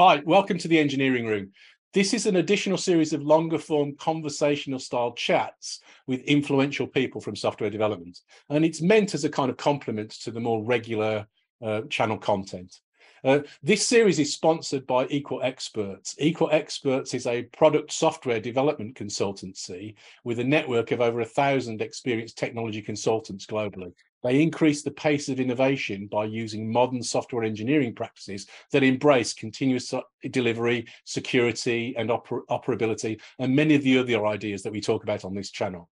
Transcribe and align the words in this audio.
Hi, 0.00 0.22
welcome 0.24 0.58
to 0.58 0.68
the 0.68 0.78
Engineering 0.78 1.26
Room. 1.26 1.50
This 1.92 2.14
is 2.14 2.26
an 2.26 2.36
additional 2.36 2.78
series 2.78 3.12
of 3.12 3.20
longer 3.20 3.58
form 3.58 3.96
conversational 3.96 4.78
style 4.78 5.12
chats 5.14 5.80
with 6.06 6.20
influential 6.20 6.86
people 6.86 7.20
from 7.20 7.34
software 7.34 7.68
development. 7.68 8.20
And 8.48 8.64
it's 8.64 8.80
meant 8.80 9.14
as 9.14 9.24
a 9.24 9.28
kind 9.28 9.50
of 9.50 9.56
complement 9.56 10.12
to 10.22 10.30
the 10.30 10.38
more 10.38 10.62
regular 10.62 11.26
uh, 11.60 11.80
channel 11.90 12.16
content. 12.16 12.78
Uh, 13.24 13.40
this 13.62 13.86
series 13.86 14.18
is 14.18 14.32
sponsored 14.32 14.86
by 14.86 15.06
Equal 15.08 15.42
Experts. 15.42 16.14
Equal 16.18 16.50
Experts 16.52 17.14
is 17.14 17.26
a 17.26 17.42
product 17.44 17.92
software 17.92 18.40
development 18.40 18.94
consultancy 18.96 19.94
with 20.24 20.38
a 20.38 20.44
network 20.44 20.92
of 20.92 21.00
over 21.00 21.20
a 21.20 21.26
thousand 21.26 21.82
experienced 21.82 22.38
technology 22.38 22.80
consultants 22.80 23.46
globally. 23.46 23.92
They 24.22 24.42
increase 24.42 24.82
the 24.82 24.90
pace 24.90 25.28
of 25.28 25.38
innovation 25.38 26.06
by 26.06 26.24
using 26.24 26.70
modern 26.70 27.02
software 27.02 27.44
engineering 27.44 27.94
practices 27.94 28.46
that 28.72 28.82
embrace 28.82 29.32
continuous 29.32 29.94
delivery, 30.30 30.86
security, 31.04 31.94
and 31.96 32.10
oper 32.10 32.40
operability, 32.50 33.20
and 33.38 33.54
many 33.54 33.74
of 33.74 33.82
the 33.82 33.98
other 33.98 34.26
ideas 34.26 34.62
that 34.62 34.72
we 34.72 34.80
talk 34.80 35.02
about 35.04 35.24
on 35.24 35.34
this 35.34 35.50
channel. 35.50 35.88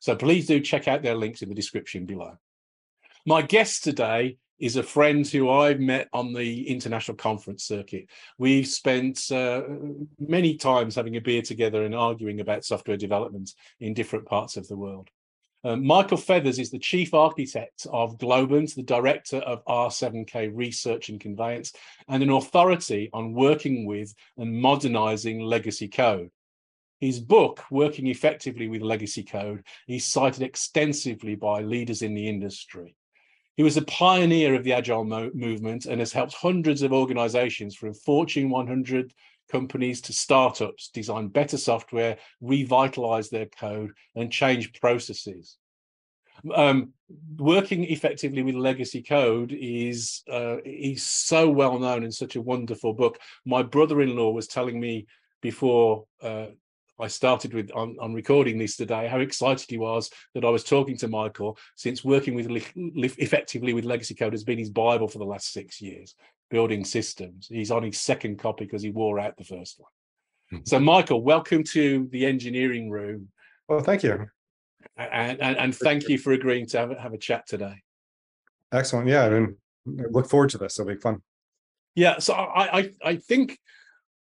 So 0.00 0.16
please 0.16 0.46
do 0.46 0.60
check 0.60 0.88
out 0.88 1.02
their 1.02 1.14
links 1.14 1.42
in 1.42 1.48
the 1.48 1.54
description 1.54 2.04
below. 2.06 2.36
My 3.24 3.40
guest 3.40 3.84
today 3.84 4.36
is 4.58 4.76
a 4.76 4.82
friend 4.82 5.26
who 5.26 5.50
I've 5.50 5.80
met 5.80 6.08
on 6.12 6.32
the 6.32 6.68
international 6.68 7.16
conference 7.16 7.64
circuit. 7.64 8.08
We've 8.38 8.66
spent 8.66 9.30
uh, 9.30 9.62
many 10.18 10.56
times 10.56 10.94
having 10.94 11.16
a 11.16 11.20
beer 11.20 11.42
together 11.42 11.84
and 11.84 11.94
arguing 11.94 12.40
about 12.40 12.64
software 12.64 12.96
development 12.96 13.52
in 13.80 13.94
different 13.94 14.26
parts 14.26 14.56
of 14.56 14.68
the 14.68 14.76
world. 14.76 15.10
Uh, 15.64 15.76
Michael 15.76 16.16
Feathers 16.16 16.58
is 16.58 16.70
the 16.70 16.78
chief 16.78 17.14
architect 17.14 17.86
of 17.92 18.18
Globant, 18.18 18.74
the 18.74 18.82
director 18.82 19.36
of 19.38 19.64
R7K 19.66 20.50
Research 20.52 21.08
and 21.08 21.20
Conveyance, 21.20 21.72
and 22.08 22.22
an 22.22 22.30
authority 22.30 23.10
on 23.12 23.32
working 23.32 23.86
with 23.86 24.12
and 24.36 24.60
modernizing 24.60 25.40
legacy 25.40 25.86
code. 25.86 26.30
His 27.00 27.20
book, 27.20 27.64
Working 27.70 28.08
Effectively 28.08 28.68
with 28.68 28.82
Legacy 28.82 29.24
Code, 29.24 29.64
is 29.88 30.04
cited 30.04 30.42
extensively 30.42 31.34
by 31.34 31.62
leaders 31.62 32.02
in 32.02 32.14
the 32.14 32.28
industry. 32.28 32.94
He 33.56 33.62
was 33.62 33.76
a 33.76 33.82
pioneer 33.82 34.54
of 34.54 34.64
the 34.64 34.72
Agile 34.72 35.04
mo 35.04 35.30
movement 35.34 35.86
and 35.86 36.00
has 36.00 36.12
helped 36.12 36.34
hundreds 36.34 36.82
of 36.82 36.92
organizations 36.92 37.74
from 37.74 37.92
Fortune 37.94 38.48
100 38.48 39.12
companies 39.50 40.00
to 40.00 40.12
startups 40.12 40.88
design 40.88 41.28
better 41.28 41.58
software, 41.58 42.16
revitalize 42.40 43.28
their 43.28 43.46
code, 43.46 43.90
and 44.14 44.32
change 44.32 44.72
processes. 44.80 45.58
Um, 46.54 46.94
working 47.36 47.84
effectively 47.84 48.42
with 48.42 48.54
legacy 48.54 49.02
code 49.02 49.52
is 49.52 50.22
uh, 50.32 50.56
is 50.64 51.04
so 51.04 51.48
well 51.50 51.78
known 51.78 52.02
and 52.04 52.14
such 52.14 52.36
a 52.36 52.40
wonderful 52.40 52.94
book. 52.94 53.18
My 53.44 53.62
brother-in-law 53.62 54.30
was 54.32 54.48
telling 54.48 54.80
me 54.80 55.06
before 55.42 56.06
uh, 56.22 56.46
I 57.02 57.08
started 57.08 57.52
with 57.52 57.72
on, 57.74 57.96
on, 58.00 58.14
recording 58.14 58.58
this 58.58 58.76
today 58.76 59.08
how 59.08 59.18
excited 59.18 59.68
he 59.68 59.76
was 59.76 60.08
that 60.34 60.44
I 60.44 60.50
was 60.50 60.62
talking 60.62 60.96
to 60.98 61.08
Michael 61.08 61.58
since 61.74 62.04
working 62.04 62.36
with 62.36 62.46
effectively 63.18 63.72
with 63.72 63.84
legacy 63.84 64.14
code 64.14 64.32
has 64.32 64.44
been 64.44 64.58
his 64.58 64.70
bible 64.70 65.08
for 65.08 65.18
the 65.18 65.24
last 65.24 65.52
six 65.52 65.80
years 65.80 66.14
building 66.48 66.84
systems. 66.84 67.48
He's 67.48 67.72
on 67.72 67.82
his 67.82 68.00
second 68.00 68.38
copy 68.38 68.66
because 68.66 68.82
he 68.82 68.90
wore 68.90 69.18
out 69.18 69.36
the 69.36 69.42
first 69.42 69.80
one. 69.80 69.90
Mm-hmm. 70.52 70.64
So, 70.64 70.78
Michael, 70.78 71.22
welcome 71.22 71.64
to 71.72 72.08
the 72.12 72.24
engineering 72.24 72.88
room. 72.88 73.28
Well, 73.68 73.80
thank 73.80 74.04
you. 74.04 74.28
And, 74.96 75.40
and, 75.40 75.56
and 75.56 75.74
thank 75.74 76.08
you 76.08 76.18
for 76.18 76.32
agreeing 76.32 76.66
to 76.66 76.78
have, 76.78 76.96
have 76.98 77.14
a 77.14 77.18
chat 77.18 77.48
today. 77.48 77.82
Excellent. 78.70 79.08
Yeah, 79.08 79.24
I 79.24 79.30
mean, 79.30 79.56
I 79.98 80.04
look 80.10 80.28
forward 80.28 80.50
to 80.50 80.58
this. 80.58 80.78
It'll 80.78 80.92
be 80.92 81.00
fun. 81.00 81.22
Yeah, 81.96 82.20
so 82.20 82.34
I 82.34 82.78
I, 82.78 82.90
I 83.04 83.16
think 83.16 83.58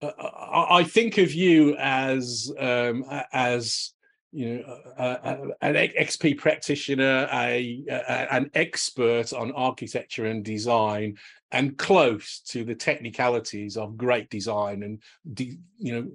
I 0.02 0.84
think 0.84 1.18
of 1.18 1.32
you 1.32 1.76
as 1.76 2.50
um, 2.58 3.04
as 3.32 3.92
you 4.32 4.58
know, 4.58 4.78
uh, 4.96 5.36
an 5.60 5.74
XP 5.74 6.38
practitioner, 6.38 7.28
a, 7.32 7.84
a, 7.88 8.34
an 8.34 8.50
expert 8.54 9.32
on 9.32 9.50
architecture 9.52 10.26
and 10.26 10.44
design, 10.44 11.18
and 11.50 11.76
close 11.76 12.40
to 12.46 12.64
the 12.64 12.74
technicalities 12.74 13.76
of 13.76 13.96
great 13.96 14.30
design 14.30 14.84
and 14.84 15.02
de, 15.34 15.58
you 15.78 15.92
know, 15.92 16.10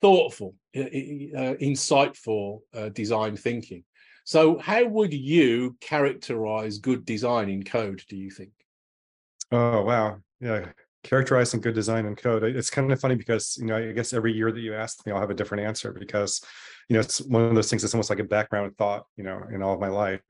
thoughtful, 0.00 0.54
uh, 0.74 0.80
insightful 0.80 2.60
uh, 2.74 2.88
design 2.88 3.36
thinking. 3.36 3.84
So, 4.24 4.58
how 4.58 4.86
would 4.86 5.12
you 5.12 5.76
characterize 5.80 6.78
good 6.78 7.04
design 7.04 7.50
in 7.50 7.64
code? 7.64 8.02
Do 8.08 8.16
you 8.16 8.30
think? 8.30 8.52
Oh 9.52 9.82
wow, 9.82 10.20
yeah, 10.40 10.66
characterizing 11.02 11.60
good 11.60 11.74
design 11.74 12.06
and 12.06 12.16
code. 12.16 12.42
It's 12.44 12.70
kind 12.70 12.92
of 12.92 13.00
funny 13.00 13.14
because 13.14 13.56
you 13.58 13.66
know 13.66 13.76
I 13.76 13.92
guess 13.92 14.12
every 14.12 14.32
year 14.32 14.52
that 14.52 14.60
you 14.60 14.74
ask 14.74 15.04
me, 15.06 15.12
I'll 15.12 15.20
have 15.20 15.30
a 15.30 15.34
different 15.34 15.64
answer 15.64 15.92
because 15.92 16.40
you 16.90 16.94
know, 16.94 17.00
it's 17.00 17.20
one 17.20 17.44
of 17.44 17.54
those 17.54 17.70
things 17.70 17.82
that's 17.82 17.94
almost 17.94 18.10
like 18.10 18.18
a 18.18 18.24
background 18.24 18.76
thought, 18.76 19.06
you 19.16 19.22
know, 19.22 19.40
in 19.54 19.62
all 19.62 19.74
of 19.74 19.80
my 19.80 19.88
life. 19.88 20.20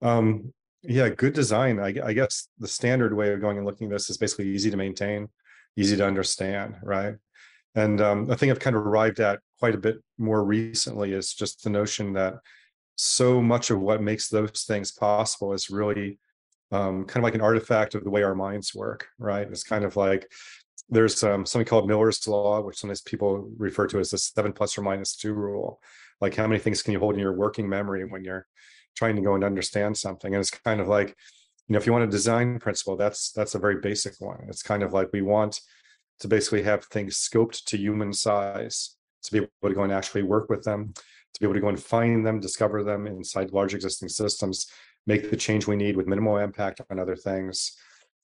Um, 0.00 0.54
yeah, 0.82 1.10
good 1.10 1.34
design. 1.34 1.78
I, 1.78 1.94
I 2.02 2.14
guess 2.14 2.48
the 2.58 2.66
standard 2.66 3.14
way 3.14 3.34
of 3.34 3.42
going 3.42 3.58
and 3.58 3.66
looking 3.66 3.88
at 3.88 3.92
this 3.92 4.08
is 4.08 4.16
basically 4.16 4.48
easy 4.48 4.70
to 4.70 4.78
maintain, 4.78 5.28
easy 5.76 5.94
to 5.98 6.06
understand, 6.06 6.76
right? 6.82 7.16
And 7.74 8.00
um, 8.00 8.30
I 8.30 8.34
think 8.34 8.50
I've 8.50 8.60
kind 8.60 8.76
of 8.76 8.86
arrived 8.86 9.20
at 9.20 9.40
quite 9.58 9.74
a 9.74 9.78
bit 9.78 9.96
more 10.16 10.42
recently 10.42 11.12
is 11.12 11.34
just 11.34 11.62
the 11.62 11.70
notion 11.70 12.14
that 12.14 12.36
so 12.96 13.42
much 13.42 13.68
of 13.68 13.78
what 13.78 14.00
makes 14.00 14.28
those 14.28 14.64
things 14.66 14.90
possible 14.90 15.52
is 15.52 15.68
really 15.68 16.18
um, 16.72 17.04
kind 17.04 17.18
of 17.18 17.24
like 17.24 17.34
an 17.34 17.40
artifact 17.40 17.94
of 17.94 18.04
the 18.04 18.10
way 18.10 18.22
our 18.22 18.34
minds 18.34 18.74
work, 18.74 19.08
right? 19.18 19.46
It's 19.48 19.64
kind 19.64 19.84
of 19.84 19.96
like 19.96 20.30
there's 20.88 21.22
um, 21.22 21.46
something 21.46 21.66
called 21.66 21.88
Miller's 21.88 22.26
law, 22.26 22.60
which 22.60 22.78
sometimes 22.78 23.00
people 23.00 23.50
refer 23.56 23.86
to 23.88 23.98
as 23.98 24.10
the 24.10 24.18
seven 24.18 24.52
plus 24.52 24.76
or 24.76 24.82
minus 24.82 25.16
two 25.16 25.32
rule. 25.32 25.80
Like 26.20 26.34
how 26.34 26.46
many 26.46 26.60
things 26.60 26.82
can 26.82 26.92
you 26.92 26.98
hold 26.98 27.14
in 27.14 27.20
your 27.20 27.32
working 27.32 27.68
memory 27.68 28.04
when 28.04 28.24
you're 28.24 28.46
trying 28.96 29.16
to 29.16 29.22
go 29.22 29.34
and 29.34 29.44
understand 29.44 29.96
something? 29.96 30.34
And 30.34 30.40
it's 30.40 30.50
kind 30.50 30.80
of 30.80 30.88
like, 30.88 31.08
you 31.08 31.72
know, 31.72 31.78
if 31.78 31.86
you 31.86 31.92
want 31.92 32.04
a 32.04 32.08
design 32.08 32.58
principle, 32.58 32.96
that's 32.96 33.32
that's 33.32 33.54
a 33.54 33.58
very 33.58 33.80
basic 33.80 34.14
one. 34.20 34.44
It's 34.48 34.62
kind 34.62 34.82
of 34.82 34.92
like 34.92 35.08
we 35.12 35.22
want 35.22 35.60
to 36.20 36.28
basically 36.28 36.62
have 36.62 36.84
things 36.86 37.16
scoped 37.16 37.64
to 37.64 37.76
human 37.76 38.12
size 38.12 38.96
to 39.24 39.32
be 39.32 39.38
able 39.38 39.48
to 39.68 39.74
go 39.74 39.82
and 39.82 39.92
actually 39.92 40.22
work 40.22 40.48
with 40.50 40.62
them, 40.62 40.92
to 40.94 41.40
be 41.40 41.46
able 41.46 41.54
to 41.54 41.60
go 41.60 41.68
and 41.68 41.82
find 41.82 42.26
them, 42.26 42.40
discover 42.40 42.84
them 42.84 43.06
inside 43.06 43.50
large 43.52 43.74
existing 43.74 44.08
systems, 44.08 44.66
make 45.06 45.30
the 45.30 45.36
change 45.36 45.66
we 45.66 45.76
need 45.76 45.96
with 45.96 46.06
minimal 46.06 46.38
impact 46.38 46.80
on 46.90 46.98
other 46.98 47.16
things. 47.16 47.76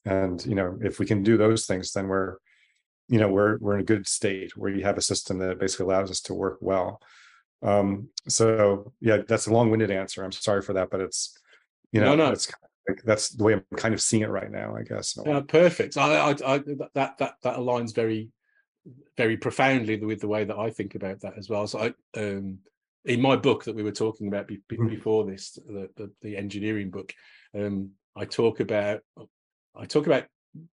And 0.04 0.44
you 0.46 0.54
know, 0.54 0.78
if 0.82 0.98
we 0.98 1.06
can 1.06 1.22
do 1.22 1.36
those 1.36 1.66
things, 1.66 1.92
then 1.92 2.08
we're 2.08 2.36
you 3.08 3.18
know 3.18 3.28
we're 3.28 3.58
we're 3.58 3.74
in 3.74 3.80
a 3.80 3.84
good 3.84 4.06
state 4.06 4.56
where 4.56 4.70
you 4.70 4.84
have 4.84 4.96
a 4.96 5.02
system 5.02 5.38
that 5.38 5.58
basically 5.58 5.84
allows 5.84 6.10
us 6.10 6.20
to 6.22 6.34
work 6.34 6.58
well. 6.60 7.00
Um 7.62 8.08
so 8.28 8.92
yeah 9.00 9.18
that's 9.28 9.46
a 9.46 9.52
long-winded 9.52 9.90
answer. 9.90 10.24
I'm 10.24 10.32
sorry 10.32 10.62
for 10.62 10.72
that 10.74 10.90
but 10.90 11.00
it's 11.00 11.36
you 11.92 12.00
know 12.00 12.14
no, 12.14 12.26
no. 12.26 12.32
it's 12.32 12.50
like, 12.88 13.02
that's 13.04 13.30
the 13.30 13.44
way 13.44 13.54
i'm 13.54 13.64
kind 13.76 13.94
of 13.94 14.00
seeing 14.00 14.22
it 14.22 14.30
right 14.30 14.50
now 14.50 14.74
i 14.76 14.82
guess 14.82 15.16
uh, 15.18 15.40
perfect. 15.42 15.96
I, 15.96 16.30
I, 16.30 16.30
I 16.30 16.58
that 16.58 17.18
that 17.18 17.34
that 17.42 17.56
aligns 17.56 17.94
very 17.94 18.30
very 19.16 19.36
profoundly 19.36 19.96
with 20.02 20.20
the 20.20 20.28
way 20.28 20.44
that 20.44 20.56
i 20.56 20.70
think 20.70 20.94
about 20.94 21.20
that 21.20 21.34
as 21.36 21.48
well. 21.48 21.66
So 21.66 21.78
i 21.78 22.20
um 22.20 22.58
in 23.04 23.20
my 23.20 23.36
book 23.36 23.64
that 23.64 23.74
we 23.74 23.82
were 23.82 23.92
talking 23.92 24.28
about 24.28 24.46
be, 24.46 24.60
be, 24.68 24.76
mm-hmm. 24.76 24.88
before 24.88 25.24
this 25.24 25.58
the, 25.66 25.88
the, 25.96 26.10
the 26.22 26.36
engineering 26.36 26.90
book 26.90 27.12
um 27.54 27.90
i 28.16 28.24
talk 28.24 28.60
about 28.60 29.00
i 29.76 29.84
talk 29.84 30.06
about 30.06 30.24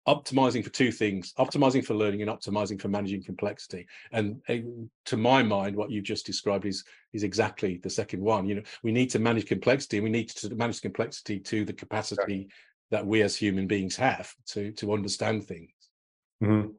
optimizing 0.08 0.64
for 0.64 0.70
two 0.70 0.92
things 0.92 1.34
optimizing 1.38 1.84
for 1.84 1.96
learning 1.96 2.22
and 2.22 2.32
optimizing 2.32 2.82
for 2.82 2.88
managing 2.88 3.22
complexity 3.22 3.86
and 4.14 4.42
uh, 4.48 4.56
to 5.04 5.18
my 5.18 5.44
mind 5.44 5.76
what 5.76 5.92
you've 5.92 6.06
just 6.06 6.26
described 6.26 6.66
is 6.66 6.86
is 7.12 7.24
exactly 7.24 7.78
the 7.84 7.90
second 7.90 8.22
one 8.22 8.46
you 8.46 8.56
know 8.56 8.62
we 8.84 8.92
need 8.92 9.10
to 9.10 9.20
manage 9.20 9.46
complexity 9.46 9.98
and 9.98 10.04
we 10.06 10.10
need 10.10 10.30
to 10.30 10.56
manage 10.56 10.82
complexity 10.82 11.40
to 11.40 11.66
the 11.66 11.74
capacity 11.74 12.48
that 12.90 13.06
we 13.06 13.22
as 13.22 13.36
human 13.36 13.68
beings 13.68 13.98
have 13.98 14.34
to 14.46 14.72
to 14.72 14.94
understand 14.94 15.44
things 15.44 15.72
mm-hmm. 16.42 16.70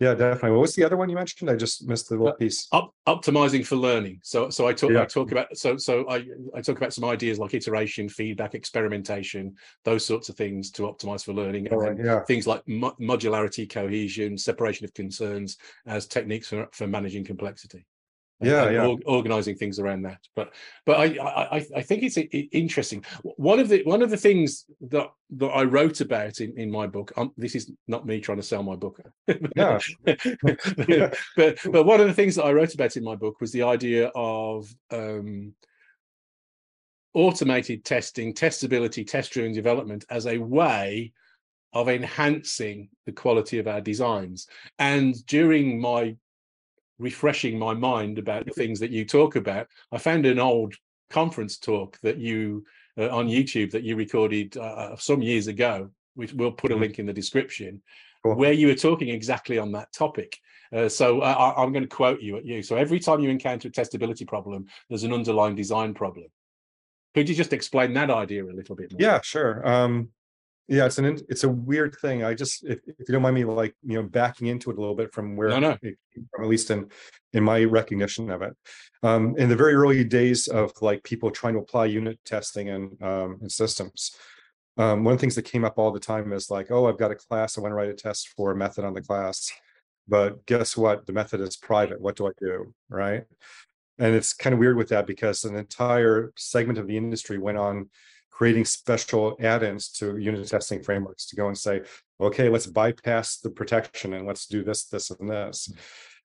Yeah, 0.00 0.14
definitely. 0.14 0.50
What 0.50 0.62
was 0.62 0.74
the 0.74 0.84
other 0.84 0.96
one 0.96 1.08
you 1.08 1.14
mentioned? 1.14 1.50
I 1.50 1.56
just 1.56 1.86
missed 1.86 2.08
the 2.08 2.16
little 2.16 2.28
uh, 2.28 2.32
piece. 2.32 2.66
Up, 2.72 2.92
optimizing 3.06 3.64
for 3.64 3.76
learning. 3.76 4.20
So, 4.22 4.50
so 4.50 4.66
I 4.66 4.72
talk, 4.72 4.90
yeah. 4.90 5.02
I 5.02 5.04
talk 5.06 5.32
about, 5.32 5.56
so, 5.56 5.76
so 5.76 6.08
I, 6.08 6.26
I 6.54 6.60
talk 6.60 6.76
about 6.76 6.92
some 6.92 7.04
ideas 7.04 7.38
like 7.38 7.54
iteration, 7.54 8.08
feedback, 8.08 8.54
experimentation, 8.54 9.54
those 9.84 10.04
sorts 10.04 10.28
of 10.28 10.36
things 10.36 10.70
to 10.72 10.82
optimize 10.82 11.24
for 11.24 11.32
learning, 11.32 11.68
yeah. 12.02 12.20
things 12.24 12.46
like 12.46 12.66
mo- 12.66 12.96
modularity, 13.00 13.68
cohesion, 13.68 14.36
separation 14.36 14.84
of 14.84 14.94
concerns 14.94 15.56
as 15.86 16.06
techniques 16.06 16.48
for, 16.48 16.68
for 16.72 16.86
managing 16.86 17.24
complexity 17.24 17.86
yeah, 18.40 18.68
yeah. 18.68 18.86
Or, 18.86 18.98
organizing 19.06 19.56
things 19.56 19.78
around 19.78 20.02
that 20.02 20.18
but 20.34 20.52
but 20.84 20.98
I, 20.98 21.56
I 21.56 21.66
i 21.76 21.82
think 21.82 22.02
it's 22.02 22.18
interesting 22.52 23.04
one 23.22 23.58
of 23.58 23.68
the 23.68 23.82
one 23.84 24.02
of 24.02 24.10
the 24.10 24.16
things 24.16 24.66
that 24.90 25.08
that 25.36 25.48
i 25.48 25.62
wrote 25.62 26.00
about 26.00 26.40
in 26.40 26.58
in 26.58 26.70
my 26.70 26.86
book 26.86 27.12
um, 27.16 27.32
this 27.36 27.54
is 27.54 27.70
not 27.88 28.04
me 28.06 28.20
trying 28.20 28.38
to 28.38 28.42
sell 28.42 28.62
my 28.62 28.76
book 28.76 29.00
yeah. 29.56 29.78
but 31.36 31.58
but 31.72 31.86
one 31.86 32.00
of 32.00 32.06
the 32.06 32.14
things 32.14 32.34
that 32.34 32.44
i 32.44 32.52
wrote 32.52 32.74
about 32.74 32.96
in 32.96 33.04
my 33.04 33.16
book 33.16 33.40
was 33.40 33.52
the 33.52 33.62
idea 33.62 34.10
of 34.14 34.72
um 34.90 35.54
automated 37.14 37.82
testing 37.82 38.34
testability 38.34 39.06
test 39.06 39.32
driven 39.32 39.54
development 39.54 40.04
as 40.10 40.26
a 40.26 40.36
way 40.36 41.10
of 41.72 41.88
enhancing 41.88 42.88
the 43.06 43.12
quality 43.12 43.58
of 43.58 43.66
our 43.66 43.80
designs. 43.80 44.46
And 44.78 45.14
during 45.26 45.80
my 45.80 46.16
refreshing 46.98 47.58
my 47.58 47.74
mind 47.74 48.18
about 48.18 48.46
the 48.46 48.52
things 48.52 48.80
that 48.80 48.90
you 48.90 49.04
talk 49.04 49.36
about, 49.36 49.68
I 49.92 49.98
found 49.98 50.26
an 50.26 50.38
old 50.38 50.74
conference 51.10 51.58
talk 51.58 51.98
that 52.02 52.18
you 52.18 52.64
uh, 52.98 53.08
on 53.10 53.28
YouTube 53.28 53.70
that 53.72 53.82
you 53.82 53.94
recorded 53.96 54.56
uh, 54.56 54.60
uh 54.60 54.96
some 54.96 55.22
years 55.22 55.46
ago, 55.46 55.90
which 56.14 56.32
we'll 56.32 56.50
put 56.50 56.70
a 56.70 56.74
mm-hmm. 56.74 56.82
link 56.82 56.98
in 56.98 57.06
the 57.06 57.12
description, 57.12 57.82
cool. 58.22 58.34
where 58.34 58.52
you 58.52 58.68
were 58.68 58.74
talking 58.74 59.08
exactly 59.10 59.58
on 59.58 59.72
that 59.72 59.92
topic. 59.92 60.38
Uh, 60.74 60.88
so 60.88 61.20
uh, 61.20 61.52
I, 61.56 61.62
am 61.62 61.72
going 61.72 61.84
to 61.84 61.88
quote 61.88 62.20
you 62.20 62.36
at 62.36 62.44
you. 62.44 62.62
So 62.62 62.76
every 62.76 62.98
time 62.98 63.20
you 63.20 63.30
encounter 63.30 63.68
a 63.68 63.70
testability 63.70 64.26
problem, 64.26 64.66
there's 64.88 65.04
an 65.04 65.12
underlying 65.12 65.54
design 65.54 65.94
problem. 65.94 66.26
Could 67.14 67.28
you 67.28 67.34
just 67.34 67.52
explain 67.52 67.94
that 67.94 68.10
idea 68.10 68.44
a 68.44 68.52
little 68.52 68.76
bit 68.76 68.92
more? 68.92 69.00
Yeah, 69.00 69.20
sure. 69.22 69.66
Um, 69.66 70.10
yeah, 70.68 70.86
it's 70.86 70.98
an 70.98 71.18
it's 71.28 71.44
a 71.44 71.48
weird 71.48 71.96
thing. 72.00 72.24
I 72.24 72.34
just 72.34 72.64
if, 72.64 72.78
if, 72.86 73.08
you 73.08 73.12
don't 73.12 73.22
mind 73.22 73.36
me 73.36 73.44
like 73.44 73.74
you 73.84 73.94
know 73.94 74.08
backing 74.08 74.48
into 74.48 74.70
it 74.70 74.76
a 74.76 74.80
little 74.80 74.96
bit 74.96 75.12
from 75.14 75.36
where 75.36 75.48
no, 75.48 75.60
no. 75.60 75.76
from 75.76 76.44
at 76.44 76.48
least 76.48 76.70
in 76.70 76.90
in 77.32 77.44
my 77.44 77.62
recognition 77.64 78.30
of 78.30 78.42
it. 78.42 78.52
Um, 79.02 79.36
in 79.38 79.48
the 79.48 79.56
very 79.56 79.74
early 79.74 80.02
days 80.02 80.48
of 80.48 80.72
like 80.80 81.04
people 81.04 81.30
trying 81.30 81.54
to 81.54 81.60
apply 81.60 81.86
unit 81.86 82.18
testing 82.24 82.70
and 82.70 83.00
um, 83.02 83.38
in 83.42 83.48
systems, 83.48 84.16
um, 84.76 85.04
one 85.04 85.12
of 85.12 85.18
the 85.18 85.20
things 85.20 85.36
that 85.36 85.42
came 85.42 85.64
up 85.64 85.78
all 85.78 85.92
the 85.92 86.00
time 86.00 86.32
is 86.32 86.50
like, 86.50 86.70
oh, 86.70 86.86
I've 86.86 86.98
got 86.98 87.12
a 87.12 87.16
class, 87.16 87.56
I 87.56 87.60
want 87.60 87.70
to 87.72 87.76
write 87.76 87.90
a 87.90 87.94
test 87.94 88.28
for 88.36 88.50
a 88.50 88.56
method 88.56 88.84
on 88.84 88.94
the 88.94 89.02
class, 89.02 89.52
but 90.08 90.44
guess 90.46 90.76
what? 90.76 91.06
The 91.06 91.12
method 91.12 91.40
is 91.40 91.56
private. 91.56 92.00
What 92.00 92.16
do 92.16 92.26
I 92.26 92.30
do? 92.38 92.74
Right? 92.88 93.24
And 93.98 94.14
it's 94.14 94.34
kind 94.34 94.52
of 94.52 94.58
weird 94.58 94.76
with 94.76 94.90
that 94.90 95.06
because 95.06 95.44
an 95.44 95.56
entire 95.56 96.32
segment 96.36 96.78
of 96.78 96.86
the 96.86 96.96
industry 96.96 97.38
went 97.38 97.56
on 97.56 97.88
creating 98.36 98.66
special 98.66 99.34
add-ins 99.40 99.88
to 99.88 100.18
unit 100.18 100.46
testing 100.46 100.82
frameworks 100.82 101.24
to 101.24 101.36
go 101.36 101.46
and 101.46 101.56
say, 101.56 101.80
okay, 102.20 102.50
let's 102.50 102.66
bypass 102.66 103.38
the 103.38 103.48
protection 103.48 104.12
and 104.12 104.26
let's 104.26 104.46
do 104.46 104.62
this, 104.62 104.84
this, 104.88 105.10
and 105.10 105.30
this. 105.30 105.72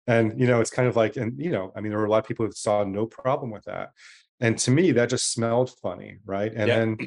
And 0.08 0.38
you 0.38 0.46
know, 0.46 0.60
it's 0.60 0.70
kind 0.70 0.90
of 0.90 0.98
like, 0.98 1.16
and 1.16 1.40
you 1.42 1.52
know, 1.52 1.72
I 1.74 1.80
mean, 1.80 1.92
there 1.92 2.00
were 2.00 2.06
a 2.06 2.10
lot 2.10 2.18
of 2.18 2.28
people 2.28 2.46
who 2.46 2.52
saw 2.52 2.84
no 2.84 3.06
problem 3.06 3.50
with 3.50 3.64
that. 3.64 3.92
And 4.42 4.58
to 4.58 4.72
me, 4.72 4.92
that 4.92 5.10
just 5.10 5.32
smelled 5.32 5.72
funny, 5.82 6.18
right? 6.26 6.52
And 6.54 6.68
yeah. 6.68 6.80
then 6.80 6.98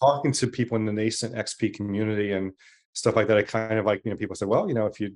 talking 0.00 0.32
to 0.32 0.46
people 0.46 0.76
in 0.76 0.86
the 0.86 0.92
nascent 0.94 1.34
XP 1.34 1.74
community 1.74 2.32
and 2.32 2.52
stuff 2.94 3.16
like 3.16 3.26
that, 3.26 3.36
I 3.36 3.42
kind 3.42 3.78
of 3.78 3.84
like, 3.84 4.00
you 4.06 4.12
know, 4.12 4.16
people 4.16 4.34
said, 4.34 4.48
well, 4.48 4.66
you 4.66 4.74
know, 4.74 4.86
if 4.86 4.98
you 4.98 5.14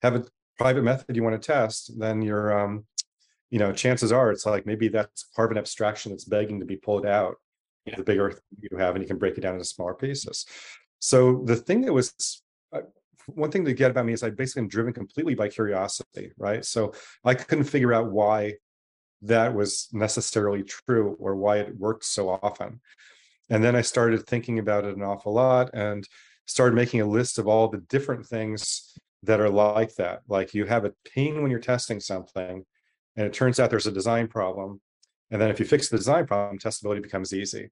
have 0.00 0.14
a 0.14 0.24
private 0.56 0.82
method 0.82 1.14
you 1.14 1.22
want 1.22 1.40
to 1.40 1.46
test, 1.46 1.92
then 1.98 2.22
you're 2.22 2.58
um, 2.58 2.86
you 3.50 3.58
know, 3.58 3.70
chances 3.70 4.12
are 4.12 4.30
it's 4.30 4.46
like 4.46 4.64
maybe 4.64 4.88
that's 4.88 5.24
part 5.36 5.50
of 5.50 5.52
an 5.52 5.58
abstraction 5.58 6.10
that's 6.12 6.24
begging 6.24 6.60
to 6.60 6.66
be 6.66 6.76
pulled 6.76 7.04
out 7.04 7.36
the 7.96 8.04
bigger 8.04 8.38
you 8.60 8.76
have, 8.76 8.94
and 8.94 9.02
you 9.02 9.08
can 9.08 9.18
break 9.18 9.38
it 9.38 9.40
down 9.40 9.54
into 9.54 9.64
smaller 9.64 9.94
pieces. 9.94 10.46
So 10.98 11.42
the 11.44 11.56
thing 11.56 11.82
that 11.82 11.92
was 11.92 12.42
uh, 12.72 12.80
one 13.26 13.50
thing 13.50 13.64
to 13.64 13.74
get 13.74 13.90
about 13.90 14.06
me 14.06 14.12
is 14.12 14.22
I 14.22 14.30
basically 14.30 14.62
am 14.62 14.68
driven 14.68 14.92
completely 14.92 15.34
by 15.34 15.48
curiosity, 15.48 16.32
right? 16.38 16.64
So 16.64 16.92
I 17.24 17.34
couldn't 17.34 17.64
figure 17.64 17.92
out 17.92 18.10
why 18.10 18.54
that 19.22 19.54
was 19.54 19.88
necessarily 19.92 20.62
true 20.62 21.16
or 21.18 21.36
why 21.36 21.58
it 21.58 21.76
worked 21.76 22.04
so 22.04 22.30
often. 22.30 22.80
And 23.50 23.62
then 23.62 23.74
I 23.76 23.82
started 23.82 24.26
thinking 24.26 24.58
about 24.58 24.84
it 24.84 24.96
an 24.96 25.02
awful 25.02 25.34
lot 25.34 25.70
and 25.74 26.06
started 26.46 26.74
making 26.74 27.00
a 27.00 27.06
list 27.06 27.38
of 27.38 27.46
all 27.46 27.68
the 27.68 27.78
different 27.88 28.26
things 28.26 28.98
that 29.22 29.40
are 29.40 29.50
like 29.50 29.94
that. 29.96 30.22
Like 30.28 30.54
you 30.54 30.64
have 30.66 30.84
a 30.84 30.94
pain 31.04 31.42
when 31.42 31.50
you're 31.50 31.60
testing 31.60 32.00
something, 32.00 32.64
and 33.16 33.26
it 33.26 33.32
turns 33.32 33.58
out 33.58 33.70
there's 33.70 33.86
a 33.86 33.92
design 33.92 34.28
problem. 34.28 34.80
And 35.30 35.40
then 35.40 35.50
if 35.50 35.58
you 35.60 35.66
fix 35.66 35.88
the 35.88 35.96
design 35.96 36.26
problem, 36.26 36.58
testability 36.58 37.02
becomes 37.02 37.34
easy. 37.34 37.70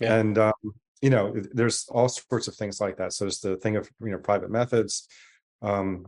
Yeah. 0.00 0.16
And 0.16 0.38
um, 0.38 0.52
you 1.02 1.10
know, 1.10 1.34
there's 1.52 1.86
all 1.88 2.08
sorts 2.08 2.48
of 2.48 2.54
things 2.56 2.80
like 2.80 2.96
that. 2.96 3.12
So 3.12 3.24
there's 3.24 3.40
the 3.40 3.56
thing 3.56 3.76
of 3.76 3.88
you 4.00 4.10
know 4.10 4.18
private 4.18 4.50
methods. 4.50 5.06
Um, 5.62 6.06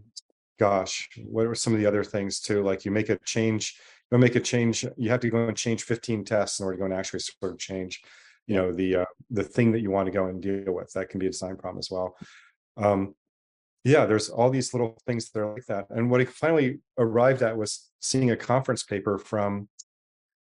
gosh, 0.59 1.09
what 1.27 1.47
are 1.47 1.55
some 1.55 1.73
of 1.73 1.79
the 1.79 1.87
other 1.87 2.05
things 2.05 2.41
too? 2.41 2.63
Like 2.63 2.85
you 2.85 2.91
make 2.91 3.09
a 3.09 3.19
change, 3.25 3.79
you 4.11 4.19
make 4.19 4.37
a 4.37 4.41
change. 4.41 4.85
You 4.97 5.11
have 5.11 5.21
to 5.21 5.31
go 5.31 5.49
and 5.49 5.57
change 5.57 5.83
15 5.83 6.25
tests 6.25 6.59
in 6.59 6.65
order 6.65 6.77
to 6.77 6.81
go 6.81 6.85
and 6.87 6.95
actually 6.95 7.21
sort 7.21 7.53
of 7.53 7.59
change, 7.59 8.01
you 8.47 8.57
know, 8.57 8.73
the 8.73 8.97
uh, 8.97 9.05
the 9.31 9.45
thing 9.45 9.73
that 9.73 9.81
you 9.81 9.91
want 9.91 10.07
to 10.07 10.13
go 10.13 10.27
and 10.27 10.43
deal 10.43 10.73
with. 10.73 10.93
That 10.93 11.09
can 11.11 11.21
be 11.21 11.27
a 11.27 11.31
design 11.31 11.57
problem 11.57 11.79
as 11.79 11.91
well. 11.91 12.17
Um, 12.77 13.15
yeah, 13.85 14.05
there's 14.05 14.31
all 14.31 14.51
these 14.51 14.75
little 14.75 14.99
things 15.07 15.31
that 15.31 15.41
are 15.41 15.53
like 15.53 15.67
that. 15.67 15.87
And 15.91 16.11
what 16.11 16.21
I 16.21 16.25
finally 16.25 16.81
arrived 16.99 17.43
at 17.43 17.57
was 17.57 17.89
seeing 18.01 18.31
a 18.31 18.37
conference 18.37 18.83
paper 18.83 19.17
from 19.17 19.69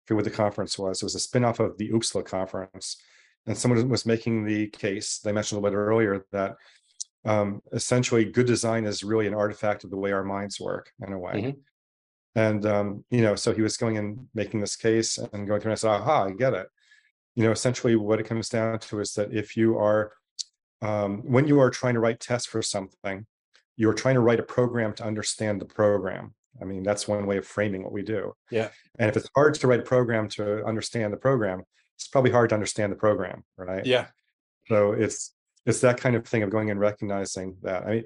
forget 0.05 0.15
what 0.15 0.25
the 0.25 0.37
conference 0.37 0.77
was. 0.77 1.01
It 1.01 1.05
was 1.05 1.15
a 1.15 1.17
spinoff 1.17 1.59
of 1.59 1.77
the 1.77 1.89
OOPSLA 1.89 2.25
conference. 2.25 2.97
And 3.45 3.57
someone 3.57 3.89
was 3.89 4.05
making 4.05 4.45
the 4.45 4.67
case, 4.67 5.19
they 5.19 5.31
mentioned 5.31 5.57
a 5.57 5.61
little 5.61 5.77
bit 5.77 5.81
earlier, 5.81 6.25
that 6.31 6.55
um, 7.25 7.61
essentially 7.71 8.25
good 8.25 8.47
design 8.47 8.85
is 8.85 9.03
really 9.03 9.27
an 9.27 9.33
artifact 9.33 9.83
of 9.83 9.89
the 9.89 9.97
way 9.97 10.11
our 10.11 10.23
minds 10.23 10.59
work 10.59 10.91
in 11.05 11.13
a 11.13 11.19
way. 11.19 11.33
Mm-hmm. 11.33 11.59
And, 12.35 12.65
um, 12.65 13.05
you 13.11 13.21
know, 13.21 13.35
so 13.35 13.53
he 13.53 13.61
was 13.61 13.77
going 13.77 13.97
and 13.97 14.27
making 14.33 14.59
this 14.59 14.75
case 14.75 15.17
and 15.17 15.47
going 15.47 15.61
through 15.61 15.71
and 15.71 15.73
I 15.73 15.75
said, 15.75 15.91
aha, 15.91 16.25
I 16.25 16.31
get 16.31 16.53
it. 16.53 16.67
You 17.35 17.43
know, 17.43 17.51
essentially 17.51 17.95
what 17.95 18.19
it 18.19 18.25
comes 18.25 18.49
down 18.49 18.79
to 18.79 18.99
is 18.99 19.13
that 19.13 19.33
if 19.33 19.55
you 19.55 19.77
are, 19.77 20.13
um, 20.81 21.19
when 21.23 21.47
you 21.47 21.59
are 21.59 21.69
trying 21.69 21.93
to 21.93 21.99
write 21.99 22.19
tests 22.19 22.47
for 22.47 22.61
something, 22.61 23.25
you're 23.75 23.93
trying 23.93 24.15
to 24.15 24.21
write 24.21 24.39
a 24.39 24.43
program 24.43 24.93
to 24.93 25.03
understand 25.03 25.59
the 25.59 25.65
program. 25.65 26.33
I 26.61 26.65
mean, 26.65 26.83
that's 26.83 27.07
one 27.07 27.25
way 27.25 27.37
of 27.37 27.47
framing 27.47 27.83
what 27.83 27.91
we 27.91 28.03
do. 28.03 28.33
Yeah. 28.51 28.69
And 28.99 29.09
if 29.09 29.17
it's 29.17 29.29
hard 29.35 29.55
to 29.55 29.67
write 29.67 29.79
a 29.79 29.83
program 29.83 30.27
to 30.29 30.63
understand 30.65 31.11
the 31.11 31.17
program, 31.17 31.63
it's 31.95 32.07
probably 32.07 32.31
hard 32.31 32.49
to 32.49 32.55
understand 32.55 32.91
the 32.91 32.97
program, 32.97 33.43
right? 33.57 33.85
Yeah. 33.85 34.07
So 34.67 34.93
it's 34.93 35.33
it's 35.65 35.81
that 35.81 35.99
kind 35.99 36.15
of 36.15 36.27
thing 36.27 36.43
of 36.43 36.49
going 36.49 36.69
and 36.69 36.79
recognizing 36.79 37.57
that. 37.63 37.83
I 37.85 37.89
mean, 37.89 38.03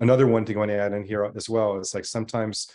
another 0.00 0.26
one 0.26 0.44
to 0.44 0.54
go 0.54 0.62
and 0.62 0.70
add 0.70 0.92
in 0.92 1.04
here 1.04 1.30
as 1.36 1.48
well 1.48 1.78
is 1.78 1.94
like 1.94 2.04
sometimes 2.04 2.70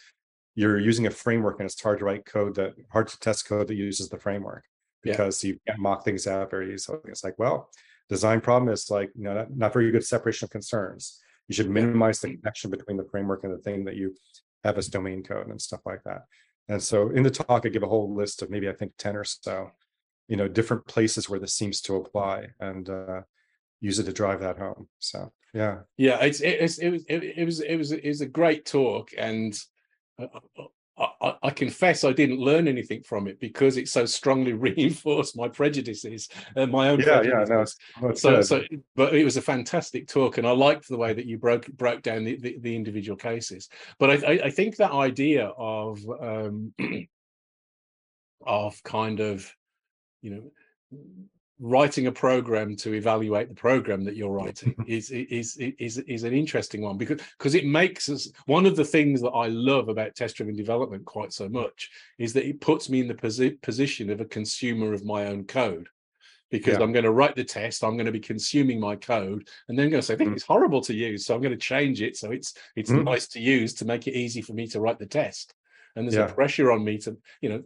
you're 0.55 0.79
using 0.79 1.05
a 1.05 1.11
framework 1.11 1.59
and 1.59 1.69
it's 1.69 1.81
hard 1.81 1.99
to 1.99 2.05
write 2.05 2.25
code 2.25 2.55
that 2.55 2.73
hard 2.91 3.07
to 3.07 3.19
test 3.19 3.47
code 3.47 3.67
that 3.67 3.75
uses 3.75 4.09
the 4.09 4.17
framework 4.17 4.63
because 5.03 5.43
yeah. 5.43 5.49
you 5.49 5.59
can't 5.67 5.79
mock 5.79 6.03
things 6.03 6.27
out 6.27 6.49
very 6.49 6.73
easily. 6.73 6.99
It's 7.05 7.23
like, 7.23 7.37
well, 7.37 7.69
design 8.09 8.41
problem 8.41 8.73
is 8.73 8.89
like, 8.89 9.11
you 9.15 9.23
know, 9.23 9.33
not, 9.33 9.55
not 9.55 9.73
very 9.73 9.91
good 9.91 10.05
separation 10.05 10.45
of 10.45 10.49
concerns. 10.49 11.19
You 11.47 11.55
should 11.55 11.69
minimize 11.69 12.19
the 12.19 12.35
connection 12.35 12.71
between 12.71 12.97
the 12.97 13.05
framework 13.05 13.43
and 13.43 13.53
the 13.53 13.59
thing 13.59 13.85
that 13.85 13.95
you 13.95 14.15
have 14.63 14.77
as 14.77 14.87
domain 14.87 15.23
code 15.23 15.47
and 15.47 15.61
stuff 15.61 15.81
like 15.85 16.03
that. 16.03 16.23
And 16.67 16.81
so 16.81 17.09
in 17.11 17.23
the 17.23 17.29
talk, 17.29 17.65
I 17.65 17.69
give 17.69 17.83
a 17.83 17.87
whole 17.87 18.13
list 18.13 18.41
of 18.41 18.49
maybe 18.49 18.67
I 18.67 18.73
think 18.73 18.93
10 18.97 19.15
or 19.15 19.23
so, 19.23 19.71
you 20.27 20.37
know, 20.37 20.47
different 20.47 20.85
places 20.87 21.29
where 21.29 21.39
this 21.39 21.53
seems 21.53 21.81
to 21.81 21.95
apply 21.95 22.47
and 22.59 22.89
uh, 22.89 23.21
use 23.79 23.99
it 23.99 24.05
to 24.05 24.13
drive 24.13 24.41
that 24.41 24.57
home. 24.57 24.87
So 24.99 25.31
yeah. 25.53 25.79
Yeah, 25.97 26.19
it's, 26.21 26.41
it's 26.41 26.77
it 26.77 26.89
was 26.89 27.05
it, 27.07 27.23
it 27.23 27.45
was 27.45 27.61
it 27.61 27.75
was 27.75 27.91
it 27.91 28.07
was 28.07 28.21
a 28.21 28.27
great 28.27 28.65
talk 28.65 29.11
and 29.17 29.57
uh, 30.21 30.27
I, 30.97 31.35
I, 31.43 31.49
confess 31.51 32.03
I 32.03 32.11
didn't 32.11 32.39
learn 32.39 32.67
anything 32.67 33.03
from 33.03 33.27
it 33.27 33.39
because 33.39 33.77
it 33.77 33.87
so 33.87 34.05
strongly 34.05 34.53
reinforced 34.53 35.37
my 35.37 35.47
prejudices 35.47 36.27
and 36.55 36.71
my 36.71 36.89
own. 36.89 36.99
Yeah, 36.99 37.21
yeah, 37.21 37.45
no, 37.47 37.61
it's, 37.61 37.75
it's 38.01 38.21
so, 38.21 38.41
so, 38.41 38.63
but 38.95 39.13
it 39.13 39.23
was 39.23 39.37
a 39.37 39.41
fantastic 39.41 40.07
talk, 40.07 40.37
and 40.37 40.47
I 40.47 40.51
liked 40.51 40.87
the 40.87 40.97
way 40.97 41.13
that 41.13 41.25
you 41.25 41.37
broke 41.37 41.67
broke 41.67 42.01
down 42.01 42.23
the, 42.23 42.37
the, 42.37 42.57
the 42.61 42.75
individual 42.75 43.15
cases. 43.15 43.69
But 43.99 44.25
I, 44.25 44.39
I, 44.45 44.49
think 44.49 44.77
that 44.77 44.91
idea 44.91 45.45
of 45.45 45.99
um, 46.19 46.73
of 48.45 48.81
kind 48.83 49.19
of, 49.19 49.53
you 50.21 50.31
know, 50.91 50.99
writing 51.59 52.05
a 52.07 52.11
program 52.11 52.75
to 52.75 52.93
evaluate 52.93 53.49
the 53.49 53.55
program 53.55 54.03
that 54.03 54.15
you're 54.15 54.31
writing 54.31 54.75
is 54.87 55.09
is 55.09 55.57
is 55.57 55.97
is 55.97 56.23
an 56.23 56.33
interesting 56.33 56.81
one 56.81 56.97
because 56.97 57.19
because 57.37 57.55
it 57.55 57.65
makes 57.65 58.09
us 58.09 58.29
one 58.45 58.65
of 58.65 58.75
the 58.75 58.85
things 58.85 59.21
that 59.21 59.31
I 59.31 59.47
love 59.47 59.89
about 59.89 60.15
test 60.15 60.35
driven 60.35 60.55
development 60.55 61.05
quite 61.05 61.33
so 61.33 61.49
much 61.49 61.89
is 62.19 62.33
that 62.33 62.47
it 62.47 62.61
puts 62.61 62.89
me 62.89 62.99
in 62.99 63.07
the 63.07 63.15
posi- 63.15 63.59
position 63.61 64.09
of 64.09 64.21
a 64.21 64.25
consumer 64.25 64.93
of 64.93 65.03
my 65.03 65.27
own 65.27 65.45
code 65.45 65.87
because 66.51 66.77
yeah. 66.77 66.83
I'm 66.83 66.93
going 66.93 67.05
to 67.05 67.11
write 67.11 67.35
the 67.35 67.43
test 67.43 67.83
I'm 67.83 67.97
going 67.97 68.05
to 68.05 68.11
be 68.11 68.19
consuming 68.19 68.79
my 68.79 68.95
code 68.95 69.47
and 69.67 69.77
then 69.77 69.85
I'm 69.85 69.91
going 69.91 70.01
to 70.01 70.05
say 70.05 70.13
I 70.13 70.17
think 70.17 70.31
mm. 70.31 70.33
it's 70.33 70.43
horrible 70.43 70.81
to 70.81 70.93
use 70.93 71.25
so 71.25 71.33
I'm 71.33 71.41
going 71.41 71.51
to 71.51 71.57
change 71.57 72.03
it 72.03 72.17
so 72.17 72.31
it's 72.31 72.53
it's 72.75 72.91
mm. 72.91 73.03
nice 73.03 73.27
to 73.29 73.39
use 73.39 73.73
to 73.75 73.85
make 73.85 74.07
it 74.07 74.15
easy 74.15 74.41
for 74.41 74.53
me 74.53 74.67
to 74.67 74.79
write 74.79 74.99
the 74.99 75.07
test 75.07 75.55
and 75.95 76.05
there's 76.05 76.15
yeah. 76.15 76.29
a 76.29 76.33
pressure 76.33 76.71
on 76.71 76.83
me 76.83 76.99
to 76.99 77.17
you 77.41 77.49
know 77.49 77.63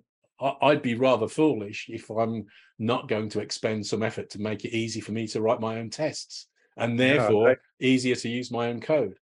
I'd 0.61 0.81
be 0.81 0.95
rather 0.95 1.27
foolish 1.27 1.87
if 1.89 2.09
I'm 2.09 2.45
not 2.79 3.07
going 3.07 3.29
to 3.29 3.39
expend 3.41 3.85
some 3.85 4.03
effort 4.03 4.29
to 4.31 4.41
make 4.41 4.65
it 4.65 4.75
easy 4.75 5.01
for 5.01 5.11
me 5.11 5.27
to 5.27 5.41
write 5.41 5.59
my 5.59 5.77
own 5.77 5.89
tests 5.89 6.47
and 6.77 6.99
therefore 6.99 7.49
yeah, 7.49 7.55
I, 7.55 7.57
easier 7.79 8.15
to 8.15 8.29
use 8.29 8.51
my 8.51 8.67
own 8.67 8.81
code. 8.81 9.15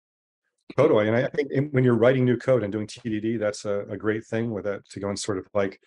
Totally. 0.77 1.07
And 1.07 1.15
I 1.17 1.27
think 1.27 1.51
when 1.71 1.83
you're 1.83 1.95
writing 1.95 2.25
new 2.25 2.37
code 2.37 2.63
and 2.63 2.71
doing 2.71 2.87
TDD, 2.87 3.39
that's 3.39 3.65
a, 3.65 3.85
a 3.89 3.97
great 3.97 4.25
thing 4.25 4.51
with 4.51 4.65
that 4.65 4.87
to 4.89 4.99
go 4.99 5.09
and 5.09 5.17
sort 5.17 5.39
of 5.39 5.47
like, 5.53 5.79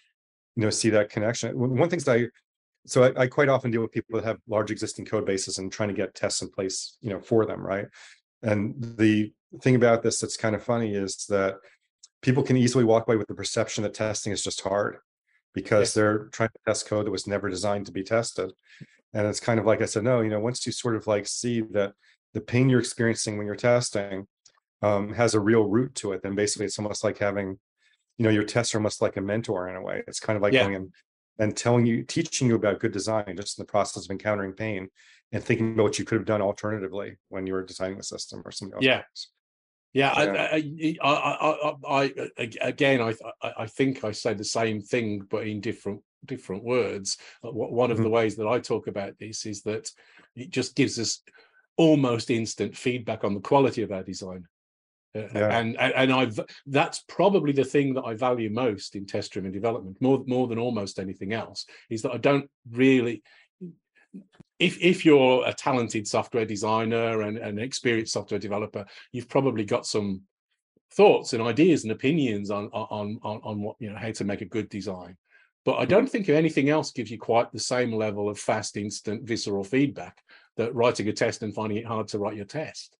you 0.56 0.64
know, 0.64 0.70
see 0.70 0.90
that 0.90 1.08
connection. 1.08 1.56
One 1.56 1.88
thing 1.88 2.00
that 2.00 2.16
I, 2.16 2.26
so 2.84 3.04
I, 3.04 3.22
I 3.22 3.26
quite 3.28 3.48
often 3.48 3.70
deal 3.70 3.80
with 3.80 3.92
people 3.92 4.20
that 4.20 4.26
have 4.26 4.38
large 4.48 4.72
existing 4.72 5.04
code 5.04 5.24
bases 5.24 5.58
and 5.58 5.70
trying 5.70 5.88
to 5.88 5.94
get 5.94 6.14
tests 6.14 6.42
in 6.42 6.50
place, 6.50 6.98
you 7.00 7.10
know, 7.10 7.20
for 7.20 7.46
them, 7.46 7.64
right? 7.64 7.86
And 8.42 8.74
the 8.78 9.32
thing 9.60 9.76
about 9.76 10.02
this 10.02 10.18
that's 10.18 10.36
kind 10.36 10.56
of 10.56 10.64
funny 10.64 10.94
is 10.96 11.26
that 11.28 11.54
people 12.20 12.42
can 12.42 12.56
easily 12.56 12.84
walk 12.84 13.06
away 13.06 13.16
with 13.16 13.28
the 13.28 13.34
perception 13.34 13.84
that 13.84 13.94
testing 13.94 14.32
is 14.32 14.42
just 14.42 14.62
hard 14.62 14.98
because 15.54 15.94
yeah. 15.96 16.02
they're 16.02 16.18
trying 16.32 16.50
to 16.50 16.58
test 16.66 16.86
code 16.86 17.06
that 17.06 17.10
was 17.10 17.26
never 17.26 17.48
designed 17.48 17.86
to 17.86 17.92
be 17.92 18.02
tested. 18.02 18.52
And 19.14 19.26
it's 19.26 19.40
kind 19.40 19.60
of 19.60 19.66
like 19.66 19.82
I 19.82 19.86
said, 19.86 20.04
no, 20.04 20.20
you 20.20 20.30
know, 20.30 20.40
once 20.40 20.64
you 20.66 20.72
sort 20.72 20.96
of 20.96 21.06
like 21.06 21.26
see 21.26 21.60
that 21.72 21.92
the 22.32 22.40
pain 22.40 22.68
you're 22.68 22.80
experiencing 22.80 23.36
when 23.36 23.46
you're 23.46 23.56
testing 23.56 24.26
um, 24.80 25.12
has 25.12 25.34
a 25.34 25.40
real 25.40 25.64
root 25.64 25.94
to 25.96 26.12
it, 26.12 26.22
then 26.22 26.34
basically 26.34 26.66
it's 26.66 26.78
almost 26.78 27.04
like 27.04 27.18
having, 27.18 27.58
you 28.18 28.24
know, 28.24 28.30
your 28.30 28.44
tests 28.44 28.74
are 28.74 28.78
almost 28.78 29.02
like 29.02 29.16
a 29.16 29.20
mentor 29.20 29.68
in 29.68 29.76
a 29.76 29.82
way. 29.82 30.02
It's 30.06 30.20
kind 30.20 30.36
of 30.36 30.42
like 30.42 30.52
Yeah. 30.52 30.62
going 30.62 30.74
in 30.74 30.92
and 31.38 31.56
telling 31.56 31.86
you, 31.86 32.04
teaching 32.04 32.48
you 32.48 32.54
about 32.54 32.80
good 32.80 32.92
design 32.92 33.36
just 33.36 33.58
in 33.58 33.62
the 33.62 33.70
process 33.70 34.04
of 34.04 34.10
encountering 34.10 34.52
pain 34.52 34.88
and 35.32 35.42
thinking 35.42 35.72
about 35.72 35.84
what 35.84 35.98
you 35.98 36.04
could 36.04 36.18
have 36.18 36.26
done 36.26 36.42
alternatively 36.42 37.16
when 37.28 37.46
you 37.46 37.52
were 37.54 37.64
designing 37.64 37.96
the 37.96 38.02
system 38.02 38.42
or 38.44 38.50
something 38.50 38.76
else. 38.76 38.84
Yeah. 38.84 39.02
Yeah, 39.92 40.22
Yeah. 40.22 40.96
I, 41.02 41.08
I, 41.08 41.74
I, 41.86 42.14
I, 42.38 42.50
again, 42.60 43.00
I, 43.00 43.14
I 43.58 43.66
think 43.66 44.04
I 44.04 44.12
say 44.12 44.34
the 44.34 44.44
same 44.44 44.80
thing, 44.80 45.26
but 45.30 45.46
in 45.46 45.60
different 45.60 46.02
different 46.24 46.62
words. 46.64 47.18
Uh, 47.44 47.50
One 47.50 47.90
of 47.90 47.98
the 47.98 48.08
ways 48.08 48.36
that 48.36 48.46
I 48.46 48.60
talk 48.60 48.86
about 48.86 49.18
this 49.18 49.44
is 49.44 49.62
that 49.62 49.90
it 50.36 50.50
just 50.50 50.76
gives 50.76 50.98
us 50.98 51.20
almost 51.76 52.30
instant 52.30 52.76
feedback 52.76 53.24
on 53.24 53.34
the 53.34 53.40
quality 53.40 53.82
of 53.82 53.92
our 53.92 54.02
design. 54.02 54.46
Uh, 55.14 55.28
Yeah. 55.34 55.58
And 55.58 55.76
and 55.78 55.92
and 55.94 56.12
I've 56.12 56.40
that's 56.66 57.00
probably 57.08 57.52
the 57.52 57.64
thing 57.64 57.94
that 57.94 58.04
I 58.04 58.14
value 58.14 58.50
most 58.50 58.96
in 58.96 59.04
test 59.04 59.32
driven 59.32 59.52
development, 59.52 60.00
more 60.00 60.22
more 60.26 60.46
than 60.48 60.58
almost 60.58 60.98
anything 60.98 61.32
else, 61.32 61.66
is 61.90 62.02
that 62.02 62.12
I 62.12 62.18
don't 62.18 62.48
really 62.70 63.22
if 64.62 64.78
if 64.80 65.04
you're 65.04 65.46
a 65.46 65.52
talented 65.52 66.06
software 66.06 66.46
designer 66.46 67.22
and 67.22 67.36
an 67.38 67.58
experienced 67.58 68.12
software 68.12 68.40
developer, 68.40 68.84
you've 69.10 69.28
probably 69.28 69.64
got 69.64 69.86
some 69.86 70.22
thoughts 70.92 71.32
and 71.32 71.42
ideas 71.42 71.82
and 71.82 71.92
opinions 71.92 72.50
on 72.50 72.66
on 72.72 73.18
on 73.22 73.40
on 73.42 73.62
what 73.62 73.76
you 73.80 73.90
know 73.90 73.96
how 73.96 74.12
to 74.12 74.24
make 74.24 74.40
a 74.40 74.46
good 74.46 74.68
design. 74.68 75.16
But 75.64 75.76
I 75.78 75.84
don't 75.84 76.04
mm-hmm. 76.04 76.10
think 76.10 76.28
anything 76.28 76.70
else 76.70 76.92
gives 76.92 77.10
you 77.10 77.18
quite 77.18 77.52
the 77.52 77.58
same 77.58 77.92
level 77.92 78.28
of 78.28 78.38
fast, 78.38 78.76
instant, 78.76 79.24
visceral 79.24 79.64
feedback 79.64 80.22
that 80.56 80.74
writing 80.74 81.08
a 81.08 81.12
test 81.12 81.42
and 81.42 81.54
finding 81.54 81.78
it 81.78 81.86
hard 81.86 82.08
to 82.08 82.18
write 82.18 82.36
your 82.36 82.44
test. 82.44 82.96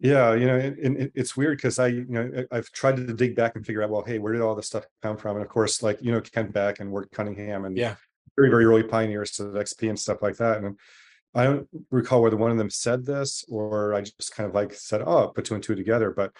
Yeah, 0.00 0.34
you 0.34 0.46
know, 0.46 0.56
and, 0.56 0.78
and 0.78 0.96
it- 0.96 1.12
it's 1.14 1.36
weird 1.36 1.58
because 1.58 1.80
I, 1.80 1.88
you 1.88 2.06
know, 2.08 2.44
I've 2.52 2.70
tried 2.70 2.96
to 2.96 3.12
dig 3.12 3.34
back 3.34 3.56
and 3.56 3.66
figure 3.66 3.82
out, 3.82 3.90
well, 3.90 4.04
hey, 4.04 4.20
where 4.20 4.32
did 4.32 4.42
all 4.42 4.54
this 4.54 4.68
stuff 4.68 4.86
come 5.02 5.16
from? 5.16 5.36
And 5.36 5.44
of 5.44 5.50
course, 5.50 5.82
like 5.82 6.00
you 6.00 6.12
know, 6.12 6.20
Kent 6.20 6.52
Beck 6.52 6.78
and 6.80 6.90
Ward 6.90 7.08
Cunningham 7.12 7.64
and 7.64 7.76
Yeah. 7.76 7.96
Very 8.38 8.50
very 8.50 8.64
early 8.64 8.82
pioneers 8.82 9.32
to 9.32 9.44
the 9.44 9.58
XP 9.58 9.88
and 9.88 9.98
stuff 9.98 10.22
like 10.22 10.36
that. 10.36 10.58
And 10.58 10.78
I 11.34 11.44
don't 11.44 11.68
recall 11.90 12.22
whether 12.22 12.36
one 12.36 12.50
of 12.50 12.58
them 12.58 12.70
said 12.70 13.04
this 13.04 13.44
or 13.48 13.94
I 13.94 14.00
just 14.00 14.34
kind 14.34 14.48
of 14.48 14.54
like 14.54 14.72
said, 14.72 15.02
oh, 15.04 15.28
put 15.34 15.44
two 15.44 15.54
and 15.54 15.62
two 15.62 15.74
together. 15.74 16.10
But 16.10 16.32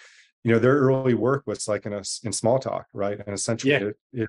you 0.44 0.52
know, 0.52 0.58
their 0.58 0.76
early 0.76 1.14
work 1.14 1.42
was 1.46 1.68
like 1.68 1.86
in 1.86 1.92
a 1.92 1.98
in 1.98 2.32
Smalltalk, 2.32 2.84
right? 2.92 3.18
And 3.26 3.34
essentially, 3.34 3.72
Yeah. 3.72 3.82
it, 3.88 3.96
it 4.12 4.28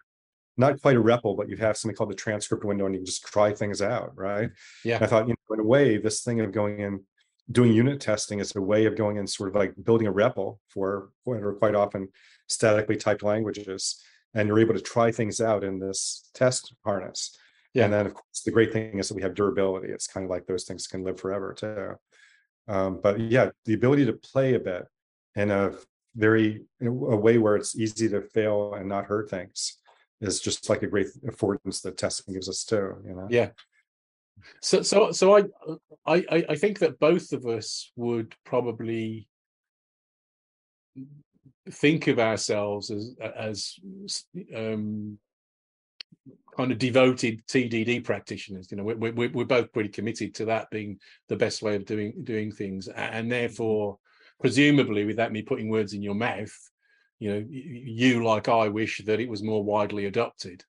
not 0.57 0.81
quite 0.81 0.97
a 0.97 1.01
REPL, 1.01 1.38
but 1.38 1.47
you'd 1.47 1.59
have 1.59 1.77
something 1.77 1.95
called 1.95 2.11
the 2.11 2.15
transcript 2.15 2.65
window, 2.65 2.85
and 2.85 2.93
you 2.93 2.99
can 2.99 3.05
just 3.05 3.25
try 3.25 3.53
things 3.53 3.81
out, 3.81 4.11
right? 4.17 4.49
Yeah. 4.83 4.95
And 4.95 5.05
I 5.05 5.07
thought, 5.07 5.27
you 5.27 5.35
know, 5.49 5.53
in 5.53 5.61
a 5.61 5.63
way, 5.63 5.97
this 5.97 6.21
thing 6.21 6.41
of 6.41 6.51
going 6.51 6.79
in 6.81 7.01
doing 7.49 7.71
unit 7.71 8.01
testing 8.01 8.39
is 8.39 8.53
a 8.55 8.61
way 8.61 8.85
of 8.85 8.97
going 8.97 9.15
in 9.17 9.25
sort 9.25 9.49
of 9.49 9.55
like 9.55 9.73
building 9.83 10.07
a 10.07 10.13
REPL 10.13 10.57
for 10.67 11.11
what 11.23 11.41
are 11.41 11.53
quite 11.53 11.75
often 11.75 12.09
statically 12.47 12.97
typed 12.97 13.23
languages. 13.23 14.03
And 14.33 14.47
you're 14.47 14.59
able 14.59 14.75
to 14.75 14.81
try 14.81 15.11
things 15.11 15.39
out 15.39 15.63
in 15.63 15.79
this 15.79 16.29
test 16.33 16.73
harness. 16.83 17.38
Yeah. 17.73 17.85
And 17.85 17.93
then 17.93 18.05
of 18.07 18.13
course 18.13 18.41
the 18.45 18.51
great 18.51 18.73
thing 18.73 18.97
is 18.99 19.09
that 19.09 19.15
we 19.15 19.21
have 19.21 19.35
durability. 19.35 19.89
It's 19.89 20.07
kind 20.07 20.23
of 20.23 20.29
like 20.29 20.45
those 20.47 20.63
things 20.63 20.88
can 20.88 21.03
live 21.03 21.19
forever 21.19 21.53
too. 21.53 21.95
Um, 22.73 22.99
but 23.01 23.19
yeah, 23.19 23.49
the 23.65 23.73
ability 23.73 24.05
to 24.05 24.13
play 24.13 24.55
a 24.55 24.59
bit 24.59 24.85
in 25.35 25.51
a 25.51 25.73
very 26.15 26.65
in 26.79 26.88
a 26.88 26.91
way 26.91 27.38
where 27.38 27.55
it's 27.55 27.77
easy 27.77 28.09
to 28.09 28.21
fail 28.21 28.73
and 28.73 28.89
not 28.89 29.05
hurt 29.05 29.29
things 29.29 29.77
is 30.21 30.39
just 30.39 30.69
like 30.69 30.83
a 30.83 30.88
great 30.88 31.07
affordance 31.25 31.81
that 31.83 31.97
testing 31.97 32.33
gives 32.33 32.49
us 32.49 32.63
too, 32.63 32.95
you 33.05 33.15
know? 33.15 33.27
Yeah. 33.29 33.49
So 34.61 34.81
so 34.81 35.11
so 35.11 35.38
I 35.38 35.43
I 36.05 36.15
I- 36.31 36.45
I 36.49 36.55
think 36.55 36.79
that 36.79 36.99
both 36.99 37.33
of 37.33 37.45
us 37.45 37.91
would 37.95 38.35
probably 38.45 39.27
think 41.69 42.07
of 42.07 42.19
ourselves 42.19 42.89
as 42.91 43.15
as 43.21 43.75
um 44.55 45.19
kind 46.55 46.71
of 46.71 46.77
devoted 46.77 47.45
TDD 47.48 48.03
practitioners. 48.03 48.69
You 48.71 48.77
know, 48.77 48.83
we're 48.83 49.12
we're, 49.12 49.29
we're 49.31 49.45
both 49.45 49.71
pretty 49.71 49.89
committed 49.89 50.33
to 50.36 50.45
that 50.45 50.69
being 50.69 51.00
the 51.27 51.36
best 51.36 51.62
way 51.62 51.75
of 51.75 51.86
doing 51.86 52.13
doing 52.24 52.51
things, 52.51 52.88
and 52.88 53.31
therefore, 53.31 53.98
presumably, 54.39 55.05
without 55.05 55.31
me 55.31 55.41
putting 55.41 55.69
words 55.69 55.93
in 55.93 56.01
your 56.01 56.15
mouth, 56.15 56.53
you 57.19 57.31
know, 57.33 57.45
you 57.50 58.24
like 58.24 58.48
I 58.50 58.67
wish 58.69 59.03
that 59.05 59.19
it 59.19 59.29
was 59.29 59.43
more 59.43 59.63
widely 59.63 60.05
adopted. 60.05 60.63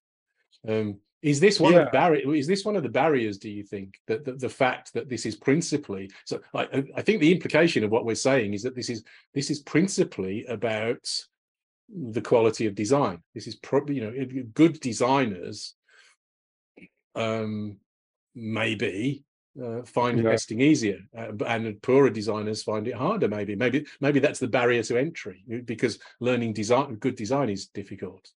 Um, 0.68 0.98
is 1.22 1.38
this 1.38 1.60
one 1.60 1.74
of 1.74 1.80
the 1.80 1.84
Yeah. 1.84 1.90
barrier? 1.90 2.34
Is 2.34 2.46
this 2.46 2.64
one 2.64 2.76
of 2.76 2.82
the 2.82 2.88
barriers? 2.88 3.36
Do 3.38 3.50
you 3.50 3.62
think 3.62 4.00
that 4.06 4.24
the, 4.24 4.32
the 4.32 4.48
fact 4.48 4.92
that 4.94 5.08
this 5.10 5.26
is 5.26 5.36
principally 5.36 6.10
so? 6.24 6.40
I, 6.54 6.62
I- 6.72 6.84
I 6.96 7.02
think 7.02 7.20
the 7.20 7.32
implication 7.32 7.84
of 7.84 7.90
what 7.90 8.06
we're 8.06 8.14
saying 8.14 8.54
is 8.54 8.62
that 8.62 8.74
this 8.74 8.88
is 8.88 9.04
this 9.34 9.50
is 9.50 9.60
principally 9.60 10.44
about 10.46 11.06
the 11.92 12.20
quality 12.22 12.66
of 12.66 12.74
design. 12.74 13.22
This 13.34 13.46
is 13.46 13.56
probably 13.56 13.96
you 13.96 14.02
know 14.04 14.42
good 14.54 14.80
designers 14.80 15.74
um 17.14 17.76
maybe 18.34 19.24
uh, 19.60 19.82
find 19.82 20.22
Yeah. 20.22 20.30
testing 20.30 20.60
easier 20.60 21.00
uh, 21.18 21.32
and 21.46 21.82
poorer 21.82 22.08
designers 22.10 22.62
find 22.62 22.86
it 22.86 22.94
harder 22.94 23.26
maybe 23.26 23.56
maybe 23.56 23.84
maybe 24.00 24.20
that's 24.20 24.38
the 24.38 24.46
barrier 24.46 24.82
to 24.84 24.96
entry 24.96 25.42
because 25.64 25.98
learning 26.20 26.52
design 26.52 26.94
good 26.94 27.16
design 27.16 27.50
is 27.50 27.66
difficult 27.66 28.30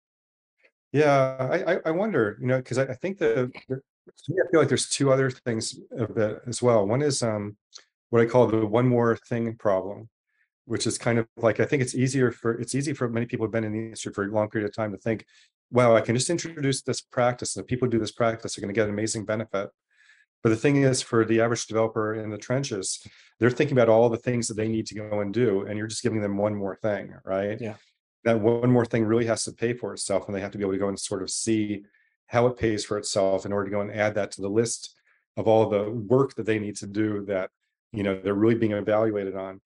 Yeah, 0.92 1.36
I 1.38 1.80
I, 1.88 1.90
wonder, 1.90 2.36
you 2.40 2.46
know, 2.46 2.58
because 2.58 2.78
I, 2.78 2.84
I 2.84 2.94
think 2.94 3.18
that 3.18 3.50
there- 3.68 3.82
I 4.08 4.44
feel 4.50 4.60
like 4.60 4.68
there's 4.68 4.88
two 4.88 5.10
other 5.12 5.30
things 5.30 5.78
of 5.90 6.14
that 6.14 6.42
as 6.46 6.60
well. 6.62 6.86
One 6.86 7.02
is 7.02 7.22
um 7.22 7.56
what 8.10 8.22
I 8.22 8.26
call 8.26 8.46
the 8.46 8.66
one 8.66 8.88
more 8.88 9.16
thing 9.16 9.56
problem, 9.56 10.08
which 10.64 10.86
is 10.86 10.98
kind 10.98 11.18
of 11.18 11.26
like 11.36 11.60
I 11.60 11.64
think 11.64 11.82
it's 11.82 11.94
easier 11.94 12.30
for 12.30 12.52
it's 12.60 12.74
easy 12.74 12.92
for 12.92 13.08
many 13.08 13.26
people 13.26 13.46
who've 13.46 13.52
been 13.52 13.64
in 13.64 13.72
the 13.72 13.78
industry 13.78 14.12
for 14.12 14.24
a 14.24 14.30
long 14.30 14.48
period 14.48 14.68
of 14.68 14.74
time 14.74 14.92
to 14.92 14.98
think, 14.98 15.24
wow, 15.70 15.96
I 15.96 16.00
can 16.00 16.14
just 16.14 16.30
introduce 16.30 16.82
this 16.82 17.00
practice, 17.00 17.56
and 17.56 17.62
if 17.62 17.68
people 17.68 17.88
do 17.88 17.98
this 17.98 18.12
practice, 18.12 18.54
they're 18.54 18.62
going 18.62 18.74
to 18.74 18.78
get 18.78 18.88
an 18.88 18.94
amazing 18.94 19.24
benefit. 19.24 19.70
But 20.42 20.50
the 20.50 20.56
thing 20.56 20.76
is, 20.76 21.00
for 21.00 21.24
the 21.24 21.40
average 21.40 21.66
developer 21.66 22.14
in 22.14 22.30
the 22.30 22.38
trenches, 22.38 23.00
they're 23.38 23.50
thinking 23.50 23.76
about 23.76 23.88
all 23.88 24.08
the 24.08 24.16
things 24.16 24.48
that 24.48 24.54
they 24.54 24.68
need 24.68 24.86
to 24.86 24.94
go 24.94 25.20
and 25.20 25.32
do, 25.32 25.66
and 25.66 25.78
you're 25.78 25.86
just 25.86 26.02
giving 26.02 26.20
them 26.20 26.36
one 26.36 26.54
more 26.54 26.76
thing, 26.76 27.14
right? 27.24 27.60
Yeah. 27.60 27.74
That 28.24 28.40
one 28.40 28.70
more 28.70 28.84
thing 28.84 29.04
really 29.04 29.26
has 29.26 29.44
to 29.44 29.52
pay 29.52 29.72
for 29.72 29.92
itself, 29.92 30.26
and 30.26 30.36
they 30.36 30.40
have 30.40 30.52
to 30.52 30.58
be 30.58 30.64
able 30.64 30.72
to 30.72 30.78
go 30.78 30.88
and 30.88 30.98
sort 30.98 31.22
of 31.22 31.30
see 31.30 31.84
how 32.26 32.46
it 32.46 32.56
pays 32.56 32.84
for 32.84 32.98
itself 32.98 33.44
in 33.46 33.52
order 33.52 33.66
to 33.66 33.70
go 33.70 33.80
and 33.80 33.92
add 33.92 34.14
that 34.14 34.30
to 34.32 34.40
the 34.40 34.48
list 34.48 34.96
of 35.36 35.46
all 35.46 35.68
the 35.68 35.90
work 35.90 36.34
that 36.34 36.46
they 36.46 36.58
need 36.58 36.76
to 36.76 36.86
do 36.86 37.24
that 37.26 37.50
you 37.92 38.02
know 38.02 38.18
they're 38.22 38.34
really 38.34 38.54
being 38.54 38.72
evaluated 38.72 39.36
on. 39.36 39.60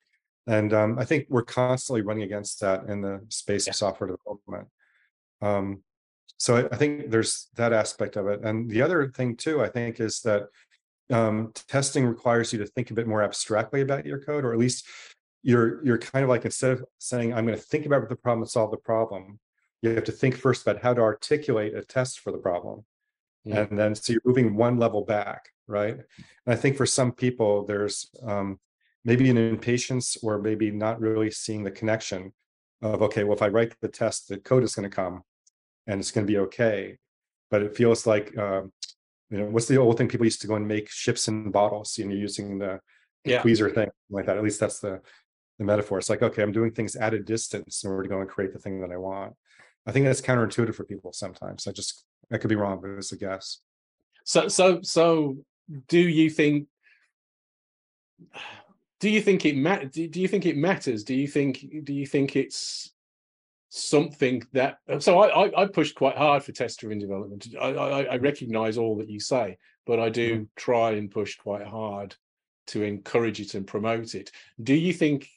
And 0.47 0.73
um, 0.73 0.99
I 0.99 1.05
think 1.05 1.27
we're 1.29 1.43
constantly 1.43 2.03
running 2.03 2.23
against 2.23 2.61
that 2.61 2.85
in 2.89 3.01
the 3.01 3.21
space 3.29 3.67
Yeah. 3.67 3.73
of 3.73 3.77
software 3.77 4.11
development. 4.17 4.69
Um, 5.43 5.83
so 6.39 6.57
I, 6.57 6.69
I 6.73 6.77
think 6.77 7.11
there's 7.11 7.49
that 7.57 7.73
aspect 7.73 8.17
of 8.17 8.27
it. 8.29 8.43
And 8.43 8.71
the 8.71 8.83
other 8.83 9.09
thing 9.09 9.37
too, 9.37 9.63
I 9.63 9.69
think, 9.69 10.01
is 10.01 10.21
that 10.23 10.49
um, 11.11 11.53
testing 11.69 12.05
requires 12.05 12.53
you 12.53 12.59
to 12.61 12.67
think 12.67 12.91
a 12.91 12.95
bit 12.95 13.07
more 13.07 13.23
abstractly 13.23 13.81
about 13.81 14.07
your 14.07 14.19
code, 14.21 14.45
or 14.45 14.53
at 14.53 14.59
least 14.59 14.87
you're 15.43 15.85
you're 15.85 15.99
kind 15.99 16.25
of 16.25 16.29
like 16.29 16.45
instead 16.45 16.73
of 16.73 16.85
saying 16.99 17.33
I'm 17.33 17.47
going 17.47 17.57
to 17.59 17.65
think 17.65 17.87
about 17.87 18.09
the 18.09 18.17
problem 18.17 18.43
and 18.43 18.51
solve 18.51 18.73
the 18.73 18.77
problem, 18.77 19.39
you 19.83 19.91
have 19.91 20.05
to 20.05 20.13
think 20.13 20.37
first 20.37 20.63
about 20.67 20.83
how 20.83 20.95
to 20.95 21.01
articulate 21.01 21.75
a 21.75 21.83
test 21.83 22.19
for 22.21 22.33
the 22.33 22.39
problem, 22.39 22.85
Yeah. 23.45 23.61
and 23.61 23.79
then 23.79 23.95
so 23.95 24.13
you're 24.13 24.23
moving 24.25 24.57
one 24.57 24.79
level 24.79 25.05
back, 25.05 25.51
right? 25.69 25.95
And 25.95 26.05
I 26.49 26.57
think 26.57 26.77
for 26.77 26.87
some 26.87 27.13
people 27.13 27.65
there's 27.65 28.11
um, 28.25 28.59
maybe 29.07 29.31
an 29.31 29.39
impatience 29.39 30.19
or 30.23 30.39
maybe 30.39 30.71
not 30.71 31.01
really 31.01 31.31
seeing 31.31 31.65
the 31.65 31.71
connection 31.71 32.33
of 32.83 33.01
okay, 33.01 33.25
well 33.25 33.37
if 33.37 33.43
I 33.43 33.49
write 33.49 33.75
the 33.81 33.89
test, 33.89 34.29
the 34.29 34.37
code 34.39 34.65
is 34.65 34.75
going 34.75 34.89
to 34.91 34.95
come, 34.95 35.23
and 35.87 35.99
it's 36.01 36.11
going 36.11 36.27
to 36.27 36.31
be 36.31 36.39
okay, 36.41 36.99
but 37.51 37.63
it 37.63 37.75
feels 37.75 38.07
like 38.07 38.37
um, 38.37 38.73
you 39.31 39.39
know 39.39 39.47
what's 39.47 39.67
the 39.69 39.79
old 39.79 39.97
thing 39.97 40.09
people 40.09 40.27
used 40.27 40.43
to 40.43 40.47
go 40.47 40.57
and 40.57 40.69
make 40.69 40.91
ships 40.91 41.29
in 41.29 41.51
bottles 41.51 41.99
and 41.99 42.11
you're 42.11 42.21
using 42.21 42.59
the 42.59 42.81
Yeah. 43.25 43.43
tweezer 43.43 43.75
thing 43.75 43.89
like 44.11 44.27
that 44.27 44.37
at 44.37 44.45
least 44.45 44.61
that's 44.61 44.79
the 44.81 45.01
the 45.59 45.65
metaphor 45.65 45.99
it's 45.99 46.11
like 46.11 46.23
okay 46.23 46.43
i'm 46.43 46.53
doing 46.53 46.71
things 46.71 46.95
at 46.97 47.13
a 47.15 47.19
distance 47.19 47.83
in 47.83 47.91
order 47.91 48.05
to 48.05 48.09
go 48.09 48.21
and 48.21 48.29
create 48.31 48.53
the 48.53 48.59
thing 48.59 48.81
that 48.81 48.93
i 48.93 48.97
want 48.97 49.33
i 49.87 49.91
think 49.91 50.05
that's 50.07 50.21
counterintuitive 50.21 50.77
for 50.77 50.85
people 50.85 51.13
sometimes 51.13 51.67
i 51.67 51.73
just 51.73 52.05
i 52.33 52.39
could 52.39 52.49
be 52.49 52.55
wrong 52.55 52.79
but 52.81 52.91
it's 52.91 53.13
a 53.13 53.17
guess 53.17 53.63
So, 54.25 54.49
so, 54.49 54.81
so, 54.83 55.39
do 55.89 55.99
you 55.99 56.31
think? 56.31 56.69
Do 59.01 59.11
you 59.11 59.21
think 59.21 59.45
it 59.45 59.57
mat? 59.57 59.93
Do 59.93 60.09
do 60.09 60.21
you 60.21 60.29
think 60.29 60.47
it 60.47 60.57
matters? 60.57 61.05
Do 61.05 61.15
you 61.15 61.29
think? 61.29 61.85
Do 61.85 61.93
you 61.93 62.07
think 62.07 62.35
it's 62.37 62.93
something 63.69 64.43
that? 64.53 64.79
So, 65.01 65.19
I, 65.19 65.47
I, 65.47 65.63
I 65.63 65.67
pushed 65.67 65.97
quite 65.97 66.17
hard 66.17 66.43
for 66.43 66.53
test-driven 66.53 66.99
development. 66.99 67.47
I, 67.61 67.69
I, 67.69 68.03
I 68.03 68.17
recognise 68.17 68.79
all 68.79 68.97
that 68.97 69.11
you 69.11 69.21
say, 69.21 69.59
but 69.87 70.01
I 70.01 70.09
do 70.09 70.35
mm-hmm. 70.35 70.45
try 70.57 70.93
and 70.93 71.11
push 71.11 71.37
quite 71.37 71.67
hard 71.67 72.17
to 72.69 72.83
encourage 72.83 73.41
it 73.41 73.55
and 73.55 73.67
promote 73.67 74.15
it. 74.15 74.33
Do 74.63 74.75
you 74.75 74.93
think 74.93 75.29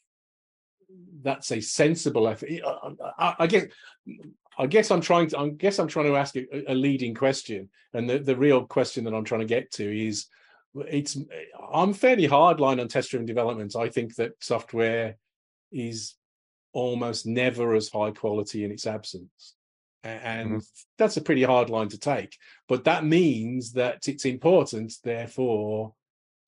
that's 1.22 1.52
a 1.52 1.60
sensible 1.60 2.28
effort? 2.28 2.50
I, 2.66 2.92
I, 3.20 3.36
I 3.40 3.48
guess. 3.48 3.66
I 4.58 4.68
guess 4.68 4.92
I'm 4.92 5.00
trying 5.00 5.28
to. 5.30 5.40
I 5.40 5.50
guess 5.50 5.80
I'm 5.80 5.88
trying 5.88 6.08
to 6.08 6.18
ask 6.18 6.36
a, 6.36 6.46
a 6.68 6.74
leading 6.74 7.14
question, 7.14 7.70
and 7.94 8.10
the, 8.10 8.20
the 8.20 8.36
real 8.36 8.66
question 8.66 9.06
that 9.06 9.14
I'm 9.14 9.24
trying 9.24 9.40
to 9.40 9.46
get 9.46 9.72
to 9.74 10.08
is 10.08 10.28
it's 10.76 11.18
I'm 11.72 11.94
fairly 11.94 12.28
hardline 12.28 12.80
on 12.80 12.88
test-driven 12.88 13.26
development. 13.26 13.76
I 13.76 13.90
think 13.90 14.16
that 14.16 14.34
software 14.40 15.18
is 15.72 16.16
almost 16.74 17.26
never 17.26 17.74
as 17.76 17.90
high 17.90 18.12
quality 18.12 18.64
in 18.64 18.72
its 18.72 18.86
absence. 18.86 19.56
And 20.04 20.50
mm-hmm. 20.50 20.60
that's 20.98 21.18
a 21.18 21.22
pretty 21.22 21.44
hard 21.44 21.70
line 21.70 21.90
to 21.90 22.00
take. 22.00 22.38
But 22.68 22.86
that 22.86 23.04
means 23.04 23.74
that 23.74 24.08
it's 24.08 24.26
important, 24.26 24.94
therefore, 25.04 25.94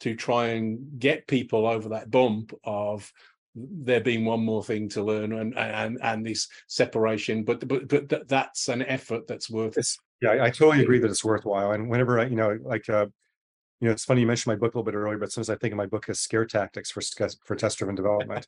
to 0.01 0.15
try 0.15 0.47
and 0.47 0.99
get 0.99 1.27
people 1.27 1.67
over 1.67 1.89
that 1.89 2.09
bump 2.09 2.53
of 2.63 3.11
there 3.55 3.99
being 3.99 4.23
one 4.23 4.43
more 4.43 4.63
thing 4.63 4.87
to 4.87 5.03
learn 5.03 5.33
and 5.33 5.57
and 5.57 5.99
and 6.01 6.25
this 6.25 6.47
separation 6.67 7.43
but 7.43 7.67
but 7.67 7.85
but 7.87 8.27
that's 8.27 8.69
an 8.69 8.81
effort 8.83 9.27
that's 9.27 9.49
worth 9.49 9.77
it's, 9.77 9.97
yeah 10.21 10.41
i 10.41 10.49
totally 10.49 10.81
agree 10.81 10.99
that 10.99 11.09
it's 11.09 11.25
worthwhile 11.25 11.73
and 11.73 11.89
whenever 11.89 12.17
i 12.17 12.25
you 12.25 12.35
know 12.37 12.57
like 12.63 12.87
uh 12.89 13.05
you 13.81 13.87
know, 13.87 13.93
it's 13.93 14.05
funny 14.05 14.21
you 14.21 14.27
mentioned 14.27 14.51
my 14.51 14.55
book 14.55 14.75
a 14.75 14.77
little 14.77 14.91
bit 14.91 14.95
earlier, 14.95 15.17
but 15.17 15.31
sometimes 15.31 15.49
I 15.49 15.55
think 15.55 15.73
of 15.73 15.77
my 15.77 15.87
book 15.87 16.07
as 16.07 16.19
scare 16.19 16.45
tactics 16.45 16.91
for 16.91 17.01
for 17.43 17.55
test 17.55 17.79
driven 17.79 17.95
development. 17.95 18.45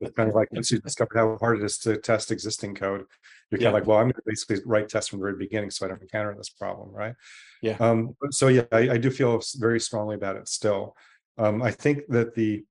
it's 0.00 0.14
kind 0.14 0.28
of 0.28 0.36
like 0.36 0.52
once 0.52 0.70
you 0.70 0.78
discover 0.78 1.10
how 1.12 1.36
hard 1.38 1.60
it 1.60 1.64
is 1.64 1.76
to 1.78 1.96
test 1.96 2.30
existing 2.30 2.76
code, 2.76 3.04
you're 3.50 3.60
yeah. 3.60 3.66
kind 3.66 3.76
of 3.76 3.80
like, 3.82 3.86
well, 3.88 3.98
I'm 3.98 4.04
going 4.04 4.14
to 4.14 4.22
basically 4.24 4.58
write 4.64 4.88
tests 4.88 5.10
from 5.10 5.18
the 5.18 5.24
very 5.24 5.36
beginning 5.36 5.70
so 5.70 5.84
I 5.84 5.88
don't 5.88 6.00
encounter 6.00 6.32
this 6.36 6.50
problem, 6.50 6.92
right? 6.92 7.14
Yeah. 7.62 7.76
Um, 7.80 8.14
so 8.30 8.46
yeah, 8.46 8.62
I, 8.70 8.90
I, 8.90 8.96
do 8.96 9.10
feel 9.10 9.42
very 9.56 9.80
strongly 9.80 10.14
about 10.14 10.36
it 10.36 10.46
still. 10.46 10.96
Um, 11.36 11.62
I 11.62 11.72
think 11.72 12.06
that 12.10 12.36
the 12.36 12.64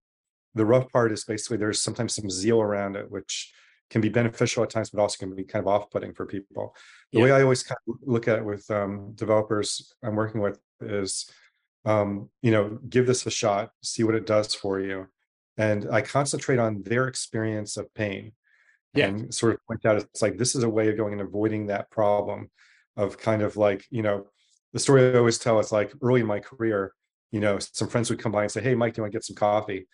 the 0.53 0.65
rough 0.65 0.89
part 0.93 1.11
is 1.11 1.25
basically 1.25 1.57
there's 1.57 1.81
sometimes 1.81 2.15
some 2.15 2.29
zeal 2.29 2.61
around 2.61 2.95
it, 2.95 3.11
which 3.11 3.51
can 3.89 3.99
be 3.99 4.09
beneficial 4.09 4.63
at 4.63 4.69
times, 4.69 4.89
but 4.89 5.01
also 5.01 5.17
can 5.19 5.35
be 5.35 5.43
kind 5.43 5.61
of 5.61 5.67
off-putting 5.67 6.13
for 6.13 6.25
people. 6.25 6.73
The 7.11 7.19
yeah. 7.19 7.25
way 7.25 7.31
I 7.33 7.41
always 7.41 7.61
kind 7.61 7.77
of 7.89 7.95
look 8.03 8.29
at 8.29 8.39
it 8.39 8.45
with 8.45 8.69
um, 8.71 9.11
developers 9.15 9.93
I'm 10.01 10.15
working 10.15 10.39
with 10.39 10.59
is 10.79 11.29
um, 11.85 12.29
you 12.41 12.51
know, 12.51 12.79
give 12.89 13.07
this 13.07 13.25
a 13.25 13.31
shot, 13.31 13.71
see 13.83 14.03
what 14.03 14.15
it 14.15 14.25
does 14.25 14.53
for 14.53 14.79
you. 14.79 15.07
And 15.57 15.87
I 15.91 16.01
concentrate 16.01 16.59
on 16.59 16.81
their 16.81 17.07
experience 17.07 17.77
of 17.77 17.93
pain. 17.93 18.33
Yeah. 18.93 19.07
And 19.07 19.33
sort 19.33 19.53
of 19.53 19.65
point 19.67 19.85
out 19.85 19.97
it's 19.97 20.21
like 20.21 20.37
this 20.37 20.55
is 20.55 20.63
a 20.63 20.69
way 20.69 20.89
of 20.89 20.97
going 20.97 21.13
and 21.13 21.21
avoiding 21.21 21.67
that 21.67 21.91
problem 21.91 22.49
of 22.97 23.17
kind 23.17 23.41
of 23.41 23.57
like, 23.57 23.85
you 23.89 24.01
know, 24.01 24.27
the 24.73 24.79
story 24.79 25.13
I 25.13 25.17
always 25.17 25.37
tell 25.37 25.59
is 25.59 25.71
like 25.71 25.93
early 26.01 26.21
in 26.21 26.27
my 26.27 26.39
career, 26.39 26.93
you 27.31 27.39
know, 27.39 27.59
some 27.59 27.87
friends 27.87 28.09
would 28.09 28.19
come 28.19 28.31
by 28.31 28.43
and 28.43 28.51
say, 28.51 28.61
Hey, 28.61 28.75
Mike, 28.75 28.93
do 28.93 28.99
you 28.99 29.03
want 29.03 29.11
to 29.11 29.15
get 29.17 29.25
some 29.25 29.35
coffee? 29.35 29.87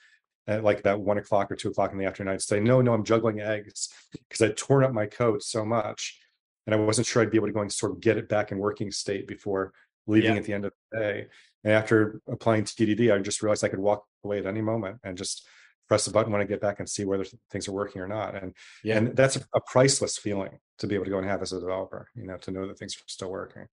At 0.48 0.64
like 0.64 0.84
that 0.84 1.00
one 1.00 1.20
o'clock 1.20 1.52
or 1.52 1.56
two 1.56 1.70
o'clock 1.70 1.92
in 1.92 2.00
the 2.00 2.06
afternoon, 2.06 2.34
I'd 2.34 2.42
say, 2.42 2.60
No, 2.60 2.82
no, 2.82 2.94
I'm 2.94 3.04
juggling 3.04 3.42
eggs 3.42 3.90
because 4.12 4.42
I'd 4.42 4.58
torn 4.58 4.84
up 4.84 4.94
my 4.94 5.06
coat 5.06 5.44
so 5.44 5.66
much. 5.66 6.20
And 6.66 6.76
I 6.76 6.78
wasn't 6.78 7.08
sure 7.08 7.22
I'd 7.22 7.32
be 7.32 7.38
able 7.38 7.48
to 7.48 7.54
go 7.54 7.62
and 7.62 7.72
sort 7.72 7.92
of 7.92 8.02
get 8.02 8.18
it 8.18 8.30
back 8.30 8.52
in 8.52 8.60
working 8.60 8.92
state 8.92 9.28
before 9.28 9.74
leaving 10.08 10.32
yeah. 10.32 10.38
at 10.38 10.44
the 10.46 10.54
end 10.54 10.66
of 10.66 10.74
the 10.92 11.00
day. 11.00 11.28
And 11.64 11.74
after 11.74 12.22
applying 12.28 12.64
TDD, 12.64 13.14
I 13.14 13.20
just 13.20 13.42
realized 13.42 13.64
I 13.64 13.70
could 13.70 13.80
walk 13.80 14.04
away 14.24 14.40
at 14.40 14.46
any 14.46 14.62
moment 14.62 15.00
and 15.04 15.18
just 15.18 15.48
press 15.88 16.06
the 16.06 16.12
button 16.12 16.32
when 16.32 16.42
I 16.42 16.46
get 16.46 16.62
back 16.62 16.80
and 16.80 16.90
see 16.90 17.06
whether 17.06 17.26
things 17.52 17.68
are 17.68 17.74
working 17.74 18.02
or 18.02 18.08
not. 18.08 18.42
And 18.42 18.56
yeah. 18.84 18.98
and 18.98 19.16
that's 19.16 19.36
a 19.36 19.62
priceless 19.68 20.18
feeling 20.18 20.58
to 20.80 20.88
be 20.88 20.96
able 20.96 21.06
to 21.06 21.12
go 21.12 21.18
and 21.18 21.28
have 21.28 21.42
as 21.42 21.54
a 21.54 21.60
developer, 21.60 22.08
you 22.16 22.26
know, 22.26 22.38
to 22.38 22.52
know 22.52 22.68
that 22.68 22.80
things 22.80 22.96
are 22.96 23.04
still 23.08 23.30
working. 23.30 23.68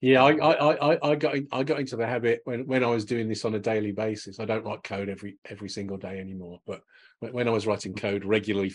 Yeah, 0.00 0.22
I 0.22 0.32
I 0.32 0.92
I, 0.92 1.10
I 1.10 1.14
got 1.14 1.34
I 1.50 1.62
got 1.62 1.80
into 1.80 1.96
the 1.96 2.06
habit 2.06 2.42
when 2.44 2.66
when 2.66 2.84
I 2.84 2.88
was 2.88 3.04
doing 3.04 3.28
this 3.28 3.44
on 3.44 3.54
a 3.54 3.58
daily 3.58 3.92
basis. 3.92 4.38
I 4.38 4.44
don't 4.44 4.64
write 4.64 4.84
code 4.84 5.08
every 5.08 5.38
every 5.48 5.68
single 5.68 5.96
day 5.96 6.18
anymore, 6.20 6.60
but 6.66 6.82
when 7.20 7.48
I 7.48 7.52
was 7.52 7.66
writing 7.66 7.94
code 7.94 8.24
regularly 8.24 8.74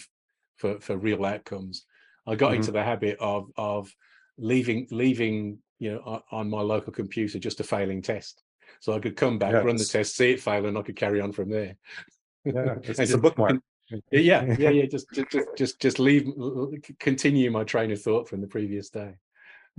for 0.58 0.80
for 0.80 0.98
real 0.98 1.24
outcomes, 1.26 1.86
I 2.26 2.36
got 2.36 2.48
mm-hmm. 2.48 2.56
into 2.56 2.72
the 2.72 2.84
habit 2.84 3.18
of 3.20 3.52
of 3.56 3.94
leaving 4.40 4.88
leaving 4.90 5.60
you 5.78 5.94
know 5.94 6.24
on 6.32 6.50
my 6.50 6.62
local 6.62 6.92
computer 6.92 7.38
just 7.38 7.60
a 7.60 7.64
failing 7.64 8.02
test 8.02 8.42
so 8.80 8.94
I 8.94 9.00
could 9.00 9.16
come 9.16 9.38
back, 9.38 9.64
run 9.64 9.76
the 9.76 9.86
test, 9.86 10.16
see 10.16 10.32
it 10.32 10.42
fail, 10.42 10.66
and 10.66 10.78
I 10.78 10.82
could 10.82 10.96
carry 10.96 11.22
on 11.22 11.32
from 11.32 11.50
there. 11.50 11.76
Yeah, 12.46 12.76
it's, 12.84 13.00
it's 13.00 13.14
a 13.14 13.18
bookmark. 13.18 13.60
yeah, 14.12 14.44
yeah, 14.60 14.70
yeah. 14.70 14.86
Just, 14.86 15.08
just, 15.12 15.38
just, 15.58 15.80
just 15.80 16.00
leave, 16.00 16.28
continue 17.00 17.52
my 17.52 17.64
train 17.64 17.92
of 17.92 18.02
thought 18.02 18.30
from 18.30 18.42
the 18.42 18.48
previous 18.48 18.90
day. 18.90 19.16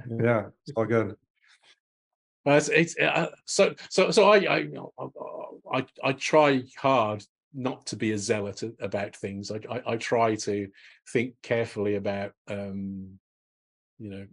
Yeah, 0.08 0.46
it's 0.66 0.72
all 0.76 0.86
good. 0.86 1.16
Uh, 2.46 2.52
it's, 2.52 2.68
it's 2.68 2.96
uh, 2.98 3.28
so 3.44 3.74
so 3.90 4.10
so 4.10 4.30
I, 4.30 4.38
I 4.38 4.66
I 5.74 5.86
I 6.02 6.12
try 6.14 6.62
hard 6.78 7.22
not 7.52 7.84
to 7.86 7.96
be 7.96 8.12
a 8.12 8.18
zealot 8.18 8.62
about 8.80 9.14
things. 9.14 9.50
I, 9.50 9.60
I, 9.70 9.82
I 9.92 9.96
try 9.96 10.36
to 10.36 10.68
think 11.12 11.34
carefully 11.42 11.96
about 11.96 12.32
um, 12.48 13.18
you 13.98 14.10
know 14.10 14.26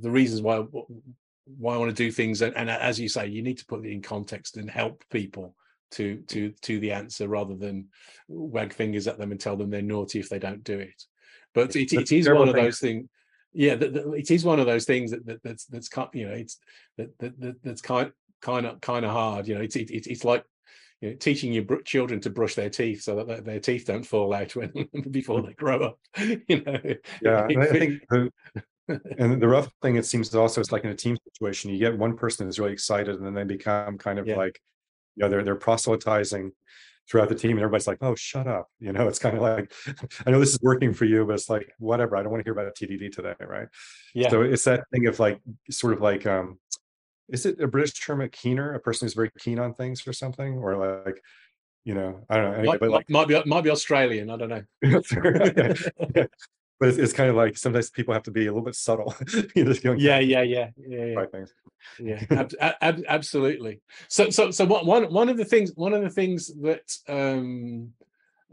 the 0.00 0.10
reasons 0.10 0.42
why 0.42 0.64
why 1.56 1.74
I 1.74 1.78
want 1.78 1.90
to 1.90 2.02
do 2.02 2.10
things. 2.10 2.42
And, 2.42 2.56
and 2.56 2.68
uh, 2.68 2.78
as 2.80 3.00
you 3.00 3.08
say, 3.08 3.26
you 3.26 3.42
need 3.42 3.58
to 3.58 3.66
put 3.66 3.84
it 3.84 3.90
in 3.90 4.02
context 4.02 4.56
and 4.56 4.70
help 4.70 5.02
people 5.10 5.54
to 5.92 6.16
to 6.28 6.50
to 6.62 6.78
the 6.80 6.92
answer 6.92 7.28
rather 7.28 7.54
than 7.54 7.86
wag 8.28 8.74
fingers 8.74 9.06
at 9.08 9.18
them 9.18 9.32
and 9.32 9.40
tell 9.40 9.56
them 9.56 9.70
they're 9.70 9.80
naughty 9.80 10.20
if 10.20 10.28
they 10.28 10.38
don't 10.38 10.64
do 10.64 10.78
it. 10.78 11.02
But 11.54 11.74
it, 11.76 11.92
it 11.92 12.12
is 12.12 12.28
one 12.28 12.48
of 12.48 12.54
those 12.54 12.78
things. 12.78 13.08
Yeah, 13.52 13.76
that, 13.76 13.94
that, 13.94 14.12
it 14.12 14.30
is 14.30 14.44
one 14.44 14.60
of 14.60 14.66
those 14.66 14.84
things 14.84 15.10
that, 15.10 15.24
that 15.26 15.42
that's 15.42 15.64
that's 15.64 15.88
kind 15.88 16.08
you 16.12 16.28
know 16.28 16.34
it's 16.34 16.58
that, 16.98 17.18
that, 17.18 17.56
that's 17.62 17.80
kind 17.80 18.12
kind 18.40 18.66
of 18.66 18.80
kind 18.80 19.04
of 19.04 19.12
hard. 19.12 19.48
You 19.48 19.54
know, 19.54 19.62
it's 19.62 19.76
it, 19.76 19.90
it's 19.90 20.24
like 20.24 20.44
you 21.00 21.10
know, 21.10 21.16
teaching 21.16 21.52
your 21.52 21.64
children 21.82 22.20
to 22.20 22.30
brush 22.30 22.54
their 22.54 22.70
teeth 22.70 23.02
so 23.02 23.24
that 23.24 23.44
their 23.44 23.60
teeth 23.60 23.86
don't 23.86 24.06
fall 24.06 24.34
out 24.34 24.54
when 24.56 24.72
before 25.10 25.42
they 25.42 25.54
grow 25.54 25.80
up. 25.82 25.98
You 26.48 26.62
know. 26.64 26.80
Yeah, 27.22 27.46
I 27.46 27.66
think 27.66 28.02
the, 28.10 28.30
and 29.18 29.40
the 29.40 29.48
rough 29.48 29.70
thing, 29.82 29.96
it 29.96 30.06
seems 30.06 30.34
also 30.34 30.60
it's 30.60 30.72
like 30.72 30.84
in 30.84 30.90
a 30.90 30.94
team 30.94 31.16
situation, 31.32 31.70
you 31.70 31.78
get 31.78 31.96
one 31.96 32.16
person 32.16 32.46
who's 32.46 32.58
really 32.58 32.72
excited 32.72 33.16
and 33.16 33.24
then 33.24 33.34
they 33.34 33.44
become 33.44 33.98
kind 33.98 34.18
of 34.18 34.26
yeah. 34.26 34.36
like, 34.36 34.60
you 35.16 35.22
know, 35.22 35.28
they're 35.28 35.42
they're 35.42 35.54
proselytizing 35.54 36.52
throughout 37.08 37.28
the 37.28 37.34
team 37.34 37.52
and 37.52 37.60
everybody's 37.60 37.86
like, 37.86 37.98
oh, 38.02 38.14
shut 38.14 38.46
up. 38.46 38.68
You 38.78 38.92
know, 38.92 39.08
it's 39.08 39.18
kind 39.18 39.36
of 39.36 39.42
like, 39.42 39.72
I 40.26 40.30
know 40.30 40.40
this 40.40 40.50
is 40.50 40.60
working 40.60 40.92
for 40.92 41.06
you, 41.06 41.24
but 41.24 41.34
it's 41.34 41.48
like, 41.48 41.72
whatever. 41.78 42.16
I 42.16 42.22
don't 42.22 42.30
want 42.30 42.44
to 42.44 42.44
hear 42.44 42.58
about 42.58 42.74
TDD 42.74 43.12
today. 43.12 43.34
Right. 43.40 43.68
Yeah. 44.14 44.28
So 44.28 44.42
it's 44.42 44.64
that 44.64 44.84
thing 44.92 45.06
of 45.06 45.18
like, 45.18 45.40
sort 45.70 45.94
of 45.94 46.00
like, 46.00 46.26
um, 46.26 46.58
is 47.28 47.46
it 47.46 47.60
a 47.60 47.66
British 47.66 47.94
term, 47.94 48.20
a 48.20 48.28
keener, 48.28 48.74
a 48.74 48.80
person 48.80 49.06
who's 49.06 49.14
very 49.14 49.30
keen 49.38 49.58
on 49.58 49.74
things 49.74 50.06
or 50.06 50.12
something? 50.12 50.58
Or 50.58 51.04
like, 51.04 51.22
you 51.84 51.94
know, 51.94 52.20
I 52.28 52.36
don't 52.36 52.44
know. 52.44 52.58
Anyway, 52.58 52.66
might, 52.66 52.80
but 52.80 52.90
like, 52.90 53.10
might 53.10 53.28
be 53.28 53.42
might 53.46 53.64
be 53.64 53.70
Australian. 53.70 54.30
I 54.30 54.36
don't 54.36 54.48
know. 54.50 54.62
yeah 56.14 56.26
but 56.78 56.88
it's, 56.88 56.98
it's 56.98 57.12
kind 57.12 57.28
of 57.28 57.36
like 57.36 57.56
sometimes 57.56 57.90
people 57.90 58.14
have 58.14 58.22
to 58.24 58.30
be 58.30 58.46
a 58.46 58.52
little 58.52 58.62
bit 58.62 58.74
subtle. 58.74 59.14
you 59.54 59.64
know, 59.64 59.74
yeah, 59.94 60.18
yeah, 60.18 60.42
yeah, 60.42 60.70
yeah, 60.76 61.04
yeah. 61.04 61.26
Things. 61.26 61.54
yeah, 62.00 62.24
ab- 62.30 62.76
ab- 62.80 63.04
absolutely. 63.08 63.80
So, 64.08 64.30
so, 64.30 64.50
so 64.50 64.64
one 64.64 65.12
one 65.12 65.28
of 65.28 65.36
the 65.36 65.44
things 65.44 65.72
one 65.74 65.92
of 65.92 66.02
the 66.02 66.10
things 66.10 66.48
that 66.62 66.96
um, 67.08 67.92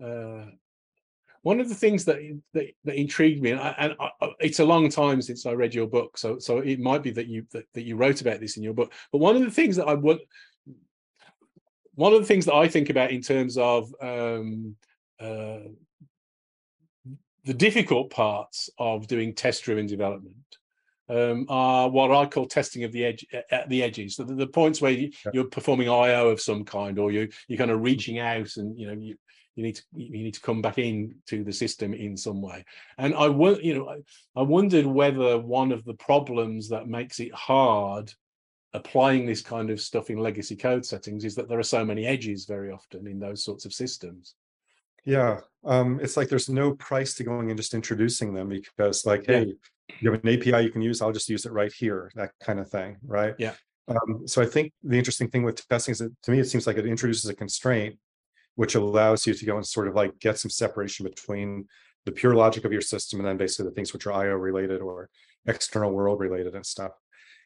uh, 0.03 0.45
one 1.43 1.59
of 1.59 1.69
the 1.69 1.75
things 1.75 2.05
that 2.05 2.17
that, 2.53 2.65
that 2.85 2.99
intrigued 2.99 3.43
me, 3.43 3.51
and, 3.51 3.59
I, 3.59 3.75
and 3.77 3.95
I, 3.99 4.09
it's 4.39 4.59
a 4.59 4.65
long 4.65 4.89
time 4.89 5.21
since 5.21 5.45
I 5.45 5.51
read 5.51 5.75
your 5.75 5.88
book, 5.88 6.17
so 6.17 6.39
so 6.39 6.57
it 6.59 6.79
might 6.79 7.03
be 7.03 7.11
that 7.11 7.27
you 7.27 7.45
that, 7.51 7.65
that 7.73 7.83
you 7.83 7.95
wrote 7.95 8.21
about 8.21 8.39
this 8.39 8.57
in 8.57 8.63
your 8.63 8.73
book. 8.73 8.91
But 9.11 9.19
one 9.19 9.35
of 9.35 9.43
the 9.43 9.51
things 9.51 9.75
that 9.75 9.88
I 9.88 9.93
would, 9.93 10.21
one 11.93 12.13
of 12.13 12.19
the 12.19 12.25
things 12.25 12.45
that 12.45 12.55
I 12.55 12.67
think 12.67 12.89
about 12.89 13.11
in 13.11 13.21
terms 13.21 13.59
of 13.59 13.93
um, 14.01 14.75
uh, 15.19 15.59
the 17.45 17.53
difficult 17.53 18.10
parts 18.10 18.69
of 18.77 19.08
doing 19.08 19.34
test-driven 19.34 19.86
development 19.86 20.36
um, 21.10 21.45
are 21.49 21.89
what 21.89 22.12
I 22.12 22.25
call 22.25 22.47
testing 22.47 22.84
of 22.84 22.91
the 22.91 23.05
edge 23.05 23.25
at 23.51 23.69
the 23.69 23.84
edges. 23.84 24.15
So 24.15 24.23
the, 24.23 24.34
the 24.34 24.47
points 24.47 24.81
where 24.81 24.91
you, 24.91 25.12
are 25.36 25.43
performing 25.43 25.88
I/O 25.88 26.29
of 26.29 26.41
some 26.41 26.65
kind, 26.65 26.97
or 26.97 27.12
you 27.12 27.29
you're 27.47 27.60
kind 27.60 27.71
of 27.71 27.79
mm. 27.79 27.86
reaching 27.86 28.19
out, 28.19 28.58
and 28.58 28.77
you 28.79 28.88
know 28.88 28.93
you 28.93 29.15
you 29.55 29.63
need 29.63 29.75
to 29.75 29.84
you 29.93 30.23
need 30.23 30.34
to 30.34 30.41
come 30.41 30.62
back 30.62 30.77
in 30.77 31.15
to 31.27 31.43
the 31.43 31.53
system 31.53 31.93
in 31.93 32.17
some 32.17 32.41
way. 32.41 32.65
And 32.97 33.13
I 33.13 33.27
you 33.27 33.75
know 33.75 33.89
I, 33.89 34.39
I 34.39 34.43
wondered 34.43 34.86
whether 34.86 35.38
one 35.38 35.71
of 35.71 35.86
the 35.86 35.93
problems 35.93 36.69
that 36.69 36.88
makes 36.88 37.19
it 37.19 37.34
hard 37.34 38.12
applying 38.73 39.25
this 39.25 39.41
kind 39.41 39.69
of 39.69 39.79
stuff 39.79 40.10
in 40.10 40.17
legacy 40.17 40.55
code 40.55 40.86
settings 40.86 41.23
is 41.23 41.36
that 41.36 41.47
there 41.47 41.60
are 41.60 41.63
so 41.63 41.86
many 41.86 42.05
edges 42.05 42.45
very 42.45 42.71
often 42.71 43.08
in 43.08 43.19
those 43.19 43.43
sorts 43.43 43.63
of 43.63 43.73
systems. 43.73 44.36
Yeah, 45.05 45.41
um, 45.65 45.99
it's 46.01 46.15
like 46.15 46.30
there's 46.30 46.49
no 46.49 46.73
price 46.73 47.15
to 47.15 47.23
going 47.23 47.49
and 47.49 47.58
just 47.58 47.73
introducing 47.73 48.34
them 48.34 48.49
because, 48.49 49.06
like, 49.06 49.28
yeah. 49.28 49.39
hey, 49.39 49.54
you 49.99 50.12
have 50.12 50.23
an 50.23 50.30
API 50.30 50.63
you 50.63 50.71
can 50.71 50.82
use. 50.82 51.01
I'll 51.01 51.12
just 51.12 51.30
use 51.30 51.45
it 51.45 51.51
right 51.51 51.71
here. 51.71 52.12
That 52.15 52.32
kind 52.41 52.60
of 52.60 52.69
thing, 52.69 52.97
right? 53.06 53.36
Yeah. 53.38 53.54
Um, 53.88 54.28
so 54.28 54.41
I 54.41 54.45
think 54.45 54.73
the 54.84 54.97
interesting 54.97 55.30
thing 55.30 55.43
with 55.43 55.67
testing 55.67 55.91
is 55.91 55.99
that 55.99 56.12
to 56.23 56.32
me 56.32 56.39
it 56.39 56.45
seems 56.45 56.65
like 56.65 56.78
it 56.78 56.86
introduces 56.86 57.30
a 57.30 57.36
constraint, 57.36 57.97
which 58.56 58.75
allows 58.75 59.28
you 59.28 59.34
to 59.34 59.45
go 59.45 59.58
and 59.58 59.65
sort 59.65 59.88
of 59.88 59.95
like 59.95 60.17
get 60.19 60.39
some 60.39 60.49
separation 60.49 61.06
between 61.06 61.67
the 62.06 62.12
pure 62.12 62.36
logic 62.36 62.65
of 62.65 62.71
your 62.71 62.82
system 62.82 63.19
and 63.19 63.28
then 63.28 63.38
basically 63.38 63.65
the 63.65 63.75
things 63.75 63.93
which 63.93 64.06
are 64.08 64.13
IO 64.13 64.36
related 64.36 64.82
or 64.82 65.10
external 65.47 65.91
world 65.91 66.19
related 66.19 66.56
and 66.56 66.65
stuff. 66.65 66.91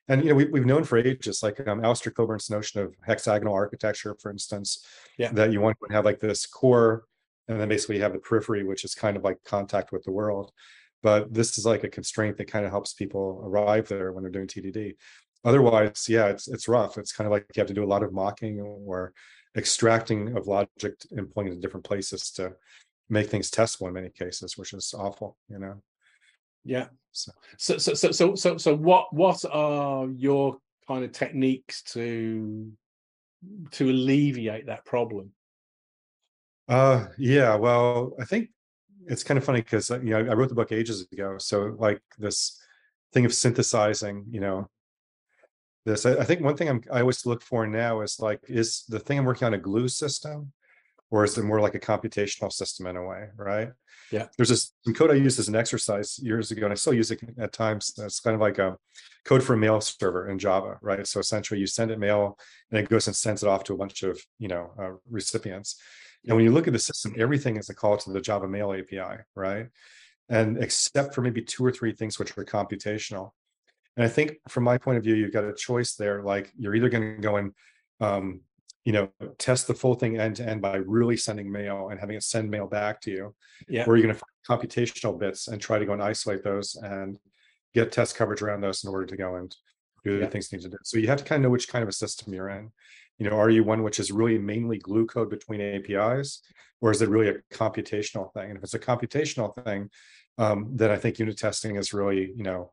And 0.07 0.23
you 0.23 0.29
know, 0.29 0.35
we, 0.35 0.45
we've 0.45 0.65
known 0.65 0.83
for 0.83 0.97
ages, 0.97 1.43
like 1.43 1.65
um, 1.67 1.83
Alistair 1.83 2.11
Cockburn's 2.11 2.49
notion 2.49 2.81
of 2.81 2.95
hexagonal 3.05 3.53
architecture, 3.53 4.15
for 4.19 4.31
instance, 4.31 4.85
yeah. 5.17 5.31
that 5.33 5.51
you 5.51 5.61
want 5.61 5.77
to 5.87 5.93
have 5.93 6.03
like 6.05 6.19
this 6.19 6.45
core 6.45 7.03
and 7.49 7.59
then 7.59 7.67
basically 7.67 7.97
you 7.97 8.01
have 8.01 8.13
the 8.13 8.19
periphery 8.19 8.63
which 8.63 8.85
is 8.85 8.95
kind 8.95 9.17
of 9.17 9.23
like 9.23 9.37
contact 9.43 9.91
with 9.91 10.03
the 10.03 10.11
world 10.11 10.51
but 11.03 11.33
this 11.33 11.57
is 11.57 11.65
like 11.65 11.83
a 11.83 11.89
constraint 11.89 12.37
that 12.37 12.51
kind 12.51 12.65
of 12.65 12.71
helps 12.71 12.93
people 12.93 13.41
arrive 13.45 13.87
there 13.89 14.13
when 14.13 14.23
they're 14.23 14.31
doing 14.31 14.47
tdd 14.47 14.95
otherwise, 15.45 16.07
yeah, 16.07 16.27
it's 16.27 16.47
it's 16.47 16.67
rough. 16.67 16.97
It's 16.97 17.11
kind 17.11 17.25
of 17.25 17.31
like 17.31 17.45
you 17.55 17.61
have 17.61 17.67
to 17.67 17.73
do 17.73 17.83
a 17.83 17.85
lot 17.85 18.03
of 18.03 18.13
mocking 18.13 18.59
or 18.59 19.13
extracting 19.57 20.37
of 20.37 20.47
logic 20.47 20.95
and 21.11 21.31
pointing 21.33 21.53
to 21.53 21.59
different 21.59 21.85
places 21.85 22.31
to 22.31 22.53
make 23.09 23.29
things 23.29 23.49
testable 23.49 23.87
in 23.87 23.93
many 23.93 24.09
cases, 24.09 24.57
which 24.57 24.73
is 24.73 24.93
awful, 24.97 25.37
you 25.49 25.59
know. 25.59 25.81
Yeah. 26.63 26.87
So 27.11 27.31
so 27.57 27.77
so 27.77 27.93
so 27.93 28.11
so 28.11 28.35
so, 28.35 28.57
so 28.57 28.75
what 28.75 29.13
what 29.13 29.43
are 29.51 30.07
your 30.09 30.57
kind 30.87 31.03
of 31.03 31.11
techniques 31.11 31.81
to 31.93 32.71
to 33.71 33.89
alleviate 33.89 34.67
that 34.67 34.85
problem? 34.85 35.31
Uh 36.69 37.07
yeah, 37.17 37.55
well, 37.55 38.13
I 38.19 38.25
think 38.25 38.49
it's 39.07 39.23
kind 39.23 39.37
of 39.37 39.43
funny 39.43 39.61
because 39.61 39.89
uh, 39.89 39.99
you 39.99 40.11
know 40.11 40.19
I 40.19 40.35
wrote 40.35 40.49
the 40.49 40.55
book 40.55 40.71
ages 40.71 41.07
ago, 41.11 41.37
so 41.39 41.75
like 41.79 42.01
this 42.19 42.61
thing 43.11 43.25
of 43.25 43.33
synthesizing, 43.33 44.25
you 44.29 44.39
know, 44.39 44.69
this. 45.85 46.05
I, 46.05 46.17
I 46.17 46.23
think 46.23 46.41
one 46.41 46.55
thing 46.55 46.69
I'm, 46.69 46.83
I 46.91 47.01
always 47.01 47.25
look 47.25 47.41
for 47.41 47.65
now 47.65 48.01
is 48.01 48.19
like, 48.19 48.41
is 48.47 48.83
the 48.87 48.99
thing 48.99 49.17
I'm 49.17 49.25
working 49.25 49.47
on 49.47 49.55
a 49.55 49.57
glue 49.57 49.87
system, 49.87 50.51
or 51.09 51.23
is 51.23 51.37
it 51.39 51.43
more 51.43 51.59
like 51.59 51.73
a 51.73 51.79
computational 51.79 52.51
system 52.51 52.85
in 52.85 52.97
a 52.97 53.03
way, 53.03 53.29
right? 53.35 53.69
Yeah. 54.11 54.27
There's 54.37 54.49
this 54.49 54.73
some 54.85 54.93
code 54.93 55.09
I 55.11 55.15
used 55.15 55.39
as 55.39 55.47
an 55.47 55.55
exercise 55.55 56.19
years 56.19 56.51
ago, 56.51 56.65
and 56.65 56.71
I 56.71 56.75
still 56.75 56.93
use 56.93 57.09
it 57.09 57.19
at 57.39 57.51
times. 57.51 57.93
It's 57.97 58.19
kind 58.19 58.35
of 58.35 58.41
like 58.41 58.59
a 58.59 58.77
code 59.25 59.41
for 59.41 59.53
a 59.53 59.57
mail 59.57 59.81
server 59.81 60.29
in 60.29 60.37
Java, 60.37 60.77
right? 60.81 61.05
So 61.07 61.19
essentially, 61.19 61.59
you 61.59 61.67
send 61.67 61.89
it 61.89 61.97
mail, 61.97 62.37
and 62.69 62.79
it 62.79 62.89
goes 62.89 63.07
and 63.07 63.15
sends 63.15 63.41
it 63.41 63.49
off 63.49 63.63
to 63.65 63.73
a 63.73 63.77
bunch 63.77 64.03
of 64.03 64.19
you 64.37 64.47
know 64.47 64.71
uh, 64.79 64.91
recipients. 65.09 65.81
And 66.27 66.35
when 66.35 66.45
you 66.45 66.51
look 66.51 66.67
at 66.67 66.73
the 66.73 66.79
system, 66.79 67.15
everything 67.17 67.57
is 67.57 67.69
a 67.69 67.75
call 67.75 67.97
to 67.97 68.11
the 68.11 68.21
Java 68.21 68.47
Mail 68.47 68.73
API, 68.73 69.23
right? 69.35 69.67
And 70.27 70.57
except 70.57 71.15
for 71.15 71.21
maybe 71.21 71.41
two 71.41 71.65
or 71.65 71.71
three 71.71 71.93
things 71.93 72.19
which 72.19 72.37
are 72.37 72.45
computational. 72.45 73.31
And 73.97 74.05
I 74.05 74.09
think 74.09 74.37
from 74.47 74.63
my 74.63 74.77
point 74.77 74.97
of 74.97 75.03
view, 75.03 75.15
you've 75.15 75.33
got 75.33 75.43
a 75.43 75.53
choice 75.53 75.95
there. 75.95 76.21
Like 76.23 76.51
you're 76.57 76.75
either 76.75 76.89
going 76.89 77.15
to 77.15 77.21
go 77.21 77.37
and 77.37 77.53
um, 77.99 78.41
you 78.85 78.93
know, 78.93 79.09
test 79.37 79.67
the 79.67 79.73
full 79.73 79.95
thing 79.95 80.17
end 80.17 80.37
to 80.37 80.47
end 80.47 80.61
by 80.61 80.77
really 80.77 81.17
sending 81.17 81.51
mail 81.51 81.89
and 81.89 81.99
having 81.99 82.15
it 82.15 82.23
send 82.23 82.49
mail 82.49 82.65
back 82.65 83.01
to 83.01 83.11
you. 83.11 83.35
Yeah. 83.67 83.85
Or 83.85 83.97
you're 83.97 84.03
going 84.07 84.15
to 84.15 84.21
find 84.47 84.61
computational 84.61 85.19
bits 85.19 85.47
and 85.47 85.61
try 85.61 85.79
to 85.79 85.85
go 85.85 85.93
and 85.93 86.01
isolate 86.01 86.43
those 86.43 86.75
and 86.75 87.19
get 87.73 87.91
test 87.91 88.15
coverage 88.15 88.41
around 88.41 88.61
those 88.61 88.83
in 88.83 88.89
order 88.89 89.05
to 89.05 89.17
go 89.17 89.35
and 89.35 89.55
do 90.03 90.17
the 90.17 90.23
Yeah. 90.23 90.29
things 90.29 90.51
you 90.51 90.57
need 90.57 90.63
to 90.63 90.69
do. 90.69 90.77
So 90.83 90.97
you 90.97 91.07
have 91.07 91.19
to 91.19 91.23
kind 91.23 91.39
of 91.39 91.43
know 91.43 91.51
which 91.51 91.67
kind 91.67 91.83
of 91.83 91.89
a 91.89 91.93
system 91.93 92.33
you're 92.33 92.49
in. 92.49 92.71
You 93.19 93.29
know, 93.29 93.37
are 93.37 93.49
you 93.49 93.63
one 93.63 93.83
which 93.83 93.99
is 93.99 94.11
really 94.11 94.39
mainly 94.39 94.79
glue 94.79 95.05
code 95.05 95.29
between 95.29 95.61
APIs, 95.61 96.41
or 96.81 96.89
is 96.91 97.01
it 97.01 97.09
really 97.09 97.29
a 97.29 97.35
computational 97.53 98.33
thing? 98.33 98.49
And 98.49 98.57
if 98.57 98.63
it's 98.63 98.73
a 98.73 98.79
computational 98.79 99.53
thing, 99.65 99.89
um, 100.37 100.69
then 100.73 100.89
I 100.89 100.95
think 100.95 101.19
unit 101.19 101.37
testing 101.37 101.75
is 101.75 101.93
really, 101.93 102.31
you 102.35 102.43
know, 102.43 102.71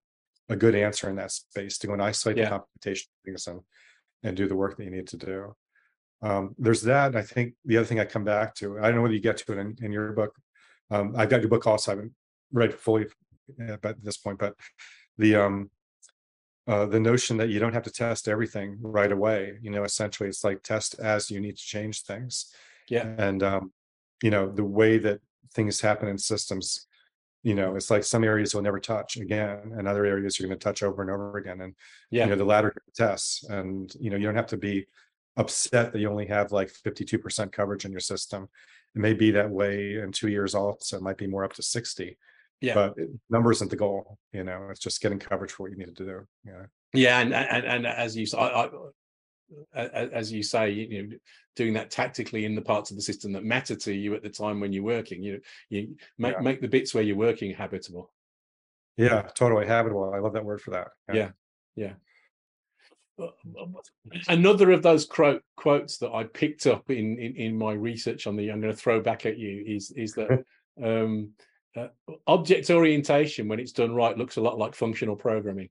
a 0.49 0.55
good 0.57 0.77
answer 0.77 1.11
in 1.11 1.17
that 1.17 1.33
space 1.33 1.77
to 1.79 1.89
go 1.89 1.93
and 1.93 2.03
isolate 2.03 2.37
Yeah. 2.39 2.49
the 2.49 2.89
computational 2.89 3.09
things 3.25 3.47
and 3.49 3.61
and 4.23 4.37
do 4.37 4.49
the 4.49 4.57
work 4.57 4.77
that 4.77 4.85
you 4.85 4.91
need 4.91 5.07
to 5.09 5.17
do. 5.17 5.55
Um, 6.23 6.55
there's 6.59 6.83
that. 6.83 7.09
and 7.09 7.19
I 7.19 7.23
think 7.23 7.55
the 7.65 7.77
other 7.77 7.87
thing 7.87 8.01
I 8.01 8.05
come 8.07 8.25
back 8.25 8.55
to, 8.57 8.79
I 8.79 8.83
don't 8.87 8.97
know 8.97 9.03
whether 9.03 9.15
you 9.15 9.21
get 9.21 9.37
to 9.39 9.53
it 9.53 9.59
in, 9.59 9.77
in 9.83 9.93
your 9.93 10.13
book. 10.13 10.35
Um, 10.91 11.15
I've 11.17 11.29
got 11.29 11.43
your 11.43 11.51
book 11.51 11.67
also. 11.67 11.93
I 11.93 11.95
haven't 11.95 12.13
read 12.53 12.73
fully 12.75 13.07
uh, 13.61 13.77
at 13.85 14.03
this 14.03 14.17
point, 14.17 14.39
but 14.39 14.55
the 15.19 15.37
um, 15.37 15.71
uh, 16.67 16.87
the 16.87 17.01
notion 17.01 17.37
that 17.37 17.49
you 17.49 17.61
don't 17.61 17.73
have 17.75 17.85
to 17.85 17.91
test 17.91 18.29
everything 18.29 18.79
right 18.81 19.13
away. 19.13 19.59
You 19.63 19.71
know, 19.71 19.85
essentially, 19.85 20.29
it's 20.29 20.45
like 20.45 20.63
test 20.63 20.99
as 20.99 21.31
you 21.31 21.41
need 21.41 21.57
to 21.57 21.63
change 21.63 22.03
things. 22.03 22.53
Yeah. 22.89 23.07
And 23.19 23.43
um, 23.43 23.73
you 24.23 24.31
know, 24.31 24.51
the 24.51 24.65
way 24.65 24.99
that 24.99 25.21
things 25.55 25.81
happen 25.81 26.09
in 26.09 26.19
systems, 26.19 26.87
you 27.43 27.55
know, 27.55 27.77
it's 27.77 27.91
like 27.91 28.03
some 28.05 28.25
areas 28.25 28.53
you'll 28.53 28.63
never 28.63 28.81
touch 28.81 29.17
again, 29.17 29.73
and 29.77 29.87
other 29.87 30.05
areas 30.05 30.39
you're 30.39 30.49
going 30.49 30.59
to 30.59 30.65
touch 30.65 30.83
over 30.83 31.03
and 31.03 31.11
over 31.11 31.39
again. 31.39 31.61
And 31.61 31.75
Yeah. 32.11 32.25
you 32.25 32.31
know, 32.31 32.37
the 32.37 32.45
latter 32.45 32.75
tests, 32.95 33.45
and 33.45 33.93
you 34.01 34.11
know, 34.11 34.17
you 34.17 34.27
don't 34.27 34.35
have 34.37 34.47
to 34.49 34.57
be 34.57 34.87
upset 35.37 35.93
that 35.93 35.99
you 36.01 36.11
only 36.11 36.27
have 36.27 36.51
like 36.51 36.71
52% 36.73 37.53
coverage 37.53 37.85
in 37.85 37.93
your 37.93 38.01
system. 38.01 38.49
It 38.95 39.01
may 39.01 39.13
be 39.13 39.31
that 39.33 39.51
way 39.51 39.97
in 39.97 40.11
two 40.11 40.29
years 40.29 40.55
also, 40.55 40.97
it 40.97 41.03
might 41.03 41.19
be 41.19 41.27
more 41.27 41.45
up 41.45 41.53
to 41.55 41.63
60. 41.63 42.17
Yeah. 42.61 42.75
But 42.75 42.95
it- 42.97 43.11
number 43.31 43.53
isn't 43.53 43.71
the 43.71 43.77
goal, 43.77 44.19
you 44.33 44.45
know, 44.45 44.69
it's 44.71 44.81
just 44.81 45.01
getting 45.01 45.19
coverage 45.19 45.53
for 45.53 45.65
what 45.65 45.73
you 45.73 45.79
needed 45.79 45.97
to 45.97 46.05
do. 46.05 46.27
Yeah. 46.45 46.67
Yeah, 46.93 47.21
and 47.21 47.35
and 47.35 47.67
and 47.67 47.87
as 47.87 48.17
you 48.17 48.27
I, 48.39 48.71
I, 49.75 49.85
as 50.13 50.33
you 50.33 50.43
say, 50.43 50.71
you 50.71 51.03
know, 51.03 51.17
doing 51.55 51.75
that 51.75 51.91
tactically 51.91 52.45
in 52.45 52.55
the 52.55 52.63
parts 52.63 52.91
of 52.91 52.97
the 52.97 53.03
system 53.03 53.33
that 53.33 53.45
matter 53.45 53.77
to 53.77 53.93
you 53.93 54.15
at 54.15 54.23
the 54.23 54.31
time 54.31 54.61
when 54.61 54.73
you're 54.73 54.83
working, 54.83 55.23
you 55.23 55.41
you 55.69 55.97
make 56.19 56.35
Yeah. 56.35 56.41
make 56.41 56.61
the 56.61 56.69
bits 56.69 56.95
where 56.95 57.03
you're 57.03 57.17
working 57.17 57.53
habitable. 57.53 58.13
Yeah, 58.97 59.23
totally 59.35 59.67
habitable. 59.67 60.13
I 60.15 60.19
love 60.19 60.33
that 60.33 60.45
word 60.45 60.63
for 60.63 60.71
that. 60.71 60.89
Yeah. 61.13 61.31
Yeah. 61.75 61.95
Uh, 63.19 63.29
mm. 63.47 63.63
um, 63.63 63.77
another 64.29 64.71
of 64.73 64.83
those 64.83 65.07
quote, 65.07 65.43
quotes 65.57 65.97
that 65.99 66.13
I 66.13 66.25
picked 66.25 66.67
up 66.67 66.91
in, 66.91 67.19
in 67.19 67.35
in 67.37 67.59
my 67.59 67.73
research 67.73 68.27
on 68.27 68.37
the 68.37 68.51
I'm 68.51 68.61
going 68.61 68.73
to 68.73 68.79
throw 68.79 69.01
back 69.01 69.27
at 69.27 69.39
you 69.39 69.65
is 69.67 69.91
is 69.93 70.13
that 70.15 70.45
um, 70.83 71.31
uh, 71.77 71.89
object 72.27 72.71
orientation 72.71 73.49
when 73.49 73.61
it's 73.61 73.73
done 73.73 73.95
right 73.95 74.17
looks 74.17 74.37
a 74.37 74.41
lot 74.41 74.59
like 74.59 74.75
functional 74.75 75.17
programming. 75.17 75.69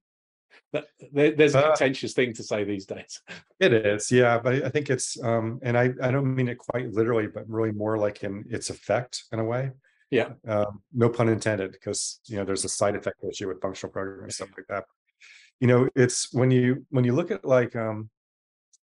That 0.74 0.86
there, 1.12 1.32
there's 1.32 1.56
a 1.56 1.60
Uh, 1.60 1.68
contentious 1.70 2.14
thing 2.14 2.34
to 2.34 2.44
say 2.44 2.64
these 2.64 2.86
days. 2.86 3.22
It 3.60 3.74
is, 3.74 4.12
yeah, 4.12 4.38
but 4.40 4.54
I- 4.56 4.68
I 4.68 4.70
think 4.70 4.90
it's 4.90 5.22
um, 5.24 5.60
and 5.64 5.78
I 5.78 5.94
I 6.02 6.12
don't 6.12 6.36
mean 6.36 6.48
it 6.50 6.58
quite 6.58 6.92
literally, 6.92 7.28
but 7.28 7.50
really 7.50 7.72
more 7.72 7.98
like 7.98 8.24
in 8.24 8.46
its 8.50 8.70
effect 8.70 9.24
in 9.32 9.40
a 9.40 9.44
way. 9.44 9.72
Yeah. 10.12 10.34
Um, 10.48 10.82
no 10.94 11.10
pun 11.10 11.30
intended, 11.30 11.72
because 11.72 12.20
you 12.28 12.38
know 12.38 12.46
there's 12.46 12.66
a 12.66 12.70
side 12.70 12.96
effect 12.96 13.18
issue 13.24 13.48
with 13.48 13.62
functional 13.62 13.92
programming 13.92 14.26
and 14.26 14.34
stuff 14.34 14.50
like 14.58 14.68
that. 14.68 14.86
You 15.60 15.68
know, 15.68 15.90
it's 15.96 16.34
when 16.34 16.52
you 16.52 16.86
when 16.90 17.06
you 17.06 17.14
look 17.14 17.32
at 17.32 17.44
like 17.46 17.76
um, 17.76 18.10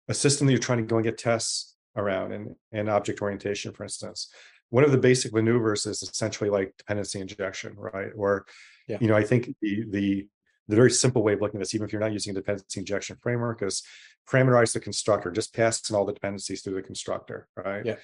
a 0.09 0.15
system 0.15 0.47
that 0.47 0.53
you're 0.53 0.61
trying 0.69 0.79
to 0.79 0.85
go 0.85 0.97
and 0.97 1.05
get 1.05 1.19
tests 1.19 1.77
around 1.97 2.33
and 2.33 2.55
and 2.73 2.89
object 2.89 3.21
orientation, 3.23 3.73
for 3.73 3.83
instance. 3.85 4.31
One 4.71 4.85
of 4.85 4.93
the 4.93 4.99
basic 4.99 5.33
maneuvers 5.33 5.87
is 5.87 6.03
essentially 6.03 6.51
like 6.51 6.75
dependency 6.77 7.21
injection, 7.21 7.75
right? 7.77 8.11
Or, 8.17 8.47
Yeah. 8.87 8.99
you 9.01 9.09
know, 9.09 9.17
I 9.17 9.23
think 9.25 9.55
the 9.61 9.85
the 9.89 10.27
the 10.69 10.77
very 10.77 10.91
simple 10.91 11.23
way 11.23 11.33
of 11.33 11.41
looking 11.41 11.59
at 11.59 11.63
this, 11.63 11.75
even 11.75 11.87
if 11.87 11.93
you're 11.93 12.01
not 12.01 12.13
using 12.13 12.33
a 12.33 12.35
dependency 12.35 12.81
injection 12.81 13.17
framework, 13.23 13.63
is 13.63 13.83
parameterize 14.31 14.75
the 14.75 14.81
constructor, 14.81 15.31
just 15.31 15.55
passing 15.55 15.97
all 15.97 16.05
the 16.05 16.13
dependencies 16.13 16.61
through 16.61 16.75
the 16.75 16.83
constructor, 16.83 17.49
right? 17.57 17.87
Yeah. 17.87 17.97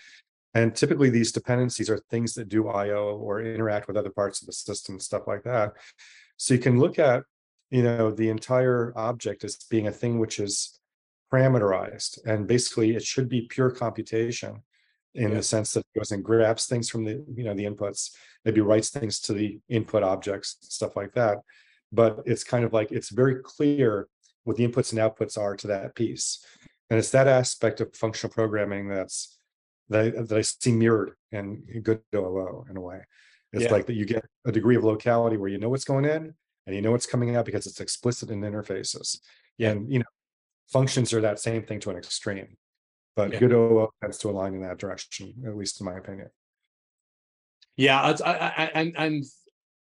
And 0.55 0.74
typically 0.74 1.11
these 1.11 1.31
dependencies 1.33 1.90
are 1.90 1.98
things 2.11 2.33
that 2.35 2.48
do 2.48 2.68
IO 2.68 3.18
or 3.18 3.42
interact 3.42 3.87
with 3.87 3.98
other 3.98 4.09
parts 4.09 4.40
of 4.40 4.46
the 4.46 4.53
system, 4.55 4.98
stuff 4.98 5.27
like 5.27 5.42
that. 5.42 5.74
So 6.38 6.55
you 6.55 6.61
can 6.61 6.79
look 6.79 6.98
at, 6.98 7.24
you 7.70 7.83
know, 7.83 8.11
the 8.11 8.31
entire 8.31 8.92
object 8.96 9.44
as 9.44 9.57
being 9.68 9.87
a 9.88 9.92
thing 9.92 10.18
which 10.18 10.38
is 10.40 10.81
parameterized, 11.33 12.24
and 12.24 12.46
basically 12.46 12.94
it 12.94 13.03
should 13.03 13.29
be 13.29 13.42
pure 13.42 13.70
computation 13.70 14.62
in 15.14 15.29
Yeah. 15.31 15.37
the 15.37 15.42
sense 15.42 15.72
that 15.74 15.81
it 15.81 15.98
goes 15.98 16.11
and 16.12 16.24
grabs 16.24 16.66
things 16.66 16.88
from 16.90 17.05
the, 17.05 17.24
you 17.35 17.44
know, 17.44 17.55
the 17.55 17.64
inputs, 17.64 18.11
maybe 18.44 18.61
writes 18.61 18.90
things 18.90 19.20
to 19.20 19.33
the 19.33 19.61
input 19.68 20.03
objects, 20.03 20.57
stuff 20.61 20.96
like 20.96 21.12
that. 21.14 21.38
But 21.92 22.22
it's 22.27 22.42
kind 22.44 22.64
of 22.64 22.72
like 22.72 22.90
it's 22.90 23.11
very 23.11 23.37
clear 23.42 24.09
what 24.42 24.57
the 24.57 24.66
inputs 24.66 24.92
and 24.92 25.00
outputs 25.00 25.38
are 25.38 25.57
to 25.57 25.66
that 25.68 25.94
piece. 25.94 26.44
And 26.90 26.98
it's 26.98 27.11
that 27.11 27.29
aspect 27.29 27.81
of 27.81 27.94
functional 27.94 28.33
programming 28.33 28.88
that's 28.88 29.38
that, 29.88 30.07
I- 30.07 30.22
that 30.22 30.33
I 30.38 30.40
see 30.42 30.72
mirrored 30.72 31.12
in 31.31 31.64
good 31.83 32.03
OO 32.14 32.64
in 32.70 32.77
a 32.77 32.81
way. 32.81 33.03
It's 33.53 33.64
Yeah. 33.64 33.72
like 33.72 33.87
that 33.87 33.94
you 33.94 34.05
get 34.07 34.24
a 34.44 34.50
degree 34.53 34.77
of 34.77 34.85
locality 34.85 35.37
where 35.37 35.48
you 35.48 35.59
know 35.59 35.68
what's 35.68 35.85
going 35.85 36.05
in 36.07 36.35
and 36.66 36.74
you 36.74 36.83
know 36.83 36.90
what's 36.90 37.07
coming 37.07 37.37
out 37.37 37.44
because 37.44 37.66
it's 37.66 37.81
explicit 37.81 38.31
in 38.31 38.40
interfaces. 38.40 39.20
Yeah. 39.59 39.70
And 39.70 39.92
you 39.92 40.00
know, 40.00 40.07
functions 40.72 41.12
are 41.12 41.20
that 41.20 41.38
same 41.38 41.62
thing 41.64 41.79
to 41.81 41.90
an 41.90 41.96
extreme. 41.98 42.57
But 43.16 43.33
Yeah. 43.33 43.38
good 43.40 43.53
OO 43.53 43.88
tends 44.00 44.18
to 44.18 44.31
align 44.31 44.55
in 44.55 44.62
that 44.62 44.79
direction, 44.79 45.35
at 45.46 45.57
least 45.57 45.81
in 45.81 45.87
my 45.87 45.96
opinion. 45.96 46.29
Yeah, 47.77 48.00
I, 48.00 48.11
I, 48.11 48.64
I- 48.64 48.70
and 48.74 48.94
and 48.96 49.24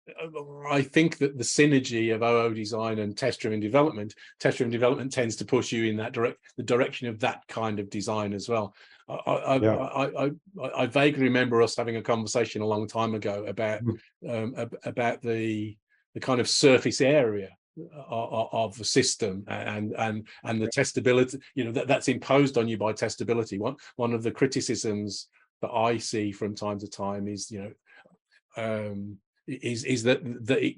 uh, 0.09 0.69
I 0.69 0.83
think 0.83 1.19
that 1.19 1.39
the 1.39 1.45
synergy 1.45 2.13
of 2.15 2.23
OO 2.23 2.55
design 2.55 2.99
and 2.99 3.17
test-driven 3.17 3.61
development, 3.61 4.15
test-driven 4.41 4.73
development 4.73 5.13
tends 5.13 5.37
to 5.37 5.45
push 5.45 5.71
you 5.73 5.85
in 5.85 5.97
that 5.99 6.13
direct 6.13 6.39
the 6.57 6.63
direction 6.65 7.07
of 7.09 7.21
that 7.21 7.43
kind 7.49 7.79
of 7.79 7.89
design 7.91 8.33
as 8.33 8.49
well. 8.49 8.75
I 9.09 9.15
I, 9.15 9.35
I, 9.35 9.57
Yeah. 9.61 9.77
I, 9.77 10.25
I, 10.27 10.31
I 10.83 10.87
vaguely 10.87 11.25
remember 11.25 11.63
us 11.63 11.77
having 11.77 11.97
a 11.97 12.03
conversation 12.03 12.63
a 12.63 12.67
long 12.67 12.89
time 12.89 13.15
ago 13.15 13.45
about 13.47 13.83
Mm. 13.85 13.99
um, 14.29 14.55
ab- 14.57 14.77
about 14.85 15.23
the 15.23 15.77
the 16.15 16.21
kind 16.21 16.41
of 16.41 16.49
surface 16.49 17.01
area 17.01 17.49
of, 18.09 18.77
the 18.77 18.85
system 18.85 19.45
and 19.49 19.93
and 19.93 20.27
and 20.45 20.61
the 20.61 20.69
testability. 20.69 21.41
You 21.55 21.65
know 21.65 21.73
that 21.73 21.89
that's 21.89 22.09
imposed 22.09 22.59
on 22.59 22.69
you 22.69 22.77
by 22.77 22.93
testability. 22.93 23.59
One 23.59 23.77
one 23.97 24.13
of 24.13 24.23
the 24.23 24.31
criticisms 24.31 25.29
that 25.61 25.71
I 25.71 25.99
see 25.99 26.33
from 26.33 26.55
time 26.55 26.79
to 26.81 26.89
time 26.89 27.29
is 27.29 27.51
you 27.51 27.63
know 27.63 27.73
um, 28.57 29.19
is 29.47 29.85
is 29.85 30.03
that 30.05 30.23
the 30.25 30.77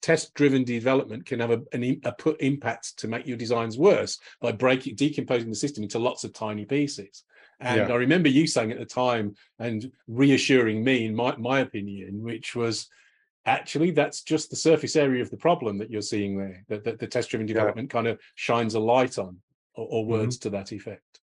test 0.00 0.32
driven 0.34 0.64
development 0.64 1.26
can 1.26 1.40
have 1.40 1.50
a, 1.50 1.62
an 1.72 2.00
a 2.04 2.12
put 2.12 2.40
impact 2.40 2.96
to 2.98 3.08
make 3.08 3.26
your 3.26 3.36
designs 3.36 3.76
worse 3.76 4.18
by 4.40 4.52
breaking 4.52 4.94
decomposing 4.94 5.48
the 5.48 5.56
system 5.56 5.82
into 5.82 5.98
lots 5.98 6.22
of 6.22 6.32
tiny 6.32 6.64
pieces 6.64 7.24
and 7.60 7.88
Yeah. 7.88 7.92
i 7.92 7.96
remember 7.96 8.28
you 8.28 8.46
saying 8.46 8.70
at 8.70 8.78
the 8.78 8.84
time 8.84 9.34
and 9.58 9.90
reassuring 10.06 10.84
me 10.84 11.06
in 11.06 11.16
my, 11.16 11.36
my 11.36 11.60
opinion 11.60 12.22
which 12.22 12.54
was 12.54 12.88
actually 13.48 13.90
that's 13.90 14.22
just 14.22 14.50
the 14.50 14.56
surface 14.56 14.94
area 14.94 15.22
of 15.22 15.30
the 15.30 15.36
problem 15.36 15.78
that 15.78 15.90
you're 15.90 16.02
seeing 16.02 16.36
there 16.36 16.64
that, 16.68 16.84
that 16.84 16.98
the 16.98 17.06
test 17.06 17.30
driven 17.30 17.46
development 17.46 17.88
yeah. 17.88 17.92
kind 17.92 18.06
of 18.06 18.20
shines 18.34 18.74
a 18.74 18.80
light 18.80 19.18
on 19.18 19.38
or, 19.74 19.86
or 19.90 20.02
mm-hmm. 20.02 20.12
words 20.12 20.36
mm-hmm. 20.36 20.50
to 20.50 20.50
that 20.50 20.72
effect 20.72 21.20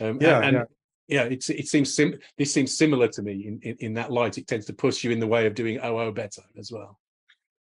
um, 0.00 0.18
yeah, 0.20 0.40
and, 0.42 0.56
and 0.56 0.66
yeah. 1.08 1.24
it 1.24 1.42
seems 1.42 1.94
sim 1.94 2.14
this 2.36 2.52
seems 2.52 2.76
similar 2.76 3.08
to 3.08 3.22
me 3.22 3.46
in, 3.46 3.60
in, 3.62 3.76
in 3.80 3.94
that 3.94 4.12
light 4.12 4.38
it 4.38 4.46
tends 4.46 4.66
to 4.66 4.72
push 4.72 5.02
you 5.02 5.10
in 5.10 5.20
the 5.20 5.26
way 5.26 5.46
of 5.46 5.54
doing 5.54 5.78
oo 5.84 6.12
better 6.12 6.42
as 6.58 6.70
well 6.70 6.98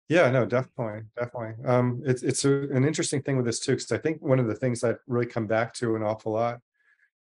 yeah 0.10 0.29
no 0.29 0.45
definitely 0.45 1.01
definitely 1.17 1.65
um 1.65 2.01
it's 2.05 2.21
it's 2.21 2.45
a, 2.45 2.63
an 2.71 2.86
interesting 2.86 3.21
thing 3.21 3.38
with 3.38 3.45
this 3.45 3.60
too 3.60 3.73
because 3.73 3.91
i 3.91 3.97
think 3.97 4.21
one 4.21 4.39
of 4.39 4.47
the 4.47 4.55
things 4.55 4.84
i've 4.84 4.99
really 5.08 5.25
come 5.25 5.47
back 5.47 5.73
to 5.73 5.95
an 5.95 6.03
awful 6.03 6.34
lot 6.34 6.60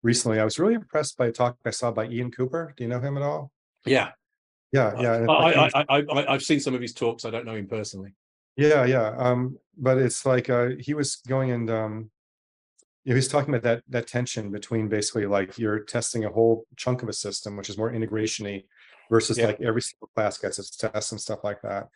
recently 0.03 0.41
i 0.41 0.45
was 0.45 0.59
really 0.59 0.75
impressed 0.75 1.17
by 1.17 1.27
a 1.27 1.33
talk 1.33 1.57
i 1.67 1.71
saw 1.71 1.91
by 1.91 2.07
ian 2.07 2.31
cooper 2.31 2.73
do 2.77 2.85
you 2.85 2.89
know 2.89 3.01
him 3.01 3.17
at 3.17 3.23
all 3.23 3.51
yeah 3.85 4.11
yeah 4.73 4.93
yeah 5.01 5.27
I, 5.29 5.53
I, 5.53 5.85
I, 5.89 5.99
I 6.01 6.35
i've 6.35 6.43
seen 6.43 6.61
some 6.61 6.75
of 6.75 6.81
his 6.81 6.93
talks 6.93 7.25
i 7.25 7.31
don't 7.31 7.45
know 7.45 7.55
him 7.55 7.67
personally 7.67 8.15
yeah 8.57 8.85
yeah 8.85 9.15
um 9.17 9.59
but 9.77 9.99
it's 9.99 10.27
like 10.27 10.51
uh 10.51 10.71
he 10.79 10.95
was 10.95 11.17
going 11.27 11.51
and 11.51 11.71
um 11.71 12.11
you 13.05 13.11
know, 13.11 13.17
he's 13.17 13.29
talking 13.29 13.53
about 13.53 13.63
that 13.63 13.83
that 13.89 14.07
tension 14.07 14.51
between 14.51 14.89
basically 14.89 15.27
like 15.27 15.59
you're 15.59 15.81
testing 15.81 16.25
a 16.25 16.31
whole 16.31 16.67
chunk 16.77 17.03
of 17.03 17.09
a 17.09 17.13
system 17.13 17.57
which 17.57 17.69
is 17.69 17.79
more 17.79 17.93
integration-y 17.93 18.63
versus 19.11 19.39
yeah. 19.39 19.47
like 19.47 19.61
every 19.61 19.83
single 19.83 20.09
class 20.15 20.39
gets 20.39 20.59
its 20.59 20.77
tests 20.77 21.13
and 21.13 21.21
stuff 21.21 21.45
like 21.45 21.61
that 21.63 21.89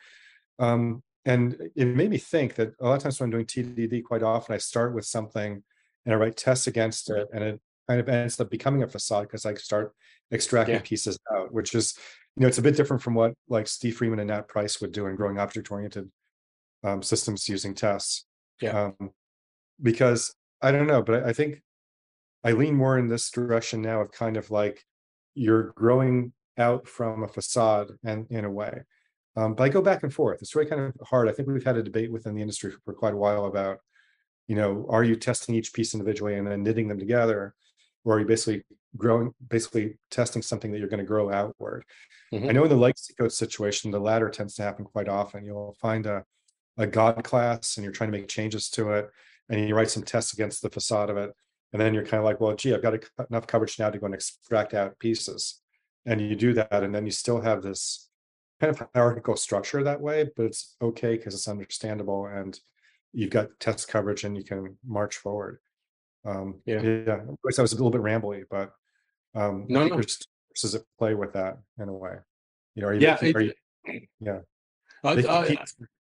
um 0.59 1.03
and 1.25 1.57
it 1.75 1.87
made 1.87 2.11
me 2.11 2.19
think 2.19 2.55
that 2.55 2.73
a 2.81 2.85
lot 2.85 2.95
of 2.95 3.03
times 3.03 3.21
when 3.21 3.27
i'm 3.27 3.31
doing 3.31 3.47
tdd 3.47 4.03
quite 4.05 4.23
often 4.23 4.55
i 4.55 4.59
start 4.59 4.95
with 4.95 5.05
something 5.05 5.63
and 6.05 6.15
i 6.15 6.17
write 6.17 6.37
tests 6.37 6.67
against 6.67 7.11
it 7.11 7.29
and 7.33 7.45
it 7.45 7.61
kind 7.89 8.01
of 8.01 8.09
ends 8.09 8.41
up 8.41 8.51
becoming 8.51 8.83
a 8.83 8.89
facade 8.89 9.23
because 9.23 9.47
i 9.47 9.55
start 9.55 9.93
extracting 10.33 10.75
yeah. 10.75 10.81
pieces 10.83 11.19
out 11.35 11.53
which 11.53 11.75
is 11.75 11.97
you 12.37 12.43
know, 12.43 12.49
it's 12.49 12.59
a 12.59 12.63
bit 12.63 12.77
different 12.77 13.03
from 13.03 13.15
what 13.15 13.35
like 13.49 13.67
Steve 13.67 13.97
Freeman 13.97 14.19
and 14.19 14.29
Nat 14.29 14.47
Pryce 14.49 14.81
would 14.81 14.93
do 14.93 15.07
in 15.07 15.17
growing 15.17 15.39
object-oriented 15.39 16.11
um, 16.85 17.03
systems 17.03 17.49
using 17.49 17.75
tests. 17.75 18.27
Yeah. 18.61 18.91
Um, 19.01 19.11
because 19.83 20.35
I 20.63 20.73
don't 20.73 20.87
know, 20.87 21.03
but 21.03 21.25
I, 21.25 21.31
I 21.31 21.33
think 21.33 21.63
I 22.45 22.53
lean 22.53 22.75
more 22.75 22.99
in 22.99 23.09
this 23.09 23.31
direction 23.31 23.83
now 23.83 24.01
of 24.01 24.13
kind 24.13 24.37
of 24.37 24.51
like 24.51 24.85
you're 25.35 25.73
growing 25.73 26.33
out 26.59 26.87
from 26.89 27.23
a 27.23 27.29
facade 27.29 27.93
and 28.05 28.27
in 28.31 28.45
a 28.45 28.51
way. 28.51 28.83
Um, 29.37 29.55
but 29.55 29.65
I 29.65 29.69
go 29.69 29.83
back 29.83 30.03
and 30.03 30.13
forth. 30.13 30.41
It's 30.41 30.55
really 30.55 30.69
kind 30.69 30.81
of 30.81 30.95
hard. 31.07 31.29
I 31.29 31.33
think 31.33 31.49
we've 31.49 31.65
had 31.65 31.77
a 31.77 31.83
debate 31.83 32.11
within 32.11 32.35
the 32.35 32.41
industry 32.41 32.73
for 32.85 32.95
quite 32.95 33.13
a 33.13 33.19
while 33.19 33.45
about, 33.45 33.81
you 34.47 34.57
know, 34.57 34.87
are 34.89 35.05
you 35.05 35.17
testing 35.17 35.55
each 35.55 35.75
piece 35.75 35.93
individually 35.93 36.37
and 36.37 36.47
then 36.47 36.63
knitting 36.63 36.89
them 36.89 36.99
together, 36.99 37.55
or 38.05 38.17
are 38.17 38.21
you 38.21 38.27
basically 38.27 38.65
growing, 38.97 39.33
basically 39.49 39.99
testing 40.11 40.43
something 40.43 40.73
that 40.73 40.79
you're 40.79 40.89
going 40.89 40.99
to 40.99 41.07
grow 41.07 41.31
outward? 41.31 41.85
Mm-hmm. 42.33 42.49
I 42.49 42.53
know 42.53 42.65
in 42.65 42.69
the 42.69 42.77
legacy 42.77 43.15
code 43.15 43.33
situation, 43.33 43.91
the 43.91 44.01
latter 44.01 44.29
tends 44.29 44.55
to 44.55 44.63
happen 44.63 44.85
quite 44.85 45.09
often. 45.09 45.45
You'll 45.45 45.77
find 45.81 46.07
a, 46.07 46.25
a 46.77 46.87
God 46.87 47.23
class 47.25 47.77
and 47.77 47.85
you're 47.85 47.93
trying 47.93 48.11
to 48.11 48.19
make 48.19 48.29
changes 48.29 48.69
to 48.71 48.93
it, 48.93 49.09
and 49.49 49.69
you 49.69 49.75
write 49.75 49.91
some 49.91 50.03
tests 50.03 50.33
against 50.33 50.63
the 50.63 50.71
facade 50.71 51.11
of 51.11 51.17
it. 51.17 51.33
And 51.73 51.81
then 51.81 51.95
you're 51.95 52.05
kind 52.05 52.21
of 52.21 52.25
like, 52.25 52.41
well, 52.41 52.55
gee, 52.55 52.75
I've 52.75 52.83
got 52.83 52.95
enough 53.29 53.47
coverage 53.47 53.79
now 53.79 53.91
to 53.91 53.99
go 53.99 54.07
and 54.07 54.15
extract 54.15 54.73
out 54.73 54.99
pieces. 54.99 55.61
And 56.05 56.21
you 56.21 56.37
do 56.37 56.53
that, 56.55 56.83
and 56.83 56.95
then 56.95 57.05
you 57.05 57.13
still 57.13 57.41
have 57.41 57.63
this 57.63 58.09
kind 58.61 58.71
of 58.71 58.89
hierarchical 58.95 59.37
structure 59.37 59.83
that 59.83 60.01
way, 60.01 60.31
but 60.37 60.47
it's 60.47 60.77
okay 60.81 61.17
because 61.17 61.35
it's 61.35 61.49
understandable 61.49 62.27
and 62.27 62.59
you've 63.13 63.31
got 63.31 63.49
test 63.61 63.89
coverage 63.89 64.25
and 64.25 64.37
you 64.37 64.45
can 64.45 64.79
march 64.87 65.17
forward. 65.17 65.59
Um, 66.25 66.61
yeah, 66.67 66.81
yeah. 66.81 67.21
I 67.23 67.35
was 67.45 67.59
a 67.73 67.77
little 67.77 67.91
bit 67.91 68.01
rambly, 68.01 68.45
but 68.51 68.73
um, 69.37 69.67
no, 69.69 69.87
no. 69.87 70.01
Does 70.61 70.75
it 70.75 70.85
play 70.99 71.15
with 71.15 71.35
that 71.35 71.59
in 71.79 71.89
a 71.89 71.93
way? 71.93 72.17
You 72.75 72.83
know, 72.83 72.89
are 72.89 72.95
you, 72.95 73.01
yeah, 73.01 73.19
it, 73.21 73.37
are 73.37 73.41
you, 73.41 73.53
yeah. 74.21 74.39
I, 75.05 75.11
I, 75.11 75.57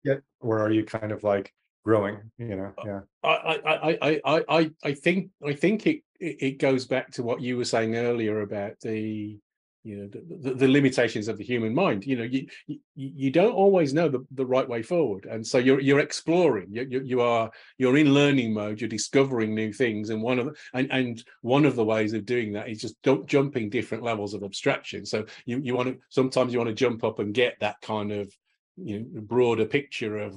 I, 0.07 0.17
or 0.41 0.59
are 0.61 0.71
you 0.71 0.85
kind 0.85 1.13
of 1.13 1.23
like 1.23 1.53
growing? 1.85 2.19
You 2.39 2.57
know, 2.57 2.73
yeah. 2.85 3.01
I, 3.23 3.61
I, 3.65 4.21
I, 4.25 4.43
I, 4.49 4.71
I 4.83 4.93
think, 4.95 5.31
I 5.47 5.53
think 5.53 5.87
it, 5.87 6.03
it 6.19 6.59
goes 6.59 6.87
back 6.87 7.11
to 7.13 7.23
what 7.23 7.43
you 7.43 7.57
were 7.57 7.65
saying 7.65 7.97
earlier 7.97 8.41
about 8.41 8.81
the 8.81 9.39
you 9.87 9.97
know 9.99 10.09
the, 10.41 10.55
the, 10.55 10.69
limitations 10.69 11.29
of 11.29 11.39
the 11.39 11.45
human 11.45 11.73
mind. 11.73 12.05
You 12.05 12.17
know 12.17 12.25
you, 12.25 12.49
you 12.67 12.81
you 12.97 13.31
don't 13.31 13.53
always 13.53 13.95
know 13.95 14.09
the, 14.09 14.27
the 14.33 14.45
right 14.45 14.69
way 14.69 14.83
forward. 14.83 15.27
And 15.27 15.47
so 15.47 15.59
you're 15.59 15.79
you're 15.79 16.01
exploring. 16.01 16.69
You, 16.73 16.87
you, 16.91 17.03
you 17.03 17.21
are 17.21 17.51
you're 17.79 17.97
in 17.97 18.13
learning 18.13 18.53
mode. 18.53 18.81
You're 18.81 18.89
discovering 18.89 19.55
new 19.55 19.73
things. 19.73 20.11
And 20.11 20.21
one 20.21 20.41
of 20.41 20.47
the, 20.47 20.55
and 20.75 20.91
and 20.91 21.25
one 21.43 21.65
of 21.65 21.77
the 21.77 21.85
ways 21.85 22.15
of 22.15 22.27
doing 22.27 22.53
that 22.55 22.69
is 22.69 22.81
just 22.81 22.97
jumping 23.27 23.71
different 23.71 24.03
levels 24.03 24.35
of 24.35 24.43
abstraction. 24.43 25.07
So 25.07 25.25
you 25.45 25.61
you 25.61 25.77
want 25.77 25.89
to 25.89 25.99
sometimes 26.09 26.53
you 26.53 26.59
want 26.59 26.71
to 26.71 26.75
jump 26.75 27.05
up 27.05 27.21
and 27.21 27.33
get 27.33 27.55
that 27.61 27.81
kind 27.81 28.11
of 28.11 28.35
you 28.77 29.01
know 29.01 29.21
broader 29.21 29.67
picture 29.67 30.19
of 30.19 30.37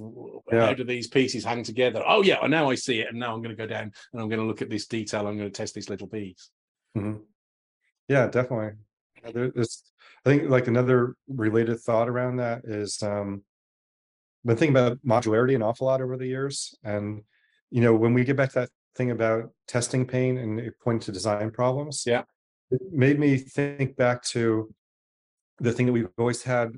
yeah. 0.51 0.67
how 0.67 0.73
do 0.73 0.83
these 0.83 1.07
pieces 1.07 1.43
hang 1.43 1.63
together? 1.63 2.03
Oh 2.05 2.21
yeah 2.21 2.45
now 2.45 2.69
i 2.69 2.75
see 2.75 2.99
it. 2.99 3.07
And 3.09 3.19
now 3.19 3.33
i'm 3.33 3.41
going 3.41 3.55
to 3.55 3.62
go 3.62 3.67
down 3.67 3.91
and 4.13 4.21
i'm 4.21 4.29
going 4.29 4.41
to 4.41 4.47
look 4.47 4.62
at 4.62 4.69
this 4.69 4.85
detail. 4.85 5.25
I'm 5.25 5.38
going 5.38 5.49
to 5.49 5.57
test 5.57 5.73
this 5.73 5.89
little 5.89 6.07
piece. 6.07 6.51
Mm-hmm. 6.95 7.21
yeah 8.07 8.27
definitely 8.27 8.71
there's, 9.23 9.84
I 10.25 10.29
think 10.29 10.49
like 10.49 10.67
another 10.67 11.15
related 11.27 11.79
thought 11.79 12.10
around 12.10 12.38
that 12.38 12.62
is 12.65 13.01
um 13.03 13.43
been 14.45 14.58
thinking 14.58 14.75
about 14.75 14.97
modularity 15.05 15.55
an 15.55 15.62
awful 15.62 15.88
lot 15.88 16.01
over 16.01 16.17
the 16.17 16.27
years. 16.27 16.75
And 16.84 17.23
you 17.71 17.82
know, 17.82 17.93
when 17.93 18.13
we 18.13 18.23
get 18.23 18.38
back 18.38 18.49
to 18.53 18.62
that 18.62 18.69
thing 18.95 19.12
about 19.12 19.51
testing 19.67 20.05
pain 20.05 20.38
and 20.38 20.60
it 20.60 20.73
pointing 20.82 21.01
to 21.01 21.12
design 21.12 21.51
problems, 21.51 22.03
yeah, 22.05 22.23
it 22.71 22.82
made 22.91 23.19
me 23.19 23.38
think 23.38 23.95
back 23.95 24.23
to 24.23 24.73
the 25.60 25.71
thing 25.71 25.86
that 25.86 25.91
we've 25.91 26.10
always 26.17 26.43
had 26.43 26.73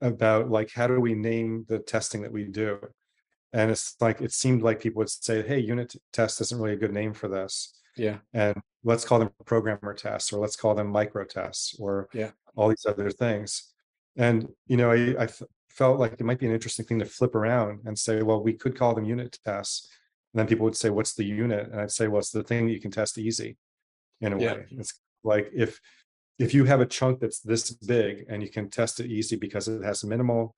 about 0.00 0.50
like 0.50 0.70
how 0.72 0.86
do 0.86 1.00
we 1.00 1.14
name 1.14 1.64
the 1.68 1.78
testing 1.78 2.22
that 2.22 2.32
we 2.32 2.44
do? 2.44 2.78
And 3.52 3.70
it's 3.70 3.96
like 4.00 4.20
it 4.20 4.32
seemed 4.32 4.62
like 4.62 4.80
people 4.80 5.00
would 5.00 5.10
say, 5.10 5.46
hey, 5.46 5.58
unit 5.58 5.94
test 6.12 6.40
isn't 6.40 6.58
really 6.58 6.74
a 6.74 6.78
good 6.78 6.92
name 6.92 7.12
for 7.12 7.28
this. 7.28 7.78
Yeah. 7.96 8.18
And 8.32 8.60
let's 8.84 9.04
call 9.04 9.18
them 9.18 9.30
programmer 9.44 9.94
tests 9.94 10.32
or 10.32 10.40
let's 10.40 10.56
call 10.56 10.74
them 10.74 10.88
micro 10.88 11.24
tests 11.24 11.76
or 11.78 12.08
yeah. 12.12 12.30
all 12.56 12.68
these 12.68 12.86
other 12.86 13.10
things. 13.10 13.72
And, 14.16 14.48
you 14.66 14.76
know, 14.76 14.90
I, 14.90 15.24
I 15.24 15.28
felt 15.68 15.98
like 15.98 16.14
it 16.14 16.24
might 16.24 16.38
be 16.38 16.46
an 16.46 16.52
interesting 16.52 16.84
thing 16.84 16.98
to 16.98 17.06
flip 17.06 17.34
around 17.34 17.80
and 17.84 17.98
say, 17.98 18.22
well, 18.22 18.42
we 18.42 18.52
could 18.52 18.76
call 18.76 18.94
them 18.94 19.04
unit 19.04 19.38
tests. 19.44 19.88
And 20.32 20.40
then 20.40 20.46
people 20.46 20.64
would 20.64 20.76
say, 20.76 20.90
what's 20.90 21.14
the 21.14 21.24
unit? 21.24 21.70
And 21.70 21.80
I'd 21.80 21.90
say, 21.90 22.08
well, 22.08 22.20
it's 22.20 22.30
the 22.30 22.42
thing 22.42 22.66
that 22.66 22.72
you 22.72 22.80
can 22.80 22.90
test 22.90 23.18
easy 23.18 23.56
in 24.20 24.32
a 24.32 24.38
yeah. 24.38 24.54
way. 24.54 24.66
It's 24.70 24.98
like 25.24 25.50
if 25.54 25.80
if 26.38 26.54
you 26.54 26.64
have 26.64 26.80
a 26.80 26.86
chunk 26.86 27.20
that's 27.20 27.40
this 27.40 27.70
big 27.70 28.24
and 28.28 28.42
you 28.42 28.48
can 28.48 28.68
test 28.68 29.00
it 29.00 29.06
easy 29.06 29.36
because 29.36 29.68
it 29.68 29.84
has 29.84 30.02
minimal 30.02 30.56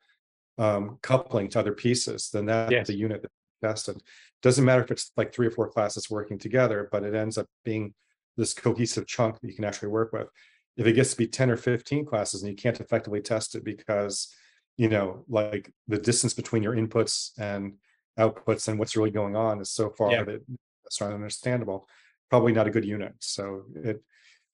um, 0.57 0.99
coupling 1.03 1.49
to 1.49 1.61
other 1.61 1.73
pieces, 1.73 2.31
then 2.33 2.47
that's 2.47 2.73
yes. 2.73 2.87
the 2.87 2.95
unit 2.95 3.23
that 3.23 3.31
tested. 3.65 3.97
It 3.97 4.03
doesn't 4.43 4.65
matter 4.65 4.83
if 4.83 4.91
it's 4.91 5.13
like 5.17 5.33
three 5.33 5.47
or 5.47 5.51
four 5.51 5.69
classes 5.69 6.11
working 6.11 6.39
together, 6.39 6.89
but 6.91 7.05
it 7.05 7.15
ends 7.15 7.39
up 7.39 7.47
being 7.65 7.95
this 8.37 8.55
cohesive 8.55 9.07
chunk 9.07 9.41
that 9.41 9.49
you 9.49 9.55
can 9.55 9.65
actually 9.65 9.89
work 9.89 10.13
with. 10.13 10.29
If 10.77 10.87
it 10.87 10.95
gets 10.95 11.13
to 11.13 11.17
be 11.17 11.27
10 11.27 11.51
or 11.51 11.57
15 11.57 12.05
classes 12.05 12.43
and 12.43 12.51
you 12.51 12.57
can't 12.57 12.81
effectively 12.81 13.21
test 13.21 13.55
it 13.55 13.65
because, 13.65 14.29
you 14.77 14.89
know, 14.89 15.25
like 15.29 15.73
the 15.87 15.99
distance 15.99 16.35
between 16.35 16.63
your 16.63 16.75
inputs 16.75 17.31
and 17.39 17.75
outputs 18.19 18.69
and 18.69 18.79
what's 18.79 18.97
really 18.97 19.11
going 19.11 19.37
on 19.37 19.61
is 19.61 19.71
so 19.71 19.91
far 19.91 20.11
yeah. 20.11 20.25
that 20.25 20.43
it's 20.85 21.01
not 21.01 21.13
understandable, 21.13 21.89
probably 22.29 22.53
not 22.53 22.67
a 22.67 22.71
good 22.71 22.85
unit. 22.85 23.15
So 23.21 23.63
it, 23.77 24.03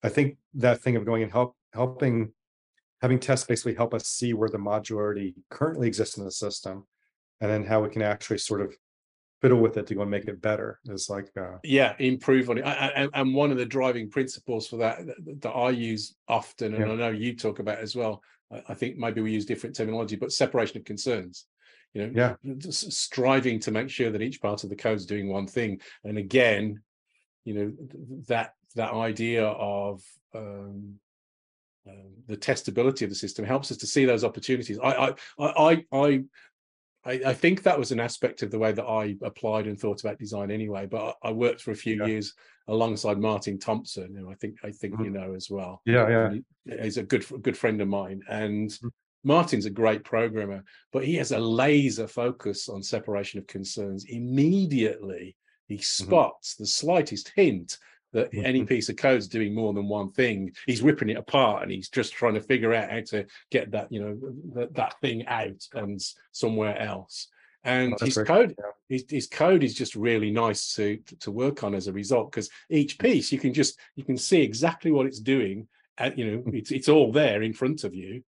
I 0.03 0.09
think 0.09 0.37
that 0.55 0.81
thing 0.81 0.95
of 0.95 1.05
going 1.05 1.23
and 1.23 1.31
help 1.31 1.55
helping 1.73 2.33
having 3.01 3.19
tests 3.19 3.47
basically 3.47 3.73
help 3.73 3.93
us 3.93 4.07
see 4.07 4.33
where 4.33 4.49
the 4.49 4.57
modularity 4.57 5.33
currently 5.49 5.87
exists 5.87 6.17
in 6.17 6.25
the 6.25 6.31
system 6.31 6.85
and 7.39 7.49
then 7.49 7.65
how 7.65 7.81
we 7.81 7.89
can 7.89 8.03
actually 8.03 8.37
sort 8.37 8.61
of 8.61 8.75
fiddle 9.41 9.59
with 9.59 9.75
it 9.77 9.87
to 9.87 9.95
go 9.95 10.01
and 10.01 10.11
make 10.11 10.25
it 10.25 10.41
better. 10.41 10.79
It's 10.85 11.09
like 11.09 11.29
uh, 11.37 11.57
yeah 11.63 11.95
improve 11.99 12.49
on 12.49 12.59
it. 12.59 12.63
And, 12.65 13.09
and 13.13 13.33
one 13.33 13.51
of 13.51 13.57
the 13.57 13.65
driving 13.65 14.09
principles 14.09 14.67
for 14.67 14.77
that 14.77 14.99
that 15.39 15.49
i 15.49 15.69
use 15.69 16.15
often 16.27 16.73
and 16.73 16.85
yeah. 16.85 16.91
i 16.91 16.95
know 16.95 17.09
you 17.09 17.35
talk 17.35 17.59
about 17.59 17.79
as 17.79 17.95
well 17.95 18.21
i 18.67 18.73
think 18.73 18.97
maybe 18.97 19.21
we 19.21 19.31
use 19.31 19.45
different 19.45 19.75
terminology 19.75 20.15
but 20.15 20.31
separation 20.31 20.77
of 20.77 20.85
concerns. 20.85 21.45
You 21.93 22.07
know 22.07 22.37
yeah. 22.45 22.61
striving 22.69 23.59
to 23.61 23.71
make 23.71 23.89
sure 23.89 24.11
that 24.11 24.21
each 24.21 24.41
part 24.41 24.63
of 24.63 24.69
the 24.69 24.77
code 24.77 24.95
is 24.97 25.05
doing 25.05 25.27
one 25.27 25.47
thing. 25.47 25.81
And 26.05 26.17
again 26.17 26.81
you 27.43 27.53
know 27.53 27.73
that 28.27 28.53
that 28.75 28.93
idea 28.93 29.45
of 29.45 30.01
um, 30.33 30.99
um, 31.87 32.11
the 32.27 32.37
testability 32.37 33.01
of 33.01 33.09
the 33.09 33.15
system 33.15 33.43
helps 33.43 33.71
us 33.71 33.77
to 33.77 33.87
see 33.87 34.05
those 34.05 34.23
opportunities. 34.23 34.79
I 34.81 35.15
I 35.39 35.45
I 35.45 35.85
I 35.91 36.23
I, 37.05 37.21
I, 37.27 37.33
think 37.33 37.63
that 37.63 37.79
was 37.79 37.91
an 37.91 37.99
aspect 37.99 38.43
of 38.43 38.51
the 38.51 38.59
way 38.59 38.71
that 38.71 38.85
I 38.85 39.15
applied 39.23 39.67
and 39.67 39.79
thought 39.79 40.01
about 40.01 40.19
design 40.19 40.51
anyway. 40.51 40.85
But 40.85 41.17
I, 41.23 41.29
I 41.29 41.31
worked 41.31 41.61
for 41.61 41.71
a 41.71 41.75
few 41.75 41.97
yeah. 41.97 42.05
years 42.05 42.33
alongside 42.67 43.17
Martin 43.17 43.57
Thompson, 43.57 44.15
who 44.15 44.29
I 44.29 44.35
think 44.35 44.57
I 44.63 44.71
think 44.71 44.95
mm-hmm. 44.95 45.05
you 45.05 45.09
know 45.11 45.33
as 45.33 45.49
well. 45.49 45.81
Yeah, 45.85 46.33
yeah. 46.65 46.83
He's 46.83 46.97
a 46.97 47.03
good 47.03 47.25
good 47.41 47.57
friend 47.57 47.81
of 47.81 47.87
mine, 47.87 48.21
and 48.29 48.69
mm-hmm. 48.69 48.87
Martin's 49.23 49.65
a 49.65 49.71
great 49.71 50.03
programmer, 50.03 50.63
but 50.91 51.03
he 51.03 51.15
has 51.15 51.31
a 51.31 51.39
laser 51.39 52.07
focus 52.07 52.69
on 52.69 52.83
separation 52.83 53.39
of 53.39 53.47
concerns. 53.47 54.05
Immediately, 54.07 55.35
he 55.67 55.75
mm-hmm. 55.75 55.81
spots 55.81 56.53
mm-hmm. 56.53 56.63
the 56.63 56.67
slightest 56.67 57.31
hint 57.35 57.77
that 58.13 58.31
Mhm. 58.31 58.45
any 58.45 58.65
piece 58.65 58.89
of 58.89 58.95
code 58.95 59.19
is 59.19 59.27
doing 59.27 59.53
more 59.53 59.73
than 59.73 59.87
one 59.87 60.11
thing. 60.11 60.53
He's 60.65 60.81
ripping 60.81 61.09
it 61.09 61.17
apart 61.17 61.63
and 61.63 61.71
he's 61.71 61.89
just 61.89 62.13
trying 62.13 62.33
to 62.33 62.41
figure 62.41 62.73
out 62.73 62.91
how 62.91 63.01
to 63.01 63.25
get 63.49 63.71
that, 63.71 63.91
you 63.91 64.01
know, 64.01 64.19
that, 64.53 64.73
that 64.75 64.99
thing 65.01 65.25
out 65.27 65.67
and 65.73 66.01
somewhere 66.31 66.77
else. 66.77 67.27
And 67.63 67.93
Oh, 67.93 68.05
his 68.05 68.17
code, 68.17 68.55
his, 68.89 69.05
his 69.07 69.27
code 69.27 69.63
is 69.63 69.75
just 69.75 69.95
really 69.95 70.31
nice 70.31 70.73
to 70.75 70.97
to 71.19 71.31
work 71.31 71.63
on 71.63 71.75
as 71.75 71.87
a 71.87 71.93
result 71.93 72.31
because 72.31 72.49
each 72.69 72.97
piece 72.97 73.31
you 73.31 73.37
can 73.37 73.53
just 73.53 73.79
you 73.95 74.03
can 74.03 74.17
see 74.17 74.41
exactly 74.41 74.91
what 74.91 75.05
it's 75.05 75.19
doing. 75.19 75.67
And 75.97 76.17
you 76.17 76.31
know, 76.31 76.43
it's 76.47 76.71
it's 76.71 76.89
all 76.89 77.11
there 77.11 77.43
in 77.43 77.53
front 77.53 77.83
of 77.83 77.93
you, 77.93 78.23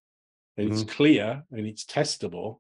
and 0.58 0.72
it's 0.72 0.84
clear 0.84 1.43
and 1.52 1.65
it's 1.65 1.84
testable. 1.84 2.60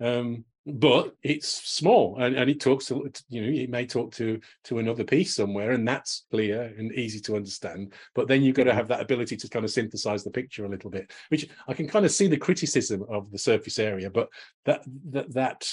Um, 0.00 0.46
but 0.66 1.14
it's 1.22 1.48
small 1.48 2.16
and, 2.18 2.34
and 2.34 2.48
it 2.48 2.58
talks 2.58 2.86
to 2.86 3.10
you 3.28 3.42
know 3.42 3.62
it 3.62 3.68
may 3.68 3.84
talk 3.84 4.10
to 4.12 4.40
to 4.62 4.78
another 4.78 5.04
piece 5.04 5.36
somewhere 5.36 5.72
and 5.72 5.86
that's 5.86 6.24
clear 6.30 6.72
and 6.78 6.90
easy 6.92 7.20
to 7.20 7.36
understand 7.36 7.92
but 8.14 8.28
then 8.28 8.42
you've 8.42 8.56
got 8.56 8.64
to 8.64 8.70
Mhm. 8.70 8.74
have 8.74 8.88
that 8.88 9.02
ability 9.02 9.36
to 9.36 9.48
kind 9.48 9.64
of 9.64 9.70
synthesize 9.70 10.24
the 10.24 10.30
picture 10.30 10.64
a 10.64 10.68
little 10.68 10.90
bit 10.90 11.12
which 11.28 11.48
i 11.68 11.74
can 11.74 11.86
kind 11.86 12.06
of 12.06 12.12
see 12.12 12.28
the 12.28 12.38
criticism 12.38 13.04
of 13.10 13.30
the 13.30 13.38
surface 13.38 13.78
area 13.78 14.08
but 14.08 14.28
that 14.64 14.82
that 15.10 15.30
that 15.34 15.68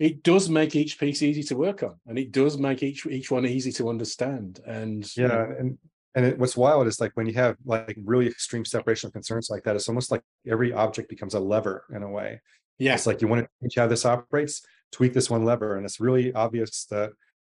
it 0.00 0.24
does 0.24 0.48
make 0.48 0.74
each 0.74 0.98
piece 0.98 1.22
easy 1.22 1.44
to 1.44 1.56
work 1.56 1.84
on 1.84 1.94
and 2.06 2.18
it 2.18 2.32
does 2.32 2.58
make 2.58 2.82
each 2.82 3.06
each 3.06 3.30
one 3.30 3.46
easy 3.46 3.70
to 3.70 3.88
understand 3.88 4.60
and 4.66 5.16
yeah 5.16 5.44
and 5.58 5.78
and 6.16 6.26
it, 6.26 6.38
what's 6.38 6.56
wild 6.56 6.88
is 6.88 7.00
like 7.00 7.12
when 7.14 7.26
you 7.26 7.34
have 7.34 7.56
like 7.64 7.96
really 8.04 8.26
extreme 8.26 8.64
separation 8.64 9.06
of 9.06 9.12
concerns 9.12 9.48
like 9.48 9.62
that 9.62 9.76
it's 9.76 9.88
almost 9.88 10.10
like 10.10 10.22
every 10.50 10.72
object 10.72 11.08
becomes 11.08 11.34
a 11.34 11.40
lever 11.40 11.84
in 11.94 12.02
a 12.02 12.10
way 12.10 12.40
yeah. 12.78 12.94
It's 12.94 13.06
like 13.06 13.20
you 13.20 13.28
want 13.28 13.42
to 13.42 13.48
teach 13.62 13.76
how 13.76 13.86
this 13.86 14.04
operates 14.04 14.62
tweak 14.92 15.12
this 15.12 15.28
one 15.28 15.44
lever 15.44 15.76
and 15.76 15.84
it's 15.84 16.00
really 16.00 16.32
obvious 16.34 16.84
that 16.86 17.10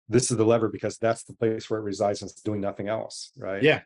this 0.09 0.31
is 0.31 0.37
the 0.37 0.45
lever 0.45 0.69
because 0.69 0.97
that's 0.97 1.23
the 1.23 1.33
place 1.33 1.69
where 1.69 1.79
it 1.79 1.83
resides 1.83 2.21
and 2.21 2.31
it's 2.31 2.41
doing 2.41 2.61
nothing 2.61 2.87
else 2.87 3.31
right? 3.37 3.63
Yeah. 3.63 3.81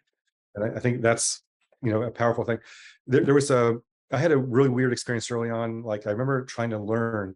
And 0.56 0.65
I, 0.65 0.78
I 0.78 0.80
think 0.80 1.02
that's 1.02 1.41
you 1.82 1.91
know 1.91 2.04
a 2.04 2.12
powerful 2.12 2.43
thing. 2.43 2.60
There, 3.06 3.23
there 3.23 3.34
was 3.34 3.52
a 3.52 3.78
i 4.12 4.17
had 4.17 4.32
a 4.32 4.38
really 4.38 4.69
weird 4.69 4.93
experience 4.93 5.30
early 5.30 5.50
on 5.50 5.84
like 5.84 6.08
i 6.08 6.12
remember 6.12 6.45
trying 6.45 6.69
to 6.69 6.80
learn 6.80 7.36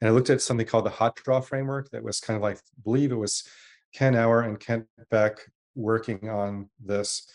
and 0.00 0.08
i 0.08 0.12
looked 0.12 0.28
at 0.28 0.42
something 0.42 0.66
called 0.66 0.84
the 0.84 0.90
HotDraw 0.90 1.42
framework 1.42 1.90
that 1.90 2.02
was 2.02 2.20
kind 2.20 2.36
of 2.36 2.42
like 2.42 2.56
I 2.56 2.80
believe 2.84 3.12
it 3.12 3.16
was 3.16 3.44
ken 3.94 4.14
Hour 4.14 4.42
and 4.42 4.60
kent 4.60 4.86
beck 5.10 5.38
working 5.74 6.28
on 6.28 6.68
this 6.84 7.30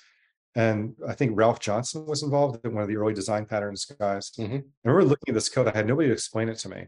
and 0.57 0.93
i 1.07 1.13
think 1.13 1.31
ralph 1.35 1.59
johnson 1.59 2.05
was 2.05 2.21
involved 2.23 2.59
in 2.65 2.73
one 2.73 2.83
of 2.83 2.89
the 2.89 2.97
early 2.97 3.13
design 3.13 3.45
patterns 3.45 3.85
guys 3.99 4.31
Mhm. 4.37 4.59
i 4.59 4.87
remember 4.87 5.05
looking 5.05 5.29
at 5.29 5.33
this 5.35 5.49
code 5.49 5.67
i 5.67 5.71
had 5.79 5.87
nobody 5.87 6.07
to 6.09 6.13
explain 6.13 6.49
it 6.49 6.57
to 6.59 6.69
me 6.69 6.87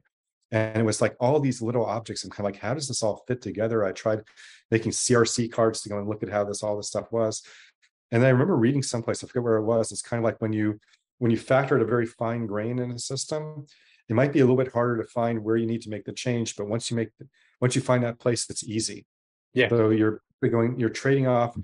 and 0.51 0.77
it 0.77 0.85
was 0.85 0.99
like 1.01 1.15
all 1.19 1.39
these 1.39 1.61
little 1.61 1.85
objects 1.85 2.23
and 2.23 2.31
kind 2.33 2.45
of 2.45 2.51
like 2.53 2.61
how 2.61 2.73
does 2.73 2.87
this 2.89 3.03
all 3.03 3.23
fit 3.27 3.41
together 3.41 3.85
i 3.85 3.91
tried 3.93 4.21
making 4.71 4.91
crc 4.91 5.51
cards 5.51 5.81
to 5.81 5.89
go 5.89 5.97
and 5.99 6.09
look 6.09 6.23
at 6.23 6.29
how 6.29 6.43
this 6.43 6.63
all 6.63 6.75
this 6.77 6.87
stuff 6.87 7.11
was 7.11 7.43
and 8.11 8.25
I 8.25 8.29
remember 8.29 8.55
reading 8.55 8.81
someplace, 8.81 9.23
I 9.23 9.27
forget 9.27 9.43
where 9.43 9.57
it 9.57 9.65
was. 9.65 9.91
It's 9.91 10.01
kind 10.01 10.19
of 10.19 10.23
like 10.23 10.41
when 10.41 10.51
you 10.51 10.79
when 11.19 11.29
you 11.29 11.37
factor 11.37 11.75
at 11.75 11.81
a 11.83 11.85
very 11.85 12.07
fine 12.07 12.47
grain 12.47 12.79
in 12.79 12.89
a 12.91 12.97
system, 12.97 13.67
it 14.09 14.15
might 14.15 14.33
be 14.33 14.39
a 14.39 14.43
little 14.43 14.57
bit 14.57 14.73
harder 14.73 14.97
to 14.97 15.07
find 15.07 15.43
where 15.43 15.57
you 15.57 15.67
need 15.67 15.83
to 15.83 15.91
make 15.91 16.05
the 16.05 16.11
change. 16.13 16.55
But 16.55 16.67
once 16.67 16.89
you 16.89 16.97
make 16.97 17.09
the, 17.19 17.27
once 17.61 17.75
you 17.75 17.81
find 17.81 18.03
that 18.03 18.17
place, 18.17 18.49
it's 18.49 18.63
easy. 18.63 19.05
Yeah. 19.53 19.69
So 19.69 19.91
you're 19.91 20.21
going, 20.41 20.79
you're 20.79 20.89
trading 20.89 21.27
off. 21.27 21.55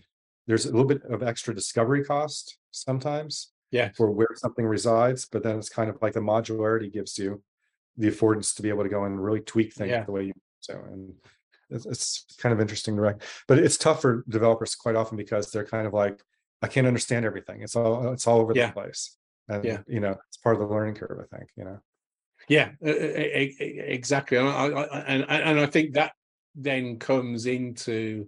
There's 0.47 0.65
a 0.65 0.71
little 0.71 0.85
bit 0.87 1.03
of 1.03 1.23
extra 1.23 1.53
discovery 1.55 2.03
cost 2.03 2.57
sometimes 2.71 3.51
yeah 3.71 3.89
for 3.97 4.11
where 4.11 4.27
something 4.35 4.65
resides, 4.65 5.25
but 5.25 5.41
then 5.43 5.57
it's 5.57 5.69
kind 5.69 5.89
of 5.89 5.97
like 6.01 6.13
the 6.13 6.19
modularity 6.19 6.91
gives 6.91 7.17
you 7.17 7.41
the 7.97 8.07
affordance 8.09 8.55
to 8.55 8.61
be 8.61 8.69
able 8.69 8.83
to 8.83 8.89
go 8.89 9.05
and 9.05 9.21
really 9.23 9.39
tweak 9.41 9.73
things 9.73 9.89
Yeah. 9.91 10.03
the 10.03 10.11
way 10.11 10.23
you 10.25 10.33
so 10.59 10.73
and 10.91 11.13
it's, 11.69 11.85
it's 11.85 12.25
kind 12.37 12.53
of 12.53 12.59
interesting 12.61 12.95
to 12.95 13.01
write 13.01 13.21
but 13.47 13.57
it's 13.57 13.77
tough 13.77 14.01
for 14.01 14.23
developers 14.29 14.75
quite 14.75 14.95
often 14.95 15.15
because 15.17 15.51
they're 15.51 15.65
kind 15.65 15.87
of 15.87 15.93
like 15.93 16.21
i 16.61 16.67
can't 16.67 16.85
understand 16.87 17.25
everything 17.25 17.61
it's 17.61 17.75
all 17.75 18.11
it's 18.13 18.27
all 18.27 18.39
over 18.39 18.53
Yeah. 18.55 18.67
the 18.67 18.73
place 18.73 19.17
and 19.47 19.63
Yeah. 19.63 19.79
you 19.87 19.99
know 19.99 20.15
it's 20.27 20.37
part 20.37 20.55
of 20.55 20.61
the 20.61 20.67
learning 20.73 20.95
curve 20.95 21.19
i 21.25 21.37
think 21.37 21.49
you 21.57 21.63
know 21.63 21.79
Yeah, 22.49 22.71
exactly, 22.81 24.37
and 24.37 24.47
I, 24.49 24.65
I, 24.67 24.99
and 25.11 25.25
and 25.29 25.59
I 25.59 25.65
think 25.65 25.93
that 25.95 26.11
then 26.55 26.99
comes 26.99 27.45
into 27.45 28.27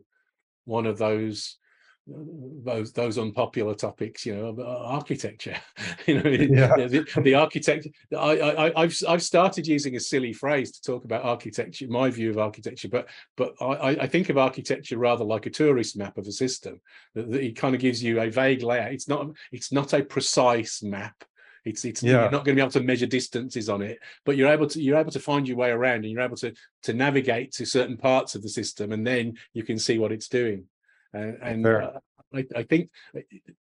one 0.65 0.85
of 0.85 0.97
those 0.97 1.57
those 2.07 2.93
those 2.93 3.17
unpopular 3.17 3.75
topics, 3.75 4.25
you 4.25 4.35
know, 4.35 4.55
uh, 4.59 4.83
architecture. 4.85 5.55
you 6.05 6.21
know, 6.21 6.29
Yeah. 6.29 6.75
the, 6.75 7.05
the 7.21 7.33
architect. 7.35 7.87
I, 8.17 8.39
I 8.39 8.81
I've 8.81 8.95
I've 9.07 9.23
started 9.23 9.67
using 9.67 9.95
a 9.95 9.99
silly 9.99 10.33
phrase 10.33 10.71
to 10.71 10.81
talk 10.81 11.03
about 11.05 11.23
architecture, 11.23 11.87
my 11.89 12.09
view 12.09 12.29
of 12.29 12.37
architecture, 12.37 12.87
but 12.87 13.09
but 13.35 13.53
I, 13.61 13.89
I 14.01 14.07
think 14.07 14.29
of 14.29 14.37
architecture 14.37 14.97
rather 14.97 15.25
like 15.25 15.45
a 15.45 15.51
tourist 15.51 15.97
map 15.97 16.17
of 16.17 16.27
a 16.27 16.31
system. 16.31 16.79
That, 17.15 17.29
that 17.31 17.43
it 17.43 17.55
kind 17.57 17.75
of 17.75 17.81
gives 17.81 18.01
you 18.01 18.21
a 18.21 18.29
vague 18.29 18.63
layout. 18.63 18.93
It's 18.93 19.07
not 19.07 19.27
it's 19.51 19.71
not 19.71 19.93
a 19.93 20.03
precise 20.03 20.81
map. 20.81 21.23
It's 21.65 21.83
it's 21.83 22.01
Yeah. 22.01 22.21
you're 22.21 22.31
not 22.31 22.45
going 22.45 22.55
to 22.55 22.59
be 22.59 22.61
able 22.61 22.71
to 22.71 22.81
measure 22.81 23.05
distances 23.05 23.67
on 23.67 23.81
it, 23.81 23.99
but 24.25 24.37
you're 24.37 24.49
able 24.51 24.67
to 24.67 24.81
you're 24.81 24.97
able 24.97 25.11
to 25.11 25.19
find 25.19 25.45
your 25.47 25.57
way 25.57 25.71
around 25.71 26.05
and 26.05 26.11
you're 26.11 26.21
able 26.21 26.37
to 26.37 26.53
to 26.83 26.93
navigate 26.93 27.51
to 27.53 27.65
certain 27.65 27.97
parts 27.97 28.35
of 28.35 28.41
the 28.43 28.49
system, 28.49 28.93
and 28.93 29.05
then 29.05 29.33
you 29.53 29.63
can 29.63 29.77
see 29.77 29.99
what 29.99 30.13
it's 30.13 30.29
doing. 30.29 30.63
And, 31.13 31.37
and 31.41 31.65
uh, 31.67 31.91
I, 32.33 32.45
I 32.55 32.63
think 32.63 32.89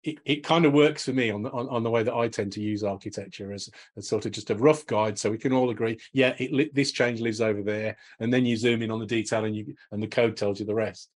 it, 0.03 0.19
it 0.25 0.45
kind 0.45 0.65
of 0.65 0.73
works 0.73 1.05
for 1.05 1.13
me 1.13 1.31
on 1.31 1.43
the 1.43 1.51
on, 1.51 1.69
on 1.69 1.83
the 1.83 1.91
way 1.91 2.03
that 2.03 2.15
I 2.15 2.29
tend 2.29 2.53
to 2.53 2.61
use 2.61 2.83
architecture 2.83 3.53
as, 3.53 3.71
as 3.97 4.09
sort 4.09 4.27
of 4.27 4.33
just 4.33 4.51
a 4.51 4.55
rough 4.57 4.85
guide, 4.87 5.19
so 5.19 5.31
we 5.31 5.39
can 5.39 5.53
all 5.53 5.71
agree. 5.71 5.99
Yeah, 6.13 6.35
it 6.39 6.75
this 6.75 6.93
change 6.93 7.21
lives 7.21 7.41
over 7.41 7.63
there, 7.63 7.97
and 8.21 8.33
then 8.33 8.45
you 8.45 8.57
zoom 8.57 8.83
in 8.83 8.91
on 8.91 8.99
the 8.99 9.07
detail, 9.07 9.45
and 9.45 9.55
you 9.55 9.75
and 9.93 10.03
the 10.03 10.09
code 10.09 10.37
tells 10.37 10.61
you 10.61 10.67
the 10.67 10.75
rest. 10.75 11.11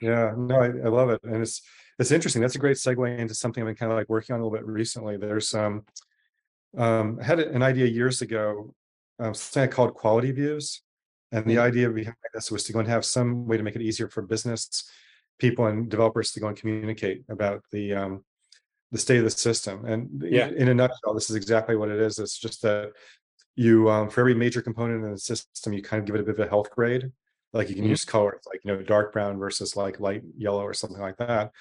yeah 0.00 0.32
no 0.36 0.56
I, 0.60 0.66
I 0.66 0.88
love 0.88 1.10
it 1.10 1.20
and 1.24 1.42
it's 1.42 1.62
it's 1.98 2.10
interesting 2.12 2.40
that's 2.40 2.54
a 2.54 2.58
great 2.60 2.76
segue 2.76 3.18
into 3.18 3.34
something 3.34 3.62
i've 3.62 3.66
been 3.66 3.74
kind 3.76 3.92
of 3.92 3.98
like 3.98 4.08
working 4.08 4.34
on 4.34 4.40
a 4.40 4.44
little 4.44 4.56
bit 4.56 4.66
recently 4.66 5.16
there's 5.16 5.54
um 5.54 5.84
um 6.76 7.18
I 7.20 7.24
had 7.24 7.40
an 7.40 7.62
idea 7.62 7.86
years 7.86 8.22
ago 8.22 8.74
um 9.18 9.34
something 9.34 9.68
I 9.68 9.72
called 9.72 9.94
quality 9.94 10.30
views 10.32 10.82
and 11.32 11.44
the 11.46 11.56
Mhm. 11.56 11.60
idea 11.60 11.90
behind 11.90 12.16
this 12.34 12.50
was 12.50 12.64
to 12.64 12.72
go 12.72 12.78
and 12.78 12.88
have 12.88 13.04
some 13.04 13.46
way 13.46 13.56
to 13.56 13.62
make 13.62 13.76
it 13.76 13.82
easier 13.82 14.08
for 14.08 14.22
business 14.22 14.88
people 15.38 15.66
and 15.66 15.88
developers 15.90 16.32
to 16.32 16.40
go 16.40 16.48
and 16.48 16.56
communicate 16.56 17.24
about 17.28 17.62
the 17.72 17.94
um 17.94 18.24
the 18.90 18.98
state 18.98 19.18
of 19.18 19.24
the 19.24 19.30
system. 19.30 19.84
And 19.84 20.22
Yeah. 20.22 20.48
in 20.48 20.68
a 20.68 20.74
nutshell 20.74 21.14
this 21.14 21.30
is 21.30 21.36
exactly 21.36 21.76
what 21.76 21.90
it 21.90 22.00
is. 22.00 22.18
It's 22.18 22.38
just 22.38 22.62
that 22.62 22.92
you 23.56 23.90
um 23.90 24.08
for 24.10 24.20
every 24.20 24.34
major 24.34 24.62
component 24.62 25.04
in 25.04 25.10
the 25.12 25.18
system 25.18 25.72
you 25.72 25.82
kind 25.82 26.00
of 26.00 26.06
give 26.06 26.14
it 26.16 26.20
a 26.20 26.24
bit 26.24 26.38
of 26.38 26.46
a 26.46 26.48
health 26.48 26.70
grade. 26.70 27.10
Like 27.52 27.68
you 27.68 27.74
can 27.74 27.84
Mhm. 27.84 27.90
use 27.90 28.04
colors 28.04 28.40
like 28.46 28.60
you 28.64 28.72
know 28.72 28.82
dark 28.82 29.12
brown 29.12 29.38
versus 29.38 29.76
like 29.76 30.00
light 30.00 30.22
yellow 30.36 30.62
or 30.62 30.74
something 30.74 31.00
like 31.00 31.16
that. 31.18 31.52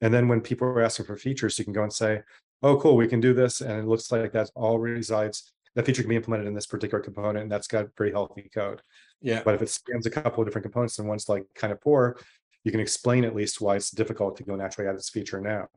And 0.00 0.12
then 0.12 0.28
when 0.28 0.40
people 0.40 0.68
are 0.68 0.82
asking 0.82 1.06
for 1.06 1.16
features 1.16 1.58
you 1.58 1.64
can 1.64 1.74
go 1.74 1.82
and 1.82 1.92
say 1.92 2.22
oh 2.62 2.78
cool 2.80 2.96
we 2.96 3.08
can 3.08 3.20
do 3.20 3.34
this. 3.34 3.60
And 3.60 3.72
it 3.80 3.86
looks 3.86 4.10
like 4.12 4.32
that 4.32 4.50
all 4.54 4.78
resides 4.78 5.52
that 5.74 5.86
feature 5.86 6.02
can 6.02 6.10
be 6.10 6.16
implemented 6.16 6.46
in 6.46 6.54
this 6.54 6.66
particular 6.66 7.02
component 7.02 7.38
and 7.42 7.50
that's 7.52 7.66
got 7.66 7.86
very 7.98 8.12
healthy 8.12 8.48
code. 8.54 8.80
Yeah, 9.20 9.42
but 9.44 9.54
if 9.54 9.62
it 9.62 9.68
spans 9.70 10.06
a 10.06 10.10
couple 10.10 10.40
of 10.42 10.46
different 10.46 10.64
components 10.64 10.98
and 10.98 11.08
one's 11.08 11.28
like 11.28 11.44
kind 11.54 11.72
of 11.72 11.80
poor 11.80 12.16
you 12.64 12.70
can 12.70 12.80
explain 12.80 13.24
at 13.24 13.36
least 13.36 13.60
why 13.60 13.76
it's 13.76 13.90
difficult 13.90 14.36
to 14.38 14.42
go 14.42 14.56
naturally 14.56 14.88
add 14.88 14.96
this 14.96 15.10
feature 15.10 15.40
now. 15.40 15.68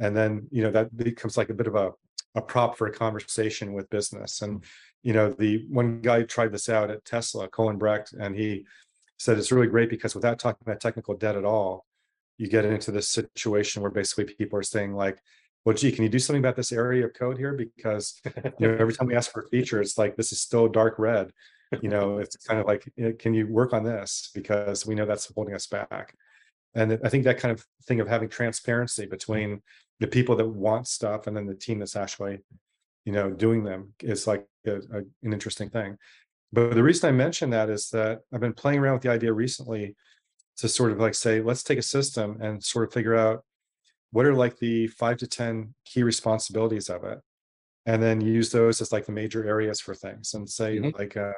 And 0.00 0.16
then 0.16 0.48
you 0.50 0.62
know 0.62 0.70
that 0.70 0.96
becomes 0.96 1.36
like 1.36 1.50
a 1.50 1.54
bit 1.54 1.66
of 1.66 1.74
a, 1.74 1.92
a 2.34 2.42
prop 2.42 2.76
for 2.76 2.86
a 2.86 2.92
conversation 2.92 3.72
with 3.72 3.90
business. 3.90 4.42
And 4.42 4.60
mm. 4.60 4.64
you 5.02 5.12
know 5.12 5.30
the 5.30 5.64
one 5.68 6.00
guy 6.00 6.22
tried 6.22 6.52
this 6.52 6.68
out 6.68 6.90
at 6.90 7.04
tesla 7.04 7.48
colin 7.48 7.78
brecht 7.78 8.12
and 8.12 8.34
he 8.34 8.66
said 9.18 9.38
it's 9.38 9.52
really 9.52 9.66
great 9.66 9.90
because 9.90 10.14
without 10.14 10.38
talking 10.38 10.62
about 10.62 10.80
technical 10.80 11.16
debt 11.16 11.36
at 11.36 11.44
all 11.44 11.84
you 12.36 12.48
get 12.48 12.64
into 12.64 12.90
this 12.90 13.08
situation 13.08 13.82
where 13.82 13.90
basically 13.90 14.24
people 14.24 14.58
are 14.58 14.62
saying 14.62 14.94
like 14.94 15.18
well 15.64 15.74
gee 15.74 15.92
can 15.92 16.04
you 16.04 16.08
do 16.08 16.18
something 16.18 16.42
about 16.42 16.56
this 16.56 16.72
area 16.72 17.04
of 17.04 17.14
code 17.14 17.38
here? 17.38 17.52
Because 17.52 18.20
you 18.58 18.68
know 18.68 18.76
every 18.78 18.94
time 18.94 19.08
we 19.08 19.16
ask 19.16 19.30
for 19.30 19.42
a 19.42 19.48
feature 19.48 19.80
it's 19.80 19.98
like 19.98 20.16
this 20.16 20.32
is 20.32 20.40
still 20.40 20.68
dark 20.68 20.98
red 20.98 21.32
you 21.82 21.88
know 21.88 22.18
it's 22.18 22.36
kind 22.36 22.60
of 22.60 22.66
like 22.66 22.86
you 22.96 23.04
know, 23.06 23.12
can 23.12 23.34
you 23.34 23.46
work 23.46 23.72
on 23.72 23.84
this? 23.84 24.30
Because 24.34 24.86
we 24.86 24.94
know 24.94 25.06
that's 25.06 25.32
holding 25.34 25.54
us 25.54 25.66
back. 25.66 26.14
And 26.74 26.98
i 27.04 27.08
think 27.08 27.24
that 27.24 27.38
kind 27.38 27.52
of 27.52 27.64
thing 27.86 28.00
of 28.00 28.08
having 28.08 28.28
transparency 28.28 29.06
between 29.06 29.62
the 30.00 30.06
people 30.06 30.36
that 30.36 30.48
want 30.48 30.86
stuff 30.86 31.26
and 31.26 31.36
then 31.36 31.46
the 31.46 31.54
team 31.54 31.78
that's 31.78 31.96
actually 31.96 32.38
you 33.04 33.12
know 33.12 33.30
doing 33.30 33.64
them 33.64 33.94
is 34.02 34.26
like 34.26 34.46
a, 34.66 34.76
a, 34.76 34.98
an 35.22 35.32
interesting 35.32 35.70
thing. 35.70 35.96
But 36.52 36.74
the 36.74 36.82
reason 36.82 37.08
i 37.08 37.12
mention 37.12 37.50
that 37.50 37.68
is 37.70 37.90
that 37.90 38.20
i've 38.32 38.40
been 38.40 38.54
playing 38.62 38.78
around 38.80 38.94
with 38.94 39.02
the 39.02 39.10
idea 39.10 39.32
recently 39.32 39.96
to 40.58 40.68
sort 40.68 40.92
of 40.92 40.98
like 40.98 41.14
say 41.14 41.40
let's 41.40 41.62
take 41.62 41.78
a 41.78 41.82
system 41.82 42.38
and 42.40 42.62
sort 42.62 42.86
of 42.86 42.92
figure 42.92 43.14
out 43.16 43.44
what 44.10 44.26
are 44.26 44.34
like 44.34 44.58
the 44.58 44.86
five 44.88 45.16
to 45.18 45.26
ten 45.26 45.74
key 45.84 46.02
responsibilities 46.02 46.88
of 46.90 47.04
it. 47.04 47.18
And 47.86 48.02
then 48.02 48.20
use 48.20 48.50
those 48.50 48.80
as 48.82 48.92
like 48.92 49.06
the 49.06 49.12
major 49.12 49.46
areas 49.46 49.80
for 49.80 49.94
things 49.94 50.34
and 50.34 50.48
say 50.48 50.78
Mhm. 50.78 50.92
like 50.98 51.16
uh 51.16 51.32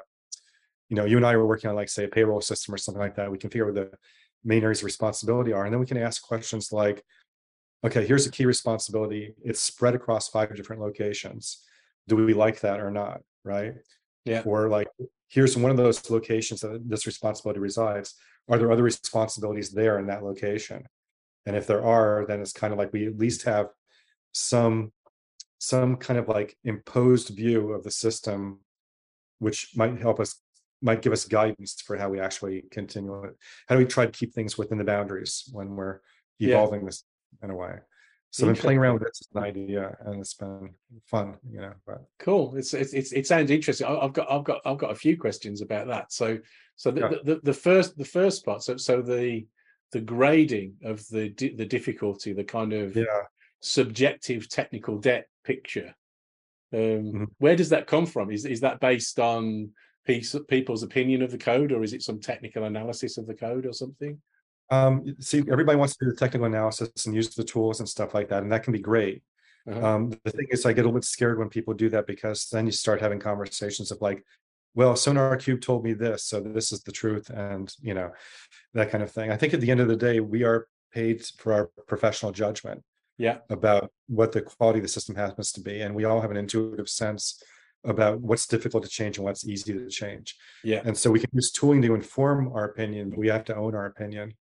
you 0.91 0.97
know 0.97 1.07
you 1.07 1.17
and 1.17 1.25
i 1.25 1.35
were 1.35 1.47
working 1.47 1.71
on 1.71 1.77
like 1.77 1.89
say 1.89 2.05
a 2.05 2.09
payroll 2.09 2.43
system 2.43 2.75
or 2.75 2.79
something 2.79 3.01
like 3.01 3.15
that 3.17 3.31
we 3.31 3.39
can 3.39 3.49
figure 3.49 3.67
out 3.69 3.75
what 3.75 3.91
the 3.91 3.99
main 4.45 4.63
areas 4.63 4.81
of 4.81 4.85
responsibility 4.85 5.53
are 5.53 5.65
and 5.65 5.73
then 5.73 5.81
we 5.81 5.87
can 5.87 5.97
ask 5.97 6.23
questions 6.23 6.71
like 6.73 7.03
okay 7.87 8.07
here's 8.07 8.27
a 8.27 8.31
key 8.31 8.45
responsibility 8.45 9.35
it's 9.43 9.61
spread 9.61 9.95
across 9.95 10.29
five 10.29 10.55
different 10.55 10.83
locations 10.83 11.65
do 12.09 12.17
we 12.17 12.35
like 12.35 12.61
that 12.61 12.81
or 12.81 12.91
not 12.91 13.23
right 13.45 13.75
Yeah. 14.27 14.43
or 14.45 14.69
like 14.69 14.89
here's 15.31 15.57
one 15.57 15.71
of 15.71 15.77
those 15.77 16.11
locations 16.11 16.61
that 16.61 16.83
this 16.89 17.07
responsibility 17.07 17.61
resides. 17.61 18.15
Are 18.49 18.59
there 18.59 18.73
other 18.73 18.83
responsibilities 18.83 19.71
there 19.71 19.99
in 20.01 20.07
that 20.09 20.25
location? 20.25 20.85
And 21.47 21.57
if 21.57 21.67
there 21.69 21.85
are, 21.85 22.27
then 22.27 22.41
it's 22.41 22.53
kind 22.53 22.73
of 22.73 22.79
like 22.81 22.93
we 22.93 23.07
at 23.07 23.17
least 23.17 23.45
have 23.45 23.69
some 24.33 24.93
some 25.59 25.97
kind 25.97 26.19
of 26.19 26.27
like 26.27 26.57
imposed 26.65 27.29
view 27.29 27.73
of 27.73 27.85
the 27.85 27.91
system, 27.91 28.61
which 29.39 29.71
might 29.77 30.01
help 30.01 30.19
us, 30.19 30.41
might 30.83 31.03
give 31.03 31.13
us 31.13 31.25
guidance 31.25 31.81
for 31.81 31.97
how 31.97 32.09
we 32.09 32.21
actually 32.21 32.65
continue 32.71 33.25
it. 33.25 33.37
How 33.69 33.75
do 33.75 33.81
we 33.81 33.87
try 33.87 34.07
to 34.07 34.13
keep 34.13 34.33
things 34.33 34.57
within 34.57 34.79
the 34.79 34.85
boundaries 34.85 35.49
when 35.53 35.77
we're 35.77 36.01
evolving 36.39 36.81
yeah. 36.81 36.87
this 36.87 37.05
in 37.43 37.51
a 37.51 37.57
way? 37.57 37.75
So 38.33 38.49
I've 38.49 38.55
been 38.55 38.63
playing 38.63 38.79
around 38.79 38.95
with 38.95 39.03
this 39.03 39.23
as 39.23 39.29
an 39.35 39.43
idea, 39.43 39.97
and 40.07 40.21
it's 40.21 40.35
been 40.35 40.71
fun, 41.07 41.37
you 41.51 41.61
know. 41.61 41.73
But 41.85 42.05
cool. 42.21 42.55
It's 42.57 42.73
it's, 42.75 42.93
it's 42.93 43.13
it 43.13 43.27
sounds 43.27 43.51
interesting. 43.51 43.89
I've 43.89 44.13
got 44.13 44.31
I've 44.31 44.45
got 44.45 44.61
I've 44.65 44.79
got 44.79 44.93
a 44.93 44.97
few 44.97 45.19
questions 45.19 45.63
about 45.63 45.89
that. 45.89 46.13
So 46.13 46.39
so 46.77 46.93
the, 46.93 47.01
yeah. 47.01 47.09
the, 47.09 47.35
the, 47.35 47.41
the 47.45 47.53
first 47.53 47.99
the 47.99 48.05
first 48.05 48.45
part. 48.45 48.63
So 48.63 48.77
so 48.77 49.03
the 49.03 49.47
the 49.91 50.01
grading 50.01 50.75
of 50.85 51.07
the 51.09 51.31
the 51.37 51.67
difficulty, 51.67 52.33
the 52.33 52.45
kind 52.45 52.73
of 52.73 52.95
yeah. 52.95 53.05
subjective 53.61 54.49
technical 54.49 54.99
debt 54.99 55.27
picture. 55.45 55.93
Um, 56.73 56.79
mm-hmm. 56.81 57.25
Where 57.39 57.57
does 57.57 57.71
that 57.71 57.89
come 57.89 58.07
from? 58.07 58.31
Is 58.31 58.45
is 58.45 58.61
that 58.61 58.79
based 58.79 59.19
on 59.19 59.71
piece, 60.07 60.35
people's 60.49 60.83
opinion 60.83 61.23
of 61.23 61.31
the 61.31 61.39
code, 61.39 61.73
or 61.73 61.83
is 61.83 61.93
it 61.93 62.03
some 62.03 62.21
technical 62.21 62.65
analysis 62.65 63.19
of 63.19 63.27
the 63.27 63.35
code 63.35 63.67
or 63.67 63.73
something? 63.73 64.21
Um, 64.71 65.17
see, 65.19 65.43
everybody 65.51 65.77
wants 65.77 65.97
to 65.97 66.05
do 66.05 66.11
the 66.11 66.17
technical 66.17 66.47
analysis 66.47 66.91
and 67.07 67.15
use 67.15 67.35
the 67.35 67.45
tools 67.45 67.81
and 67.81 67.89
stuff 67.89 68.15
like 68.15 68.29
that, 68.29 68.43
and 68.43 68.53
that 68.53 68.63
can 68.63 68.73
be 68.73 68.79
great. 68.79 69.23
Uh-huh. 69.69 69.87
Um, 69.87 70.11
the 70.25 70.31
thing 70.31 70.47
is, 70.51 70.65
I 70.65 70.73
get 70.73 70.83
a 70.83 70.85
little 70.85 70.95
bit 70.95 71.05
scared 71.05 71.39
when 71.39 71.49
people 71.49 71.75
do 71.75 71.89
that 71.91 72.07
because 72.07 72.49
then 72.51 72.67
you 72.67 72.73
start 72.73 73.01
having 73.01 73.19
conversations 73.19 73.91
of 73.91 74.01
like, 74.01 74.25
well, 74.75 74.95
SonarQube 74.95 75.61
told 75.61 75.85
me 75.85 75.93
this, 75.93 76.25
so 76.25 76.41
this 76.41 76.73
is 76.73 76.83
the 76.83 76.93
truth, 76.93 77.31
and 77.31 77.73
you 77.81 77.95
know, 77.95 78.11
that 78.75 78.91
kind 78.91 79.03
of 79.03 79.11
thing. 79.11 79.31
I 79.31 79.37
think 79.37 79.53
at 79.53 79.61
the 79.61 79.71
end 79.71 79.81
of 79.81 79.89
the 79.89 79.97
day, 79.97 80.21
we 80.21 80.45
are 80.45 80.69
paid 80.93 81.25
for 81.25 81.53
our 81.53 81.71
professional 81.87 82.33
judgment. 82.33 82.83
Yeah. 83.19 83.39
About 83.51 83.93
what 84.09 84.33
the 84.33 84.41
quality 84.41 84.79
of 84.79 84.85
the 84.85 84.89
system 84.89 85.15
happens 85.15 85.53
to 85.53 85.61
be, 85.61 85.83
and 85.83 85.95
we 85.95 86.05
all 86.05 86.23
have 86.23 86.31
an 86.31 86.39
intuitive 86.39 86.89
sense 86.89 87.43
about 87.85 88.21
what's 88.21 88.47
difficult 88.47 88.83
to 88.85 88.89
change 88.89 89.17
and 89.17 89.25
what's 89.25 89.47
easy 89.47 89.73
to 89.73 89.89
change. 89.89 90.37
Yeah. 90.63 90.83
And 90.85 90.97
so 90.97 91.11
we 91.11 91.21
can 91.21 91.31
use 91.33 91.51
tooling 91.51 91.83
to 91.83 91.95
inform 91.95 92.53
our 92.53 92.65
opinion, 92.65 93.11
but 93.11 93.19
we 93.19 93.29
have 93.29 93.45
to 93.47 93.57
own 93.57 93.75
our 93.75 93.87
opinion 93.87 94.35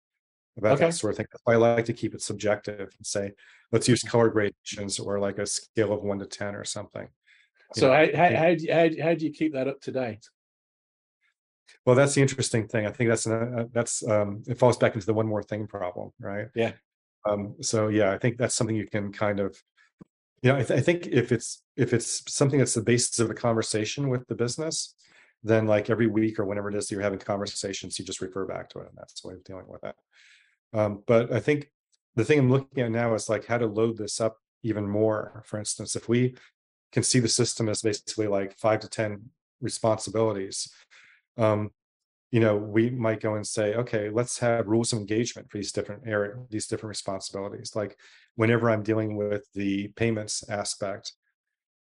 about 0.57 0.75
okay. 0.75 0.87
that 0.87 0.93
sort 0.93 1.13
of 1.13 1.17
thing. 1.19 1.27
That's 1.31 1.43
why 1.45 1.55
I 1.55 1.57
like 1.57 1.85
to 1.87 1.93
keep 1.93 2.15
it 2.15 2.23
subjective 2.23 2.79
and 2.97 3.07
say, 3.07 3.33
let's 3.73 3.89
use 3.89 4.03
color 4.03 4.31
gradations 4.31 4.99
or 4.99 5.19
like 5.19 5.39
a 5.39 5.47
scale 5.47 5.93
of 5.93 6.03
one 6.03 6.19
to 6.21 6.27
10 6.27 6.55
or 6.55 6.65
something. 6.65 7.09
So 7.75 7.93
how, 7.93 8.07
how, 8.17 8.35
how, 8.35 8.55
do 8.55 8.65
you, 8.65 8.73
how, 8.73 8.89
how 9.03 9.15
do 9.15 9.25
you 9.27 9.33
keep 9.33 9.53
that 9.53 9.69
up 9.69 9.81
to 9.83 9.93
date? 9.93 10.29
Well, 11.85 11.97
that's 11.97 12.15
the 12.15 12.23
interesting 12.23 12.69
thing. 12.69 12.87
I 12.87 12.93
think 12.93 13.11
that's 13.11 13.27
uh, 13.27 13.65
that's 13.73 14.07
um, 14.09 14.43
it 14.47 14.59
falls 14.59 14.77
back 14.77 14.95
into 14.95 15.07
the 15.07 15.15
one 15.15 15.27
more 15.27 15.43
thing 15.43 15.67
problem, 15.67 16.11
right? 16.21 16.47
Yeah. 16.55 16.73
Um, 17.29 17.57
so 17.61 17.89
yeah, 17.89 18.13
I 18.13 18.19
think 18.19 18.39
that's 18.39 18.55
something 18.55 18.77
you 18.77 18.87
can 18.87 19.13
kind 19.13 19.41
of, 19.41 19.57
you 20.43 20.53
know, 20.53 20.59
I, 20.59 20.63
th- 20.63 20.79
I 20.79 20.83
think 20.83 21.07
if 21.07 21.33
it's 21.33 21.63
if 21.77 21.93
it's 21.93 22.23
something 22.33 22.59
that's 22.59 22.75
the 22.75 22.83
basis 22.83 23.19
of 23.19 23.31
a 23.31 23.35
conversation 23.35 24.09
with 24.09 24.27
the 24.27 24.35
business, 24.35 24.95
then 25.43 25.67
like 25.67 25.91
every 25.91 26.07
week 26.07 26.39
or 26.39 26.45
whenever 26.45 26.69
it 26.69 26.75
is 26.75 26.89
that 26.89 26.95
you're 26.95 27.03
having 27.03 27.19
conversations, 27.19 27.99
you 27.99 28.05
just 28.05 28.21
refer 28.21 28.47
back 28.47 28.69
to 28.71 28.81
it, 28.81 28.89
and 28.89 28.97
that's 28.97 29.21
the 29.21 29.29
way 29.29 29.35
of 29.35 29.45
dealing 29.45 29.67
with 29.69 29.81
that. 29.83 29.97
Um, 30.73 31.03
but 31.07 31.33
I 31.33 31.41
think 31.41 31.71
the 32.17 32.25
thing 32.25 32.39
I'm 32.39 32.51
looking 32.51 32.83
at 32.83 32.91
now 32.91 33.15
is 33.15 33.29
like 33.29 33.47
how 33.47 33.59
to 33.59 33.67
load 33.67 33.99
this 33.99 34.21
up 34.21 34.39
even 34.63 34.89
more. 34.89 35.43
For 35.47 35.59
instance, 35.59 35.97
if 35.97 36.09
we 36.09 36.35
can 36.93 37.03
see 37.03 37.21
the 37.21 37.29
system 37.29 37.69
as 37.69 37.83
basically 37.83 38.27
like 38.27 38.59
five 38.59 38.81
to 38.81 38.89
10 38.89 39.23
responsibilities, 39.61 40.73
um, 41.37 41.71
you 42.31 42.41
know, 42.41 42.57
we 42.57 42.91
might 42.91 43.21
go 43.21 43.35
and 43.35 43.47
say, 43.47 43.75
okay, 43.75 44.11
let's 44.11 44.39
have 44.39 44.67
rules 44.67 44.93
of 44.93 44.99
engagement 44.99 45.51
for 45.51 45.59
these 45.59 45.73
different 45.73 46.03
area, 46.07 46.35
these 46.51 46.67
different 46.67 46.91
responsibilities. 46.91 47.77
Like 47.77 47.97
whenever 48.37 48.71
I'm 48.71 48.83
dealing 48.83 49.17
with 49.17 49.47
the 49.55 49.89
payments 49.89 50.49
aspect, 50.49 51.13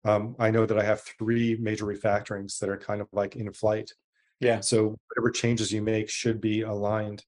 um, 0.04 0.36
I 0.38 0.50
know 0.50 0.66
that 0.66 0.78
I 0.78 0.84
have 0.84 1.02
three 1.18 1.56
major 1.60 1.84
refactorings 1.84 2.58
that 2.58 2.68
are 2.68 2.76
kind 2.76 3.00
of 3.00 3.08
like 3.12 3.36
in 3.36 3.52
flight. 3.52 3.92
Yeah. 4.40 4.60
So 4.60 4.96
whatever 5.08 5.30
changes 5.30 5.72
you 5.72 5.82
make 5.82 6.10
should 6.10 6.40
be 6.40 6.62
aligned 6.62 7.24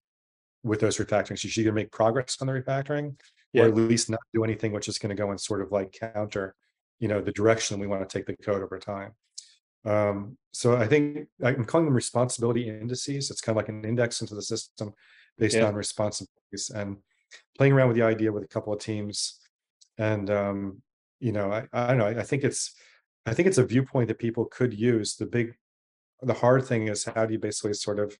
with 0.62 0.81
those 0.81 0.99
refactorings. 0.99 1.43
You 1.43 1.51
should 1.51 1.62
either 1.62 1.72
make 1.72 1.91
progress 1.91 2.37
on 2.41 2.47
the 2.47 2.53
refactoring 2.53 3.16
yeah. 3.53 3.64
or 3.64 3.68
at 3.68 3.74
least 3.74 4.11
not 4.11 4.20
do 4.35 4.45
anything 4.45 4.72
which 4.72 4.89
is 4.89 4.99
going 4.99 5.14
to 5.14 5.20
go 5.20 5.31
and 5.31 5.41
sort 5.41 5.62
of 5.62 5.72
like 5.72 5.93
counter, 5.93 6.55
you 6.99 7.09
know, 7.09 7.20
the 7.20 7.33
direction 7.33 7.79
we 7.79 7.87
want 7.87 8.09
to 8.09 8.18
take 8.18 8.26
the 8.26 8.37
code 8.37 8.62
over 8.62 8.79
time. 8.79 9.12
Um, 9.85 10.37
so 10.53 10.76
I 10.76 10.87
think 10.87 11.29
I'm 11.43 11.64
calling 11.64 11.87
them 11.87 11.95
responsibility 11.95 12.68
indices. 12.68 13.31
It's 13.31 13.41
kind 13.41 13.57
of 13.57 13.62
like 13.62 13.68
an 13.68 13.85
index 13.85 14.20
into 14.20 14.35
the 14.35 14.43
system 14.43 14.93
based 15.39 15.57
yeah. 15.57 15.64
on 15.64 15.74
responsibilities 15.74 16.70
and 16.74 16.99
playing 17.57 17.72
around 17.72 17.89
with 17.89 17.97
the 17.97 18.03
idea 18.05 18.33
with 18.33 18.45
a 18.45 18.49
couple 18.49 18.72
of 18.72 18.81
teams. 18.81 19.39
And 19.99 20.31
um, 20.31 20.83
you 21.20 21.33
know, 21.33 21.53
I, 21.53 21.66
I 21.72 21.89
don't 21.89 21.99
know. 21.99 22.07
I, 22.07 22.20
I 22.20 22.22
think 22.22 22.45
it's 22.45 22.74
I 23.26 23.35
think 23.35 23.49
it's 23.49 23.59
a 23.59 23.66
viewpoint 23.66 24.09
that 24.09 24.18
people 24.18 24.47
could 24.47 24.72
use. 24.72 25.16
The 25.16 25.26
big 25.26 25.55
the 26.22 26.35
hard 26.35 26.66
thing 26.66 26.89
is 26.89 27.05
how 27.05 27.26
do 27.26 27.33
you 27.33 27.39
basically 27.39 27.74
sort 27.74 27.99
of 27.99 28.16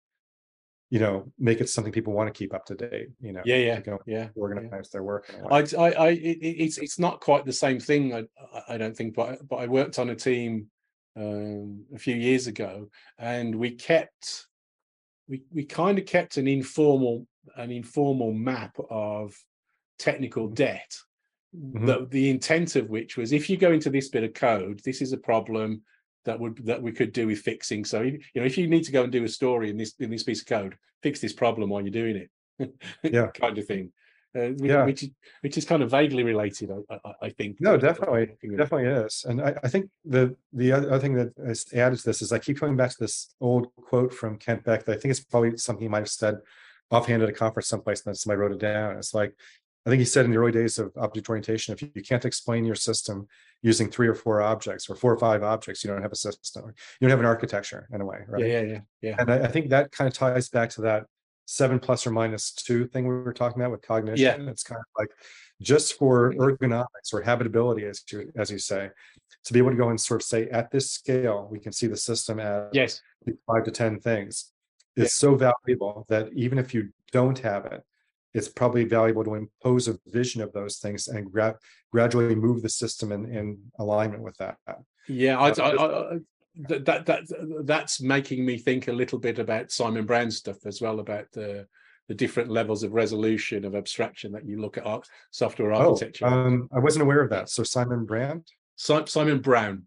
you 0.91 0.99
know 0.99 1.31
make 1.39 1.61
it 1.61 1.69
something 1.69 1.93
people 1.93 2.13
want 2.13 2.33
to 2.33 2.39
keep 2.39 2.55
up 2.55 2.65
to 2.65 2.75
date 2.75 3.09
you 3.21 3.33
know 3.33 3.43
yeah 3.45 3.57
yeah 3.57 3.81
yeah 4.07 4.29
organize 4.37 4.69
yeah. 4.73 4.81
their 4.93 5.03
work 5.03 5.29
I, 5.51 5.59
I 5.79 5.91
i 5.91 6.09
it, 6.11 6.39
it's 6.41 6.79
it's 6.79 6.99
not 6.99 7.21
quite 7.21 7.45
the 7.45 7.53
same 7.53 7.79
thing 7.79 8.15
i 8.15 8.25
i 8.69 8.79
don't 8.79 8.97
think 8.97 9.15
but 9.15 9.47
but 9.49 9.57
i 9.57 9.67
worked 9.67 9.99
on 9.99 10.11
a 10.11 10.15
team 10.15 10.69
um, 11.17 11.85
a 11.95 11.99
few 11.99 12.15
years 12.15 12.47
ago 12.47 12.89
and 13.19 13.55
we 13.55 13.73
kept 13.73 14.47
we 15.29 15.43
we 15.53 15.65
kind 15.65 15.99
of 15.99 16.07
kept 16.07 16.37
an 16.37 16.47
informal 16.47 17.27
an 17.57 17.70
informal 17.70 18.32
map 18.32 18.76
of 18.90 19.34
technical 19.99 20.49
debt 20.49 20.96
mm-hmm. 21.57 21.86
the, 21.86 22.07
the 22.11 22.30
intent 22.30 22.76
of 22.76 22.88
which 22.88 23.16
was 23.16 23.32
if 23.32 23.51
you 23.51 23.57
go 23.57 23.72
into 23.72 23.90
this 23.90 24.09
bit 24.09 24.24
of 24.24 24.34
code 24.34 24.80
this 24.84 25.01
is 25.01 25.12
a 25.12 25.18
problem 25.18 25.82
that 26.28 26.38
would 26.38 26.59
that 26.66 26.82
we 26.82 26.92
could 26.92 27.12
do 27.12 27.26
with 27.26 27.40
fixing. 27.40 27.84
So 27.84 28.03
you 28.03 28.20
know, 28.34 28.44
if 28.44 28.59
you 28.59 28.68
need 28.68 28.84
to 28.84 28.92
go 28.92 29.03
and 29.03 29.11
do 29.11 29.24
a 29.24 29.28
story 29.28 29.70
in 29.70 29.76
this 29.76 29.94
in 29.99 30.11
this 30.11 30.22
piece 30.22 30.42
of 30.42 30.46
code, 30.46 30.76
fix 31.03 31.20
this 31.20 31.32
problem 31.32 31.70
while 31.70 31.80
you're 31.80 31.90
doing 31.90 32.28
it, 32.59 32.74
yeah, 33.03 33.28
kind 33.28 33.59
of 33.59 33.66
thing. 33.66 33.92
Uh, 34.36 34.51
which, 34.59 34.70
yeah. 34.70 34.84
which, 34.84 35.05
which 35.40 35.57
is 35.57 35.64
kind 35.64 35.82
of 35.82 35.90
vaguely 35.90 36.22
related, 36.22 36.70
I, 36.70 36.99
I, 37.03 37.12
I 37.22 37.30
think. 37.30 37.57
No, 37.61 37.78
definitely, 37.78 38.26
definitely 38.59 38.84
is. 38.84 39.24
And 39.26 39.40
I, 39.40 39.55
I, 39.64 39.68
think 39.68 39.88
the 40.05 40.36
the 40.53 40.70
other 40.70 40.99
thing 40.99 41.14
that 41.14 41.32
is 41.38 41.64
added 41.72 41.99
to 42.01 42.05
this 42.05 42.20
is 42.20 42.30
I 42.30 42.38
keep 42.38 42.61
coming 42.61 42.76
back 42.76 42.90
to 42.90 42.96
this 43.01 43.34
old 43.40 43.68
quote 43.76 44.12
from 44.12 44.36
Kent 44.36 44.64
Beck 44.64 44.84
that 44.84 44.99
I 44.99 45.01
think 45.01 45.12
it's 45.12 45.24
probably 45.24 45.57
something 45.57 45.82
he 45.82 45.88
might 45.88 46.01
have 46.01 46.11
said 46.11 46.40
offhand 46.91 47.22
at 47.22 47.28
a 47.28 47.32
conference 47.32 47.68
someplace, 47.68 48.01
and 48.01 48.07
then 48.07 48.14
somebody 48.14 48.41
wrote 48.41 48.53
it 48.53 48.59
down. 48.59 48.97
It's 48.97 49.14
like 49.14 49.34
I 49.86 49.91
think 49.91 50.01
he 50.01 50.05
said 50.05 50.24
in 50.24 50.30
the 50.30 50.36
early 50.36 50.53
days 50.53 50.78
of 50.78 50.93
object 50.97 51.28
orientation, 51.28 51.72
if 51.72 51.82
you 51.82 52.03
can't 52.03 52.24
explain 52.24 52.64
your 52.64 52.74
system 52.74 53.26
using 53.62 53.91
three 53.91 54.07
or 54.07 54.14
four 54.14 54.43
objects 54.43 54.89
or 54.91 54.95
four 54.95 55.12
or 55.12 55.18
five 55.18 55.43
objects, 55.43 55.82
you 55.82 55.91
don't 55.91 56.03
have 56.03 56.12
a 56.12 56.16
system. 56.16 56.64
You 56.66 56.72
don't 57.01 57.11
have 57.11 57.20
an 57.20 57.26
architecture 57.26 57.89
in 57.93 58.01
a 58.01 58.05
way, 58.05 58.18
right? 58.28 58.43
Yeah, 58.43 58.47
yeah, 58.47 58.62
yeah. 58.62 58.80
yeah. 59.01 59.16
And 59.18 59.32
I, 59.32 59.45
I 59.45 59.49
think 59.49 59.70
that 59.70 59.91
kind 59.91 60.07
of 60.07 60.14
ties 60.14 60.49
back 60.51 60.70
to 60.70 60.82
that 60.82 61.07
seven 61.47 61.78
plus 61.78 62.07
or 62.07 62.11
minus 62.11 62.53
two 62.53 62.86
thing 62.89 63.09
we 63.09 63.14
were 63.14 63.32
talking 63.32 63.62
about 63.62 63.70
with 63.70 63.80
cognition. 63.80 64.45
Yeah. 64.45 64.51
It's 64.51 64.62
kind 64.62 64.78
of 64.78 64.84
like 64.99 65.09
just 65.62 65.95
for 65.95 66.34
ergonomics 66.34 67.14
or 67.14 67.22
habitability, 67.22 67.86
as 67.86 68.03
you 68.12 68.30
as 68.36 68.51
you 68.51 68.59
say, 68.59 68.91
to 69.45 69.53
be 69.55 69.59
able 69.59 69.70
to 69.70 69.76
go 69.76 69.89
and 69.89 69.99
sort 69.99 70.20
of 70.20 70.26
say 70.26 70.49
at 70.51 70.70
this 70.70 70.91
scale, 70.91 71.49
we 71.51 71.59
can 71.59 71.72
see 71.72 71.86
the 71.86 71.97
system 71.97 72.39
as 72.39 72.68
yes 72.72 73.01
five 73.47 73.64
to 73.64 73.70
ten 73.70 73.99
things. 73.99 74.53
Is 75.05 75.14
so 75.14 75.34
valuable 75.34 76.07
that 76.09 76.30
even 76.34 76.59
if 76.59 76.74
you 76.74 76.90
don't 77.12 77.38
have 77.40 77.66
it, 77.66 77.82
it's 78.34 78.49
probably 78.49 78.84
valuable 78.84 79.24
to 79.24 79.34
impose 79.34 79.88
a 79.88 79.99
vision 80.07 80.42
of 80.42 80.53
those 80.53 80.78
things 80.78 81.09
and 81.09 81.30
gra- 81.30 81.59
gradually 81.92 82.34
move 82.34 82.62
the 82.62 82.68
system 82.68 83.12
in, 83.12 83.24
in 83.34 83.59
alignment 83.78 84.22
with 84.22 84.36
that. 84.36 84.57
Yeah, 85.09 85.38
I, 85.38 85.49
I, 85.49 86.14
I, 86.14 86.18
that 86.68 87.07
that 87.07 87.62
that's 87.64 88.01
making 88.01 88.44
me 88.44 88.59
think 88.59 88.88
a 88.88 88.92
little 88.92 89.18
bit 89.18 89.38
about 89.38 89.70
Simon 89.70 90.07
Brown 90.07 90.30
stuff 90.30 90.66
as 90.66 90.80
well 90.80 91.01
about 91.01 91.26
the 91.32 91.66
the 92.09 92.14
different 92.14 92.51
levels 92.51 92.82
of 92.82 92.92
resolution 92.92 93.64
of 93.64 93.74
abstraction 93.74 94.32
that 94.32 94.46
you 94.46 94.61
look 94.61 94.78
at 94.78 94.86
art, 94.86 95.07
software 95.30 95.72
oh, 95.72 95.90
architecture. 95.90 96.26
Oh, 96.26 96.46
um, 96.46 96.68
I 96.72 96.78
wasn't 96.78 97.03
aware 97.03 97.20
of 97.20 97.30
that. 97.30 97.51
So 97.51 97.62
Simon 97.62 98.07
Brand. 98.07 98.46
Simon 98.76 99.40
Brown. 99.40 99.84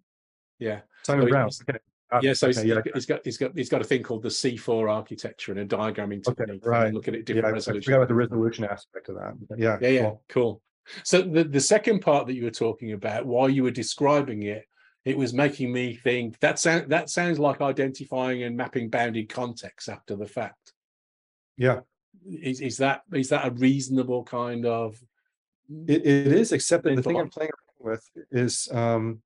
Yeah. 0.59 0.81
Simon 1.03 1.25
so 1.25 1.29
Brown. 1.29 1.49
Okay. 1.67 1.79
Uh, 2.11 2.19
yeah, 2.21 2.33
so 2.33 2.49
okay, 2.49 2.61
he's, 2.61 2.69
yeah. 2.69 2.81
he's 2.93 3.05
got 3.05 3.21
he's 3.23 3.37
got 3.37 3.51
he's 3.55 3.69
got 3.69 3.81
a 3.81 3.85
thing 3.85 4.03
called 4.03 4.21
the 4.21 4.29
C4 4.29 4.91
architecture 4.91 5.53
and 5.53 5.61
a 5.61 5.65
diagramming 5.65 6.23
technique. 6.23 6.49
Okay, 6.49 6.69
right. 6.69 6.93
Look 6.93 7.07
at 7.07 7.15
it 7.15 7.25
different 7.25 7.47
yeah, 7.47 7.53
resolution. 7.53 7.81
I 7.81 7.85
forgot 7.85 7.97
about 7.97 8.07
the 8.09 8.15
resolution 8.15 8.65
aspect 8.65 9.09
of 9.09 9.15
that. 9.15 9.33
Yeah. 9.57 9.77
Yeah, 9.81 9.87
yeah. 9.87 10.01
Cool. 10.01 10.21
cool. 10.27 10.61
So 11.03 11.21
the, 11.21 11.45
the 11.45 11.59
second 11.61 12.01
part 12.01 12.27
that 12.27 12.33
you 12.33 12.43
were 12.43 12.51
talking 12.51 12.91
about, 12.91 13.25
while 13.25 13.49
you 13.49 13.63
were 13.63 13.71
describing 13.71 14.43
it, 14.43 14.65
it 15.05 15.17
was 15.17 15.33
making 15.33 15.71
me 15.71 15.95
think 15.95 16.37
that 16.39 16.59
sound 16.59 16.89
that 16.89 17.09
sounds 17.09 17.39
like 17.39 17.61
identifying 17.61 18.43
and 18.43 18.57
mapping 18.57 18.89
bounded 18.89 19.29
context 19.29 19.87
after 19.87 20.15
the 20.17 20.27
fact. 20.27 20.73
Yeah. 21.57 21.79
Is 22.25 22.59
is 22.59 22.77
that 22.77 23.03
is 23.13 23.29
that 23.29 23.47
a 23.47 23.51
reasonable 23.51 24.23
kind 24.23 24.65
of 24.65 25.01
it, 25.87 26.05
it 26.05 26.27
is, 26.27 26.51
except 26.51 26.83
that 26.83 26.95
the 26.95 27.01
thing 27.01 27.17
I'm 27.17 27.29
playing 27.29 27.51
with 27.79 28.03
is 28.31 28.67
um 28.71 29.21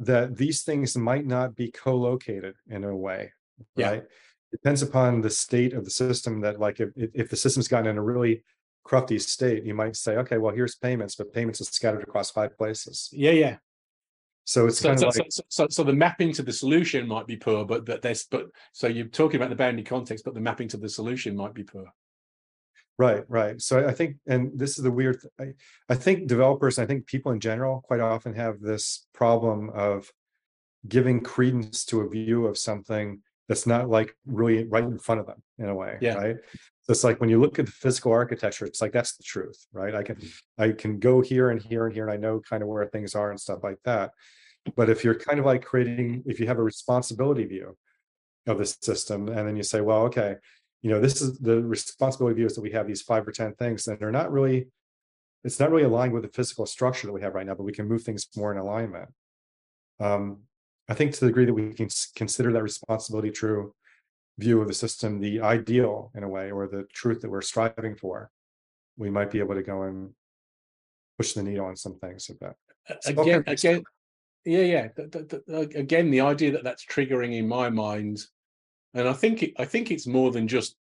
that 0.00 0.36
these 0.36 0.62
things 0.62 0.96
might 0.96 1.26
not 1.26 1.54
be 1.54 1.70
co-located 1.70 2.54
in 2.68 2.84
a 2.84 2.96
way 2.96 3.32
Yeah. 3.76 3.90
right? 3.90 4.04
Depends 4.50 4.82
upon 4.82 5.20
the 5.20 5.30
state 5.30 5.74
of 5.74 5.84
the 5.84 5.90
system 5.90 6.40
that 6.40 6.58
like 6.58 6.80
if 6.80 6.90
if 6.96 7.30
the 7.30 7.36
system's 7.36 7.68
gotten 7.68 7.86
in 7.86 7.98
a 7.98 8.02
really 8.02 8.42
crufty 8.84 9.20
state, 9.20 9.62
you 9.64 9.74
might 9.74 9.94
say, 9.94 10.16
okay, 10.16 10.38
well, 10.38 10.54
here's 10.54 10.74
payments, 10.74 11.14
but 11.14 11.32
payments 11.32 11.60
are 11.60 11.64
scattered 11.64 12.02
across 12.02 12.30
five 12.32 12.56
places. 12.58 13.08
Yeah, 13.12 13.30
yeah. 13.32 13.56
So 14.44 14.66
it's 14.66 14.78
So, 14.78 14.88
kind 14.88 14.98
so, 14.98 15.08
of 15.08 15.16
like 15.16 15.26
so, 15.30 15.42
so, 15.48 15.66
so 15.70 15.84
the 15.84 15.92
mapping 15.92 16.32
to 16.32 16.42
the 16.42 16.52
solution 16.52 17.06
might 17.06 17.26
be 17.28 17.36
poor, 17.36 17.64
but 17.64 17.84
but 17.84 18.02
there's 18.02 18.24
but 18.24 18.46
so 18.72 18.88
you're 18.88 19.06
talking 19.06 19.36
about 19.36 19.50
the 19.50 19.56
boundary 19.56 19.84
context, 19.84 20.24
but 20.24 20.34
the 20.34 20.40
mapping 20.40 20.66
to 20.68 20.76
the 20.78 20.88
solution 20.88 21.36
might 21.36 21.54
be 21.54 21.62
poor. 21.62 21.86
Right, 23.00 23.24
right. 23.28 23.62
So 23.62 23.88
I 23.88 23.92
think, 23.92 24.16
and 24.26 24.50
this 24.54 24.76
is 24.76 24.84
the 24.84 24.90
weird, 24.90 25.22
th- 25.22 25.32
I, 25.40 25.94
I 25.94 25.96
think 25.96 26.28
developers, 26.28 26.78
I 26.78 26.84
think 26.84 27.06
people 27.06 27.32
in 27.32 27.40
general 27.40 27.80
quite 27.80 28.00
often 28.00 28.34
have 28.34 28.60
this 28.60 29.06
problem 29.14 29.70
of 29.70 30.12
giving 30.86 31.22
credence 31.22 31.86
to 31.86 32.02
a 32.02 32.08
view 32.10 32.46
of 32.46 32.58
something 32.58 33.22
that's 33.48 33.66
not 33.66 33.88
like 33.88 34.14
really 34.26 34.64
right 34.64 34.84
in 34.84 34.98
front 34.98 35.18
of 35.18 35.26
them 35.26 35.42
in 35.58 35.70
a 35.70 35.74
way, 35.74 35.96
Yeah. 36.02 36.16
right? 36.16 36.36
So 36.82 36.90
it's 36.90 37.02
like 37.02 37.22
when 37.22 37.30
you 37.30 37.40
look 37.40 37.58
at 37.58 37.64
the 37.64 37.72
physical 37.72 38.12
architecture, 38.12 38.66
it's 38.66 38.82
like 38.82 38.92
that's 38.92 39.16
the 39.16 39.22
truth, 39.22 39.66
right? 39.72 39.94
I 39.94 40.02
can 40.02 40.16
mm-hmm. 40.16 40.62
I 40.62 40.72
can 40.72 40.98
go 40.98 41.22
here 41.22 41.48
and 41.48 41.62
here 41.62 41.86
and 41.86 41.94
here, 41.94 42.06
and 42.06 42.12
I 42.12 42.18
know 42.18 42.40
kind 42.40 42.62
of 42.62 42.68
where 42.68 42.84
things 42.84 43.14
are 43.14 43.30
and 43.30 43.40
stuff 43.40 43.60
like 43.62 43.78
that. 43.86 44.10
But 44.76 44.90
if 44.90 45.04
you're 45.04 45.14
kind 45.14 45.38
of 45.38 45.46
like 45.46 45.64
creating, 45.64 46.22
if 46.26 46.38
you 46.38 46.46
have 46.48 46.58
a 46.58 46.62
responsibility 46.62 47.46
view 47.46 47.78
of 48.46 48.58
the 48.58 48.66
system, 48.66 49.28
and 49.28 49.48
then 49.48 49.56
you 49.56 49.62
say, 49.62 49.80
well, 49.80 50.02
okay, 50.02 50.36
you 50.82 50.90
know, 50.90 51.00
this 51.00 51.20
is 51.20 51.38
the 51.38 51.62
responsibility 51.62 52.36
view 52.36 52.46
is 52.46 52.54
that 52.54 52.62
we 52.62 52.70
have 52.72 52.86
these 52.86 53.02
five 53.02 53.26
or 53.26 53.32
10 53.32 53.54
things 53.54 53.84
that 53.84 54.02
are 54.02 54.12
not 54.12 54.32
really, 54.32 54.68
it's 55.44 55.60
not 55.60 55.70
really 55.70 55.84
aligned 55.84 56.12
with 56.12 56.22
the 56.22 56.28
physical 56.28 56.66
structure 56.66 57.06
that 57.06 57.12
we 57.12 57.20
have 57.20 57.34
right 57.34 57.46
now, 57.46 57.54
but 57.54 57.64
we 57.64 57.72
can 57.72 57.86
move 57.88 58.02
things 58.02 58.26
more 58.36 58.52
in 58.52 58.58
alignment. 58.58 59.08
Um, 59.98 60.40
I 60.88 60.94
think 60.94 61.12
to 61.12 61.20
the 61.20 61.26
degree 61.26 61.44
that 61.44 61.54
we 61.54 61.72
can 61.74 61.88
consider 62.14 62.52
that 62.52 62.62
responsibility 62.62 63.30
true 63.30 63.74
view 64.38 64.60
of 64.60 64.68
the 64.68 64.74
system, 64.74 65.20
the 65.20 65.40
ideal 65.40 66.10
in 66.14 66.22
a 66.22 66.28
way, 66.28 66.50
or 66.50 66.66
the 66.66 66.84
truth 66.92 67.20
that 67.20 67.30
we're 67.30 67.42
striving 67.42 67.94
for, 67.94 68.30
we 68.96 69.10
might 69.10 69.30
be 69.30 69.38
able 69.38 69.54
to 69.54 69.62
go 69.62 69.82
and 69.82 70.10
push 71.18 71.34
the 71.34 71.42
needle 71.42 71.66
on 71.66 71.76
some 71.76 71.98
things. 71.98 72.30
A- 72.30 72.54
So, 73.00 73.22
Again, 73.22 73.44
again, 73.46 73.82
yeah, 74.44 74.62
yeah. 74.62 74.88
th- 74.88 75.10
th- 75.10 75.28
th- 75.28 75.42
ag- 75.52 75.76
Again, 75.76 76.10
the 76.10 76.22
idea 76.22 76.52
that 76.52 76.64
that's 76.64 76.84
triggering 76.86 77.36
in 77.36 77.46
my 77.46 77.68
mind, 77.68 78.24
and 78.94 79.08
I 79.08 79.12
think 79.12 79.42
it, 79.42 79.54
I 79.58 79.64
think 79.64 79.90
it's 79.90 80.06
more 80.06 80.30
than 80.30 80.48
just 80.48 80.76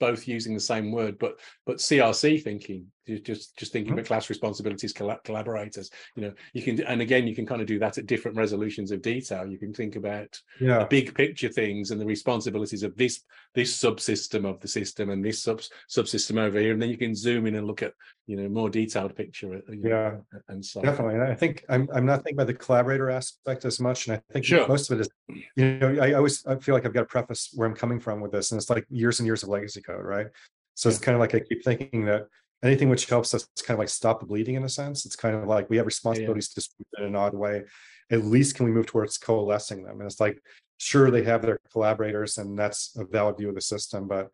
both 0.00 0.28
using 0.28 0.54
the 0.54 0.60
same 0.60 0.92
word, 0.92 1.18
but 1.18 1.38
but 1.66 1.78
CRC 1.78 2.42
thinking, 2.42 2.86
just 3.18 3.56
just 3.56 3.72
thinking 3.72 3.90
Mhm. 3.90 3.94
about 3.94 4.06
class 4.06 4.28
responsibilities, 4.28 4.92
colla- 4.92 5.20
collaborators. 5.24 5.90
You 6.14 6.22
know, 6.22 6.34
you 6.52 6.62
can, 6.62 6.82
and 6.82 7.00
again, 7.00 7.26
you 7.26 7.34
can 7.34 7.46
kind 7.46 7.60
of 7.60 7.66
do 7.66 7.78
that 7.78 7.98
at 7.98 8.06
different 8.06 8.36
resolutions 8.36 8.90
of 8.90 9.02
detail. 9.02 9.46
You 9.46 9.58
can 9.58 9.72
think 9.72 9.96
about 9.96 10.40
the 10.58 10.66
Yeah, 10.66 10.84
big 10.84 11.14
picture 11.14 11.48
things 11.48 11.90
and 11.90 12.00
the 12.00 12.06
responsibilities 12.06 12.82
of 12.82 12.96
this 12.96 13.22
this 13.54 13.76
subsystem 13.76 14.44
of 14.44 14.60
the 14.60 14.68
system 14.68 15.10
and 15.10 15.24
this 15.24 15.42
sub 15.42 15.60
subsystem 15.90 16.38
over 16.38 16.60
here, 16.60 16.72
and 16.72 16.82
then 16.82 16.90
you 16.90 16.98
can 16.98 17.14
zoom 17.14 17.46
in 17.46 17.54
and 17.54 17.66
look 17.66 17.82
at 17.82 17.94
you 18.26 18.36
know 18.36 18.48
more 18.48 18.68
detailed 18.70 19.16
picture. 19.16 19.54
uh, 19.54 19.72
you 19.72 19.88
know, 19.88 20.24
and 20.48 20.64
so 20.64 20.82
definitely. 20.82 21.14
And 21.14 21.22
I 21.24 21.34
think 21.34 21.64
I'm 21.68 21.88
I'm 21.94 22.06
not 22.06 22.18
thinking 22.24 22.36
about 22.36 22.46
the 22.48 22.54
collaborator 22.54 23.10
aspect 23.10 23.64
as 23.64 23.80
much. 23.80 24.06
And 24.08 24.16
I 24.16 24.32
think 24.32 24.44
Sure. 24.44 24.68
most 24.68 24.90
of 24.90 24.98
it 24.98 25.02
is, 25.02 25.08
you 25.56 25.78
know, 25.78 25.96
I 26.02 26.12
always 26.12 26.44
I 26.46 26.56
feel 26.56 26.74
like 26.74 26.84
I've 26.86 26.92
got 26.92 27.00
to 27.00 27.06
preface 27.06 27.50
where 27.54 27.66
I'm 27.68 27.74
coming 27.74 28.00
from 28.00 28.20
with 28.20 28.32
this. 28.32 28.52
And 28.52 28.60
it's 28.60 28.70
like 28.70 28.86
years 28.90 29.20
and 29.20 29.26
years 29.26 29.42
of 29.42 29.48
legacy 29.48 29.80
code, 29.82 30.04
right? 30.04 30.26
So 30.74 30.88
it's 30.88 30.98
kind 30.98 31.14
of 31.16 31.20
like 31.20 31.34
I 31.34 31.40
keep 31.40 31.64
thinking 31.64 32.04
that 32.04 32.28
anything 32.62 32.88
which 32.88 33.06
helps 33.06 33.34
us 33.34 33.48
kind 33.62 33.76
of 33.76 33.78
like 33.78 33.88
stop 33.88 34.20
the 34.20 34.26
bleeding 34.26 34.56
in 34.56 34.64
a 34.64 34.68
sense. 34.68 35.06
It's 35.06 35.16
kind 35.16 35.36
of 35.36 35.46
like 35.46 35.70
we 35.70 35.76
have 35.76 35.86
responsibilities 35.86 36.48
distributed 36.48 37.00
in 37.00 37.04
an 37.06 37.16
odd 37.16 37.34
way. 37.34 37.62
At 38.10 38.24
least 38.24 38.56
can 38.56 38.64
we 38.66 38.72
move 38.72 38.86
towards 38.86 39.18
coalescing 39.18 39.84
them? 39.84 40.00
And 40.00 40.10
it's 40.10 40.20
like, 40.20 40.40
sure, 40.78 41.10
they 41.10 41.22
have 41.24 41.42
their 41.42 41.60
collaborators, 41.72 42.38
and 42.38 42.58
that's 42.58 42.96
a 42.96 43.04
valid 43.04 43.36
view 43.36 43.50
of 43.50 43.54
the 43.54 43.60
system, 43.60 44.08
but 44.08 44.30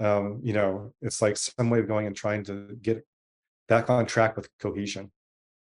um, 0.00 0.40
you 0.42 0.52
know, 0.52 0.92
it's 1.02 1.22
like 1.22 1.36
some 1.36 1.70
way 1.70 1.78
of 1.78 1.88
going 1.88 2.06
and 2.06 2.16
trying 2.16 2.44
to 2.44 2.76
get 2.82 3.06
back 3.68 3.90
on 3.90 4.06
track 4.06 4.36
with 4.36 4.48
cohesion. 4.58 5.10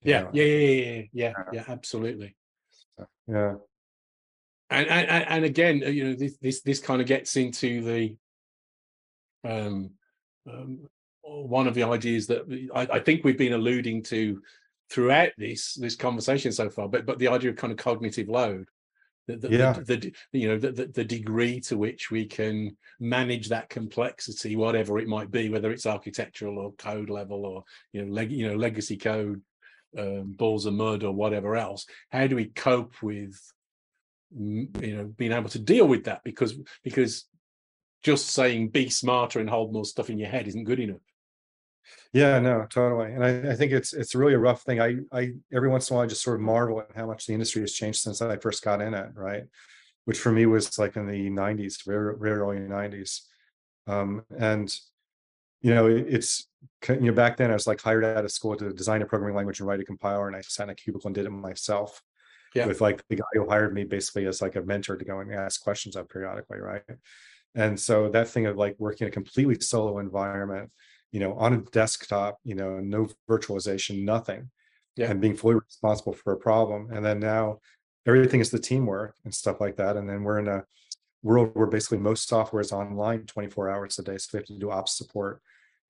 Yeah, 0.03 0.28
yeah, 0.34 0.43
yeah, 0.43 0.58
yeah, 0.58 0.82
yeah, 0.82 1.03
yeah, 1.14 1.34
Yeah. 1.38 1.43
yeah, 1.53 1.64
absolutely. 1.68 2.36
Yeah. 3.28 3.55
And 4.70 4.88
and 4.88 5.10
and 5.10 5.45
again, 5.45 5.78
you 5.80 6.03
know, 6.05 6.14
this 6.14 6.38
this 6.38 6.62
this 6.62 6.80
kind 6.80 7.01
of 7.01 7.08
gets 7.08 7.38
into 7.38 7.82
the 7.82 8.16
um, 9.45 9.91
um 10.49 10.89
one 11.28 11.67
of 11.67 11.73
the 11.73 11.84
ideas 11.84 12.28
that 12.28 12.69
I, 12.73 12.97
I 12.97 12.99
think 12.99 13.23
we've 13.23 13.38
been 13.38 13.53
alluding 13.53 14.03
to 14.03 14.41
throughout 14.89 15.32
this 15.38 15.73
this 15.75 15.95
conversation 15.95 16.51
so 16.51 16.69
far, 16.69 16.88
but 16.88 17.05
but 17.05 17.19
the 17.19 17.28
idea 17.28 17.49
of 17.51 17.57
kind 17.57 17.71
of 17.71 17.78
cognitive 17.78 18.30
load. 18.30 18.67
The, 19.28 19.36
the, 19.36 19.49
Yeah. 19.49 19.73
the, 19.73 19.84
the 19.84 20.13
you 20.32 20.47
know 20.47 20.57
the, 20.57 20.71
the 20.71 21.03
degree 21.03 21.59
to 21.61 21.78
which 21.78 22.09
we 22.09 22.25
can 22.25 22.78
manage 22.99 23.49
that 23.49 23.69
complexity, 23.69 24.55
whatever 24.55 24.99
it 24.99 25.07
might 25.07 25.32
be, 25.32 25.49
whether 25.49 25.69
it's 25.71 25.86
architectural 25.86 26.57
or 26.57 26.71
code 26.73 27.09
level 27.09 27.45
or 27.45 27.63
you 27.91 28.05
know 28.05 28.13
leg, 28.13 28.32
you 28.32 28.47
know 28.47 28.55
legacy 28.55 28.95
code, 28.95 29.41
um, 29.97 30.34
balls 30.34 30.65
of 30.65 30.75
mud 30.75 31.03
or 31.03 31.11
whatever 31.11 31.57
else. 31.57 31.86
How 32.09 32.28
do 32.28 32.38
we 32.38 32.45
cope 32.45 33.01
with 33.03 33.38
you 34.34 34.69
know 34.95 35.05
being 35.17 35.34
able 35.34 35.49
to 35.49 35.59
deal 35.59 35.88
with 35.88 36.05
that 36.05 36.21
because 36.23 36.57
because 36.84 37.25
just 38.03 38.30
saying 38.30 38.69
be 38.69 38.89
smarter 38.89 39.39
and 39.39 39.49
hold 39.49 39.73
more 39.73 39.86
stuff 39.86 40.09
in 40.09 40.19
your 40.19 40.30
head 40.30 40.47
isn't 40.47 40.65
good 40.65 40.80
enough 40.80 41.01
Yeah, 42.13 42.39
no, 42.39 42.65
totally. 42.69 43.11
And 43.11 43.23
I, 43.23 43.51
I 43.51 43.55
think 43.55 43.71
it's 43.71 43.93
it's 43.93 44.15
really 44.15 44.33
a 44.33 44.39
rough 44.39 44.63
thing. 44.63 44.81
I 44.81 44.97
I 45.11 45.33
every 45.53 45.69
once 45.69 45.89
in 45.89 45.93
a 45.93 45.97
while 45.97 46.05
I 46.05 46.07
just 46.07 46.23
sort 46.23 46.38
of 46.38 46.41
marvel 46.41 46.79
at 46.81 46.95
how 46.95 47.05
much 47.05 47.25
the 47.25 47.33
industry 47.33 47.61
has 47.61 47.73
changed 47.73 47.99
since 47.99 48.21
I 48.21 48.38
first 48.38 48.63
got 48.63 48.81
in 48.81 48.93
it, 48.93 49.09
right? 49.13 49.43
Which 50.05 50.19
for 50.19 50.31
me 50.31 50.45
was 50.45 50.79
like 50.79 50.95
in 50.95 51.05
the 51.07 51.29
90s, 51.29 51.85
very, 51.85 52.15
very 52.17 52.39
early 52.39 52.57
90s. 52.57 53.21
Um, 53.88 54.23
and 54.38 54.73
you 55.61 55.73
know, 55.73 55.88
it's 55.88 56.47
you 56.88 56.99
know, 56.99 57.13
back 57.13 57.38
then 57.38 57.49
I 57.49 57.53
was 57.53 57.67
like 57.67 57.81
hired 57.81 58.05
out 58.05 58.23
of 58.23 58.31
school 58.31 58.55
to 58.55 58.71
design 58.71 59.01
a 59.01 59.05
programming 59.05 59.35
language 59.35 59.59
and 59.59 59.67
write 59.67 59.79
a 59.79 59.85
compiler, 59.85 60.27
and 60.27 60.35
I 60.35 60.41
sat 60.41 60.63
in 60.63 60.69
a 60.69 60.75
cubicle 60.75 61.07
and 61.07 61.15
did 61.15 61.25
it 61.25 61.31
myself. 61.31 62.01
Yeah. 62.55 62.65
With 62.65 62.81
like 62.81 63.03
the 63.09 63.17
guy 63.17 63.25
who 63.33 63.47
hired 63.47 63.73
me 63.73 63.83
basically 63.83 64.25
as 64.25 64.41
like 64.41 64.55
a 64.55 64.61
mentor 64.61 64.95
to 64.95 65.05
go 65.05 65.19
and 65.19 65.33
ask 65.33 65.61
questions 65.61 65.95
of 65.95 66.09
periodically, 66.09 66.59
right? 66.59 66.81
And 67.55 67.79
so 67.79 68.09
that 68.09 68.29
thing 68.29 68.45
of 68.45 68.55
like 68.55 68.75
working 68.79 69.05
in 69.05 69.09
a 69.09 69.13
completely 69.13 69.59
solo 69.59 69.99
environment, 69.99 70.71
you 71.12 71.20
know, 71.20 71.34
on 71.36 71.53
a 71.53 71.58
desktop, 71.72 72.39
you 72.43 72.55
know, 72.55 72.80
no 72.80 73.08
virtualization, 73.30 74.03
nothing, 74.03 74.49
Yeah. 74.95 75.10
and 75.12 75.22
being 75.22 75.36
fully 75.36 75.55
responsible 75.55 76.14
for 76.14 76.34
a 76.34 76.38
problem. 76.38 76.89
And 76.91 77.05
then 77.05 77.20
now 77.20 77.60
everything 78.05 78.39
is 78.41 78.51
the 78.51 78.60
teamwork 78.60 79.16
and 79.24 79.34
stuff 79.34 79.62
like 79.62 79.76
that. 79.78 79.97
And 79.97 80.10
then 80.10 80.24
we're 80.24 80.39
in 80.39 80.47
a 80.47 80.66
world 81.24 81.51
where 81.55 81.68
basically 81.68 81.97
most 81.97 82.28
software 82.28 82.62
is 82.62 82.72
online 82.72 83.26
24 83.26 83.70
hours 83.70 83.99
a 83.99 84.03
day. 84.03 84.18
So 84.18 84.30
we 84.34 84.38
have 84.39 84.45
to 84.47 84.58
do 84.60 84.72
ops 84.72 84.97
support 84.97 85.41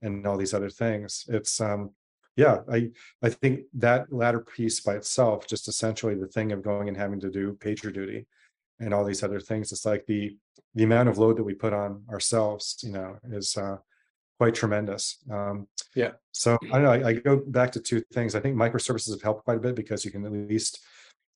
and 0.01 0.26
all 0.26 0.38
these 0.38 0.53
other 0.53 0.70
things. 0.70 1.26
It's 1.28 1.59
um 1.61 1.91
yeah, 2.36 2.59
I 2.72 2.91
I 3.24 3.30
think 3.30 3.61
that 3.76 4.13
latter 4.13 4.39
piece 4.41 4.80
by 4.82 4.95
itself, 4.95 5.47
just 5.47 5.68
essentially 5.68 6.15
the 6.15 6.28
thing 6.28 6.51
of 6.51 6.61
going 6.61 6.88
and 6.88 6.95
having 6.97 7.20
to 7.22 7.32
do 7.32 7.53
pager 7.59 7.91
duty 7.93 8.28
and 8.80 8.93
all 8.93 9.03
these 9.05 9.24
other 9.24 9.39
things. 9.39 9.72
It's 9.72 9.86
like 9.86 10.05
the 10.05 10.38
the 10.76 10.84
amount 10.84 11.09
of 11.09 11.18
load 11.18 11.38
that 11.38 11.43
we 11.43 11.55
put 11.55 11.74
on 11.74 12.03
ourselves, 12.09 12.78
you 12.84 12.91
know, 12.91 13.18
is 13.32 13.57
uh 13.57 13.78
quite 14.38 14.55
tremendous. 14.55 15.17
Um 15.31 15.67
Yeah. 15.95 16.13
so 16.31 16.57
I 16.71 16.79
don't 16.79 16.83
know, 16.83 16.91
I, 17.07 17.09
I 17.09 17.13
go 17.13 17.38
back 17.38 17.71
to 17.73 17.79
two 17.79 18.01
things. 18.13 18.35
I 18.35 18.39
think 18.39 18.55
microservices 18.55 19.11
have 19.11 19.21
helped 19.21 19.45
quite 19.45 19.57
a 19.57 19.61
bit 19.61 19.75
because 19.75 20.05
you 20.05 20.11
can 20.11 20.25
at 20.25 20.31
least 20.31 20.79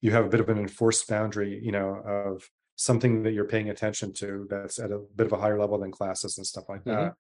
you 0.02 0.12
have 0.12 0.26
a 0.26 0.30
bit 0.30 0.40
of 0.40 0.50
an 0.50 0.58
enforced 0.58 1.08
boundary, 1.08 1.60
you 1.64 1.72
know, 1.72 1.96
of 2.06 2.50
something 2.76 3.24
that 3.24 3.34
you're 3.34 3.46
paying 3.56 3.70
attention 3.70 4.14
to 4.14 4.48
that's 4.50 4.80
at 4.80 4.92
a 4.92 5.00
bit 5.16 5.28
of 5.28 5.34
a 5.34 5.38
higher 5.38 5.60
level 5.60 5.78
than 5.80 5.92
classes 5.92 6.38
and 6.38 6.48
stuff 6.48 6.66
like 6.70 6.84
Mhm. 6.86 7.14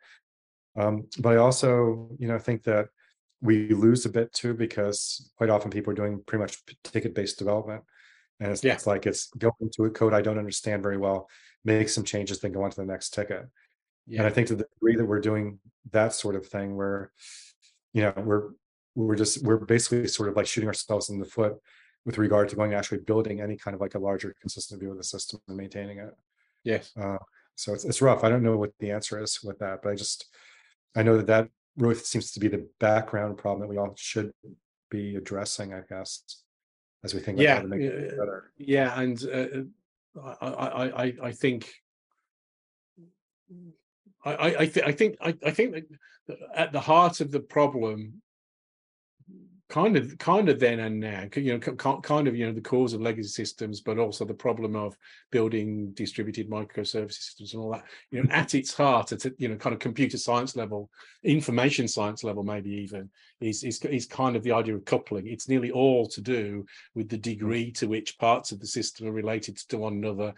that. 0.75 0.81
Um, 0.81 1.07
but 1.19 1.33
I 1.33 1.37
also, 1.37 2.09
you 2.19 2.27
know, 2.27 2.39
think 2.39 2.63
that 2.63 2.89
we 3.41 3.69
lose 3.69 4.05
a 4.05 4.09
bit 4.09 4.33
too 4.33 4.53
because 4.53 5.31
quite 5.37 5.49
often 5.49 5.71
people 5.71 5.91
are 5.91 5.95
doing 5.95 6.23
pretty 6.25 6.41
much 6.41 6.63
ticket-based 6.83 7.37
development. 7.39 7.83
And 8.39 8.51
it's, 8.51 8.63
Yeah. 8.63 8.73
it's 8.73 8.87
like 8.87 9.05
it's 9.07 9.29
going 9.37 9.69
to 9.75 9.85
a 9.85 9.91
code 9.91 10.13
I 10.13 10.21
don't 10.21 10.39
understand 10.39 10.83
very 10.83 10.97
well, 10.97 11.29
make 11.65 11.89
some 11.89 12.03
changes, 12.05 12.39
then 12.39 12.51
go 12.53 12.63
on 12.63 12.71
to 12.71 12.77
the 12.77 12.85
next 12.85 13.11
ticket. 13.11 13.45
And 14.09 14.27
I 14.27 14.29
think 14.29 14.47
to 14.47 14.55
the 14.55 14.67
degree 14.75 14.95
that 14.95 15.05
we're 15.05 15.19
doing 15.21 15.59
that 15.91 16.13
sort 16.13 16.35
of 16.35 16.45
thing, 16.47 16.75
where, 16.75 17.11
you 17.93 18.01
know, 18.01 18.13
we're 18.17 18.49
we're 18.95 19.15
just 19.15 19.43
we're 19.43 19.57
basically 19.57 20.07
sort 20.07 20.29
of 20.29 20.35
like 20.35 20.47
shooting 20.47 20.67
ourselves 20.67 21.09
in 21.09 21.19
the 21.19 21.25
foot 21.25 21.55
with 22.05 22.17
regard 22.17 22.49
to 22.49 22.55
going 22.55 22.73
actually 22.73 22.99
building 22.99 23.41
any 23.41 23.55
kind 23.55 23.75
of 23.75 23.81
like 23.81 23.95
a 23.95 23.99
larger 23.99 24.35
consistent 24.41 24.79
view 24.79 24.91
of 24.91 24.97
the 24.97 25.03
system 25.03 25.39
and 25.47 25.55
maintaining 25.57 25.99
it. 25.99 26.13
yes 26.63 26.91
Uh, 26.99 27.17
so 27.55 27.73
it's 27.73 27.85
it's 27.85 28.01
rough. 28.01 28.23
I 28.23 28.29
don't 28.29 28.43
know 28.43 28.57
what 28.57 28.71
the 28.79 28.91
answer 28.91 29.21
is 29.21 29.39
with 29.43 29.59
that, 29.59 29.81
but 29.83 29.91
I 29.91 29.95
just 29.95 30.25
I 30.95 31.03
know 31.03 31.17
that 31.17 31.27
that 31.27 31.49
really 31.77 31.95
seems 31.95 32.31
to 32.31 32.39
be 32.39 32.47
the 32.47 32.67
background 32.79 33.37
problem 33.37 33.61
that 33.61 33.67
we 33.67 33.77
all 33.77 33.93
should 33.95 34.33
be 34.89 35.15
addressing, 35.15 35.73
I 35.73 35.81
guess, 35.87 36.23
as 37.03 37.13
we 37.13 37.19
think 37.19 37.37
about 37.37 37.43
yeah 37.43 37.55
how 37.55 37.61
to 37.61 37.67
make 37.67 37.81
it 37.81 38.13
uh, 38.13 38.17
better. 38.17 38.51
yeah 38.57 38.99
and 38.99 39.23
uh, 39.31 40.25
I 40.41 40.47
i 40.55 41.03
i 41.03 41.13
i 41.23 41.31
think 41.31 41.71
i 44.23 44.55
i 44.59 44.65
th- 44.67 44.85
I 44.85 44.91
think 44.91 45.17
I, 45.21 45.35
I 45.45 45.51
think 45.51 45.73
that 45.73 45.85
at 46.55 46.71
the 46.71 46.79
heart 46.79 47.21
of 47.21 47.31
the 47.31 47.39
problem 47.39 48.21
kind 49.71 49.95
of 49.95 50.17
kind 50.17 50.49
of 50.49 50.59
then 50.59 50.81
and 50.81 50.99
now 50.99 51.25
you 51.37 51.53
know 51.53 51.59
kind 51.59 52.27
of 52.27 52.35
you 52.35 52.45
know 52.45 52.51
the 52.51 52.59
cause 52.59 52.91
of 52.91 52.99
legacy 52.99 53.29
systems 53.29 53.79
but 53.79 53.97
also 53.97 54.25
the 54.25 54.33
problem 54.33 54.75
of 54.75 54.97
building 55.31 55.91
distributed 55.93 56.49
microservice 56.49 57.13
systems 57.13 57.53
and 57.53 57.63
all 57.63 57.71
that 57.71 57.85
you 58.11 58.21
know 58.21 58.29
at 58.31 58.53
its 58.53 58.73
heart 58.73 59.13
at 59.13 59.23
you 59.39 59.47
know 59.47 59.55
kind 59.55 59.73
of 59.73 59.79
computer 59.79 60.17
science 60.17 60.57
level 60.57 60.89
information 61.23 61.87
science 61.87 62.21
level 62.21 62.43
maybe 62.43 62.69
even 62.69 63.09
is, 63.39 63.63
is 63.63 63.79
is 63.85 64.05
kind 64.05 64.35
of 64.35 64.43
the 64.43 64.51
idea 64.51 64.75
of 64.75 64.83
coupling 64.83 65.25
it's 65.25 65.47
nearly 65.47 65.71
all 65.71 66.05
to 66.05 66.19
do 66.19 66.65
with 66.93 67.07
the 67.07 67.17
degree 67.17 67.71
to 67.71 67.87
which 67.87 68.19
parts 68.19 68.51
of 68.51 68.59
the 68.59 68.67
system 68.67 69.07
are 69.07 69.13
related 69.13 69.55
to 69.55 69.77
one 69.77 69.93
another 69.93 70.33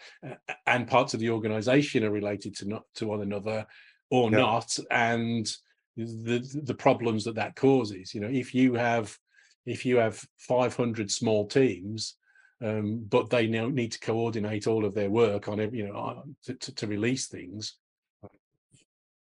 and 0.68 0.88
parts 0.88 1.16
of 1.16 1.20
the 1.20 1.32
organization 1.32 2.04
are 2.04 2.12
related 2.12 2.56
to 2.56 2.68
not 2.68 2.84
to 2.94 3.08
one 3.08 3.22
another 3.22 3.66
or 4.12 4.30
yeah. 4.30 4.38
not 4.38 4.78
and 4.92 5.52
the 5.98 6.62
the 6.66 6.74
problems 6.74 7.24
that 7.24 7.36
that 7.36 7.56
causes 7.56 8.14
you 8.14 8.22
know 8.22 8.30
if 8.32 8.54
you 8.54 8.74
have 8.74 9.18
if 9.66 9.86
you 9.86 9.97
have 9.97 10.24
500 10.38 11.09
small 11.11 11.47
teams 11.47 12.16
um, 12.64 13.05
but 13.09 13.30
they 13.30 13.47
now 13.47 13.68
need 13.68 13.91
to 13.91 13.99
coordinate 13.99 14.68
all 14.68 14.86
of 14.86 14.93
their 14.93 15.09
work 15.09 15.47
on 15.47 15.59
it 15.59 15.74
you 15.74 15.88
know 15.88 15.95
uh, 15.95 16.22
to, 16.45 16.53
to, 16.55 16.76
to, 16.76 16.88
release 16.88 17.28
things 17.28 17.76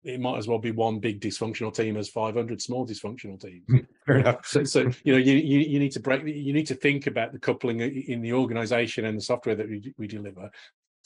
it 0.04 0.20
might 0.20 0.36
as 0.36 0.46
well 0.46 0.58
be 0.58 0.70
one 0.70 0.98
big 0.98 1.20
dysfunctional 1.20 1.74
team 1.74 1.96
as 1.96 2.10
500 2.10 2.60
small 2.60 2.86
dysfunctional 2.86 3.40
teams 3.40 3.86
Fair 4.06 4.18
enough. 4.18 4.46
So, 4.46 4.64
so 4.64 4.90
you 5.02 5.12
know 5.12 5.18
you, 5.18 5.34
you, 5.34 5.60
you 5.60 5.78
need 5.78 5.92
to 5.92 6.00
break 6.00 6.24
you 6.26 6.52
need 6.52 6.66
to 6.66 6.74
think 6.74 7.06
about 7.06 7.32
the 7.32 7.38
coupling 7.38 7.80
in 7.80 8.20
the 8.20 8.32
organization 8.32 9.06
and 9.06 9.16
the 9.16 9.22
software 9.22 9.56
that 9.56 9.68
we, 9.68 9.94
we 9.96 10.06
deliver 10.06 10.50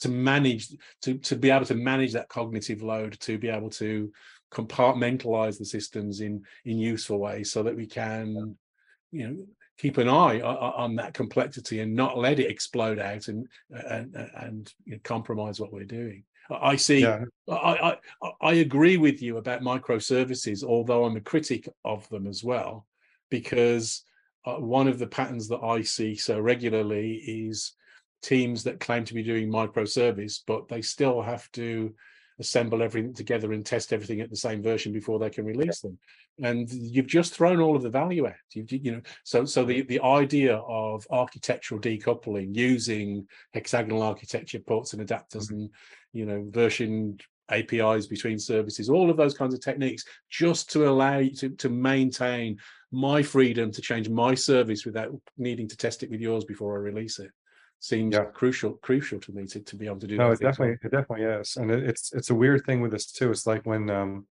to 0.01 0.09
manage 0.09 0.75
to 1.01 1.17
to 1.17 1.35
be 1.35 1.49
able 1.49 1.65
to 1.65 1.75
manage 1.75 2.13
that 2.13 2.29
cognitive 2.29 2.81
load 2.81 3.19
to 3.21 3.37
be 3.37 3.49
able 3.49 3.69
to 3.69 4.11
compartmentalize 4.51 5.57
the 5.57 5.65
systems 5.65 6.21
in 6.21 6.41
in 6.65 6.77
useful 6.77 7.19
ways 7.19 7.51
so 7.51 7.63
that 7.63 7.75
we 7.75 7.85
can 7.85 8.57
you 9.11 9.27
know 9.27 9.37
keep 9.77 9.97
an 9.97 10.09
eye 10.09 10.41
on, 10.41 10.97
that 10.97 11.13
complexity 11.13 11.79
and 11.79 11.95
not 11.95 12.17
let 12.17 12.37
it 12.39 12.51
explode 12.51 12.99
out 12.99 13.29
and 13.29 13.47
and 13.69 14.13
and 14.35 14.73
you 14.85 14.93
know, 14.93 14.99
compromise 15.03 15.59
what 15.59 15.71
we're 15.71 15.85
doing 15.85 16.23
i 16.49 16.75
see 16.75 17.01
yeah. 17.01 17.23
I, 17.47 17.97
I 18.23 18.31
i 18.41 18.53
agree 18.55 18.97
with 18.97 19.21
you 19.21 19.37
about 19.37 19.61
microservices 19.61 20.63
although 20.63 21.05
i'm 21.05 21.15
a 21.15 21.21
critic 21.21 21.69
of 21.85 22.07
them 22.09 22.27
as 22.27 22.43
well 22.43 22.87
because 23.29 24.03
uh, 24.45 24.55
one 24.55 24.87
of 24.87 24.99
the 24.99 25.07
patterns 25.07 25.47
that 25.47 25.63
i 25.63 25.81
see 25.81 26.15
so 26.15 26.39
regularly 26.39 27.13
is 27.15 27.73
teams 28.21 28.63
that 28.65 28.81
claim 28.81 29.05
to 29.05 29.13
be 29.13 29.23
doing 29.23 29.49
microservice 29.49 30.39
but 30.45 30.67
they 30.67 30.81
still 30.81 31.21
have 31.21 31.49
to 31.53 31.93
assemble 32.39 32.81
everything 32.81 33.13
together 33.13 33.51
and 33.53 33.65
test 33.65 33.91
everything 33.91 34.21
at 34.21 34.29
the 34.29 34.35
same 34.35 34.63
version 34.63 34.93
before 34.93 35.19
they 35.19 35.29
can 35.29 35.45
release 35.45 35.81
them. 35.81 35.97
And 36.41 36.71
you've 36.71 37.07
just 37.07 37.33
thrown 37.33 37.59
all 37.59 37.75
of 37.75 37.83
the 37.83 37.89
value 37.89 38.27
out. 38.27 38.33
You, 38.53 38.65
you 38.69 38.91
know 38.93 39.01
so 39.23 39.45
so 39.45 39.65
the 39.65 39.81
the 39.83 40.01
idea 40.01 40.55
of 40.55 41.05
architectural 41.11 41.81
decoupling 41.81 42.55
using 42.55 43.27
hexagonal 43.53 44.01
architecture 44.01 44.59
ports 44.59 44.93
and 44.93 45.07
adapters 45.07 45.47
mm-hmm. 45.47 45.55
and 45.55 45.69
you 46.13 46.25
know 46.25 46.45
version 46.49 47.17
apis 47.51 48.07
between 48.07 48.37
services 48.37 48.89
all 48.89 49.09
of 49.09 49.17
those 49.17 49.35
kinds 49.35 49.53
of 49.53 49.59
techniques 49.59 50.05
just 50.29 50.69
to 50.71 50.87
allow 50.87 51.17
you 51.17 51.33
to, 51.33 51.49
to 51.49 51.67
maintain 51.67 52.57
my 52.91 53.23
freedom 53.23 53.71
to 53.71 53.81
change 53.81 54.07
my 54.07 54.35
service 54.35 54.85
without 54.85 55.09
needing 55.37 55.67
to 55.67 55.75
test 55.75 56.03
it 56.03 56.11
with 56.11 56.21
yours 56.21 56.45
before 56.45 56.75
i 56.75 56.79
release 56.79 57.17
it 57.19 57.31
seems 57.79 58.13
yeah. 58.13 58.25
crucial 58.25 58.73
crucial 58.73 59.19
to 59.19 59.31
me 59.31 59.45
to, 59.47 59.59
to 59.61 59.75
be 59.75 59.85
able 59.85 59.99
to 59.99 60.07
do 60.07 60.17
no, 60.17 60.29
that. 60.29 60.41
it 60.41 60.43
definitely 60.43 60.77
it 60.83 60.91
definitely 60.91 61.25
is. 61.25 61.55
And 61.55 61.71
it, 61.71 61.83
it's 61.83 62.13
it's 62.13 62.29
a 62.29 62.35
weird 62.35 62.65
thing 62.65 62.81
with 62.81 62.91
this 62.91 63.11
too. 63.11 63.31
It's 63.31 63.47
like 63.47 63.65
when 63.65 63.89
um 63.89 64.27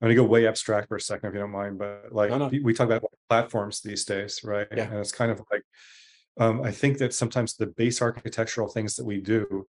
I'm 0.00 0.08
gonna 0.08 0.14
go 0.14 0.24
way 0.24 0.46
abstract 0.46 0.88
for 0.88 0.96
a 0.96 1.00
second 1.00 1.28
if 1.28 1.34
you 1.34 1.40
don't 1.40 1.50
mind, 1.50 1.78
but 1.78 2.06
like 2.10 2.30
no, 2.30 2.38
no. 2.38 2.50
we 2.62 2.74
talk 2.74 2.86
about 2.86 3.04
platforms 3.28 3.80
these 3.80 4.04
days, 4.04 4.40
right? 4.44 4.66
Yeah. 4.74 4.84
And 4.84 4.98
it's 4.98 5.12
kind 5.12 5.30
of 5.30 5.40
like 5.50 5.62
um, 6.38 6.62
I 6.62 6.72
think 6.72 6.98
that 6.98 7.14
sometimes 7.14 7.54
the 7.54 7.66
base 7.66 8.02
architectural 8.02 8.68
things 8.68 8.96
that 8.96 9.04
we 9.04 9.20
do 9.20 9.68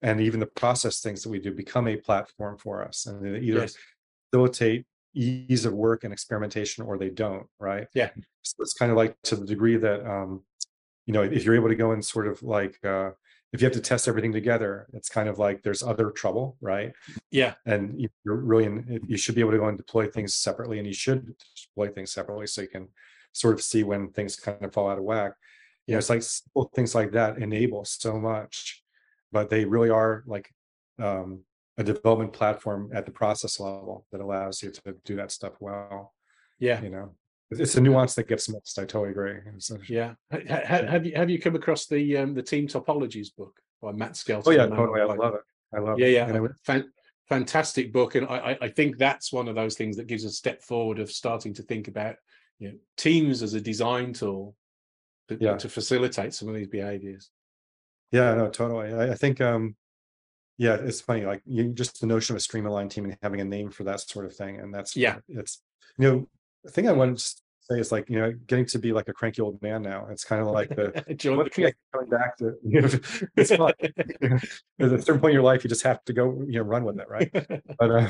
and 0.00 0.20
even 0.20 0.40
the 0.40 0.46
process 0.46 1.00
things 1.00 1.22
that 1.22 1.28
we 1.28 1.38
do 1.38 1.52
become 1.52 1.88
a 1.88 1.96
platform 1.96 2.56
for 2.56 2.84
us 2.84 3.06
and 3.06 3.24
they 3.24 3.40
either 3.40 3.60
yes. 3.60 3.76
facilitate 4.30 4.86
ease 5.14 5.64
of 5.64 5.72
work 5.72 6.04
and 6.04 6.12
experimentation 6.12 6.84
or 6.84 6.96
they 6.96 7.10
don't 7.10 7.46
right 7.58 7.88
yeah 7.94 8.10
so 8.42 8.54
it's 8.60 8.74
kind 8.74 8.90
of 8.90 8.96
like 8.96 9.16
to 9.24 9.36
the 9.36 9.44
degree 9.44 9.76
that 9.76 10.08
um, 10.08 10.42
you 11.08 11.14
know 11.14 11.22
if 11.22 11.42
you're 11.42 11.56
able 11.56 11.70
to 11.70 11.74
go 11.74 11.92
and 11.92 12.04
sort 12.04 12.28
of 12.28 12.40
like 12.42 12.78
uh, 12.84 13.10
if 13.54 13.62
you 13.62 13.64
have 13.64 13.74
to 13.74 13.80
test 13.80 14.06
everything 14.06 14.30
together 14.30 14.86
it's 14.92 15.08
kind 15.08 15.26
of 15.26 15.38
like 15.38 15.62
there's 15.62 15.82
other 15.82 16.10
trouble 16.10 16.56
right? 16.60 16.92
Yeah. 17.30 17.54
And 17.64 18.08
you're 18.24 18.36
really 18.36 18.64
in, 18.64 19.00
you 19.08 19.16
should 19.16 19.34
be 19.34 19.40
able 19.40 19.52
to 19.52 19.58
go 19.58 19.68
and 19.68 19.78
deploy 19.78 20.06
things 20.06 20.34
separately 20.34 20.78
and 20.78 20.86
you 20.86 20.92
should 20.92 21.34
deploy 21.66 21.88
things 21.88 22.12
separately 22.12 22.46
so 22.46 22.60
you 22.60 22.68
can 22.68 22.88
sort 23.32 23.54
of 23.54 23.62
see 23.62 23.82
when 23.82 24.10
things 24.10 24.36
kind 24.36 24.62
of 24.62 24.72
fall 24.72 24.90
out 24.90 24.98
of 24.98 25.04
whack. 25.04 25.32
You 25.86 25.94
know 25.94 25.98
it's 25.98 26.10
like 26.10 26.22
simple 26.22 26.70
things 26.74 26.94
like 26.94 27.12
that 27.12 27.38
enable 27.38 27.86
so 27.86 28.20
much 28.20 28.84
but 29.32 29.48
they 29.48 29.64
really 29.64 29.88
are 29.88 30.24
like 30.26 30.52
um, 30.98 31.40
a 31.78 31.84
development 31.84 32.34
platform 32.34 32.90
at 32.92 33.06
the 33.06 33.12
process 33.12 33.58
level 33.58 34.04
that 34.12 34.20
allows 34.20 34.62
you 34.62 34.72
to 34.72 34.94
do 35.06 35.16
that 35.16 35.32
stuff 35.32 35.54
well 35.58 36.12
yeah. 36.58 36.82
you 36.82 36.90
know 36.90 37.14
it's 37.50 37.76
a 37.76 37.80
nuance 37.80 38.14
that 38.14 38.28
gets 38.28 38.48
missed. 38.48 38.78
I 38.78 38.82
totally 38.82 39.10
agree. 39.10 39.36
So, 39.58 39.78
yeah. 39.88 40.14
Have 40.30 41.06
you 41.06 41.12
have 41.16 41.30
you 41.30 41.40
come 41.40 41.54
across 41.54 41.86
the 41.86 42.16
um, 42.18 42.34
the 42.34 42.42
team 42.42 42.66
topologies 42.66 43.28
book 43.36 43.58
by 43.80 43.92
Matt 43.92 44.16
Skelton? 44.16 44.52
Oh 44.52 44.56
yeah, 44.56 44.66
totally. 44.66 45.00
I 45.00 45.04
love 45.04 45.34
it. 45.34 45.40
I 45.74 45.80
love 45.80 45.98
yeah, 45.98 46.06
it. 46.06 46.12
Yeah, 46.12 46.32
yeah. 46.32 46.48
Fan- 46.64 46.92
fantastic 47.28 47.92
book, 47.92 48.14
and 48.14 48.26
I, 48.26 48.56
I 48.60 48.68
think 48.68 48.96
that's 48.96 49.32
one 49.32 49.48
of 49.48 49.54
those 49.54 49.76
things 49.76 49.96
that 49.96 50.06
gives 50.06 50.24
a 50.24 50.30
step 50.30 50.62
forward 50.62 50.98
of 50.98 51.10
starting 51.10 51.52
to 51.54 51.62
think 51.62 51.88
about 51.88 52.16
you 52.58 52.68
know, 52.68 52.74
teams 52.96 53.42
as 53.42 53.54
a 53.54 53.60
design 53.60 54.12
tool 54.12 54.54
to, 55.28 55.36
yeah. 55.40 55.56
to 55.56 55.68
facilitate 55.68 56.34
some 56.34 56.48
of 56.48 56.54
these 56.54 56.68
behaviors. 56.68 57.30
Yeah, 58.10 58.34
no, 58.34 58.48
totally. 58.48 58.92
I, 58.92 59.12
I 59.12 59.14
think 59.14 59.40
um 59.40 59.76
yeah, 60.56 60.74
it's 60.74 61.00
funny, 61.00 61.24
like 61.24 61.42
you 61.46 61.68
just 61.68 62.00
the 62.00 62.06
notion 62.06 62.34
of 62.34 62.38
a 62.38 62.40
stream-aligned 62.40 62.90
team 62.90 63.04
and 63.04 63.16
having 63.22 63.40
a 63.40 63.44
name 63.44 63.70
for 63.70 63.84
that 63.84 64.00
sort 64.00 64.24
of 64.24 64.34
thing. 64.34 64.58
And 64.58 64.74
that's 64.74 64.96
yeah, 64.96 65.18
it's 65.28 65.62
you 65.98 66.10
know, 66.10 66.28
the 66.64 66.70
thing 66.70 66.88
I 66.88 66.92
wanted 66.92 67.18
to 67.18 67.34
say 67.70 67.78
is 67.78 67.92
like, 67.92 68.08
you 68.08 68.18
know, 68.18 68.32
getting 68.46 68.66
to 68.66 68.78
be 68.78 68.92
like 68.92 69.08
a 69.08 69.12
cranky 69.12 69.42
old 69.42 69.60
man 69.62 69.82
now. 69.82 70.06
It's 70.10 70.24
kind 70.24 70.40
of 70.40 70.48
like 70.58 70.68
the 70.70 71.04
one 71.36 71.48
thing 71.50 71.72
coming 71.92 72.10
back 72.10 72.36
to 72.38 72.54
you 72.64 72.80
know, 72.80 72.88
it's 73.36 73.54
fun. 73.54 73.72
At 74.80 74.92
a 74.92 75.02
certain 75.02 75.20
point 75.20 75.30
in 75.30 75.34
your 75.34 75.42
life, 75.42 75.64
you 75.64 75.68
just 75.68 75.82
have 75.82 76.04
to 76.04 76.12
go, 76.12 76.42
you 76.46 76.58
know, 76.58 76.62
run 76.62 76.84
with 76.84 76.98
it, 76.98 77.08
right? 77.08 77.30
But 77.78 77.90
uh, 77.90 78.08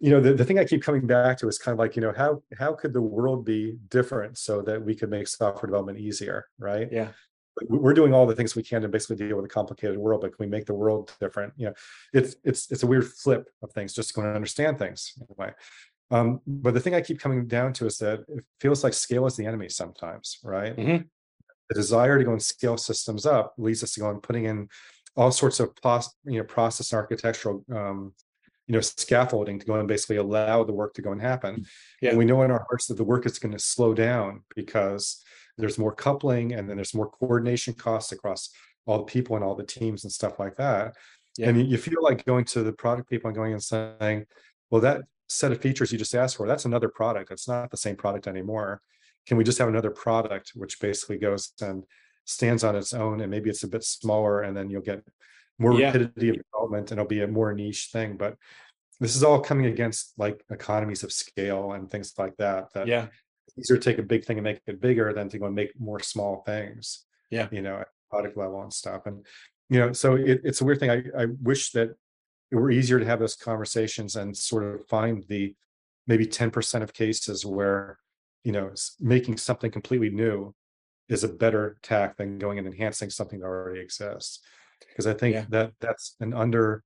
you 0.00 0.10
know, 0.10 0.20
the, 0.20 0.34
the 0.34 0.44
thing 0.44 0.58
I 0.58 0.64
keep 0.64 0.82
coming 0.82 1.06
back 1.06 1.38
to 1.38 1.48
is 1.48 1.58
kind 1.58 1.72
of 1.72 1.78
like, 1.78 1.96
you 1.96 2.02
know, 2.02 2.12
how 2.16 2.42
how 2.58 2.74
could 2.74 2.92
the 2.92 3.02
world 3.02 3.44
be 3.44 3.76
different 3.88 4.38
so 4.38 4.62
that 4.62 4.82
we 4.82 4.94
could 4.94 5.10
make 5.10 5.28
software 5.28 5.68
development 5.68 5.98
easier, 5.98 6.46
right? 6.58 6.88
Yeah 6.90 7.08
we're 7.68 7.94
doing 7.94 8.12
all 8.12 8.26
the 8.26 8.34
things 8.34 8.54
we 8.54 8.62
can 8.62 8.82
to 8.82 8.88
basically 8.88 9.16
deal 9.16 9.36
with 9.36 9.44
a 9.44 9.48
complicated 9.48 9.96
world 9.96 10.20
but 10.20 10.36
can 10.36 10.44
we 10.44 10.50
make 10.50 10.66
the 10.66 10.74
world 10.74 11.12
different 11.20 11.52
you 11.56 11.66
know 11.66 11.72
it's 12.12 12.36
it's 12.44 12.70
it's 12.70 12.82
a 12.82 12.86
weird 12.86 13.06
flip 13.06 13.48
of 13.62 13.72
things 13.72 13.94
just 13.94 14.14
to 14.14 14.20
understand 14.20 14.78
things 14.78 15.14
in 15.16 15.26
a 15.30 15.40
way 15.40 15.52
um, 16.10 16.40
but 16.46 16.74
the 16.74 16.80
thing 16.80 16.94
I 16.94 17.00
keep 17.00 17.18
coming 17.18 17.46
down 17.46 17.72
to 17.74 17.86
is 17.86 17.98
that 17.98 18.20
it 18.28 18.44
feels 18.60 18.84
like 18.84 18.94
scale 18.94 19.26
is 19.26 19.36
the 19.36 19.46
enemy 19.46 19.68
sometimes, 19.68 20.38
right? 20.44 20.76
Mm-hmm. 20.76 21.04
The 21.68 21.74
desire 21.74 22.18
to 22.18 22.24
go 22.24 22.32
and 22.32 22.42
scale 22.42 22.76
systems 22.76 23.26
up 23.26 23.54
leads 23.58 23.82
us 23.82 23.92
to 23.94 24.00
go 24.00 24.10
and 24.10 24.22
putting 24.22 24.44
in 24.44 24.68
all 25.16 25.32
sorts 25.32 25.58
of 25.58 25.74
pos- 25.76 26.14
you 26.24 26.38
know 26.38 26.44
process 26.44 26.92
and 26.92 26.98
architectural 26.98 27.64
um, 27.72 28.12
you 28.68 28.74
know 28.74 28.80
scaffolding 28.80 29.58
to 29.58 29.66
go 29.66 29.74
and 29.74 29.88
basically 29.88 30.16
allow 30.16 30.62
the 30.62 30.72
work 30.72 30.94
to 30.94 31.02
go 31.02 31.10
and 31.12 31.20
happen. 31.20 31.64
Yeah. 32.00 32.10
And 32.10 32.18
we 32.18 32.24
know 32.24 32.42
in 32.42 32.50
our 32.50 32.64
hearts 32.68 32.86
that 32.86 32.96
the 32.96 33.04
work 33.04 33.26
is 33.26 33.38
going 33.38 33.52
to 33.52 33.58
slow 33.58 33.94
down 33.94 34.42
because 34.54 35.22
there's 35.58 35.78
more 35.78 35.94
coupling 35.94 36.52
and 36.52 36.68
then 36.68 36.76
there's 36.76 36.94
more 36.94 37.10
coordination 37.10 37.74
costs 37.74 38.12
across 38.12 38.50
all 38.86 38.98
the 38.98 39.04
people 39.04 39.34
and 39.34 39.44
all 39.44 39.54
the 39.54 39.64
teams 39.64 40.04
and 40.04 40.12
stuff 40.12 40.38
like 40.38 40.56
that. 40.56 40.94
Yeah. 41.38 41.48
And 41.48 41.68
you 41.68 41.78
feel 41.78 42.02
like 42.02 42.24
going 42.24 42.44
to 42.46 42.62
the 42.62 42.72
product 42.72 43.10
people 43.10 43.28
and 43.28 43.36
going 43.36 43.52
and 43.52 43.62
saying, 43.62 44.26
well, 44.70 44.80
that 44.82 45.02
set 45.28 45.52
of 45.52 45.60
features 45.60 45.92
you 45.92 45.98
just 45.98 46.14
asked 46.14 46.36
for, 46.36 46.46
that's 46.46 46.64
another 46.64 46.88
product. 46.88 47.30
It's 47.30 47.48
not 47.48 47.70
the 47.70 47.76
same 47.76 47.96
product 47.96 48.26
anymore. 48.26 48.80
Can 49.26 49.36
we 49.36 49.44
just 49.44 49.58
have 49.58 49.68
another 49.68 49.90
product 49.90 50.52
which 50.54 50.80
basically 50.80 51.18
goes 51.18 51.52
and 51.60 51.84
stands 52.24 52.64
on 52.64 52.76
its 52.76 52.92
own 52.92 53.20
and 53.20 53.30
maybe 53.30 53.50
it's 53.50 53.64
a 53.64 53.68
bit 53.68 53.84
smaller 53.84 54.42
and 54.42 54.56
then 54.56 54.70
you'll 54.70 54.82
get 54.82 55.02
more 55.58 55.72
yeah. 55.72 55.86
rapidity 55.86 56.30
of 56.30 56.36
development 56.36 56.90
and 56.90 57.00
it'll 57.00 57.08
be 57.08 57.22
a 57.22 57.28
more 57.28 57.52
niche 57.54 57.88
thing. 57.92 58.16
But 58.16 58.36
this 59.00 59.16
is 59.16 59.22
all 59.22 59.40
coming 59.40 59.66
against 59.66 60.12
like 60.16 60.44
economies 60.50 61.02
of 61.02 61.12
scale 61.12 61.72
and 61.72 61.90
things 61.90 62.14
like 62.18 62.36
that. 62.38 62.72
That 62.74 62.86
yeah, 62.86 63.06
easier 63.58 63.76
to 63.76 63.82
take 63.82 63.98
a 63.98 64.02
big 64.02 64.24
thing 64.24 64.38
and 64.38 64.44
make 64.44 64.60
it 64.66 64.80
bigger 64.80 65.12
than 65.12 65.28
to 65.30 65.38
go 65.38 65.46
and 65.46 65.54
make 65.54 65.78
more 65.78 66.00
small 66.00 66.42
things. 66.46 67.04
Yeah, 67.30 67.48
you 67.50 67.62
know, 67.62 67.78
at 67.78 67.88
product 68.10 68.36
level 68.36 68.62
and 68.62 68.72
stuff. 68.72 69.06
And 69.06 69.26
you 69.68 69.80
know, 69.80 69.92
so 69.92 70.14
it, 70.14 70.40
it's 70.44 70.60
a 70.60 70.64
weird 70.64 70.80
thing. 70.80 70.90
I, 70.90 71.02
I 71.18 71.26
wish 71.42 71.72
that 71.72 71.96
it 72.50 72.56
were 72.56 72.70
easier 72.70 72.98
to 72.98 73.06
have 73.06 73.18
those 73.18 73.36
conversations 73.36 74.16
and 74.16 74.36
sort 74.36 74.62
of 74.64 74.86
find 74.86 75.24
the 75.28 75.54
maybe 76.06 76.26
10% 76.26 76.82
of 76.82 76.92
cases 76.92 77.44
where 77.44 77.98
you 78.44 78.52
know 78.52 78.70
making 79.00 79.36
something 79.36 79.70
completely 79.70 80.10
new 80.10 80.54
is 81.08 81.24
a 81.24 81.28
better 81.28 81.78
tack 81.82 82.16
than 82.16 82.38
going 82.38 82.58
and 82.58 82.66
enhancing 82.66 83.10
something 83.10 83.40
that 83.40 83.46
already 83.46 83.80
exists 83.80 84.40
because 84.88 85.06
i 85.06 85.12
think 85.12 85.34
yeah. 85.34 85.44
that 85.48 85.72
that's 85.80 86.14
an 86.20 86.32
under 86.32 86.84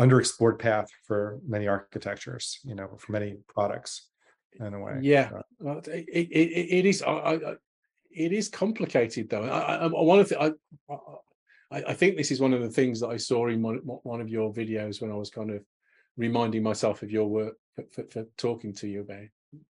underexplored 0.00 0.58
path 0.58 0.88
for 1.06 1.38
many 1.46 1.68
architectures 1.68 2.58
you 2.64 2.74
know 2.74 2.88
for 2.98 3.12
many 3.12 3.36
products 3.48 4.08
in 4.60 4.74
a 4.74 4.80
way. 4.80 4.98
Yeah, 5.00 5.30
uh, 5.64 5.80
it, 5.86 6.06
it, 6.08 6.28
it 6.30 6.86
is. 6.86 7.02
I, 7.02 7.10
I, 7.12 7.54
it 8.10 8.32
is 8.32 8.48
complicated 8.48 9.30
though. 9.30 9.44
I, 9.44 9.76
I, 9.76 9.86
one 9.86 10.20
of 10.20 10.28
the, 10.28 10.40
I, 10.40 10.50
I, 11.72 11.82
I 11.88 11.94
think 11.94 12.16
this 12.16 12.30
is 12.30 12.40
one 12.40 12.52
of 12.52 12.60
the 12.60 12.70
things 12.70 13.00
that 13.00 13.08
I 13.08 13.16
saw 13.16 13.48
in 13.48 13.62
one, 13.62 13.76
one 13.84 14.20
of 14.20 14.28
your 14.28 14.52
videos 14.52 15.00
when 15.00 15.10
I 15.10 15.14
was 15.14 15.30
kind 15.30 15.50
of 15.50 15.64
reminding 16.16 16.62
myself 16.62 17.02
of 17.02 17.10
your 17.10 17.28
work 17.28 17.56
for, 17.92 18.04
for, 18.04 18.26
talking 18.36 18.74
to 18.74 18.86
you 18.86 19.00
about 19.00 19.26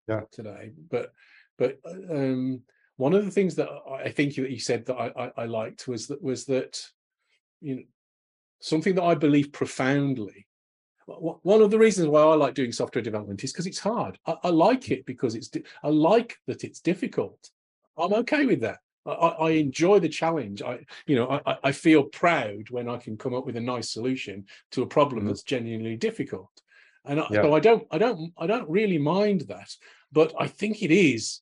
yeah. 0.09 0.21
today. 0.33 0.73
But 0.91 1.13
but 1.57 1.79
um, 2.11 2.63
one 2.97 3.15
of 3.15 3.25
the 3.25 3.31
things 3.31 3.55
that 3.57 3.69
I 3.91 4.11
think 4.11 4.35
that 4.35 4.51
you 4.51 4.59
said 4.59 4.87
that 4.87 4.97
I, 4.97 5.25
I, 5.25 5.33
I 5.39 5.45
liked 5.47 5.87
was 5.87 6.09
that 6.09 6.23
was 6.23 6.45
that 6.47 6.85
you 7.61 7.77
know 7.77 7.83
something 8.61 8.95
that 8.97 9.05
I 9.05 9.15
believe 9.15 9.53
profoundly 9.53 10.47
one 11.07 11.61
of 11.61 11.71
the 11.71 11.79
reasons 11.79 12.09
why 12.09 12.23
I 12.23 12.35
like 12.35 12.55
doing 12.55 12.73
software 12.73 13.03
development 13.03 13.45
is 13.45 13.53
because 13.53 13.67
it's 13.67 13.79
hard. 13.79 14.19
I, 14.27 14.37
I, 14.45 14.49
like 14.49 14.91
it 14.91 15.05
because 15.05 15.35
it's 15.35 15.51
I 15.83 15.89
like 15.89 16.39
that 16.47 16.65
it's 16.65 16.81
difficult. 16.81 17.51
I'm 17.99 18.15
okay 18.15 18.47
with 18.47 18.61
that. 18.63 18.79
I, 19.07 19.11
I 19.11 19.51
enjoy 19.51 19.99
the 19.99 20.09
challenge. 20.09 20.63
I, 20.63 20.85
you 21.07 21.17
know, 21.17 21.41
I, 21.47 21.57
I, 21.65 21.73
feel 21.73 22.05
proud 22.05 22.71
when 22.71 22.89
I 22.89 22.97
can 22.97 23.17
come 23.17 23.35
up 23.35 23.45
with 23.45 23.57
a 23.57 23.61
nice 23.61 23.91
solution 23.91 24.47
to 24.73 24.83
a 24.83 24.87
problem 24.87 25.21
mm-hmm. 25.21 25.29
that's 25.29 25.43
genuinely 25.43 25.97
difficult. 25.97 26.51
And 27.05 27.23
yeah. 27.31 27.43
so 27.43 27.55
I 27.55 27.61
don't, 27.61 27.87
I 27.91 27.99
don't, 27.99 28.33
I 28.39 28.47
don't 28.47 28.69
really 28.69 28.99
mind 28.99 29.43
that. 29.49 29.71
But 30.13 30.33
I 30.39 30.47
think 30.47 30.83
it 30.83 30.93
is 30.93 31.41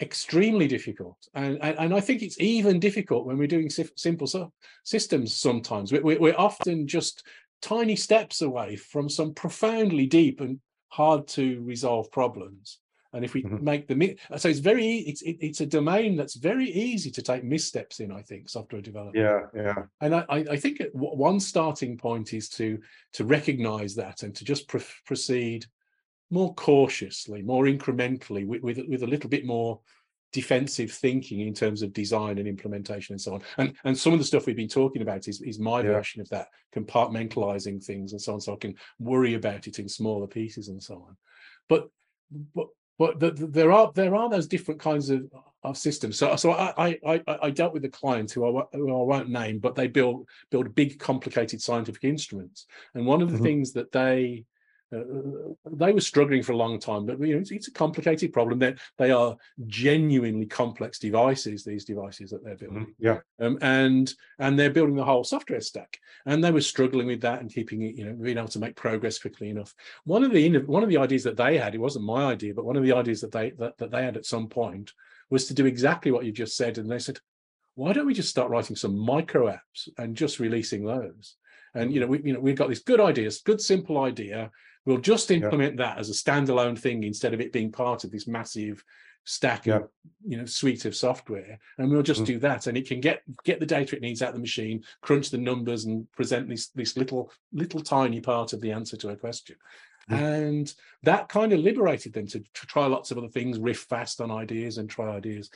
extremely 0.00 0.68
difficult, 0.68 1.16
and 1.34 1.58
and, 1.62 1.78
and 1.78 1.94
I 1.94 2.00
think 2.00 2.22
it's 2.22 2.38
even 2.40 2.78
difficult 2.78 3.26
when 3.26 3.38
we're 3.38 3.46
doing 3.46 3.70
simple 3.70 4.26
so, 4.26 4.52
systems. 4.84 5.34
Sometimes 5.34 5.92
we, 5.92 6.18
we're 6.18 6.36
often 6.36 6.86
just 6.86 7.26
tiny 7.62 7.96
steps 7.96 8.42
away 8.42 8.76
from 8.76 9.08
some 9.08 9.32
profoundly 9.34 10.06
deep 10.06 10.40
and 10.40 10.60
hard 10.88 11.26
to 11.28 11.62
resolve 11.62 12.10
problems. 12.10 12.78
And 13.12 13.24
if 13.24 13.34
we 13.34 13.42
mm-hmm. 13.42 13.64
make 13.64 13.88
the 13.88 14.16
so 14.36 14.48
it's 14.48 14.60
very 14.60 14.98
it's 14.98 15.22
it, 15.22 15.36
it's 15.40 15.60
a 15.60 15.66
domain 15.66 16.16
that's 16.16 16.36
very 16.36 16.70
easy 16.70 17.10
to 17.10 17.22
take 17.22 17.42
missteps 17.42 18.00
in. 18.00 18.12
I 18.12 18.22
think 18.22 18.48
software 18.48 18.80
development. 18.80 19.16
Yeah, 19.16 19.40
yeah. 19.54 19.82
And 20.00 20.14
I 20.14 20.24
I 20.28 20.56
think 20.56 20.80
one 20.92 21.40
starting 21.40 21.98
point 21.98 22.32
is 22.34 22.48
to 22.50 22.78
to 23.14 23.24
recognize 23.24 23.94
that 23.96 24.22
and 24.22 24.34
to 24.36 24.44
just 24.44 24.68
pr- 24.68 24.78
proceed 25.04 25.66
more 26.30 26.54
cautiously, 26.54 27.42
more 27.42 27.64
incrementally, 27.64 28.46
with, 28.46 28.62
with 28.62 28.78
with 28.88 29.02
a 29.02 29.06
little 29.06 29.28
bit 29.28 29.44
more 29.44 29.80
defensive 30.32 30.92
thinking 30.92 31.40
in 31.40 31.52
terms 31.52 31.82
of 31.82 31.92
design 31.92 32.38
and 32.38 32.46
implementation 32.46 33.14
and 33.14 33.20
so 33.20 33.34
on. 33.34 33.42
And 33.58 33.74
and 33.84 33.98
some 33.98 34.12
of 34.12 34.18
the 34.18 34.24
stuff 34.24 34.46
we've 34.46 34.56
been 34.56 34.68
talking 34.68 35.02
about 35.02 35.26
is, 35.26 35.40
is 35.40 35.58
my 35.58 35.78
yeah. 35.78 35.88
version 35.88 36.20
of 36.20 36.28
that, 36.28 36.48
compartmentalizing 36.74 37.84
things 37.84 38.12
and 38.12 38.22
so 38.22 38.34
on, 38.34 38.40
so 38.40 38.52
I 38.52 38.56
can 38.56 38.76
worry 38.98 39.34
about 39.34 39.66
it 39.66 39.78
in 39.78 39.88
smaller 39.88 40.28
pieces 40.28 40.68
and 40.68 40.82
so 40.82 41.06
on. 41.08 41.16
But 41.68 41.88
but 42.54 42.68
but 43.00 43.18
the, 43.18 43.30
the, 43.30 43.46
there 43.46 43.72
are 43.72 43.90
there 43.94 44.14
are 44.14 44.28
those 44.28 44.46
different 44.46 44.78
kinds 44.78 45.08
of, 45.08 45.22
of 45.62 45.78
systems. 45.78 46.18
So 46.18 46.36
so 46.36 46.52
I, 46.52 46.98
I 47.06 47.22
I 47.26 47.50
dealt 47.50 47.72
with 47.72 47.82
a 47.86 47.88
client 47.88 48.30
who 48.30 48.44
I, 48.44 48.62
who 48.74 48.90
I 48.90 49.02
won't 49.04 49.30
name, 49.30 49.58
but 49.58 49.74
they 49.74 49.88
build 49.88 50.28
build 50.50 50.74
big 50.74 50.98
complicated 50.98 51.62
scientific 51.62 52.04
instruments, 52.04 52.66
and 52.94 53.06
one 53.06 53.22
of 53.22 53.30
the 53.30 53.36
mm-hmm. 53.36 53.44
things 53.44 53.72
that 53.72 53.90
they 53.90 54.44
uh, 54.92 55.02
they 55.70 55.92
were 55.92 56.00
struggling 56.00 56.42
for 56.42 56.52
a 56.52 56.56
long 56.56 56.78
time, 56.78 57.06
but 57.06 57.20
you 57.20 57.34
know, 57.34 57.40
it's, 57.40 57.52
it's 57.52 57.68
a 57.68 57.72
complicated 57.72 58.32
problem. 58.32 58.58
That 58.58 58.78
they 58.98 59.12
are 59.12 59.36
genuinely 59.66 60.46
complex 60.46 60.98
devices. 60.98 61.64
These 61.64 61.84
devices 61.84 62.30
that 62.30 62.42
they're 62.42 62.56
mm-hmm. 62.56 62.74
building, 62.74 62.94
yeah, 62.98 63.18
um, 63.38 63.58
and 63.62 64.12
and 64.38 64.58
they're 64.58 64.70
building 64.70 64.96
the 64.96 65.04
whole 65.04 65.22
software 65.22 65.60
stack, 65.60 65.98
and 66.26 66.42
they 66.42 66.50
were 66.50 66.60
struggling 66.60 67.06
with 67.06 67.20
that 67.20 67.40
and 67.40 67.52
keeping 67.52 67.82
it, 67.82 67.94
you 67.94 68.04
know, 68.04 68.14
being 68.14 68.38
able 68.38 68.48
to 68.48 68.58
make 68.58 68.74
progress 68.74 69.18
quickly 69.18 69.48
enough. 69.48 69.74
One 70.04 70.24
of 70.24 70.32
the 70.32 70.58
one 70.58 70.82
of 70.82 70.88
the 70.88 70.98
ideas 70.98 71.22
that 71.24 71.36
they 71.36 71.56
had, 71.56 71.74
it 71.74 71.80
wasn't 71.80 72.04
my 72.04 72.24
idea, 72.24 72.52
but 72.54 72.64
one 72.64 72.76
of 72.76 72.82
the 72.82 72.92
ideas 72.92 73.20
that 73.20 73.32
they 73.32 73.50
that, 73.52 73.78
that 73.78 73.92
they 73.92 74.02
had 74.02 74.16
at 74.16 74.26
some 74.26 74.48
point 74.48 74.92
was 75.30 75.46
to 75.46 75.54
do 75.54 75.66
exactly 75.66 76.10
what 76.10 76.24
you 76.24 76.32
just 76.32 76.56
said, 76.56 76.78
and 76.78 76.90
they 76.90 76.98
said, 76.98 77.20
why 77.76 77.92
don't 77.92 78.06
we 78.06 78.14
just 78.14 78.30
start 78.30 78.50
writing 78.50 78.74
some 78.74 78.98
micro 78.98 79.46
apps 79.46 79.88
and 79.96 80.16
just 80.16 80.40
releasing 80.40 80.84
those? 80.84 81.36
And 81.74 81.94
you 81.94 82.00
know, 82.00 82.08
we 82.08 82.20
you 82.24 82.32
know 82.32 82.40
we've 82.40 82.56
got 82.56 82.68
this 82.68 82.80
good 82.80 83.00
idea, 83.00 83.30
good 83.44 83.60
simple 83.60 83.98
idea 83.98 84.50
We'll 84.86 84.98
just 84.98 85.30
implement 85.30 85.78
yeah. 85.78 85.86
that 85.86 85.98
as 85.98 86.08
a 86.08 86.14
standalone 86.14 86.78
thing 86.78 87.04
instead 87.04 87.34
of 87.34 87.40
it 87.40 87.52
being 87.52 87.70
part 87.70 88.04
of 88.04 88.10
this 88.10 88.26
massive 88.26 88.82
stack 89.24 89.66
yeah. 89.66 89.76
of 89.76 89.88
you 90.26 90.36
know 90.36 90.46
suite 90.46 90.84
of 90.84 90.96
software 90.96 91.58
and 91.78 91.90
we'll 91.90 92.02
just 92.02 92.22
mm. 92.22 92.26
do 92.26 92.38
that 92.38 92.66
and 92.66 92.76
it 92.76 92.88
can 92.88 93.00
get 93.00 93.22
get 93.44 93.60
the 93.60 93.66
data 93.66 93.94
it 93.94 94.02
needs 94.02 94.22
out 94.22 94.30
of 94.30 94.34
the 94.34 94.40
machine 94.40 94.82
crunch 95.02 95.30
the 95.30 95.38
numbers 95.38 95.84
and 95.84 96.10
present 96.12 96.48
this 96.48 96.68
this 96.68 96.96
little 96.96 97.30
little 97.52 97.80
tiny 97.80 98.20
part 98.20 98.52
of 98.52 98.60
the 98.60 98.72
answer 98.72 98.96
to 98.96 99.10
a 99.10 99.16
question 99.16 99.56
mm. 100.10 100.18
and 100.18 100.74
that 101.02 101.28
kind 101.28 101.52
of 101.52 101.60
liberated 101.60 102.12
them 102.12 102.26
to, 102.26 102.40
to 102.40 102.66
try 102.66 102.86
lots 102.86 103.10
of 103.10 103.18
other 103.18 103.28
things 103.28 103.58
riff 103.58 103.80
fast 103.80 104.20
on 104.20 104.30
ideas 104.30 104.78
and 104.78 104.88
try 104.88 105.14
ideas 105.14 105.50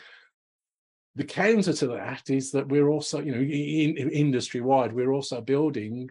the 1.16 1.24
counter 1.24 1.72
to 1.72 1.86
that 1.86 2.28
is 2.28 2.50
that 2.50 2.68
we're 2.68 2.88
also 2.88 3.20
you 3.20 3.32
know 3.32 3.40
in, 3.40 3.96
in 3.96 4.10
industry 4.10 4.60
wide 4.60 4.92
we're 4.92 5.12
also 5.12 5.40
building 5.40 6.10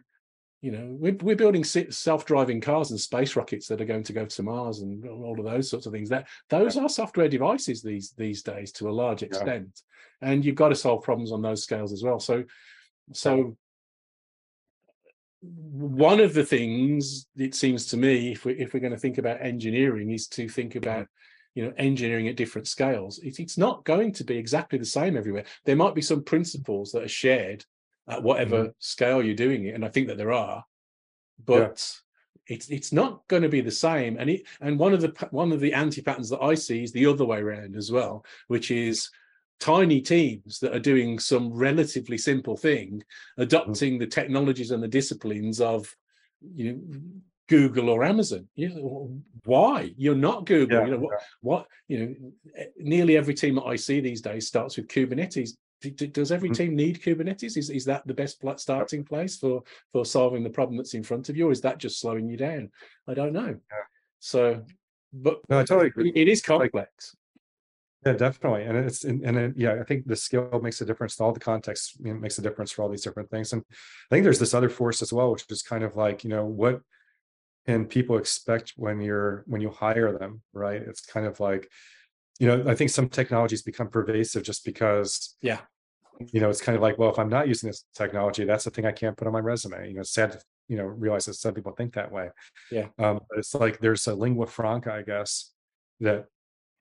you 0.64 0.72
know 0.72 0.96
we're, 0.98 1.18
we're 1.22 1.36
building 1.36 1.64
self-driving 1.66 2.62
cars 2.62 2.90
and 2.90 3.00
space 3.00 3.36
rockets 3.36 3.68
that 3.68 3.82
are 3.82 3.86
going 3.86 4.02
to 4.02 4.14
go 4.14 4.26
to 4.26 4.44
mars 4.44 4.80
and 4.80 5.06
all 5.06 5.38
of 5.38 5.46
those 5.46 5.70
sorts 5.70 5.86
of 5.86 5.92
things. 5.92 6.08
That 6.08 6.28
those 6.50 6.78
are 6.78 6.88
software 6.88 7.28
devices 7.28 7.84
these 7.84 8.14
these 8.18 8.42
days 8.42 8.72
to 8.74 8.90
a 8.90 8.92
large 9.04 9.24
extent. 9.24 9.82
Yeah. 10.22 10.30
and 10.30 10.46
you've 10.46 10.56
got 10.56 10.70
to 10.70 10.76
solve 10.76 11.04
problems 11.04 11.34
on 11.34 11.42
those 11.42 11.62
scales 11.64 11.92
as 11.92 12.02
well. 12.02 12.18
So 12.18 12.46
so 13.12 13.58
one 15.42 16.22
of 16.22 16.34
the 16.34 16.46
things 16.46 17.28
it 17.36 17.56
seems 17.56 17.88
to 17.88 17.98
me 17.98 18.32
if 18.32 18.46
we 18.46 18.54
if 18.54 18.74
we're 18.74 18.80
going 18.80 18.94
to 18.94 19.00
think 19.00 19.18
about 19.18 19.42
engineering 19.42 20.12
is 20.12 20.28
to 20.30 20.48
think 20.48 20.72
mm-hmm. 20.72 20.90
about 20.90 21.08
you 21.56 21.66
know 21.66 21.74
engineering 21.76 22.30
at 22.30 22.38
different 22.38 22.70
scales. 22.70 23.20
It, 23.20 23.38
it's 23.38 23.58
not 23.58 23.84
going 23.84 24.14
to 24.14 24.24
be 24.24 24.38
exactly 24.38 24.80
the 24.80 24.86
same 24.86 25.18
everywhere. 25.18 25.44
There 25.66 25.76
might 25.76 25.94
be 25.94 26.02
some 26.02 26.24
principles 26.24 26.94
that 26.94 27.04
are 27.04 27.10
shared 27.10 27.66
at 28.08 28.22
whatever 28.22 28.64
mm-hmm. 28.64 28.72
scale 28.80 29.24
you're 29.24 29.36
doing 29.36 29.66
it 29.66 29.76
and 29.76 29.86
i 29.86 29.90
think 29.90 30.08
that 30.08 30.18
there 30.18 30.32
are 30.32 30.64
but 31.46 32.02
yeah. 32.48 32.56
it's 32.56 32.70
it's 32.70 32.92
not 32.92 33.26
going 33.28 33.44
to 33.44 33.50
be 33.50 33.62
the 33.62 33.72
same 33.72 34.18
and 34.18 34.30
it 34.30 34.44
and 34.62 34.78
one 34.80 34.94
of 34.94 35.02
the 35.02 35.14
one 35.32 35.52
of 35.52 35.60
the 35.60 35.74
anti 35.74 36.02
patterns 36.02 36.30
that 36.30 36.42
i 36.42 36.54
see 36.54 36.84
is 36.84 36.92
the 36.92 37.06
other 37.06 37.26
way 37.26 37.40
around 37.40 37.76
as 37.76 37.92
well 37.92 38.26
which 38.48 38.72
is 38.72 39.10
tiny 39.60 40.02
teams 40.02 40.60
that 40.60 40.76
are 40.76 40.80
doing 40.80 41.18
some 41.18 41.54
relatively 41.54 42.18
simple 42.18 42.58
thing 42.58 42.98
mm-hmm. 42.98 43.42
adopting 43.42 43.94
mm-hmm. 43.94 44.00
the 44.00 44.08
technologies 44.08 44.72
and 44.72 44.84
the 44.84 44.88
disciplines 44.88 45.62
of 45.62 45.94
you 46.56 46.74
know 46.74 47.02
Google 47.50 47.90
or 47.90 48.04
Amazon. 48.04 48.48
You 48.56 48.70
know, 48.70 49.22
why? 49.46 49.94
You're 49.98 50.16
not 50.16 50.46
Google. 50.46 50.80
Yeah, 50.80 50.86
you 50.86 50.92
know 50.92 51.00
what? 51.00 51.12
Yeah. 51.12 51.26
What 51.42 51.68
you 51.88 52.00
know? 52.00 52.66
Nearly 52.78 53.18
every 53.18 53.34
team 53.34 53.56
that 53.56 53.66
I 53.66 53.76
see 53.76 54.00
these 54.00 54.22
days 54.22 54.48
starts 54.48 54.78
with 54.78 54.88
Kubernetes 54.88 55.52
does 55.92 56.32
every 56.32 56.50
mm-hmm. 56.50 56.64
team 56.64 56.76
need 56.76 57.02
Kubernetes? 57.02 57.58
Is 57.58 57.70
is 57.70 57.86
that 57.86 58.06
the 58.08 58.14
best 58.14 58.44
starting 58.58 59.04
place 59.04 59.38
for 59.38 59.64
for 59.92 60.06
solving 60.06 60.44
the 60.44 60.50
problem 60.50 60.78
that's 60.78 60.94
in 60.94 61.04
front 61.04 61.30
of 61.30 61.38
you, 61.38 61.48
or 61.48 61.52
is 61.52 61.62
that 61.62 61.78
just 61.78 62.00
slowing 62.00 62.28
you 62.28 62.38
down? 62.38 62.72
I 63.08 63.14
don't 63.14 63.34
know. 63.34 63.48
Yeah. 63.48 63.86
So, 64.20 64.64
but 65.12 65.42
no, 65.50 65.60
I 65.60 65.64
totally 65.64 65.88
agree. 65.88 66.12
It 66.16 66.28
is 66.28 66.42
complex. 66.42 67.16
Yeah, 68.06 68.14
definitely, 68.14 68.64
and 68.64 68.78
it's 68.78 69.04
and, 69.04 69.24
and 69.24 69.38
it, 69.38 69.54
yeah, 69.56 69.80
I 69.80 69.84
think 69.84 70.08
the 70.08 70.16
skill 70.16 70.60
makes 70.62 70.82
a 70.82 70.86
difference. 70.86 71.20
All 71.20 71.32
the 71.32 71.40
context 71.40 71.98
you 72.04 72.14
know, 72.14 72.20
makes 72.20 72.38
a 72.38 72.42
difference 72.42 72.72
for 72.72 72.82
all 72.82 72.90
these 72.90 73.04
different 73.04 73.30
things, 73.30 73.54
and 73.54 73.64
I 73.70 74.16
think 74.16 74.24
there's 74.24 74.40
this 74.40 74.54
other 74.54 74.70
force 74.70 75.02
as 75.02 75.14
well, 75.14 75.32
which 75.32 75.46
is 75.50 75.62
kind 75.62 75.84
of 75.84 75.96
like 75.96 76.24
you 76.24 76.30
know 76.30 76.46
what 76.46 76.82
can 77.66 77.86
people 77.86 78.18
expect 78.18 78.74
when 78.76 79.00
you're 79.00 79.44
when 79.48 79.62
you 79.62 79.70
hire 79.70 80.18
them, 80.18 80.42
right? 80.52 80.82
It's 80.82 81.06
kind 81.06 81.26
of 81.26 81.40
like 81.40 81.70
you 82.40 82.48
know 82.48 82.64
i 82.68 82.76
think 82.76 82.90
some 82.90 83.10
technologies 83.10 83.62
become 83.62 83.88
pervasive 83.88 84.44
just 84.44 84.66
because 84.66 85.36
yeah 85.42 85.60
you 86.32 86.40
know, 86.40 86.50
it's 86.50 86.62
kind 86.62 86.76
of 86.76 86.82
like, 86.82 86.98
well, 86.98 87.10
if 87.10 87.20
I'm 87.20 87.30
not 87.30 87.48
using 87.48 87.68
this 87.68 87.86
technology, 87.96 88.46
that's 88.46 88.64
the 88.64 88.72
thing 88.72 88.86
I 88.86 88.92
can't 88.92 89.18
put 89.18 89.28
on 89.28 89.34
my 89.34 89.40
resume. 89.40 89.88
You 89.88 89.96
know, 89.96 90.04
sad 90.04 90.34
to 90.34 90.40
you 90.68 90.78
know 90.78 90.86
realize 90.86 91.26
that 91.26 91.36
some 91.36 91.54
people 91.54 91.74
think 91.74 91.94
that 91.94 92.12
way. 92.12 92.30
Yeah. 92.72 92.88
Um, 93.00 93.20
but 93.30 93.40
it's 93.40 93.54
like 93.54 93.80
there's 93.80 94.08
a 94.08 94.16
lingua 94.16 94.48
franca, 94.48 94.94
I 94.94 95.02
guess, 95.02 95.52
that 96.00 96.26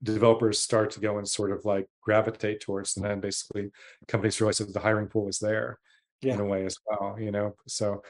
developers 0.02 0.58
start 0.58 0.90
to 0.92 1.00
go 1.00 1.18
and 1.18 1.28
sort 1.28 1.52
of 1.52 1.64
like 1.64 1.86
gravitate 2.02 2.60
towards, 2.60 2.96
and 2.96 3.04
then 3.04 3.20
basically 3.20 3.70
companies 4.08 4.40
realize 4.40 4.58
that 4.58 4.72
the 4.72 4.80
hiring 4.80 5.08
pool 5.08 5.28
is 5.28 5.38
there 5.38 5.78
yeah. 6.20 6.34
in 6.34 6.40
a 6.40 6.44
way 6.44 6.64
as 6.64 6.76
well. 6.86 7.16
You 7.18 7.30
know, 7.30 7.54
so 7.66 8.02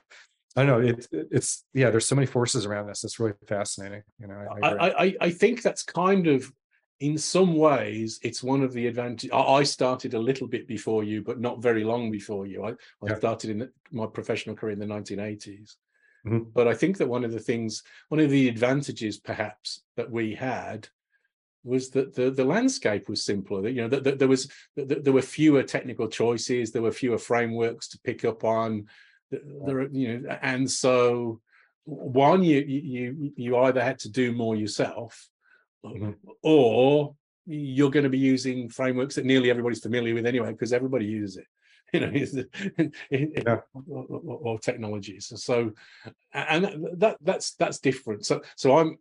I 0.56 0.64
don't 0.64 0.82
know. 0.82 0.88
It, 0.88 1.06
it's 1.12 1.64
yeah. 1.72 1.90
There's 1.90 2.06
so 2.06 2.14
many 2.14 2.26
forces 2.26 2.66
around 2.66 2.86
this. 2.86 3.04
It's 3.04 3.18
really 3.18 3.34
fascinating. 3.46 4.02
You 4.18 4.28
know, 4.28 4.46
I 4.62 4.68
I, 4.68 5.04
I, 5.04 5.16
I, 5.22 5.30
think 5.30 5.62
that's 5.62 5.82
kind 5.82 6.26
of 6.26 6.50
in 7.02 7.18
some 7.18 7.56
ways, 7.56 8.20
it's 8.22 8.44
one 8.44 8.62
of 8.62 8.72
the 8.72 8.86
advantages. 8.86 9.32
I 9.32 9.64
started 9.64 10.14
a 10.14 10.20
little 10.20 10.46
bit 10.46 10.68
before 10.68 11.02
you, 11.02 11.20
but 11.20 11.40
not 11.40 11.60
very 11.60 11.82
long 11.82 12.12
before 12.12 12.46
you. 12.46 12.62
I, 12.64 12.70
I 12.70 12.74
yeah. 13.08 13.16
started 13.16 13.50
in 13.50 13.68
my 13.90 14.06
professional 14.06 14.54
career 14.54 14.74
in 14.74 14.78
the 14.78 14.86
1980s. 14.86 15.74
Mm-hmm. 16.24 16.50
But 16.54 16.68
I 16.68 16.74
think 16.74 16.98
that 16.98 17.08
one 17.08 17.24
of 17.24 17.32
the 17.32 17.40
things, 17.40 17.82
one 18.08 18.20
of 18.20 18.30
the 18.30 18.48
advantages 18.48 19.18
perhaps 19.18 19.82
that 19.96 20.12
we 20.12 20.36
had 20.36 20.88
was 21.64 21.90
that 21.90 22.14
the, 22.14 22.30
the 22.30 22.44
landscape 22.44 23.08
was 23.08 23.24
simpler. 23.24 23.62
That 23.62 23.72
you 23.72 23.82
know 23.82 23.88
that, 23.88 24.04
that 24.04 24.20
there 24.20 24.28
was 24.28 24.48
that 24.76 25.02
there 25.02 25.12
were 25.12 25.22
fewer 25.22 25.64
technical 25.64 26.06
choices, 26.06 26.70
there 26.70 26.82
were 26.82 26.92
fewer 26.92 27.18
frameworks 27.18 27.88
to 27.88 27.98
pick 28.04 28.24
up 28.24 28.44
on. 28.44 28.86
There, 29.32 29.88
you 29.88 30.18
know, 30.18 30.38
and 30.40 30.70
so 30.70 31.40
one 31.84 32.44
you 32.44 32.60
you 32.60 33.32
you 33.34 33.56
either 33.56 33.82
had 33.82 33.98
to 34.00 34.08
do 34.08 34.30
more 34.30 34.54
yourself 34.54 35.28
Mhm. 35.84 36.14
or 36.42 37.14
you're 37.46 37.90
going 37.90 38.04
to 38.04 38.10
be 38.10 38.18
using 38.18 38.68
frameworks 38.68 39.16
that 39.16 39.24
nearly 39.24 39.50
everybody's 39.50 39.80
familiar 39.82 40.14
with 40.14 40.26
anyway 40.26 40.52
because 40.52 40.72
everybody 40.72 41.06
uses 41.06 41.38
it 41.38 41.46
you 41.92 42.00
know 42.00 42.90
Yeah. 43.10 43.60
or, 43.88 44.04
or- 44.08 44.38
or 44.44 44.58
technologies 44.58 45.32
so 45.42 45.72
and 46.32 46.86
that 46.98 47.16
that's 47.20 47.54
that's 47.54 47.78
different 47.80 48.24
so 48.24 48.40
so 48.56 48.78
i'm 48.78 48.96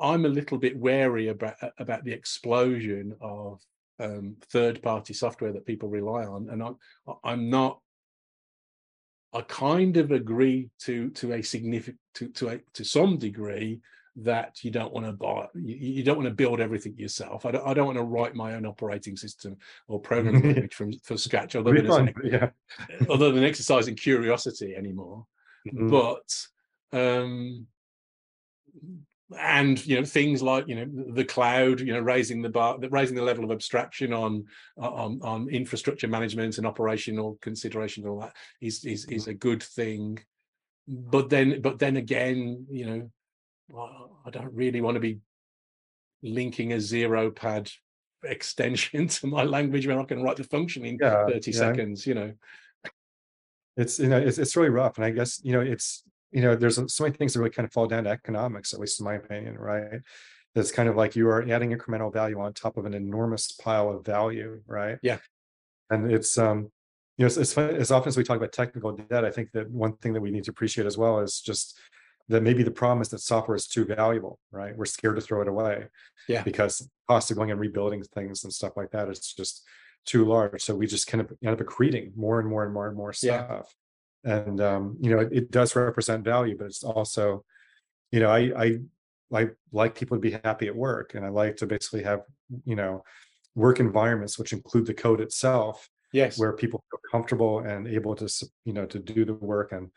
i'm 0.00 0.24
a 0.24 0.28
little 0.28 0.58
bit 0.58 0.76
wary 0.76 1.28
about 1.28 1.54
about 1.78 2.04
the 2.04 2.12
explosion 2.12 3.14
of 3.20 3.60
um, 3.98 4.36
third 4.50 4.82
party 4.82 5.14
software 5.14 5.52
that 5.52 5.64
people 5.64 5.88
rely 5.88 6.24
on 6.26 6.48
and 6.50 6.62
i'm 6.62 6.76
i'm 7.24 7.48
not 7.48 7.80
i 9.32 9.40
kind 9.42 9.96
of 9.96 10.10
agree 10.10 10.68
to 10.80 11.10
to 11.10 11.32
a 11.32 11.42
significant 11.42 11.98
to 12.14 12.28
to 12.30 12.48
a 12.48 12.58
to 12.74 12.84
some 12.84 13.16
degree 13.18 13.80
that 14.22 14.64
you 14.64 14.70
don't 14.70 14.92
want 14.92 15.06
to 15.06 15.12
buy 15.12 15.46
you, 15.54 15.74
you 15.76 16.02
don't 16.02 16.16
want 16.16 16.28
to 16.28 16.34
build 16.34 16.60
everything 16.60 16.96
yourself. 16.96 17.44
I 17.44 17.50
don't, 17.50 17.66
I 17.66 17.74
don't 17.74 17.86
want 17.86 17.98
to 17.98 18.04
write 18.04 18.34
my 18.34 18.54
own 18.54 18.64
operating 18.64 19.16
system 19.16 19.56
or 19.88 20.00
programming 20.00 20.42
language 20.46 20.74
from 20.74 20.92
from 21.00 21.18
scratch 21.18 21.54
although 21.54 21.72
be 21.72 21.82
there's 21.82 21.96
an 21.96 22.14
yeah. 22.24 22.50
other 23.10 23.30
than 23.32 23.44
exercising 23.44 23.94
curiosity 23.94 24.74
anymore. 24.74 25.26
Mhm. 25.66 25.90
but 25.90 26.98
um 26.98 27.66
and 29.38 29.84
you 29.86 29.96
know 29.96 30.04
things 30.04 30.40
like 30.42 30.68
you 30.68 30.76
know 30.76 31.12
the 31.12 31.24
cloud 31.24 31.80
you 31.80 31.92
know 31.92 32.00
raising 32.00 32.42
the 32.42 32.48
bar 32.48 32.78
raising 32.90 33.16
the 33.16 33.22
level 33.22 33.44
of 33.44 33.50
abstraction 33.50 34.12
on 34.12 34.44
on 34.78 35.20
on 35.22 35.48
infrastructure 35.48 36.06
management 36.06 36.58
and 36.58 36.66
operational 36.66 37.36
consideration 37.42 38.04
and 38.04 38.12
all 38.12 38.20
that 38.20 38.34
is 38.60 38.84
is 38.84 39.04
is 39.06 39.26
a 39.26 39.34
good 39.34 39.62
thing. 39.62 40.18
But 40.86 41.28
then 41.28 41.60
but 41.60 41.80
then 41.80 41.96
again 41.96 42.66
you 42.70 42.86
know 42.86 43.10
well, 43.68 44.20
i 44.24 44.30
don't 44.30 44.52
really 44.54 44.80
want 44.80 44.94
to 44.94 45.00
be 45.00 45.18
linking 46.22 46.72
a 46.72 46.80
zero 46.80 47.30
pad 47.30 47.70
extension 48.24 49.06
to 49.16 49.26
my 49.26 49.44
language 49.44 49.86
when 49.86 49.98
i 49.98 50.04
can 50.04 50.22
write 50.22 50.36
the 50.36 50.44
function 50.44 50.84
in 50.84 50.98
Yeah, 51.00 51.26
30 51.26 51.50
yeah. 51.50 51.56
seconds 51.58 52.06
you 52.06 52.14
know 52.14 52.32
it's 53.76 53.98
you 53.98 54.08
know 54.08 54.18
it's, 54.18 54.38
it's 54.38 54.56
really 54.56 54.70
rough 54.70 54.96
and 54.96 55.04
i 55.04 55.10
guess 55.10 55.40
you 55.44 55.52
know 55.52 55.60
it's 55.60 56.02
you 56.32 56.40
know 56.40 56.56
there's 56.56 56.76
so 56.92 57.04
many 57.04 57.14
things 57.14 57.34
that 57.34 57.40
really 57.40 57.50
kind 57.50 57.66
of 57.66 57.72
fall 57.72 57.86
down 57.86 58.04
to 58.04 58.10
economics 58.10 58.72
at 58.72 58.80
least 58.80 59.00
in 59.00 59.04
my 59.04 59.14
opinion 59.14 59.56
right 59.56 60.00
it's 60.54 60.72
kind 60.72 60.88
of 60.88 60.96
like 60.96 61.14
you 61.14 61.28
are 61.28 61.42
adding 61.50 61.76
incremental 61.76 62.10
value 62.12 62.40
on 62.40 62.52
top 62.54 62.78
of 62.78 62.86
an 62.86 62.94
enormous 62.94 63.52
pile 63.52 63.90
of 63.90 64.04
value 64.04 64.60
right 64.66 64.98
Yeah. 65.02 65.18
and 65.90 66.10
it's 66.10 66.38
um 66.38 66.70
you 67.18 67.22
know 67.22 67.26
it's, 67.26 67.36
it's 67.36 67.52
fun, 67.52 67.70
as 67.76 67.90
often 67.90 68.08
as 68.08 68.16
we 68.16 68.24
talk 68.24 68.38
about 68.38 68.52
technical 68.52 68.92
debt 68.92 69.24
i 69.24 69.30
think 69.30 69.52
that 69.52 69.70
one 69.70 69.96
thing 69.98 70.14
that 70.14 70.20
we 70.22 70.30
need 70.30 70.44
to 70.44 70.50
appreciate 70.50 70.86
as 70.86 70.96
well 70.96 71.20
is 71.20 71.40
just 71.40 71.78
that 72.28 72.42
maybe 72.42 72.62
the 72.62 72.70
problem 72.70 73.00
is 73.02 73.08
that 73.10 73.20
software 73.20 73.56
is 73.56 73.66
too 73.66 73.84
valuable 73.84 74.38
right 74.50 74.76
we're 74.76 74.84
scared 74.84 75.16
to 75.16 75.22
throw 75.22 75.40
it 75.42 75.48
away 75.48 75.86
Yeah. 76.28 76.42
because 76.42 76.88
cost 77.08 77.30
of 77.30 77.36
going 77.36 77.50
and 77.50 77.60
rebuilding 77.60 78.02
things 78.02 78.44
and 78.44 78.52
stuff 78.52 78.76
like 78.76 78.90
that 78.90 79.08
is 79.08 79.20
just 79.20 79.62
too 80.04 80.24
large 80.24 80.62
so 80.62 80.74
we 80.74 80.86
just 80.86 81.06
kind 81.06 81.20
of 81.20 81.32
end 81.44 81.52
up 81.60 81.66
accreting 81.66 82.12
more 82.16 82.40
and 82.40 82.48
more 82.48 82.64
and 82.64 82.72
more 82.74 82.88
and 82.88 82.96
more 82.96 83.12
Yeah. 83.22 83.44
stuff 83.46 83.74
and 84.24 84.60
um 84.60 84.96
you 85.00 85.10
know 85.10 85.20
it, 85.20 85.28
it 85.32 85.50
does 85.50 85.74
represent 85.76 86.24
value 86.24 86.56
but 86.58 86.66
it's 86.66 86.82
also 86.84 87.44
you 88.12 88.20
know 88.20 88.30
i 88.30 88.40
i 88.64 88.78
i 89.32 89.48
like 89.72 89.94
people 89.94 90.16
to 90.16 90.20
be 90.20 90.32
happy 90.44 90.66
at 90.68 90.74
work 90.74 91.14
and 91.14 91.24
i 91.24 91.28
like 91.28 91.56
to 91.56 91.66
basically 91.66 92.02
have 92.02 92.22
you 92.64 92.76
know 92.76 93.02
work 93.54 93.80
environments 93.80 94.38
which 94.38 94.52
include 94.52 94.86
the 94.86 94.94
code 94.94 95.20
itself 95.20 95.88
yes 96.12 96.38
where 96.38 96.52
people 96.52 96.82
feel 96.90 97.00
comfortable 97.10 97.60
and 97.60 97.86
able 97.88 98.14
to 98.14 98.28
you 98.64 98.72
know 98.72 98.86
to 98.86 98.98
do 98.98 99.24
the 99.24 99.34
work 99.34 99.72
and 99.72 99.90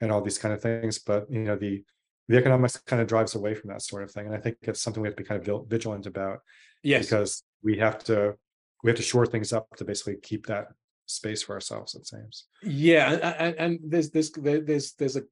and 0.00 0.10
all 0.10 0.20
these 0.20 0.38
kind 0.38 0.54
of 0.54 0.60
things 0.60 0.98
but 0.98 1.30
you 1.30 1.40
know 1.40 1.56
the 1.56 1.82
the 2.28 2.36
economics 2.36 2.76
kind 2.86 3.02
of 3.02 3.08
drives 3.08 3.34
away 3.34 3.54
from 3.54 3.68
that 3.68 3.82
sort 3.82 4.02
of 4.02 4.10
thing 4.10 4.26
and 4.26 4.34
i 4.34 4.38
think 4.38 4.56
it's 4.62 4.80
something 4.80 5.02
we 5.02 5.08
have 5.08 5.16
to 5.16 5.22
be 5.22 5.28
kind 5.28 5.46
of 5.46 5.68
vigilant 5.68 6.06
about 6.06 6.40
yes. 6.82 7.04
because 7.04 7.42
we 7.62 7.76
have 7.78 8.02
to 8.02 8.34
we 8.82 8.90
have 8.90 8.96
to 8.96 9.02
shore 9.02 9.26
things 9.26 9.52
up 9.52 9.66
to 9.76 9.84
basically 9.84 10.16
keep 10.22 10.46
that 10.46 10.68
space 11.06 11.42
for 11.42 11.54
ourselves 11.54 11.94
it 11.94 12.06
seems. 12.06 12.46
Yeah, 12.62 13.34
and, 13.38 13.56
and, 13.56 13.78
there's 13.82 14.10
there's 14.10 14.30
there's 14.32 14.92
there's 14.92 15.16
a 15.16 15.22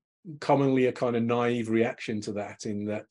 commonly 0.40 0.86
a 0.86 0.92
kind 0.92 1.16
of 1.16 1.22
naive 1.22 1.68
reaction 1.68 2.20
to 2.22 2.32
that 2.32 2.64
in 2.64 2.84
that 2.86 3.06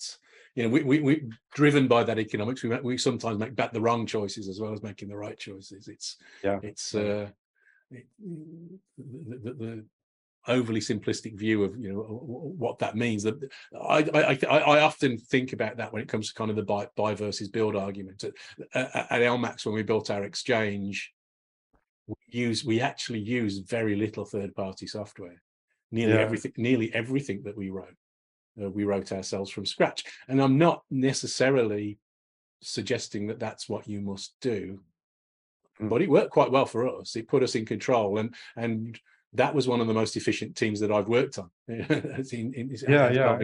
you 0.55 0.63
know 0.63 0.69
we 0.69 0.83
we 0.83 0.99
we 0.99 1.29
driven 1.53 1.87
by 1.87 2.03
that 2.03 2.19
economics 2.19 2.63
we 2.63 2.75
we 2.81 2.97
sometimes 2.97 3.37
make 3.37 3.55
bet 3.55 3.73
the 3.73 3.81
wrong 3.81 4.05
choices 4.05 4.47
as 4.47 4.59
well 4.59 4.73
as 4.73 4.83
making 4.83 5.09
the 5.09 5.17
right 5.17 5.37
choices. 5.37 5.87
It's 5.87 6.17
Yeah, 6.43 6.59
it's 6.63 6.95
uh 6.95 7.29
it, 7.89 8.05
the, 8.97 9.53
the 9.53 9.85
overly 10.47 10.79
simplistic 10.79 11.37
view 11.37 11.63
of 11.63 11.77
you 11.77 11.93
know 11.93 12.01
what 12.01 12.79
that 12.79 12.95
means. 12.95 13.23
That 13.23 13.35
I 13.79 14.37
I 14.51 14.57
I 14.57 14.81
often 14.81 15.17
think 15.17 15.53
about 15.53 15.77
that 15.77 15.91
when 15.93 16.01
it 16.01 16.07
comes 16.09 16.27
to 16.29 16.33
kind 16.33 16.49
of 16.49 16.55
the 16.55 16.63
buy, 16.63 16.87
buy 16.95 17.13
versus 17.15 17.47
build 17.49 17.75
argument. 17.75 18.23
At, 18.23 18.33
at 18.73 19.11
at 19.11 19.21
LMAX 19.21 19.65
when 19.65 19.75
we 19.75 19.83
built 19.83 20.09
our 20.09 20.23
exchange, 20.23 21.13
we 22.07 22.15
use 22.29 22.65
we 22.65 22.81
actually 22.81 23.19
use 23.19 23.59
very 23.59 23.95
little 23.95 24.25
third 24.25 24.55
party 24.55 24.87
software 24.87 25.41
nearly 25.91 26.13
Yeah. 26.13 26.21
everything 26.21 26.53
nearly 26.57 26.93
everything 26.93 27.43
that 27.43 27.55
we 27.57 27.69
wrote 27.69 27.95
uh, 28.61 28.69
we 28.69 28.83
wrote 28.85 29.11
ourselves 29.11 29.51
from 29.51 29.65
scratch 29.65 30.03
and 30.27 30.41
i'm 30.41 30.57
not 30.57 30.83
necessarily 30.89 31.99
suggesting 32.61 33.27
that 33.27 33.39
that's 33.39 33.69
what 33.69 33.87
you 33.87 34.01
must 34.01 34.35
do 34.41 34.79
Mm. 35.79 35.89
but 35.89 36.01
it 36.01 36.09
worked 36.09 36.31
quite 36.31 36.51
well 36.51 36.65
for 36.65 36.87
us 36.99 37.15
it 37.15 37.27
put 37.27 37.43
us 37.43 37.55
in 37.55 37.65
control 37.65 38.17
and 38.19 38.35
and 38.55 38.99
that 39.33 39.55
was 39.55 39.67
one 39.67 39.79
of 39.81 39.87
the 39.87 39.93
most 39.93 40.15
efficient 40.15 40.55
teams 40.55 40.79
that 40.79 40.91
i've 40.91 41.07
worked 41.07 41.37
on 41.39 41.49
in, 41.67 42.53
in, 42.53 42.75
Yeah, 42.87 43.11
yeah. 43.11 43.37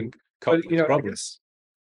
but 0.46 0.64
you 0.70 0.78
know 0.78 0.86
problems 0.86 1.40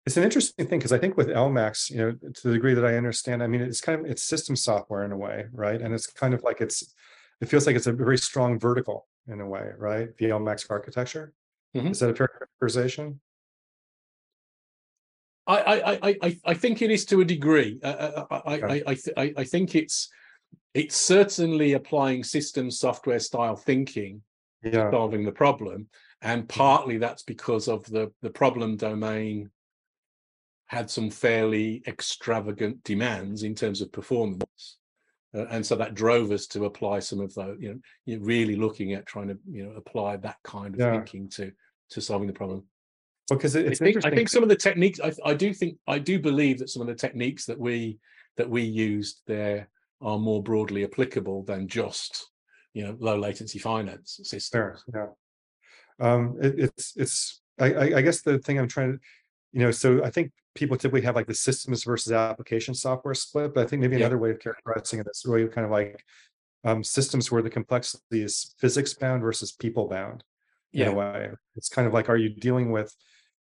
it's 0.06 0.18
an 0.18 0.24
interesting 0.24 0.68
thing 0.68 0.80
because 0.80 0.92
i 0.92 0.98
think 0.98 1.16
with 1.18 1.28
lmax 1.28 1.90
you 1.90 1.98
know 1.98 2.12
to 2.12 2.48
the 2.48 2.54
degree 2.54 2.74
that 2.74 2.86
i 2.86 2.96
understand 2.96 3.42
i 3.44 3.48
mean 3.48 3.62
it's 3.62 3.82
kind 3.82 4.00
of 4.00 4.10
it's 4.10 4.24
system 4.24 4.56
software 4.56 5.04
in 5.06 5.12
a 5.12 5.18
way 5.18 5.46
right 5.54 5.82
and 5.82 5.94
it's 5.94 6.08
kind 6.08 6.34
of 6.34 6.44
like 6.44 6.60
it's 6.62 6.94
it 7.42 7.48
feels 7.48 7.66
like 7.68 7.76
it's 7.76 7.88
a 7.88 7.94
very 7.94 8.18
strong 8.18 8.60
vertical 8.60 9.08
in 9.28 9.40
a 9.42 9.48
way 9.48 9.70
right 9.78 10.16
the 10.18 10.26
lmax 10.26 10.66
architecture 10.70 11.34
Mhm. 11.76 11.90
is 11.92 12.00
that 12.00 12.10
a 12.10 12.16
fair 12.16 12.28
characterization 12.28 13.20
I, 15.46 15.58
I, 15.58 15.92
I, 15.92 16.18
I- 16.22 16.40
I, 16.46 16.54
think 16.54 16.82
it 16.82 16.90
is 16.90 17.04
to 17.08 17.20
a 17.20 17.26
degree. 17.26 17.78
Uh, 17.84 17.88
uh, 17.88 18.26
I, 18.32 18.36
I, 18.36 18.56
Okay. 18.62 18.84
I, 18.88 18.92
I, 18.92 18.98
I, 19.24 19.34
I 19.40 19.44
think 19.44 19.76
it's, 19.76 20.08
it's 20.74 20.96
certainly 20.96 21.74
applying 21.74 22.24
system 22.24 22.72
software 22.72 23.20
style 23.20 23.56
thinking, 23.56 24.22
yeah 24.64 24.90
solving 24.92 25.26
the 25.26 25.32
problem, 25.32 25.88
and 26.22 26.48
partly 26.50 26.98
that's 26.98 27.24
because 27.24 27.68
of 27.68 27.84
the 27.86 28.12
the 28.22 28.30
problem 28.30 28.78
domain 28.78 29.50
had 30.68 30.90
some 30.90 31.10
fairly 31.12 31.84
extravagant 31.88 32.84
demands 32.84 33.44
in 33.44 33.54
terms 33.54 33.82
of 33.82 33.92
performance. 33.92 34.78
Uh, 35.36 35.46
and 35.50 35.66
so 35.66 35.76
that 35.76 35.94
drove 35.96 36.32
us 36.32 36.48
to 36.48 36.66
apply 36.66 37.00
some 37.00 37.20
of 37.20 37.34
those, 37.36 37.58
you 37.60 37.70
know, 37.70 37.80
you're 38.06 38.20
really 38.20 38.56
looking 38.56 38.94
at 38.94 39.06
trying 39.06 39.28
to, 39.28 39.38
you 39.52 39.64
know, 39.66 39.72
apply 39.76 40.16
that 40.18 40.38
kind 40.44 40.74
of 40.74 40.80
Yeah. 40.80 40.94
thinking 40.94 41.30
to 41.30 41.52
to 41.90 42.02
solving 42.02 42.28
the 42.28 42.34
problem. 42.34 42.64
because 43.30 43.56
it, 43.56 43.66
I 43.66 43.70
it's 43.70 43.80
think, 43.80 44.06
I 44.06 44.10
think 44.10 44.30
some 44.30 44.44
of 44.44 44.50
the 44.50 44.56
techniques 44.56 45.00
I, 45.00 45.12
I 45.26 45.34
do 45.34 45.54
think 45.54 45.78
I 45.88 46.00
do 46.00 46.20
believe 46.20 46.60
that 46.60 46.70
some 46.70 46.82
of 46.82 46.88
the 46.88 46.96
techniques 46.96 47.46
that 47.46 47.60
we 47.60 48.00
that 48.38 48.50
we 48.50 48.64
used 48.64 49.22
there 49.28 49.70
are 50.04 50.20
more 50.20 50.44
broadly 50.44 50.84
applicable 50.84 51.44
than 51.44 51.68
just 51.68 52.30
you 52.74 52.84
know 52.86 52.96
low 53.00 53.18
latency 53.18 53.60
finance 53.60 54.20
systems. 54.24 54.86
yeah. 54.94 55.08
Um, 56.00 56.38
it, 56.42 56.60
it's 56.60 56.94
it's 56.98 57.42
I, 57.60 57.74
I 57.74 57.98
I 57.98 58.02
guess 58.02 58.22
the 58.22 58.40
thing 58.40 58.60
I'm 58.60 58.68
trying 58.68 58.94
to, 58.94 59.00
you 59.52 59.62
know, 59.62 59.72
so 59.72 60.04
I 60.04 60.10
think 60.10 60.32
people 60.56 60.78
typically 60.78 61.02
have 61.02 61.16
like 61.16 61.28
the 61.28 61.34
systems 61.34 61.84
versus 61.84 62.12
application 62.12 62.74
software 62.74 63.14
split, 63.14 63.54
but 63.54 63.64
I 63.66 63.68
think 63.68 63.82
maybe 63.82 63.96
Yeah. 63.96 64.06
another 64.06 64.18
way 64.18 64.32
of 64.32 64.40
characterizing 64.40 65.00
it 65.00 65.08
is 65.12 65.24
really 65.26 65.48
kind 65.48 65.66
of 65.66 65.72
like 65.72 66.04
um, 66.64 66.84
systems 66.84 67.32
where 67.32 67.42
the 67.42 67.50
complexity 67.50 68.24
is 68.24 68.56
physics 68.60 68.94
bound 68.94 69.22
versus 69.22 69.52
people 69.52 69.88
bound 69.88 70.24
in 70.74 70.84
Yeah, 70.84 70.90
a 70.90 70.94
way. 70.94 71.32
It's 71.56 71.70
kind 71.70 71.88
of 71.88 71.94
like, 71.94 72.10
are 72.10 72.18
you 72.18 72.30
dealing 72.30 72.72
with, 72.72 72.96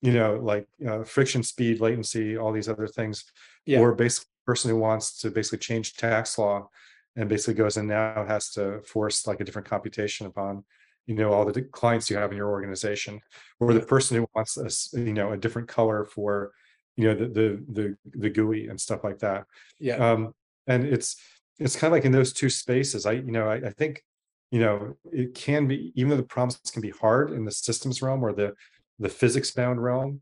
you 0.02 0.14
know, 0.14 0.36
like 0.36 0.68
uh, 0.88 1.04
friction, 1.04 1.44
speed, 1.44 1.80
latency, 1.82 2.38
all 2.38 2.52
these 2.52 2.70
other 2.70 2.88
things, 2.88 3.26
Yeah. 3.66 3.80
or 3.82 3.96
basically 3.96 4.30
person 4.46 4.70
who 4.70 4.78
wants 4.78 5.20
to 5.22 5.30
basically 5.30 5.60
change 5.60 5.96
tax 5.96 6.38
law 6.38 6.70
and 7.16 7.30
basically 7.30 7.54
goes 7.54 7.78
and 7.78 7.88
now 7.88 8.26
has 8.26 8.52
to 8.52 8.82
force 8.82 9.26
like 9.26 9.40
a 9.40 9.44
different 9.44 9.68
computation 9.68 10.28
upon 10.28 10.64
you 11.08 11.16
know 11.16 11.32
all 11.32 11.46
the 11.46 11.62
clients 11.62 12.10
you 12.10 12.18
have 12.18 12.32
in 12.32 12.38
your 12.38 12.50
organization. 12.50 13.22
Or 13.60 13.74
the 13.74 13.80
person 13.80 14.18
who 14.18 14.28
wants 14.36 14.58
a 14.58 15.00
you 15.00 15.14
know 15.14 15.32
a 15.32 15.38
different 15.38 15.68
color 15.68 16.06
for 16.06 16.52
you 16.96 17.08
know 17.08 17.16
the 17.16 17.28
the 17.28 17.66
the, 17.72 17.98
the 18.18 18.30
GUI 18.30 18.68
and 18.68 18.80
stuff 18.80 19.04
like 19.04 19.20
that. 19.20 19.46
Yeah, 19.80 19.96
um 19.96 20.34
and 20.68 20.86
it's 20.86 21.18
it's 21.60 21.76
kind 21.76 21.92
of 21.92 21.94
like 21.94 22.06
in 22.06 22.12
those 22.12 22.34
two 22.34 22.50
spaces 22.50 23.06
i 23.06 23.14
you 23.14 23.32
know 23.32 23.48
I, 23.48 23.56
I 23.56 23.70
think 23.72 24.04
you 24.52 24.60
know 24.60 24.96
it 25.12 25.34
can 25.34 25.68
be 25.68 25.92
even 25.96 26.10
though 26.10 26.18
the 26.18 26.24
problems 26.24 26.60
can 26.72 26.82
be 26.82 26.92
hard 26.92 27.32
in 27.32 27.46
the 27.46 27.52
systems 27.52 28.02
realm 28.02 28.24
or 28.24 28.34
the 28.34 28.54
the 29.00 29.10
physics 29.10 29.52
bound 29.52 29.82
realm 29.82 30.22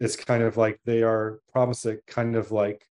it's 0.00 0.16
kind 0.16 0.42
of 0.42 0.56
like 0.56 0.80
they 0.84 1.02
are 1.02 1.40
problems 1.52 1.82
that 1.82 2.06
kind 2.06 2.36
of 2.36 2.52
like 2.52 2.86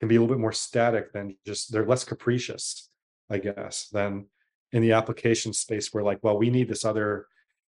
can 0.00 0.08
be 0.08 0.16
a 0.16 0.20
little 0.20 0.34
bit 0.34 0.40
more 0.40 0.52
static 0.52 1.12
than 1.12 1.36
just 1.46 1.72
they're 1.72 1.86
less 1.86 2.04
capricious 2.04 2.90
i 3.30 3.38
guess 3.38 3.88
than 3.92 4.26
in 4.72 4.82
the 4.82 4.92
application 4.92 5.52
space 5.52 5.92
where 5.92 6.04
like 6.04 6.18
well 6.22 6.38
we 6.38 6.50
need 6.50 6.68
this 6.68 6.84
other 6.84 7.26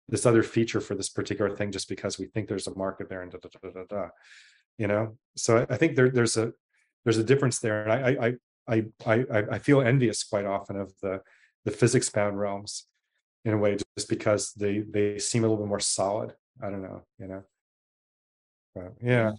this 0.10 0.26
other 0.26 0.44
feature 0.44 0.80
for 0.80 0.96
this 0.96 1.10
particular 1.10 1.56
thing 1.56 1.72
just 1.72 1.90
because 1.90 2.18
we 2.18 2.26
think 2.28 2.48
there's 2.48 2.68
a 2.68 2.76
market 2.76 3.10
there 3.10 3.22
and 3.22 3.32
da, 3.32 3.38
da, 3.40 3.50
da, 3.62 3.70
da, 3.70 3.84
da. 3.90 4.08
you 4.78 4.88
know? 4.88 5.18
So 5.36 5.66
i 5.70 5.78
think 5.78 5.96
there, 5.96 6.10
there's 6.10 6.38
a 6.38 6.54
there's 7.04 7.18
a 7.18 7.24
difference 7.24 7.60
there 7.60 7.84
and 7.84 7.92
I, 7.92 8.28
I 8.28 8.86
i 9.06 9.26
i 9.32 9.44
i 9.54 9.60
feel 9.60 9.82
envious 9.82 10.24
quite 10.24 10.46
often 10.46 10.78
of 10.78 10.94
the 11.02 11.22
the 11.66 11.72
physics 11.72 12.10
bound 12.10 12.40
realms 12.40 12.86
in 13.46 13.54
a 13.54 13.58
way 13.58 13.78
just 13.98 14.10
because 14.10 14.54
they 14.54 14.80
they 14.80 15.20
seem 15.20 15.44
a 15.44 15.48
little 15.48 15.64
bit 15.64 15.70
more 15.70 15.80
solid. 15.80 16.34
I 16.62 16.70
don't 16.70 16.82
know 16.82 17.04
you 17.20 17.28
know? 17.28 17.44
But 18.76 18.94
yeah 19.02 19.32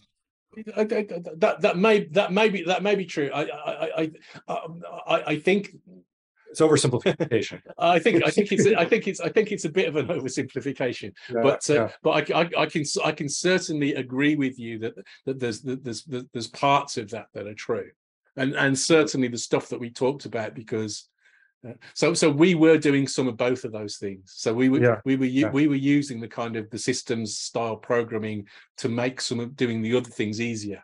that 0.57 1.57
that 1.61 1.77
may 1.77 2.05
that 2.07 2.33
may 2.33 2.49
be 2.49 2.63
that 2.63 2.83
may 2.83 2.95
be 2.95 3.05
true 3.05 3.31
i 3.33 3.43
i 3.43 4.11
i 4.49 4.59
i, 5.07 5.23
I 5.27 5.39
think 5.39 5.71
it's 6.51 6.61
oversimplification. 6.61 7.61
I 7.79 7.99
think 7.99 8.25
I 8.25 8.31
think 8.31 8.53
it's 8.53 8.67
I 8.67 8.85
think 8.89 9.09
it's 9.09 9.21
I 9.21 9.29
think 9.29 9.53
it's 9.53 9.65
a 9.65 9.71
bit 9.71 9.89
of 9.89 9.97
an 9.97 10.09
oversimplification. 10.09 11.13
Yeah, 11.33 11.43
but 11.43 11.71
uh, 11.71 11.75
yeah. 11.75 11.89
but 12.03 12.31
I, 12.33 12.41
I, 12.41 12.51
I, 12.59 12.67
can 12.67 12.85
I 13.05 13.13
can 13.13 13.29
certainly 13.29 13.95
agree 13.95 14.37
with 14.37 14.59
you 14.59 14.79
that 14.81 14.95
that 15.27 15.39
there's 15.39 15.63
that 15.63 15.85
there's 15.85 16.05
there's 16.05 16.49
parts 16.49 16.97
of 16.97 17.11
that 17.11 17.27
that 17.35 17.47
are 17.47 17.55
true, 17.55 17.91
and 18.37 18.55
and 18.55 18.79
certainly 18.79 19.29
the 19.29 19.39
stuff 19.39 19.69
that 19.69 19.81
we 19.81 19.91
talked 19.91 20.25
about 20.25 20.55
because. 20.55 21.09
Uh, 21.67 21.73
so 21.95 22.15
so 22.15 22.31
we 22.31 22.55
were 22.55 22.79
doing 22.79 23.07
some 23.07 23.29
of 23.29 23.37
both 23.37 23.65
of 23.65 23.73
those 23.73 23.97
things. 23.97 24.33
So 24.37 24.53
we 24.55 24.69
were 24.69 24.83
yeah, 24.83 25.01
we 25.05 25.17
were 25.17 25.51
we 25.51 25.67
were 25.67 25.75
using 25.75 26.21
the 26.21 26.29
kind 26.29 26.57
of 26.57 26.71
the 26.71 26.79
systems 26.79 27.37
style 27.37 27.77
programming 27.77 28.47
to 28.79 28.89
make 28.89 29.21
some 29.21 29.41
of 29.41 29.57
doing 29.57 29.83
the 29.83 29.97
other 29.97 30.11
things 30.11 30.41
easier. 30.41 30.83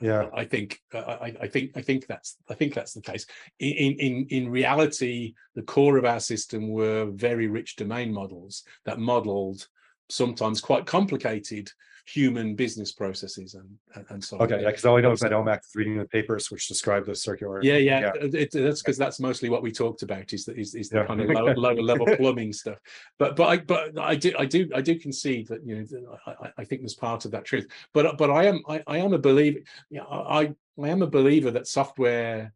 Yeah. 0.00 0.28
I 0.34 0.44
think 0.44 0.78
I, 0.92 1.34
I 1.40 1.46
think 1.46 1.70
i 1.74 1.80
think 1.80 2.06
that's 2.06 2.36
i 2.50 2.54
think 2.54 2.74
that's 2.74 2.92
the 2.92 3.00
case. 3.00 3.26
In 3.58 3.94
in 3.94 4.26
in 4.28 4.50
reality 4.50 5.34
the 5.54 5.62
core 5.62 5.96
of 5.96 6.04
our 6.04 6.20
system 6.20 6.68
were 6.68 7.06
very 7.06 7.46
rich 7.46 7.76
domain 7.76 8.12
models 8.12 8.62
that 8.84 8.98
modeled 8.98 9.66
sometimes 10.10 10.60
quite 10.60 10.86
complicated 10.86 11.70
human 12.06 12.54
business 12.54 12.92
processes 12.92 13.54
and 13.54 13.68
and, 13.94 14.06
and 14.10 14.24
so 14.24 14.38
okay 14.38 14.62
because 14.64 14.84
all 14.84 14.96
i 14.96 15.00
know 15.00 15.12
is 15.12 15.20
that 15.20 15.32
LMAX 15.32 15.60
reading 15.74 15.96
the 15.98 16.04
papers 16.04 16.50
which 16.50 16.68
describe 16.68 17.06
the 17.06 17.14
circular. 17.14 17.60
Yeah 17.62 17.76
yeah, 17.76 18.00
yeah. 18.00 18.12
It, 18.14 18.50
that's 18.52 18.82
because 18.82 18.98
that's 18.98 19.20
mostly 19.20 19.48
what 19.48 19.62
we 19.62 19.72
talked 19.72 20.02
about 20.02 20.32
is 20.32 20.44
that 20.44 20.58
is, 20.58 20.74
is 20.74 20.88
the 20.88 20.98
yeah. 20.98 21.06
kind 21.06 21.20
of 21.20 21.28
lower, 21.30 21.54
lower 21.56 21.82
level 21.82 22.06
plumbing 22.16 22.52
stuff. 22.52 22.78
But 23.18 23.36
but 23.36 23.48
i 23.48 23.56
but 23.58 23.98
i 23.98 24.14
do 24.14 24.32
i 24.38 24.44
do 24.44 24.68
i 24.74 24.80
do 24.80 24.98
concede 24.98 25.48
that 25.48 25.64
you 25.64 25.76
know 25.76 26.16
I, 26.26 26.50
I 26.58 26.64
think 26.64 26.82
there's 26.82 26.94
part 26.94 27.24
of 27.24 27.30
that 27.32 27.44
truth. 27.44 27.66
But 27.92 28.18
but 28.18 28.30
i 28.30 28.44
am 28.44 28.62
i, 28.68 28.82
I 28.86 28.98
am 28.98 29.12
a 29.12 29.18
believer 29.18 29.60
yeah 29.90 30.04
i 30.04 30.52
i 30.82 30.88
am 30.88 31.02
a 31.02 31.06
believer 31.06 31.50
that 31.50 31.66
software 31.66 32.52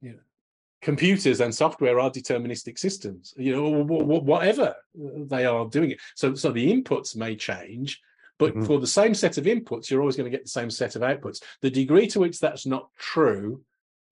you 0.00 0.12
know 0.12 0.18
computers 0.82 1.40
and 1.40 1.54
software 1.54 2.00
are 2.00 2.10
deterministic 2.10 2.78
systems 2.78 3.34
you 3.36 3.54
know 3.54 3.82
whatever 3.82 4.74
they 4.94 5.44
are 5.44 5.66
doing 5.66 5.92
it. 5.92 6.00
So 6.14 6.34
so 6.34 6.50
the 6.50 6.72
inputs 6.72 7.16
may 7.16 7.36
change 7.36 8.00
but 8.40 8.54
mm-hmm. 8.54 8.64
for 8.64 8.80
the 8.80 8.86
same 8.86 9.14
set 9.14 9.36
of 9.36 9.44
inputs, 9.44 9.90
you're 9.90 10.00
always 10.00 10.16
going 10.16 10.30
to 10.30 10.36
get 10.36 10.44
the 10.44 10.50
same 10.50 10.70
set 10.70 10.96
of 10.96 11.02
outputs. 11.02 11.42
The 11.60 11.70
degree 11.70 12.06
to 12.08 12.20
which 12.20 12.40
that's 12.40 12.64
not 12.64 12.88
true, 12.98 13.62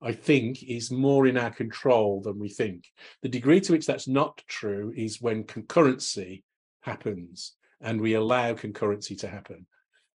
I 0.02 0.12
think, 0.12 0.62
is 0.62 0.90
more 0.90 1.26
in 1.26 1.38
our 1.38 1.50
control 1.50 2.20
than 2.20 2.38
we 2.38 2.50
think. 2.50 2.84
The 3.22 3.30
degree 3.30 3.60
to 3.62 3.72
which 3.72 3.86
that's 3.86 4.06
not 4.06 4.42
true 4.46 4.92
is 4.94 5.22
when 5.22 5.44
concurrency 5.44 6.42
happens 6.82 7.54
and 7.80 8.00
we 8.00 8.14
allow 8.14 8.52
concurrency 8.52 9.18
to 9.20 9.28
happen. 9.28 9.66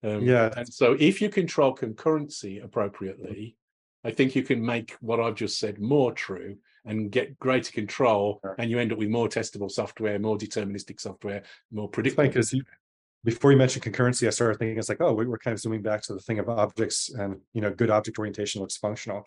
Um, 0.03 0.23
yeah. 0.23 0.49
And 0.57 0.67
so 0.67 0.97
if 0.99 1.21
you 1.21 1.29
control 1.29 1.73
concurrency 1.73 2.61
appropriately, 2.61 3.55
I 4.03 4.11
think 4.11 4.35
you 4.35 4.43
can 4.43 4.65
make 4.65 4.97
what 4.99 5.21
I've 5.21 5.35
just 5.35 5.57
said 5.57 5.79
more 5.79 6.11
true 6.11 6.57
and 6.85 7.11
get 7.11 7.37
greater 7.39 7.71
control, 7.71 8.41
and 8.57 8.71
you 8.71 8.79
end 8.79 8.91
up 8.91 8.97
with 8.97 9.09
more 9.09 9.27
testable 9.27 9.69
software, 9.69 10.17
more 10.17 10.37
deterministic 10.37 10.99
software, 10.99 11.43
more 11.71 11.87
predictable. 11.87 12.23
Before 13.23 13.51
you 13.51 13.57
mentioned 13.57 13.83
concurrency, 13.83 14.27
I 14.27 14.31
started 14.31 14.57
thinking 14.57 14.77
it's 14.77 14.89
like, 14.89 15.01
oh, 15.01 15.13
we 15.13 15.25
are 15.25 15.37
kind 15.37 15.53
of 15.53 15.59
zooming 15.59 15.81
back 15.81 16.01
to 16.03 16.13
the 16.13 16.19
thing 16.19 16.39
of 16.39 16.49
objects 16.49 17.09
and 17.09 17.39
you 17.53 17.61
know, 17.61 17.71
good 17.71 17.89
object 17.89 18.17
orientation 18.17 18.61
looks 18.61 18.77
functional 18.77 19.23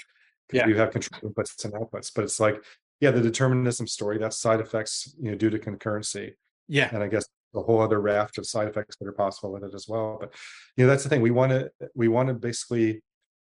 because 0.48 0.66
yeah. 0.66 0.68
you 0.68 0.76
have 0.76 0.90
control 0.90 1.32
inputs 1.32 1.64
and 1.64 1.74
outputs. 1.74 2.10
But 2.14 2.24
it's 2.24 2.40
like, 2.40 2.62
yeah, 3.00 3.10
the 3.10 3.20
determinism 3.20 3.86
story, 3.86 4.18
that's 4.18 4.38
side 4.38 4.60
effects, 4.60 5.14
you 5.20 5.30
know, 5.30 5.36
due 5.36 5.50
to 5.50 5.58
concurrency. 5.58 6.32
Yeah. 6.68 6.88
And 6.92 7.02
I 7.02 7.08
guess 7.08 7.26
a 7.54 7.62
whole 7.62 7.80
other 7.80 8.00
raft 8.00 8.38
of 8.38 8.46
side 8.46 8.68
effects 8.68 8.96
that 8.96 9.06
are 9.06 9.12
possible 9.12 9.52
with 9.52 9.64
it 9.64 9.74
as 9.74 9.86
well. 9.88 10.18
But 10.20 10.34
you 10.76 10.84
know, 10.84 10.90
that's 10.90 11.04
the 11.04 11.08
thing. 11.08 11.22
We 11.22 11.30
want 11.30 11.50
to 11.52 11.70
we 11.94 12.08
want 12.08 12.28
to 12.28 12.34
basically 12.34 13.02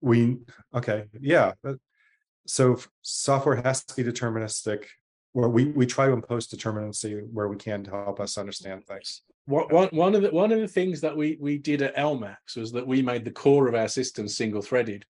we 0.02 0.38
okay, 0.74 1.06
yeah. 1.20 1.54
So 2.46 2.80
software 3.02 3.62
has 3.62 3.84
to 3.86 3.96
be 3.96 4.10
deterministic. 4.10 4.86
Where 5.34 5.50
we 5.50 5.66
we 5.66 5.86
try 5.86 6.08
to 6.08 6.14
impose 6.14 6.48
determinacy 6.48 7.22
where 7.32 7.48
we 7.48 7.58
can 7.58 7.84
to 7.84 7.92
help 7.92 8.20
us 8.20 8.38
understand 8.38 8.86
things 8.86 9.22
one, 9.48 9.88
one 9.92 10.14
of 10.14 10.22
the 10.24 10.30
one 10.30 10.52
of 10.52 10.60
the 10.60 10.68
things 10.68 11.02
that 11.02 11.16
we 11.16 11.38
we 11.40 11.58
did 11.58 11.82
at 11.82 11.96
LMAX 11.96 12.58
was 12.58 12.72
that 12.74 12.86
we 12.86 13.02
made 13.02 13.24
the 13.24 13.32
core 13.32 13.68
of 13.68 13.76
our 13.76 13.88
system 13.88 14.28
single 14.28 14.62
threaded. 14.62 15.06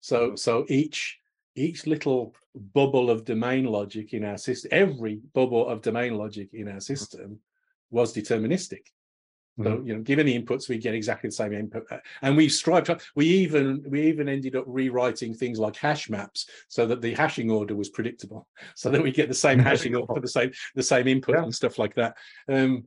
So 0.00 0.28
mm-hmm. 0.28 0.36
so 0.36 0.64
each 0.68 1.18
each 1.54 1.86
little 1.86 2.34
bubble 2.54 3.10
of 3.10 3.24
domain 3.24 3.66
logic 3.66 4.14
in 4.14 4.24
our 4.24 4.38
system, 4.38 4.70
every 4.72 5.20
bubble 5.34 5.68
of 5.68 5.82
domain 5.82 6.16
logic 6.16 6.50
in 6.54 6.68
our 6.68 6.74
mm-hmm. 6.74 6.80
system 6.80 7.38
was 7.90 8.14
deterministic. 8.14 8.86
So 9.58 9.70
mm-hmm. 9.70 9.86
you 9.86 9.94
know, 9.94 10.02
given 10.02 10.26
the 10.26 10.38
inputs, 10.38 10.68
we 10.68 10.76
get 10.76 10.94
exactly 10.94 11.28
the 11.28 11.34
same 11.34 11.54
input, 11.54 11.86
and 12.20 12.36
we 12.36 12.48
strived. 12.48 12.90
We 13.14 13.26
even 13.26 13.82
we 13.88 14.02
even 14.02 14.28
ended 14.28 14.54
up 14.54 14.64
rewriting 14.66 15.32
things 15.32 15.58
like 15.58 15.76
hash 15.76 16.10
maps 16.10 16.46
so 16.68 16.86
that 16.86 17.00
the 17.00 17.14
hashing 17.14 17.50
order 17.50 17.74
was 17.74 17.88
predictable, 17.88 18.46
so 18.74 18.90
that 18.90 19.02
we 19.02 19.10
get 19.10 19.28
the 19.28 19.34
same 19.34 19.58
hashing 19.58 19.94
order 19.94 20.12
for 20.12 20.20
the 20.20 20.28
same 20.28 20.50
the 20.74 20.82
same 20.82 21.08
input 21.08 21.36
yeah. 21.36 21.44
and 21.44 21.54
stuff 21.54 21.78
like 21.78 21.94
that. 21.94 22.16
Um, 22.48 22.84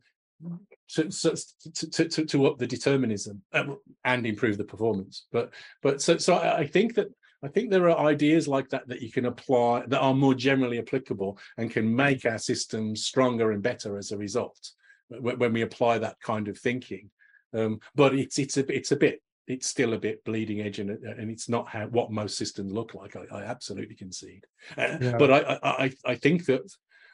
to, 0.89 1.09
to, 1.09 2.09
to, 2.09 2.25
to, 2.25 2.45
up 2.47 2.57
the 2.57 2.65
determinism 2.65 3.41
uh, 3.53 3.75
and 4.05 4.25
improve 4.25 4.57
the 4.57 4.63
performance. 4.63 5.25
But 5.31 5.51
but 5.81 6.01
so 6.01 6.17
so 6.17 6.35
I 6.35 6.65
think 6.65 6.95
that 6.95 7.07
I 7.43 7.47
think 7.47 7.69
there 7.69 7.89
are 7.89 8.07
ideas 8.07 8.47
like 8.47 8.69
that 8.69 8.87
that 8.87 9.01
you 9.01 9.11
can 9.11 9.25
apply 9.25 9.85
that 9.87 9.99
are 9.99 10.13
more 10.13 10.35
generally 10.35 10.79
applicable 10.79 11.39
and 11.57 11.71
can 11.71 11.93
make 11.93 12.25
our 12.25 12.37
systems 12.37 13.05
stronger 13.05 13.51
and 13.51 13.61
better 13.63 13.97
as 13.97 14.11
a 14.11 14.17
result 14.17 14.71
when 15.09 15.53
we 15.53 15.61
apply 15.61 15.97
that 15.99 16.19
kind 16.21 16.47
of 16.47 16.57
thinking. 16.57 17.09
Um, 17.53 17.79
but 17.95 18.13
it's 18.13 18.37
it's 18.37 18.57
a 18.57 18.75
it's 18.75 18.91
a 18.91 18.95
bit 18.95 19.21
it's 19.47 19.67
still 19.67 19.93
a 19.93 19.99
bit 19.99 20.23
bleeding 20.23 20.61
edge 20.61 20.77
and, 20.77 20.91
and 20.91 21.31
it's 21.31 21.49
not 21.49 21.67
how 21.67 21.87
what 21.87 22.11
most 22.11 22.37
systems 22.37 22.71
look 22.71 22.93
like. 22.93 23.15
I, 23.15 23.25
I 23.31 23.43
absolutely 23.43 23.95
concede. 23.95 24.45
Uh, 24.77 24.97
yeah. 25.01 25.17
But 25.17 25.31
I, 25.31 25.59
I 25.63 25.91
I 26.05 26.15
think 26.15 26.45
that 26.45 26.61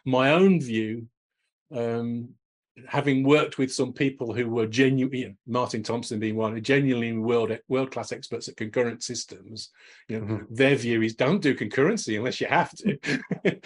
my 0.04 0.32
own 0.32 0.60
view 0.60 1.08
um, 1.74 2.30
having 2.88 3.24
worked 3.24 3.58
with 3.58 3.74
some 3.74 3.94
people 3.94 4.34
who 4.34 4.50
were 4.50 4.68
genuine, 4.68 5.38
Martin 5.48 5.82
Thompson 5.82 6.20
being 6.20 6.36
one, 6.36 6.62
genuinely 6.62 7.14
world 7.14 7.58
world 7.70 7.92
class 7.92 8.12
experts 8.12 8.50
at 8.50 8.58
concurrent 8.58 9.02
systems, 9.02 9.72
you 10.10 10.20
know, 10.20 10.26
mm-hmm. 10.26 10.54
their 10.54 10.76
view 10.76 11.02
is 11.02 11.16
don't 11.16 11.42
do 11.42 11.56
concurrency 11.56 12.18
unless 12.18 12.42
you 12.42 12.48
have 12.48 12.72
to, 12.76 12.98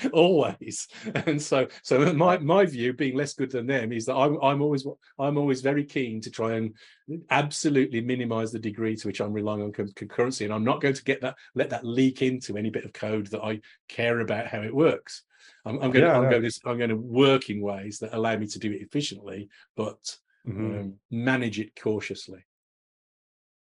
always. 0.14 0.88
And 1.26 1.42
so, 1.42 1.68
so 1.82 2.14
my 2.14 2.38
my 2.38 2.66
view, 2.66 2.94
being 2.94 3.16
less 3.16 3.34
good 3.34 3.52
than 3.52 3.66
them, 3.66 3.92
is 3.92 4.06
that 4.06 4.16
I'm 4.16 4.38
I'm 4.44 4.62
always 4.62 4.86
I'm 5.18 5.38
always 5.38 5.62
very 5.62 5.86
keen 5.86 6.22
to 6.22 6.30
try 6.30 6.54
and 6.54 6.76
absolutely 7.32 8.02
minimize 8.02 8.52
the 8.52 8.60
degree 8.60 8.96
to 8.96 9.08
which 9.08 9.22
I'm 9.22 9.34
relying 9.34 9.64
on 9.64 9.72
concurrency, 9.72 10.46
and 10.46 10.54
I'm 10.54 10.64
not 10.64 10.82
going 10.82 10.94
to 10.94 11.04
get 11.04 11.22
that 11.22 11.36
let 11.56 11.72
that 11.72 11.86
leak 11.86 12.22
into 12.22 12.58
any 12.58 12.70
bit 12.70 12.86
of 12.86 12.94
code 12.94 13.28
that 13.28 13.44
I 13.44 13.62
care 13.88 14.20
about 14.20 14.48
how 14.48 14.62
it 14.62 14.76
works. 14.76 15.24
I'm, 15.66 15.76
I'm 15.76 15.92
going. 15.92 16.06
Yeah, 16.06 16.14
to, 16.14 16.20
I'm, 16.20 16.30
going 16.30 16.44
to, 16.44 16.60
I'm 16.66 16.78
going 16.78 16.90
to 16.90 16.96
work 16.96 17.50
in 17.50 17.62
ways 17.62 18.00
that 18.00 18.14
allow 18.14 18.36
me 18.38 18.48
to 18.48 18.60
do 18.60 18.72
it 18.72 18.82
efficiently, 18.82 19.50
but 19.76 20.18
mm-hmm. 20.48 20.80
um, 20.80 20.94
manage 21.12 21.60
it 21.60 21.80
cautiously. 21.80 22.46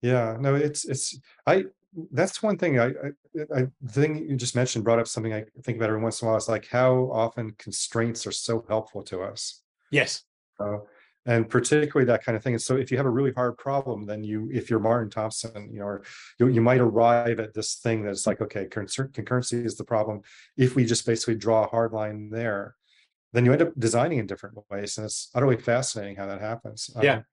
Yeah, 0.02 0.36
no, 0.38 0.54
it's 0.54 0.84
it's 0.84 1.18
I. 1.46 1.64
That's 2.10 2.42
one 2.42 2.58
thing 2.58 2.80
I, 2.80 2.86
I, 2.86 2.90
I 3.56 3.66
the 3.80 3.92
thing 3.92 4.28
you 4.28 4.36
just 4.36 4.56
mentioned 4.56 4.84
brought 4.84 4.98
up 4.98 5.06
something 5.06 5.32
I 5.32 5.44
think 5.62 5.76
about 5.78 5.90
every 5.90 6.02
once 6.02 6.20
in 6.20 6.26
a 6.26 6.28
while. 6.28 6.36
It's 6.36 6.48
like 6.48 6.66
how 6.68 7.08
often 7.12 7.54
constraints 7.56 8.26
are 8.26 8.32
so 8.32 8.64
helpful 8.68 9.02
to 9.04 9.22
us. 9.22 9.62
Yes. 9.90 10.24
And 11.26 11.48
particularly 11.48 12.06
that 12.06 12.24
kind 12.24 12.36
of 12.36 12.42
thing. 12.42 12.54
And 12.54 12.62
so 12.62 12.76
if 12.76 12.90
you 12.90 12.96
have 12.96 13.06
a 13.06 13.10
really 13.10 13.32
hard 13.32 13.56
problem, 13.56 14.04
then 14.04 14.22
you, 14.22 14.50
if 14.52 14.68
you're 14.68 14.80
Martin 14.80 15.10
Thompson, 15.10 15.70
you 15.72 15.78
know, 15.80 15.86
or 15.86 16.04
you, 16.38 16.48
you 16.48 16.60
might 16.60 16.80
arrive 16.80 17.40
at 17.40 17.54
this 17.54 17.76
thing 17.76 18.02
that's 18.02 18.26
like, 18.26 18.40
okay, 18.40 18.66
concurrency 18.66 19.64
is 19.64 19.76
the 19.76 19.84
problem. 19.84 20.20
If 20.56 20.74
we 20.74 20.84
just 20.84 21.06
basically 21.06 21.36
draw 21.36 21.64
a 21.64 21.68
hard 21.68 21.92
line 21.92 22.30
there, 22.30 22.76
then 23.32 23.44
you 23.44 23.52
end 23.52 23.62
up 23.62 23.72
designing 23.78 24.18
in 24.18 24.26
different 24.26 24.56
ways. 24.70 24.98
And 24.98 25.06
it's 25.06 25.30
utterly 25.34 25.56
fascinating 25.56 26.16
how 26.16 26.26
that 26.26 26.40
happens. 26.40 26.90
Yeah. 27.00 27.14
Um, 27.14 27.24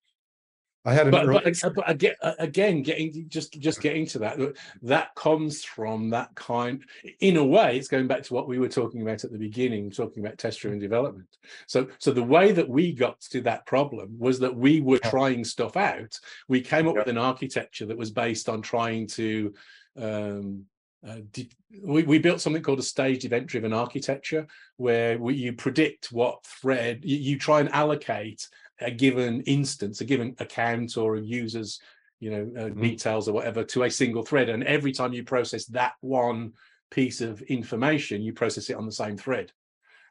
I 0.83 0.93
had 0.93 1.05
an 1.05 1.11
but, 1.11 1.27
early... 1.27 1.53
but, 1.61 1.75
but 1.75 1.89
again, 1.89 2.15
again, 2.39 2.81
getting 2.81 3.25
just 3.29 3.59
just 3.59 3.81
getting 3.81 4.07
to 4.07 4.19
that, 4.19 4.39
that 4.81 5.13
comes 5.15 5.63
from 5.63 6.09
that 6.09 6.33
kind. 6.33 6.83
In 7.19 7.37
a 7.37 7.45
way, 7.45 7.77
it's 7.77 7.87
going 7.87 8.07
back 8.07 8.23
to 8.23 8.33
what 8.33 8.47
we 8.47 8.57
were 8.57 8.67
talking 8.67 9.03
about 9.03 9.23
at 9.23 9.31
the 9.31 9.37
beginning, 9.37 9.91
talking 9.91 10.25
about 10.25 10.39
test-driven 10.39 10.79
development. 10.79 11.27
So, 11.67 11.87
so 11.99 12.11
the 12.11 12.23
way 12.23 12.51
that 12.51 12.67
we 12.67 12.93
got 12.93 13.21
to 13.21 13.41
that 13.41 13.65
problem 13.67 14.15
was 14.17 14.39
that 14.39 14.55
we 14.55 14.81
were 14.81 14.97
trying 14.97 15.43
stuff 15.43 15.77
out. 15.77 16.17
We 16.47 16.61
came 16.61 16.87
up 16.87 16.95
with 16.95 17.07
an 17.07 17.17
architecture 17.17 17.85
that 17.85 17.97
was 17.97 18.09
based 18.11 18.49
on 18.49 18.61
trying 18.61 19.07
to. 19.07 19.53
Um, 19.95 20.65
uh, 21.07 21.17
did, 21.31 21.51
we, 21.83 22.03
we 22.03 22.19
built 22.19 22.41
something 22.41 22.61
called 22.61 22.77
a 22.77 22.83
staged 22.83 23.25
event-driven 23.25 23.73
architecture, 23.73 24.45
where 24.77 25.17
we, 25.17 25.33
you 25.33 25.53
predict 25.53 26.11
what 26.11 26.45
thread 26.45 27.01
you, 27.03 27.17
you 27.17 27.39
try 27.39 27.59
and 27.59 27.71
allocate 27.71 28.47
a 28.81 28.91
given 28.91 29.41
instance, 29.41 30.01
a 30.01 30.05
given 30.05 30.35
account 30.39 30.97
or 30.97 31.15
a 31.15 31.21
user's 31.21 31.79
you 32.19 32.29
know 32.29 32.43
uh, 32.61 32.69
Mhm. 32.69 32.81
details 32.81 33.27
or 33.27 33.33
whatever 33.33 33.63
to 33.63 33.83
a 33.83 33.89
single 33.89 34.23
thread 34.23 34.47
and 34.49 34.63
every 34.63 34.91
time 34.91 35.11
you 35.11 35.23
process 35.23 35.65
that 35.65 35.93
one 36.01 36.53
piece 36.91 37.19
of 37.19 37.41
information 37.43 38.21
you 38.21 38.31
process 38.31 38.69
it 38.69 38.75
on 38.75 38.85
the 38.85 38.91
same 38.91 39.17
thread 39.17 39.51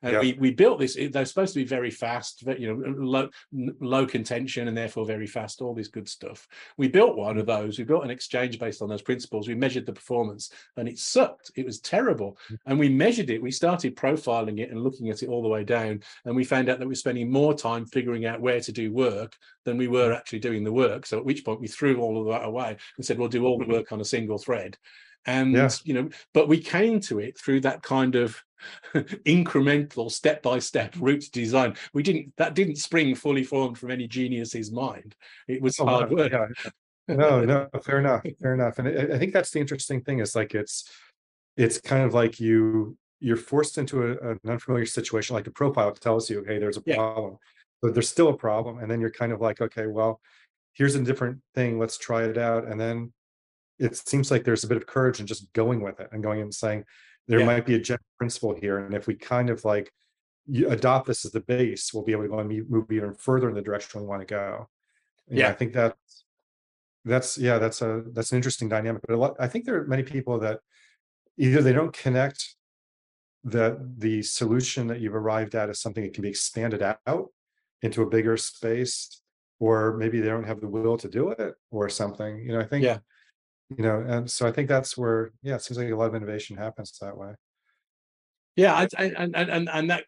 and 0.02 0.12
Yeah. 0.12 0.20
we, 0.20 0.32
we 0.34 0.50
built 0.52 0.78
this 0.78 0.96
they're 1.10 1.24
supposed 1.24 1.54
to 1.54 1.60
be 1.60 1.64
very 1.64 1.90
fast 1.90 2.42
you 2.58 2.74
know 2.74 2.94
low 2.96 3.28
low 3.80 4.06
contention 4.06 4.68
and 4.68 4.76
therefore 4.76 5.04
very 5.04 5.26
fast 5.26 5.60
all 5.60 5.74
this 5.74 5.88
good 5.88 6.08
stuff. 6.08 6.46
We 6.76 6.88
built 6.88 7.16
one 7.16 7.38
of 7.38 7.46
those 7.46 7.78
we 7.78 7.84
built 7.84 8.04
an 8.04 8.10
exchange 8.10 8.58
based 8.58 8.82
on 8.82 8.88
those 8.88 9.02
principles 9.02 9.48
we 9.48 9.54
measured 9.54 9.86
the 9.86 9.92
performance 9.92 10.52
and 10.76 10.88
it 10.88 10.98
sucked 10.98 11.50
it 11.56 11.66
was 11.66 11.80
terrible. 11.80 12.38
Mm. 12.50 12.58
And 12.66 12.78
we 12.78 12.88
measured 12.88 13.30
it 13.30 13.42
we 13.42 13.50
started 13.50 13.96
profiling 13.96 14.60
it 14.60 14.70
and 14.70 14.82
looking 14.82 15.10
at 15.10 15.22
it 15.22 15.28
all 15.28 15.42
the 15.42 15.48
way 15.48 15.64
down 15.64 16.02
and 16.24 16.34
we 16.34 16.44
found 16.44 16.68
out 16.68 16.78
that 16.78 16.88
we're 16.88 16.94
spending 16.94 17.30
more 17.30 17.54
time 17.54 17.86
figuring 17.86 18.26
out 18.26 18.40
where 18.40 18.60
to 18.60 18.72
do 18.72 18.92
work 18.92 19.36
than 19.64 19.76
we 19.76 19.88
were 19.88 20.10
mm. 20.10 20.16
actually 20.16 20.40
doing 20.40 20.64
the 20.64 20.72
work. 20.72 21.06
So 21.06 21.18
at 21.18 21.24
which 21.24 21.44
point 21.44 21.60
we 21.60 21.68
threw 21.68 22.00
all 22.00 22.20
of 22.20 22.26
that 22.28 22.46
away 22.46 22.76
and 22.96 23.04
said 23.04 23.18
we'll 23.18 23.28
do 23.28 23.44
all 23.44 23.58
the 23.58 23.66
work 23.66 23.92
on 23.92 24.00
a 24.00 24.04
single 24.04 24.38
thread 24.38 24.76
and 25.26 25.54
Yeah. 25.54 25.70
you 25.84 25.94
know 25.94 26.08
but 26.34 26.48
we 26.48 26.58
came 26.60 27.00
to 27.00 27.18
it 27.18 27.38
through 27.38 27.60
that 27.60 27.82
kind 27.82 28.14
of 28.14 28.42
incremental 28.94 30.10
step 30.10 30.42
by 30.42 30.58
step 30.58 30.94
route 30.98 31.24
design 31.32 31.74
we 31.94 32.02
didn't 32.02 32.32
that 32.36 32.54
didn't 32.54 32.76
spring 32.76 33.14
fully 33.14 33.44
formed 33.44 33.78
from 33.78 33.90
any 33.90 34.06
genius's 34.06 34.70
mind 34.70 35.14
it 35.48 35.62
was 35.62 35.78
Oh, 35.78 35.86
hard 35.86 36.10
work 36.10 36.32
yeah. 36.32 36.46
No, 37.08 37.44
no, 37.44 37.68
fair 37.84 37.98
enough, 38.00 38.24
fair 38.42 38.54
enough. 38.54 38.78
And 38.78 38.88
I, 38.88 39.16
I 39.16 39.18
think 39.18 39.32
that's 39.32 39.50
the 39.52 39.60
interesting 39.60 40.02
thing 40.02 40.20
is 40.20 40.36
like 40.36 40.54
it's 40.54 40.90
it's 41.56 41.80
kind 41.80 42.04
of 42.04 42.14
like 42.14 42.40
you 42.40 42.98
you're 43.20 43.36
forced 43.36 43.78
into 43.78 44.02
a, 44.04 44.30
an 44.32 44.40
unfamiliar 44.46 44.86
situation, 44.86 45.34
like 45.34 45.44
the 45.44 45.50
profile 45.52 45.92
tells 45.92 46.30
you, 46.30 46.44
hey, 46.44 46.58
there's 46.58 46.78
a 46.78 46.82
Yeah. 46.84 46.96
problem, 46.96 47.38
but 47.82 47.94
there's 47.94 48.08
still 48.10 48.28
a 48.28 48.36
problem, 48.36 48.78
and 48.78 48.90
then 48.90 49.00
you're 49.00 49.10
kind 49.12 49.32
of 49.32 49.40
like, 49.40 49.60
okay, 49.60 49.86
well, 49.86 50.20
here's 50.74 50.94
a 50.96 51.04
different 51.04 51.40
thing, 51.54 51.78
let's 51.78 51.98
try 51.98 52.24
it 52.24 52.38
out, 52.38 52.66
and 52.66 52.80
then 52.80 53.12
it 53.80 53.96
seems 53.96 54.30
like 54.30 54.44
there's 54.44 54.64
a 54.64 54.68
bit 54.68 54.76
of 54.76 54.86
courage 54.86 55.20
in 55.20 55.26
just 55.26 55.52
going 55.54 55.80
with 55.80 55.98
it 56.00 56.08
and 56.12 56.22
going 56.22 56.40
and 56.40 56.54
saying 56.54 56.84
there 57.26 57.40
Yeah. 57.40 57.46
might 57.46 57.66
be 57.66 57.74
a 57.74 57.78
general 57.80 58.04
principle 58.18 58.54
here, 58.54 58.78
and 58.78 58.94
if 58.94 59.06
we 59.06 59.14
kind 59.14 59.50
of 59.50 59.64
like 59.64 59.92
you 60.46 60.68
adopt 60.70 61.06
this 61.06 61.24
as 61.24 61.32
the 61.32 61.40
base, 61.40 61.92
we'll 61.92 62.02
be 62.04 62.12
able 62.12 62.22
to 62.24 62.28
go 62.28 62.38
and 62.40 62.68
move 62.68 62.90
even 62.92 63.14
further 63.14 63.48
in 63.48 63.54
the 63.54 63.62
direction 63.62 64.00
we 64.00 64.06
want 64.06 64.20
to 64.20 64.26
go. 64.26 64.68
And 65.28 65.38
Yeah. 65.38 65.48
I 65.48 65.52
think 65.54 65.72
that 65.74 65.96
that's 67.04 67.38
yeah, 67.38 67.58
that's 67.58 67.80
a 67.82 68.02
that's 68.12 68.32
an 68.32 68.36
interesting 68.36 68.68
dynamic. 68.68 69.02
But 69.06 69.14
a 69.14 69.16
lot, 69.16 69.36
I 69.38 69.48
think 69.48 69.64
there 69.64 69.76
are 69.80 69.86
many 69.86 70.02
people 70.02 70.38
that 70.40 70.60
either 71.38 71.62
they 71.62 71.72
don't 71.72 71.92
connect 71.92 72.56
that 73.44 73.98
the 73.98 74.22
solution 74.22 74.86
that 74.88 75.00
you've 75.00 75.14
arrived 75.14 75.54
at 75.54 75.70
is 75.70 75.80
something 75.80 76.04
that 76.04 76.12
can 76.12 76.22
be 76.22 76.28
expanded 76.28 76.82
out 76.82 77.28
into 77.80 78.02
a 78.02 78.10
bigger 78.10 78.36
space, 78.36 79.22
or 79.58 79.96
maybe 79.96 80.20
they 80.20 80.28
don't 80.28 80.44
have 80.44 80.60
the 80.60 80.68
will 80.68 80.98
to 80.98 81.08
do 81.08 81.30
it 81.30 81.54
or 81.70 81.88
something. 81.88 82.40
You 82.44 82.52
know, 82.52 82.60
I 82.60 82.64
think 82.64 82.84
Yeah. 82.84 82.98
You 83.76 83.82
know, 83.84 84.00
and 84.06 84.30
so 84.30 84.46
I 84.46 84.52
think 84.52 84.68
that's 84.68 84.96
where 84.96 85.32
yeah, 85.42 85.54
it 85.56 85.62
seems 85.62 85.78
like 85.78 85.90
a 85.90 85.96
lot 85.96 86.06
of 86.06 86.14
innovation 86.14 86.56
happens 86.56 86.96
that 87.00 87.16
way. 87.16 87.34
Yeah, 88.56 88.74
I, 88.74 88.88
I, 88.98 89.04
and 89.16 89.36
and 89.36 89.68
and 89.68 89.90
that 89.90 90.04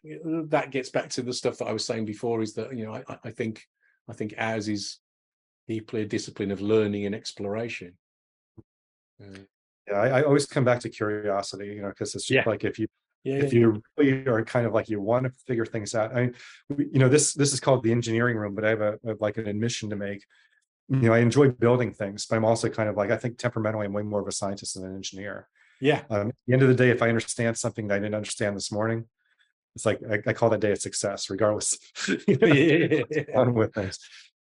that 0.49 0.71
gets 0.71 0.89
back 0.89 1.09
to 1.11 1.21
the 1.21 1.33
stuff 1.33 1.57
that 1.57 1.67
I 1.67 1.73
was 1.73 1.85
saying 1.85 2.05
before. 2.05 2.41
Is 2.41 2.53
that 2.55 2.75
you 2.75 2.85
know 2.85 2.93
I, 2.93 3.17
I- 3.23 3.31
think 3.31 3.63
I 4.09 4.13
think 4.13 4.33
ours 4.37 4.67
is 4.67 4.99
deeply 5.67 6.01
a 6.01 6.05
discipline 6.05 6.51
of 6.51 6.59
learning 6.61 7.05
and 7.05 7.15
exploration. 7.15 7.97
Uh, 9.21 9.39
Yeah, 9.87 9.95
I, 9.95 10.19
I 10.19 10.23
always 10.23 10.45
come 10.45 10.65
back 10.65 10.81
to 10.81 10.89
curiosity, 10.89 11.67
you 11.67 11.81
know, 11.81 11.89
because 11.89 12.15
it's 12.15 12.25
just 12.25 12.45
Yeah. 12.45 12.49
like 12.49 12.63
if 12.65 12.77
you 12.79 12.87
yeah, 13.23 13.35
if 13.37 13.53
yeah, 13.53 13.59
you 13.59 13.81
really 13.97 14.27
are 14.27 14.43
kind 14.43 14.67
of 14.67 14.73
like 14.73 14.89
you 14.89 14.99
want 14.99 15.23
to 15.25 15.31
figure 15.47 15.65
things 15.65 15.95
out. 15.95 16.13
I 16.15 16.19
mean, 16.21 16.35
you 16.91 16.99
know, 16.99 17.07
this 17.07 17.33
this 17.33 17.53
is 17.53 17.61
called 17.61 17.81
the 17.83 17.91
engineering 17.93 18.35
room, 18.37 18.55
but 18.55 18.65
I 18.65 18.69
have 18.69 18.81
a, 18.81 18.99
a- 19.05 19.15
like 19.21 19.37
an 19.37 19.47
admission 19.47 19.89
to 19.91 19.95
make. 19.95 20.25
You 20.89 21.07
know, 21.07 21.13
I 21.13 21.19
enjoy 21.19 21.49
building 21.49 21.93
things, 21.93 22.25
but 22.25 22.35
I'm 22.35 22.45
also 22.45 22.69
kind 22.69 22.89
of 22.89 22.97
like 22.97 23.09
I 23.09 23.17
think 23.17 23.37
temperamentally 23.37 23.85
I'm 23.85 23.93
way 23.93 24.03
more 24.03 24.21
of 24.21 24.27
a 24.27 24.31
scientist 24.31 24.75
than 24.75 24.85
an 24.85 24.95
engineer. 24.95 25.47
yeah, 25.79 26.01
Um, 26.09 26.29
at 26.29 26.35
the 26.45 26.53
end 26.53 26.61
of 26.61 26.67
the 26.67 26.75
day, 26.75 26.89
if 26.89 27.01
I 27.01 27.09
understand 27.09 27.57
something 27.57 27.87
that 27.87 27.95
I 27.95 27.99
didn't 27.99 28.15
understand 28.15 28.55
this 28.55 28.71
morning, 28.71 29.05
it's 29.75 29.85
like 29.85 29.99
I, 30.09 30.19
I 30.27 30.33
call 30.33 30.49
that 30.49 30.59
day 30.59 30.71
a 30.71 30.75
success, 30.75 31.29
regardless. 31.29 31.77
you 32.27 32.37
know, 32.37 32.47
yeah. 32.47 33.23
fun 33.33 33.53
with 33.53 33.73
things. 33.73 33.97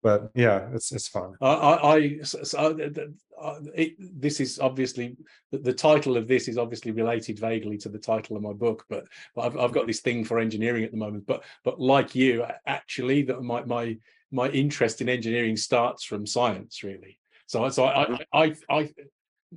But 0.02 0.30
yeah, 0.34 0.68
it's 0.74 0.92
it's 0.92 1.08
fun. 1.08 1.34
I, 1.40 1.46
I, 1.46 1.96
I 1.96 2.18
so, 2.22 2.72
th- 2.74 2.96
uh, 3.40 3.60
it, 3.74 3.94
this 3.98 4.38
is 4.38 4.60
obviously 4.60 5.16
the, 5.50 5.58
the 5.58 5.72
title 5.72 6.16
of 6.16 6.28
this 6.28 6.46
is 6.46 6.56
obviously 6.56 6.92
related 6.92 7.38
vaguely 7.40 7.76
to 7.78 7.88
the 7.88 7.98
title 7.98 8.36
of 8.36 8.42
my 8.42 8.52
book, 8.52 8.84
but, 8.88 9.06
but 9.34 9.42
I've, 9.42 9.58
I've 9.58 9.72
got 9.72 9.88
this 9.88 10.00
thing 10.00 10.24
for 10.24 10.38
engineering 10.38 10.84
at 10.84 10.92
the 10.92 10.96
moment. 10.96 11.26
But 11.26 11.42
but 11.64 11.80
like 11.80 12.14
you, 12.14 12.44
actually, 12.64 13.22
that 13.22 13.42
my 13.42 13.64
my 13.64 13.98
my 14.30 14.48
interest 14.48 15.00
in 15.00 15.08
engineering 15.08 15.56
starts 15.56 16.04
from 16.04 16.26
science, 16.26 16.82
really. 16.82 17.18
So 17.46 17.68
so 17.68 17.86
I 17.86 18.04
mm-hmm. 18.04 18.14
I 18.32 18.42
I 18.42 18.80
I, 18.80 18.90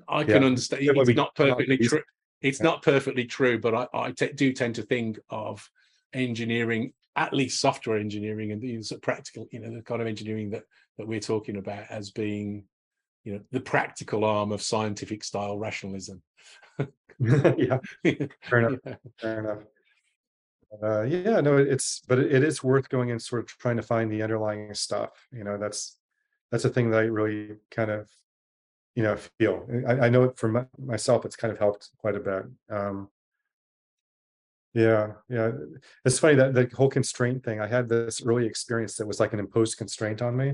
I 0.08 0.24
can 0.24 0.42
Yeah. 0.42 0.48
understand. 0.48 0.84
It's 0.84 1.08
we- 1.08 1.14
not 1.14 1.36
perfectly 1.36 1.78
true. 1.78 2.02
It's 2.42 2.60
Yeah. 2.60 2.66
not 2.66 2.82
perfectly 2.82 3.26
true, 3.26 3.60
but 3.60 3.74
I 3.76 3.88
I 3.94 4.12
te- 4.12 4.34
do 4.34 4.54
tend 4.54 4.76
to 4.76 4.84
think 4.84 5.20
of 5.30 5.70
engineering 6.14 6.94
at 7.16 7.34
least 7.34 7.60
software 7.60 7.98
engineering 7.98 8.52
and 8.52 8.62
these 8.62 8.92
practical 9.02 9.48
you 9.52 9.60
know 9.60 9.74
the 9.74 9.82
kind 9.82 10.02
of 10.02 10.08
engineering 10.08 10.50
that 10.52 10.64
that 10.98 11.08
we're 11.08 11.20
talking 11.20 11.58
about 11.58 11.86
as 11.90 12.10
being 12.12 12.66
you 13.24 13.34
know 13.34 13.42
the 13.52 13.60
practical 13.60 14.24
arm 14.24 14.52
of 14.52 14.62
scientific 14.62 15.24
style 15.24 15.58
rationalism 15.58 16.22
yeah, 17.20 17.78
fair 18.42 18.60
enough. 18.60 18.80
Yeah. 18.86 18.96
Fair 19.20 19.40
enough. 19.40 19.64
Uh, 20.82 21.02
yeah, 21.02 21.42
no, 21.42 21.58
it's 21.58 22.02
but 22.08 22.18
it, 22.18 22.44
is 22.44 22.64
worth 22.64 22.88
going 22.88 23.12
and 23.12 23.22
sort 23.22 23.42
of 23.42 23.48
trying 23.58 23.76
to 23.76 23.84
find 23.84 24.10
the 24.10 24.24
underlying 24.24 24.74
stuff. 24.74 25.28
You 25.32 25.44
know, 25.44 25.58
that's 25.58 25.98
that's 26.50 26.66
a 26.66 26.70
thing 26.70 26.92
that 26.92 27.00
I 27.00 27.04
really 27.04 27.58
kind 27.72 27.92
of, 27.92 28.10
you 28.96 29.04
know, 29.04 29.18
feel. 29.38 29.68
I, 29.88 30.06
I 30.06 30.10
know 30.10 30.24
it 30.24 30.38
for 30.38 30.48
my, 30.48 30.66
myself. 30.80 31.26
It's 31.26 31.36
kind 31.36 31.52
of 31.52 31.60
helped 31.60 31.90
quite 31.98 32.16
a 32.16 32.20
bit. 32.20 32.44
Um, 32.70 33.10
yeah, 34.74 35.14
yeah. 35.28 35.52
It's 36.06 36.20
funny 36.20 36.36
that 36.36 36.54
the 36.54 36.70
whole 36.74 36.90
constraint 36.90 37.44
thing. 37.44 37.60
I 37.60 37.68
had 37.68 37.90
this 37.90 38.26
early 38.26 38.46
experience 38.46 38.96
that 38.96 39.08
was 39.08 39.20
like 39.20 39.34
an 39.34 39.40
imposed 39.40 39.78
constraint 39.78 40.22
on 40.22 40.38
me 40.38 40.54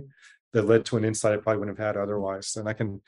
that 0.54 0.66
led 0.66 0.86
to 0.86 0.98
an 0.98 1.06
insight 1.06 1.34
I 1.34 1.38
probably 1.38 1.60
wouldn't 1.60 1.78
have 1.78 1.96
had 1.96 2.02
otherwise. 2.02 2.56
And 2.56 2.68
I 2.68 2.74
can, 2.74 3.02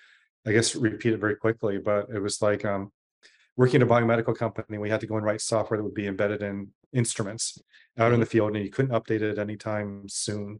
I 0.45 0.51
guess, 0.51 0.75
repeat 0.75 1.13
it 1.13 1.19
very 1.19 1.35
quickly. 1.35 1.79
But 1.79 2.09
it 2.13 2.19
was 2.19 2.41
like 2.43 2.65
um, 2.65 2.91
working 3.57 3.81
at 3.81 3.87
a 3.87 3.91
biomedical 3.91 4.37
company, 4.37 4.77
we 4.77 4.91
had 4.91 5.01
to 5.01 5.07
go 5.07 5.17
and 5.17 5.25
write 5.25 5.41
software 5.41 5.77
that 5.77 5.83
would 5.83 5.95
be 5.95 6.07
embedded 6.07 6.43
in 6.43 6.69
instruments 6.93 7.59
out 7.97 8.13
in 8.13 8.19
the 8.19 8.25
field, 8.25 8.55
and 8.55 8.63
you 8.63 8.71
couldn't 8.71 8.91
update 8.91 9.21
it 9.21 9.37
anytime 9.37 10.07
soon. 10.07 10.59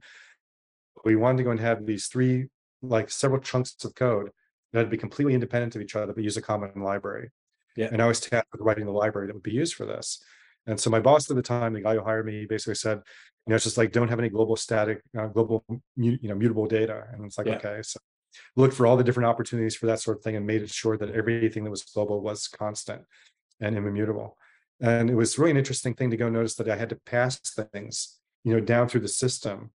We 1.05 1.15
wanted 1.15 1.37
to 1.37 1.43
go 1.43 1.51
and 1.51 1.59
have 1.59 1.85
these 1.85 2.07
three, 2.07 2.47
like 2.81 3.09
several 3.09 3.41
chunks 3.41 3.75
of 3.83 3.95
code 3.95 4.31
that 4.73 4.83
to 4.83 4.89
be 4.89 4.97
completely 4.97 5.33
independent 5.33 5.75
of 5.75 5.81
each 5.81 5.95
other, 5.95 6.13
but 6.13 6.23
use 6.23 6.37
a 6.37 6.41
common 6.41 6.71
library. 6.81 7.29
Yeah. 7.75 7.89
And 7.91 8.01
I 8.01 8.07
was 8.07 8.19
tasked 8.19 8.51
with 8.51 8.61
writing 8.61 8.85
the 8.85 8.91
library 8.91 9.27
that 9.27 9.33
would 9.33 9.43
be 9.43 9.51
used 9.51 9.75
for 9.75 9.85
this. 9.85 10.21
And 10.67 10.79
so 10.79 10.89
my 10.89 10.99
boss 10.99 11.29
at 11.29 11.35
the 11.35 11.41
time, 11.41 11.73
the 11.73 11.81
guy 11.81 11.95
who 11.95 12.03
hired 12.03 12.25
me, 12.25 12.45
basically 12.45 12.75
said, 12.75 12.97
you 12.97 13.51
know, 13.51 13.55
it's 13.55 13.63
just 13.63 13.77
like 13.77 13.91
don't 13.91 14.09
have 14.09 14.19
any 14.19 14.29
global 14.29 14.55
static, 14.55 15.01
uh, 15.17 15.27
global, 15.27 15.63
you 15.95 16.19
know, 16.21 16.35
mutable 16.35 16.67
data. 16.67 17.05
And 17.13 17.25
it's 17.25 17.37
like, 17.37 17.47
Yeah. 17.47 17.55
okay, 17.55 17.79
so 17.81 17.99
looked 18.55 18.75
for 18.75 18.85
all 18.85 18.97
the 18.97 19.03
different 19.03 19.27
opportunities 19.27 19.75
for 19.75 19.87
that 19.87 19.99
sort 19.99 20.17
of 20.17 20.23
thing 20.23 20.35
and 20.35 20.45
made 20.45 20.69
sure 20.69 20.97
that 20.97 21.11
everything 21.11 21.63
that 21.63 21.71
was 21.71 21.83
global 21.83 22.21
was 22.21 22.47
constant 22.47 23.01
and 23.59 23.75
immutable. 23.75 24.37
And 24.81 25.09
it 25.09 25.15
was 25.15 25.37
really 25.37 25.51
an 25.51 25.57
interesting 25.57 25.93
thing 25.93 26.09
to 26.11 26.17
go 26.17 26.29
notice 26.29 26.55
that 26.55 26.69
I 26.69 26.77
had 26.77 26.89
to 26.89 26.95
pass 27.05 27.39
things, 27.73 28.19
you 28.43 28.53
know, 28.53 28.59
down 28.59 28.87
through 28.87 29.01
the 29.01 29.07
system, 29.07 29.71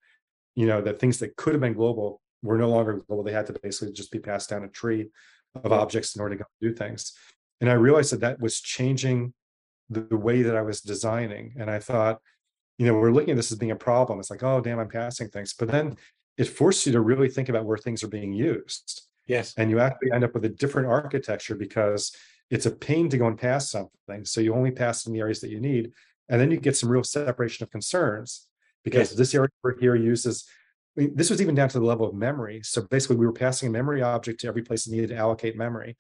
you 0.56 0.66
know, 0.66 0.82
that 0.82 1.00
things 1.00 1.20
that 1.20 1.36
could 1.36 1.54
have 1.54 1.62
been 1.62 1.74
global 1.74 2.22
were 2.42 2.58
no 2.58 2.70
longer 2.70 3.02
global. 3.08 3.24
They 3.24 3.32
had 3.32 3.48
to 3.48 3.60
basically 3.62 3.94
just 3.94 4.12
be 4.12 4.20
passed 4.20 4.50
down 4.50 4.64
a 4.64 4.70
tree 4.70 5.10
of 5.56 5.72
objects 5.72 6.16
in 6.16 6.22
order 6.22 6.36
to 6.36 6.44
go 6.44 6.50
do 6.62 6.74
things. 6.74 7.14
And 7.62 7.70
I 7.70 7.74
realized 7.74 8.12
that 8.14 8.22
that 8.22 8.40
was 8.40 8.62
changing 8.62 9.34
the, 9.90 10.02
the 10.02 10.18
way 10.18 10.42
that 10.44 10.56
I 10.56 10.62
was 10.62 10.82
designing. 10.82 11.54
And 11.58 11.70
I 11.70 11.80
thought, 11.80 12.20
you 12.78 12.88
know, 12.88 12.94
we're 12.94 13.12
looking 13.12 13.32
at 13.32 13.36
this 13.36 13.52
as 13.52 13.58
being 13.58 13.72
a 13.72 13.76
problem. 13.76 14.20
It's 14.20 14.32
like, 14.32 14.44
oh, 14.44 14.62
damn, 14.62 14.80
I'm 14.80 14.90
passing 14.90 15.30
things. 15.30 15.54
But 15.54 15.70
then 15.70 15.96
it 16.38 16.46
forced 16.46 16.86
you 16.86 16.94
to 16.94 17.02
really 17.02 17.30
think 17.30 17.50
about 17.50 17.66
where 17.66 17.78
things 17.78 18.04
are 18.04 18.08
being 18.10 18.34
used 18.34 19.04
yes 19.28 19.54
and 19.58 19.70
you 19.70 19.80
actually 19.80 20.12
end 20.12 20.24
up 20.24 20.34
with 20.34 20.46
a 20.46 20.50
different 20.50 20.88
architecture 20.88 21.56
because 21.56 22.16
it's 22.54 22.68
a 22.68 22.72
pain 22.72 23.10
to 23.10 23.18
go 23.18 23.26
and 23.26 23.38
pass 23.38 23.72
something. 23.72 24.24
So 24.26 24.40
you 24.40 24.54
only 24.54 24.72
pass 24.72 25.06
in 25.06 25.14
the 25.14 25.20
areas 25.20 25.42
that 25.42 25.50
you 25.50 25.60
need, 25.60 25.92
and 26.30 26.40
then 26.40 26.52
you 26.52 26.58
get 26.58 26.78
some 26.78 26.90
real 26.90 27.04
separation 27.04 27.64
of 27.64 27.72
concerns 27.72 28.48
because 28.84 29.10
Yes. 29.10 29.18
this 29.18 29.34
area 29.36 29.50
over 29.64 29.76
here 29.80 29.96
uses. 29.96 30.46
I 30.96 31.02
mean, 31.02 31.16
this 31.16 31.32
was 31.32 31.42
even 31.42 31.56
down 31.56 31.70
to 31.70 31.80
the 31.80 31.86
level 31.86 32.08
of 32.08 32.14
memory. 32.14 32.62
So 32.64 32.84
basically, 32.84 33.16
we 33.16 33.26
were 33.26 33.34
passing 33.34 33.70
a 33.70 33.72
memory 33.72 34.04
object 34.04 34.42
to 34.42 34.48
every 34.48 34.62
place 34.62 34.86
that 34.86 34.92
needed 34.92 35.10
to 35.10 35.16
allocate 35.16 35.58
memory, 35.58 35.98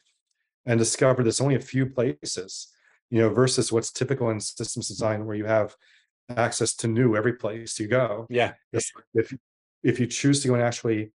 and 0.68 0.78
discovered 0.78 1.24
there's 1.24 1.42
only 1.42 1.56
a 1.56 1.60
few 1.74 1.88
places, 1.88 2.68
you 3.10 3.20
know, 3.20 3.30
versus 3.30 3.72
what's 3.72 3.92
typical 3.92 4.30
in 4.30 4.40
systems 4.40 4.88
design 4.90 5.26
where 5.26 5.36
you 5.36 5.46
have 5.46 5.76
access 6.30 6.76
to 6.76 6.88
new 6.88 7.16
every 7.16 7.34
place 7.34 7.80
you 7.80 7.88
go. 7.88 8.28
yeah 8.30 8.54
if 9.14 9.34
if 9.84 10.00
you 10.00 10.08
choose 10.08 10.42
to 10.42 10.48
go 10.50 10.54
and 10.54 10.64
actually 10.64 11.12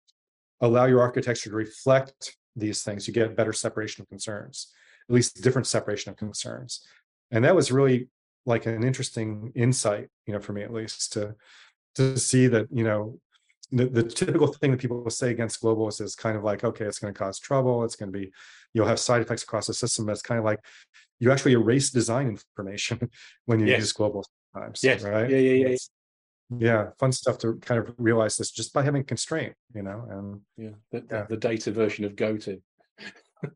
allow 0.62 0.86
your 0.86 1.02
architecture 1.02 1.50
to 1.50 1.56
reflect 1.56 2.38
these 2.56 2.84
things, 2.84 3.08
you 3.08 3.14
get 3.14 3.36
better 3.36 3.52
separation 3.52 4.04
of 4.04 4.10
concerns, 4.10 4.72
at 5.10 5.14
least 5.14 5.42
different 5.44 5.68
separation 5.68 6.12
of 6.12 6.18
concerns. 6.18 6.86
And 7.32 7.44
that 7.46 7.56
was 7.56 7.72
really 7.72 8.10
like 8.46 8.66
an 8.66 8.84
interesting 8.84 9.52
insight, 9.56 10.10
you 10.26 10.34
know, 10.34 10.40
for 10.40 10.54
me 10.54 10.64
at 10.64 10.74
least 10.74 11.14
to 11.14 11.36
to 11.96 12.18
see 12.18 12.48
that, 12.48 12.68
you 12.72 12.84
know, 12.84 13.20
the, 13.72 13.86
the 13.86 14.04
typical 14.04 14.48
thing 14.48 14.72
that 14.72 14.80
people 14.80 15.08
say 15.10 15.32
against 15.32 15.62
globals 15.62 16.02
is 16.02 16.16
kind 16.16 16.36
of 16.38 16.44
like, 16.44 16.64
okay, 16.64 16.86
it's 16.86 17.00
going 17.00 17.14
to 17.14 17.18
cause 17.18 17.40
trouble. 17.40 17.84
It's 17.84 17.96
going 17.96 18.12
to 18.12 18.18
be, 18.20 18.32
you'll 18.74 18.88
have 18.88 19.00
side 19.00 19.22
effects 19.22 19.44
across 19.44 19.68
the 19.68 19.74
system. 19.74 20.06
That's 20.06 20.22
kind 20.22 20.40
of 20.40 20.46
like 20.46 20.60
you 21.20 21.32
actually 21.32 21.54
erase 21.54 21.92
design 21.92 22.28
information 22.28 23.10
when 23.46 23.60
you 23.60 23.68
Yes. 23.68 23.80
use 23.80 23.94
global 23.94 24.26
times. 24.56 24.84
Yes. 24.84 25.04
Right. 25.04 25.30
Yeah, 25.30 25.38
yeah, 25.38 25.54
yeah, 25.54 25.66
It's- 25.66 25.90
yeah. 26.58 26.90
Fun 27.00 27.12
stuff 27.12 27.38
to 27.40 27.56
kind 27.62 27.80
of 27.80 27.94
realize 27.98 28.38
this 28.38 28.52
just 28.52 28.74
by 28.74 28.84
having 28.84 29.04
constraint, 29.04 29.54
you 29.74 29.82
know, 29.84 30.06
and 30.10 30.42
yeah. 30.58 30.76
The, 30.92 31.00
the- 31.02 31.16
Yeah. 31.16 31.26
the 31.30 31.38
data 31.38 31.72
version 31.72 32.06
of 32.06 32.16
GoTo. 32.16 32.58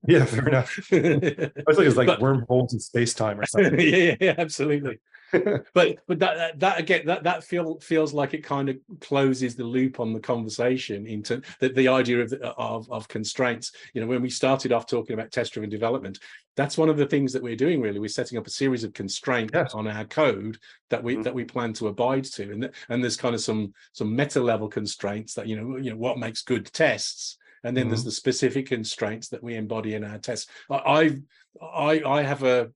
Yeah, 0.07 0.25
fair 0.25 0.47
enough. 0.47 0.79
I 0.91 1.51
was 1.65 1.77
like 1.77 1.87
it's 1.87 1.95
like 1.97 2.07
But- 2.07 2.21
wormholes 2.21 2.73
in 2.73 2.79
space 2.79 3.13
time 3.13 3.39
or 3.39 3.45
something. 3.47 3.79
yeah, 3.79 4.15
yeah, 4.19 4.35
absolutely. 4.37 4.99
but 5.73 5.97
but 6.07 6.19
that, 6.19 6.37
that 6.37 6.59
that 6.59 6.79
again 6.79 7.05
that 7.05 7.21
that 7.23 7.43
feel 7.43 7.77
feels 7.81 8.13
like 8.13 8.33
it 8.33 8.45
kind 8.45 8.69
of 8.69 8.77
closes 9.01 9.57
the 9.57 9.63
loop 9.63 9.99
on 9.99 10.13
the 10.13 10.19
conversation 10.21 11.05
into 11.05 11.41
the, 11.59 11.67
the 11.67 11.85
idea 11.89 12.21
of, 12.21 12.31
of 12.57 12.89
of 12.89 13.09
constraints 13.09 13.73
you 13.93 13.99
know 13.99 14.07
when 14.07 14.21
we 14.21 14.29
started 14.29 14.71
off 14.71 14.85
talking 14.87 15.13
about 15.15 15.29
test 15.29 15.51
driven 15.51 15.69
development 15.69 16.17
that's 16.55 16.77
one 16.77 16.87
of 16.87 16.95
the 16.95 17.05
things 17.05 17.33
that 17.33 17.43
we're 17.43 17.57
doing 17.57 17.81
really 17.81 17.99
we're 17.99 18.07
setting 18.07 18.37
up 18.37 18.47
a 18.47 18.49
series 18.49 18.85
of 18.85 18.93
constraints 18.93 19.51
Yes. 19.53 19.73
on 19.73 19.85
our 19.85 20.05
code 20.05 20.57
that 20.89 21.03
we 21.03 21.17
Mhm. 21.17 21.23
that 21.25 21.35
we 21.35 21.43
plan 21.43 21.73
to 21.73 21.89
abide 21.89 22.23
to 22.23 22.43
and 22.49 22.71
and 22.87 23.03
there's 23.03 23.17
kind 23.17 23.35
of 23.35 23.41
some 23.41 23.73
some 23.91 24.15
meta 24.15 24.39
level 24.39 24.69
constraints 24.69 25.33
that 25.33 25.45
you 25.45 25.57
know 25.57 25.75
you 25.75 25.89
know 25.91 25.97
what 25.97 26.17
makes 26.19 26.41
good 26.41 26.67
tests 26.71 27.37
and 27.63 27.75
then 27.75 27.87
there's 27.87 28.01
mm-hmm. 28.01 28.07
the 28.09 28.11
specific 28.11 28.67
constraints 28.67 29.29
that 29.29 29.43
we 29.43 29.55
embody 29.55 29.93
in 29.95 30.03
our 30.03 30.17
tests 30.17 30.47
I, 30.69 31.17
I, 31.61 32.01
I 32.05 32.21
have 32.21 32.43
a, 32.43 32.69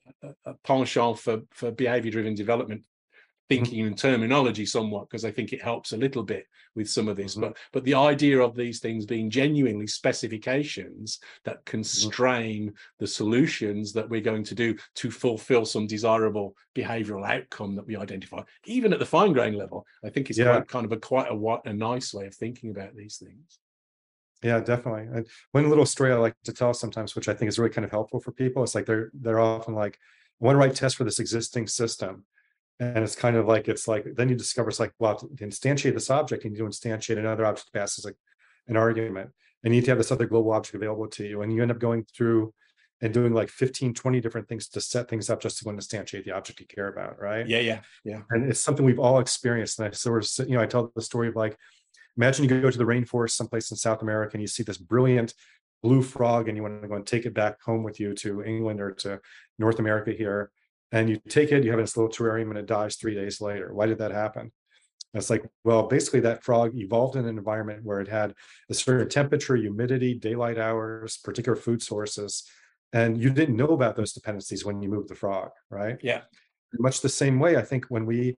a- 0.46 0.54
penchant 0.64 1.20
for, 1.20 1.42
for 1.52 1.72
behavior 1.72 2.12
driven 2.12 2.36
development 2.36 2.82
mm-hmm. 2.82 3.56
thinking 3.56 3.86
and 3.86 3.98
terminology 3.98 4.66
somewhat 4.66 5.10
because 5.10 5.26
I 5.26 5.32
think 5.32 5.54
it 5.54 5.62
helps 5.62 5.94
a 5.94 5.98
little 5.98 6.24
bit 6.24 6.46
with 6.76 6.90
some 6.90 7.08
of 7.08 7.18
this. 7.18 7.36
Mhm. 7.36 7.42
But 7.42 7.58
but 7.74 7.84
the 7.84 7.96
idea 7.96 8.40
of 8.40 8.56
these 8.56 8.80
things 8.80 9.06
being 9.06 9.30
genuinely 9.30 9.88
specifications 9.88 11.20
that 11.44 11.58
mm-hmm. 11.58 11.72
constrain 11.72 12.74
the 13.00 13.08
solutions 13.08 13.94
that 13.94 14.10
we're 14.10 14.22
going 14.22 14.44
to 14.46 14.56
do 14.56 14.76
to 14.96 15.12
fulfill 15.12 15.66
some 15.66 15.88
desirable 15.88 16.56
behavioral 16.76 17.28
outcome 17.28 17.76
that 17.76 17.88
we 17.88 17.96
identify, 17.96 18.42
even 18.66 18.94
at 18.94 19.00
the 19.00 19.06
fine 19.06 19.34
grain 19.34 19.54
level, 19.54 19.86
I 20.04 20.10
think 20.10 20.30
is 20.30 20.38
Yeah. 20.38 20.56
quite 20.56 20.68
kind 20.68 20.86
of 20.86 20.92
a 20.92 20.98
quite 20.98 21.30
a, 21.30 21.70
a 21.70 21.74
nice 21.74 22.14
way 22.14 22.26
of 22.26 22.36
thinking 22.36 22.72
about 22.72 22.96
these 22.96 23.18
things. 23.18 23.60
Yeah, 24.44 24.60
definitely. 24.60 25.08
And 25.16 25.28
one 25.52 25.70
little 25.70 25.86
story 25.86 26.12
I 26.12 26.16
like 26.16 26.36
to 26.46 26.54
tell 26.54 26.74
sometimes, 26.74 27.16
which 27.16 27.28
I 27.28 27.34
think 27.34 27.50
is 27.50 27.60
really 27.60 27.72
kind 27.72 27.86
of 27.86 27.92
helpful 27.92 28.20
for 28.20 28.32
people, 28.32 28.64
it's 28.64 28.76
like 28.76 28.86
they're 28.86 29.12
they're 29.14 29.40
often 29.40 29.76
like, 29.76 30.00
I 30.42 30.46
want 30.46 30.56
to 30.56 30.60
write 30.60 30.76
tests 30.76 30.98
for 30.98 31.04
this 31.04 31.20
existing 31.20 31.68
system. 31.68 32.26
And 32.80 32.98
it's 33.00 33.16
kind 33.16 33.36
of 33.36 33.48
like 33.48 33.68
it's 33.68 33.88
like 33.88 34.06
then 34.16 34.30
you 34.30 34.36
discover 34.36 34.70
it's 34.70 34.80
like, 34.80 34.94
well, 34.98 35.16
to 35.16 35.28
instantiate 35.28 35.94
this 35.94 36.10
object, 36.10 36.44
and 36.44 36.56
you 36.56 36.64
need 36.64 36.72
to 36.72 36.80
instantiate 36.80 37.20
another 37.20 37.46
object 37.46 37.72
passes 37.74 38.06
like 38.06 38.16
an 38.68 38.78
argument. 38.78 39.30
And 39.64 39.74
you 39.74 39.80
need 39.80 39.86
to 39.86 39.92
have 39.92 40.00
this 40.00 40.12
other 40.12 40.26
global 40.26 40.54
object 40.54 40.74
available 40.76 41.08
to 41.08 41.24
you. 41.24 41.44
And 41.44 41.54
you 41.54 41.62
end 41.62 41.70
up 41.70 41.78
going 41.78 42.06
through 42.16 42.52
and 43.02 43.14
doing 43.14 43.34
like 43.34 43.50
15, 43.50 43.94
20 43.94 44.22
different 44.22 44.48
things 44.48 44.68
to 44.70 44.82
set 44.82 45.10
things 45.10 45.30
up 45.30 45.42
just 45.42 45.58
to 45.58 45.64
go 45.64 45.72
and 45.72 45.80
instantiate 45.80 46.24
the 46.24 46.32
object 46.32 46.60
you 46.60 46.68
care 46.68 46.88
about, 46.88 47.20
right? 47.20 47.48
Yeah, 47.48 47.60
yeah, 47.60 47.82
yeah. 48.04 48.22
and 48.30 48.50
it's 48.50 48.60
something 48.60 48.86
we've 48.86 49.00
all 49.00 49.20
experienced. 49.20 49.80
And 49.80 49.88
I 49.88 49.92
sort 49.92 50.24
of, 50.24 50.48
you 50.48 50.56
know, 50.56 50.62
I 50.62 50.68
tell 50.68 50.92
the 50.96 51.02
story 51.02 51.28
of 51.28 51.36
like, 51.36 51.58
imagine 52.18 52.44
you 52.44 52.62
go 52.62 52.70
to 52.70 52.78
the 52.78 52.84
rainforest 52.84 53.32
someplace 53.32 53.72
in 53.72 53.78
South 53.78 54.02
America 54.02 54.32
and 54.34 54.42
you 54.42 54.48
see 54.48 54.64
this 54.64 54.78
brilliant 54.78 55.34
blue 55.84 56.02
frog 56.02 56.48
and 56.48 56.58
you 56.58 56.64
want 56.64 56.82
to 56.82 56.88
go 56.88 56.96
and 56.96 57.08
take 57.08 57.26
it 57.26 57.34
back 57.34 57.62
home 57.62 57.84
with 57.84 58.00
you 58.00 58.14
to 58.14 58.44
England 58.44 58.80
or 58.80 58.92
to 58.92 59.20
North 59.58 59.80
America 59.80 60.12
here. 60.12 60.52
And 60.92 61.10
you 61.10 61.20
take 61.30 61.52
it, 61.52 61.64
you 61.64 61.72
have 61.72 61.80
this 61.80 61.96
little 61.96 62.12
terrarium 62.12 62.50
and 62.50 62.58
it 62.58 62.66
dies 62.66 62.96
three 62.96 63.16
days 63.16 63.42
later. 63.42 63.74
Why 63.74 63.86
did 63.86 64.00
that 64.00 64.12
happen? 64.12 64.52
It's 65.14 65.30
like, 65.30 65.44
well, 65.64 65.88
basically 65.88 66.22
that 66.22 66.44
frog 66.44 66.78
evolved 66.78 67.16
in 67.16 67.26
an 67.26 67.38
environment 67.38 67.84
where 67.84 68.00
it 68.00 68.08
had 68.08 68.34
a 68.70 68.74
certain 68.74 69.10
temperature, 69.10 69.56
humidity, 69.56 70.14
daylight 70.14 70.58
hours, 70.58 71.18
particular 71.18 71.56
food 71.56 71.82
sources. 71.82 72.44
And 72.94 73.22
you 73.22 73.30
didn't 73.30 73.56
know 73.56 73.70
about 73.70 73.96
those 73.96 74.14
dependencies 74.14 74.64
when 74.66 74.82
you 74.82 74.90
moved 74.90 75.10
the 75.10 75.16
frog, 75.16 75.52
right? 75.70 75.98
Yeah. 76.02 76.22
much 76.80 77.02
the 77.02 77.10
same 77.10 77.38
way 77.40 77.58
i 77.58 77.62
think 77.62 77.86
when 77.90 78.06
we 78.06 78.38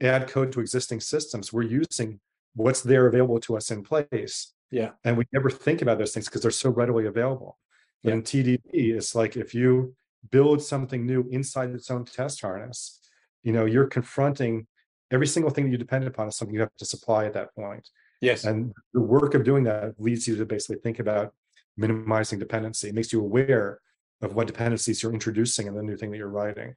add 0.00 0.26
code 0.28 0.50
to 0.52 0.60
existing 0.60 1.00
systems 1.00 1.52
we're 1.52 1.62
using 1.62 2.18
what's 2.54 2.82
there 2.82 3.06
available 3.06 3.40
to 3.40 3.56
us 3.56 3.70
in 3.70 3.82
place 3.82 4.52
Yeah. 4.70 4.90
and 5.04 5.16
we 5.16 5.24
never 5.32 5.50
think 5.50 5.82
about 5.82 5.98
those 5.98 6.12
things 6.12 6.26
because 6.26 6.42
they're 6.42 6.50
so 6.50 6.70
readily 6.70 7.06
available 7.06 7.58
but 8.02 8.10
Yeah. 8.10 8.14
in 8.16 8.22
tdd 8.22 8.60
it's 8.74 9.14
like 9.14 9.36
if 9.36 9.54
you 9.54 9.94
build 10.30 10.62
something 10.62 11.06
new 11.06 11.28
inside 11.30 11.70
its 11.70 11.90
own 11.90 12.04
test 12.04 12.40
harness 12.40 13.00
you 13.42 13.52
know 13.52 13.64
you're 13.64 13.86
confronting 13.86 14.66
every 15.10 15.26
single 15.26 15.50
thing 15.50 15.64
that 15.64 15.70
you 15.70 15.78
depend 15.78 16.04
upon 16.06 16.28
is 16.28 16.36
something 16.36 16.54
you 16.54 16.60
have 16.60 16.74
to 16.76 16.84
supply 16.84 17.24
at 17.26 17.32
that 17.34 17.54
point 17.54 17.88
Yes. 18.20 18.44
and 18.44 18.72
the 18.92 19.00
work 19.00 19.34
of 19.34 19.44
doing 19.44 19.64
that 19.64 19.94
leads 19.98 20.26
you 20.26 20.36
to 20.36 20.44
basically 20.44 20.80
think 20.82 20.98
about 20.98 21.32
minimizing 21.76 22.40
dependency. 22.40 22.88
It 22.88 22.94
makes 22.96 23.12
you 23.12 23.20
aware 23.20 23.78
of 24.20 24.34
what 24.34 24.48
dependencies 24.48 25.00
you're 25.00 25.12
introducing 25.12 25.68
in 25.68 25.76
the 25.76 25.82
new 25.84 25.96
thing 25.96 26.10
that 26.10 26.16
you're 26.18 26.26
writing. 26.28 26.74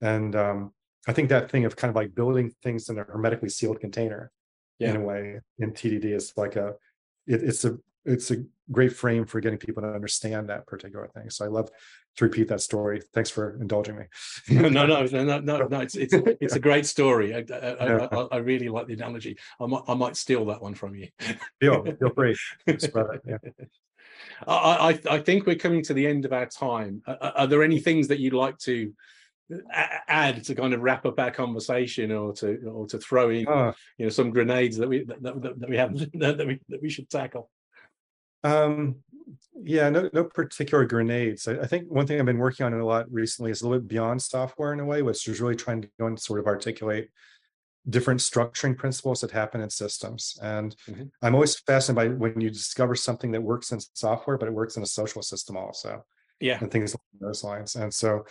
And 0.00 0.34
um, 0.34 0.74
I 1.06 1.12
think 1.12 1.28
that 1.28 1.48
thing 1.52 1.64
of 1.64 1.76
kind 1.76 1.90
of 1.90 1.94
like 1.94 2.12
building 2.16 2.52
things 2.64 2.88
in 2.88 2.98
a 2.98 3.04
hermetically 3.04 3.50
sealed 3.50 3.78
container 3.78 4.32
in 4.90 4.96
a 4.96 5.00
way 5.00 5.40
in 5.58 5.72
TDD 5.72 6.06
is 6.06 6.32
like 6.36 6.56
a 6.56 6.74
it, 7.26 7.42
it's 7.42 7.64
a 7.64 7.78
it's 8.04 8.30
a 8.30 8.44
great 8.70 8.92
frame 8.92 9.24
for 9.24 9.40
getting 9.40 9.58
people 9.58 9.82
to 9.82 9.88
understand 9.88 10.48
that 10.48 10.66
particular 10.66 11.08
thing. 11.08 11.30
So 11.30 11.44
I 11.44 11.48
love 11.48 11.70
to 12.16 12.24
repeat 12.24 12.48
that 12.48 12.60
story. 12.60 13.00
Thanks 13.14 13.30
for 13.30 13.58
indulging 13.60 13.96
me. 13.96 14.04
no, 14.48 14.68
no, 14.68 15.04
no, 15.04 15.40
no, 15.40 15.66
no. 15.66 15.68
It's 15.80 15.94
it's 15.94 16.14
it's 16.40 16.54
a 16.54 16.60
great 16.60 16.86
story. 16.86 17.34
I, 17.34 17.38
I, 17.38 17.86
Yeah. 17.86 18.08
I, 18.10 18.26
I 18.32 18.36
really 18.38 18.68
like 18.68 18.86
the 18.86 18.94
analogy. 18.94 19.38
I 19.60 19.66
might 19.66 19.82
I 19.88 19.94
might 19.94 20.16
steal 20.16 20.44
that 20.46 20.62
one 20.62 20.74
from 20.74 20.94
you. 20.94 21.08
feel 21.60 21.84
feel 21.84 22.10
free. 22.14 22.36
Spread 22.78 23.06
it, 23.14 23.22
yeah. 23.26 23.38
I, 24.46 25.00
I 25.08 25.14
I 25.16 25.18
think 25.20 25.46
we're 25.46 25.56
coming 25.56 25.82
to 25.84 25.94
the 25.94 26.06
end 26.06 26.24
of 26.24 26.32
our 26.32 26.46
time. 26.46 27.02
Are, 27.06 27.32
are 27.36 27.46
there 27.46 27.62
any 27.62 27.80
things 27.80 28.08
that 28.08 28.18
you'd 28.18 28.34
like 28.34 28.58
to 28.58 28.92
add 30.08 30.44
to 30.44 30.54
kind 30.54 30.74
of 30.74 30.80
wrap 30.80 31.04
up 31.06 31.18
our 31.18 31.30
conversation, 31.30 32.12
or 32.12 32.32
to 32.34 32.56
or 32.66 32.86
to 32.88 32.98
throw 32.98 33.30
in, 33.30 33.46
Uh, 33.46 33.72
you 33.98 34.06
know, 34.06 34.10
some 34.10 34.30
grenades 34.30 34.76
that 34.76 34.88
we 34.88 35.04
that, 35.04 35.22
that, 35.22 35.60
that 35.60 35.68
we 35.70 35.76
have 35.76 35.92
that 36.14 36.46
we 36.46 36.60
that 36.68 36.82
we 36.82 36.90
should 36.90 37.08
tackle? 37.10 37.50
Um, 38.44 38.96
yeah, 39.62 39.88
no, 39.88 40.10
no 40.12 40.24
particular 40.24 40.84
grenades. 40.84 41.46
I, 41.46 41.60
I 41.60 41.66
think 41.66 41.90
one 41.90 42.06
thing 42.06 42.18
I've 42.18 42.26
been 42.26 42.38
working 42.38 42.66
on 42.66 42.72
a 42.74 42.84
lot 42.84 43.10
recently 43.10 43.50
is 43.50 43.62
a 43.62 43.68
little 43.68 43.80
bit 43.80 43.88
beyond 43.88 44.20
software 44.20 44.72
in 44.72 44.80
a 44.80 44.84
way, 44.84 45.02
which 45.02 45.28
is 45.28 45.40
really 45.40 45.56
trying 45.56 45.82
to 45.82 45.88
go 45.98 46.06
and 46.06 46.18
sort 46.18 46.40
of 46.40 46.46
articulate 46.46 47.10
different 47.88 48.20
structuring 48.20 48.76
principles 48.76 49.20
that 49.20 49.30
happen 49.30 49.60
in 49.60 49.68
systems. 49.70 50.38
And 50.42 50.74
Mhm. 50.88 51.10
I'm 51.20 51.34
always 51.34 51.58
fascinated 51.58 52.18
by 52.18 52.28
when 52.28 52.40
you 52.40 52.48
discover 52.50 52.94
something 52.94 53.32
that 53.32 53.42
works 53.42 53.72
in 53.72 53.80
software, 53.80 54.38
but 54.38 54.48
it 54.48 54.54
works 54.54 54.76
in 54.76 54.82
a 54.82 54.86
social 54.86 55.22
system 55.22 55.56
also, 55.56 56.04
Yeah, 56.40 56.58
and 56.60 56.70
things 56.70 56.94
along 56.94 57.02
those 57.20 57.44
lines. 57.44 57.74
And 57.76 57.92
so, 57.92 58.24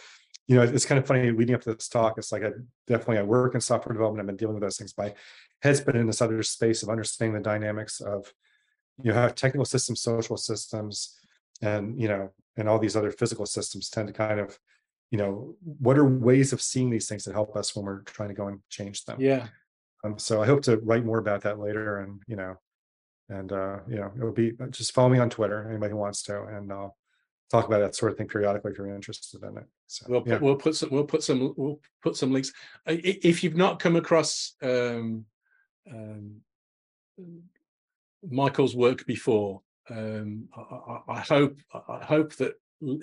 you 0.52 0.58
know, 0.58 0.64
it's 0.64 0.86
kind 0.86 1.00
of 1.00 1.08
funny 1.08 1.32
leading 1.32 1.56
up 1.56 1.62
to 1.62 1.74
this 1.74 1.88
talk. 1.88 2.18
It's 2.18 2.34
like 2.34 2.44
I 2.44 2.50
definitely 2.86 3.20
I 3.20 3.24
work 3.24 3.56
in 3.56 3.62
software 3.62 3.94
development. 3.94 4.20
I've 4.20 4.28
been 4.28 4.36
dealing 4.36 4.56
with 4.56 4.64
those 4.64 4.76
things. 4.76 4.94
My 4.98 5.14
head's 5.62 5.80
been 5.80 5.96
in 5.96 6.08
this 6.08 6.22
other 6.22 6.44
space 6.44 6.84
of 6.84 6.90
understanding 6.90 7.36
the 7.36 7.40
dynamics 7.40 8.02
of 8.02 8.34
you 9.02 9.14
know 9.14 9.18
how 9.18 9.30
technical 9.30 9.64
systems, 9.64 10.02
social 10.02 10.36
systems, 10.36 11.18
and 11.62 11.98
you 11.98 12.10
know, 12.10 12.32
and 12.58 12.68
all 12.68 12.80
these 12.80 12.98
other 12.98 13.12
physical 13.12 13.46
systems 13.46 13.90
tend 13.90 14.08
to 14.10 14.14
kind 14.14 14.42
of, 14.42 14.60
you 15.10 15.18
know, 15.18 15.56
what 15.62 15.98
are 15.98 16.04
ways 16.04 16.52
of 16.52 16.62
seeing 16.62 16.90
these 16.90 17.08
things 17.08 17.24
that 17.24 17.34
help 17.34 17.56
us 17.56 17.74
when 17.74 17.86
we're 17.86 18.02
trying 18.02 18.28
to 18.28 18.36
go 18.36 18.48
and 18.48 18.60
change 18.68 19.06
them. 19.06 19.22
yeah. 19.22 19.48
Um, 20.04 20.20
so 20.20 20.44
I 20.44 20.48
hope 20.48 20.64
to 20.64 20.80
write 20.80 21.06
more 21.06 21.20
about 21.20 21.44
that 21.44 21.60
later, 21.60 22.00
and 22.00 22.22
you 22.28 22.36
know, 22.36 22.58
and 23.30 23.54
uh, 23.54 23.78
you 23.88 23.96
know, 23.96 24.12
it'll 24.18 24.34
be 24.34 24.52
just 24.72 24.92
follow 24.92 25.08
me 25.08 25.20
on 25.20 25.30
Twitter, 25.30 25.70
anybody 25.70 25.92
who 25.92 25.98
wants 25.98 26.24
to, 26.24 26.44
and 26.44 26.74
I'll 26.74 26.98
talk 27.52 27.68
about 27.68 27.80
that 27.80 27.96
sort 27.96 28.12
of 28.12 28.18
thing 28.18 28.28
periodically 28.28 28.72
if 28.72 28.78
you're 28.78 28.96
interested 28.96 29.44
in 29.44 29.58
it. 29.58 29.66
So 29.88 30.06
We'll 30.08 30.24
yeah. 30.26 30.34
put, 30.36 30.42
we'll 30.42 30.56
put 30.56 30.76
some 30.76 30.90
we'll 30.90 31.04
put 31.04 31.24
some 31.24 31.54
we'll 31.58 31.80
put 32.02 32.16
some 32.16 32.32
links. 32.32 32.52
If 32.88 33.44
you've 33.44 33.58
not 33.58 33.80
come 33.80 33.98
across 33.98 34.56
um, 34.62 35.26
um, 35.92 36.38
Michael's 38.24 38.76
work 38.76 39.06
before, 39.06 39.62
um, 39.90 40.48
I, 40.56 40.62
I, 40.62 41.00
I 41.10 41.20
hope 41.20 41.60
I 41.74 42.04
hope 42.04 42.36
that 42.36 42.54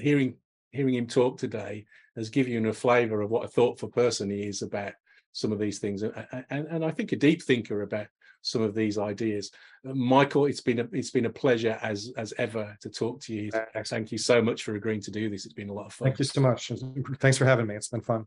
hearing 0.00 0.36
hearing 0.70 0.94
him 0.94 1.06
talk 1.06 1.38
today 1.38 1.84
has 2.16 2.30
given 2.30 2.52
you 2.52 2.68
a 2.68 2.72
flavour 2.72 3.20
of 3.20 3.30
what 3.30 3.44
a 3.44 3.48
thoughtful 3.48 3.88
person 3.88 4.30
he 4.30 4.42
is 4.42 4.62
about 4.62 4.92
some 5.32 5.52
of 5.52 5.58
these 5.58 5.78
things, 5.78 6.02
and 6.02 6.14
and, 6.50 6.66
and 6.66 6.84
I 6.84 6.90
think 6.90 7.12
a 7.12 7.16
deep 7.16 7.42
thinker 7.42 7.82
about 7.82 8.06
some 8.42 8.62
of 8.62 8.74
these 8.74 8.98
ideas. 8.98 9.50
Uh, 9.88 9.94
Michael, 9.94 10.46
it's 10.46 10.60
been 10.60 10.80
a 10.80 10.88
it's 10.92 11.10
been 11.10 11.26
a 11.26 11.30
pleasure 11.30 11.78
as 11.82 12.12
as 12.16 12.32
ever 12.38 12.76
to 12.80 12.88
talk 12.88 13.20
to 13.22 13.34
you. 13.34 13.50
Thank 13.84 14.12
you 14.12 14.18
so 14.18 14.42
much 14.42 14.62
for 14.62 14.74
agreeing 14.74 15.02
to 15.02 15.10
do 15.10 15.28
this. 15.30 15.44
It's 15.44 15.54
been 15.54 15.70
a 15.70 15.74
lot 15.74 15.86
of 15.86 15.92
fun. 15.92 16.06
Thank 16.06 16.18
you 16.18 16.24
so 16.24 16.40
much. 16.40 16.72
Thanks 17.20 17.38
for 17.38 17.44
having 17.44 17.66
me. 17.66 17.74
It's 17.74 17.88
been 17.88 18.00
fun. 18.00 18.26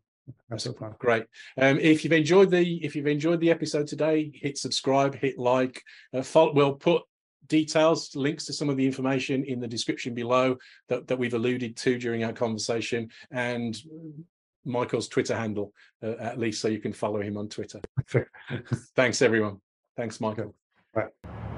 Absolutely 0.52 0.80
fun. 0.80 0.96
Great. 1.00 1.26
Um, 1.58 1.80
if 1.80 2.04
you've 2.04 2.14
enjoyed 2.14 2.52
the 2.52 2.84
if 2.84 2.96
you've 2.96 3.08
enjoyed 3.08 3.40
the 3.40 3.52
episode 3.52 3.88
today, 3.88 4.32
hit 4.34 4.58
subscribe, 4.58 5.16
hit 5.16 5.38
like. 5.38 5.82
Uh, 6.14 6.22
fol- 6.22 6.54
we'll 6.54 6.76
put 6.76 7.04
details, 7.48 8.16
links 8.16 8.46
to 8.46 8.54
some 8.54 8.70
of 8.70 8.78
the 8.78 8.86
information 8.86 9.44
in 9.44 9.60
the 9.60 9.68
description 9.68 10.14
below 10.14 10.56
that, 10.88 11.08
that 11.08 11.18
we've 11.18 11.34
alluded 11.34 11.76
to 11.76 11.98
during 11.98 12.24
our 12.24 12.32
conversation, 12.32 13.10
and 13.32 13.78
Michael's 14.64 15.10
Twitter 15.10 15.36
handle, 15.36 15.74
uh, 16.04 16.16
at 16.20 16.40
least, 16.40 16.62
so 16.62 16.68
you 16.68 16.80
can 16.80 16.94
follow 16.94 17.22
him 17.22 17.38
on 17.38 17.50
Twitter. 17.50 17.82
Thanks, 18.96 19.22
everyone. 19.22 19.60
Thanks, 20.02 20.20
Michael. 20.20 20.56
Bye. 20.96 21.51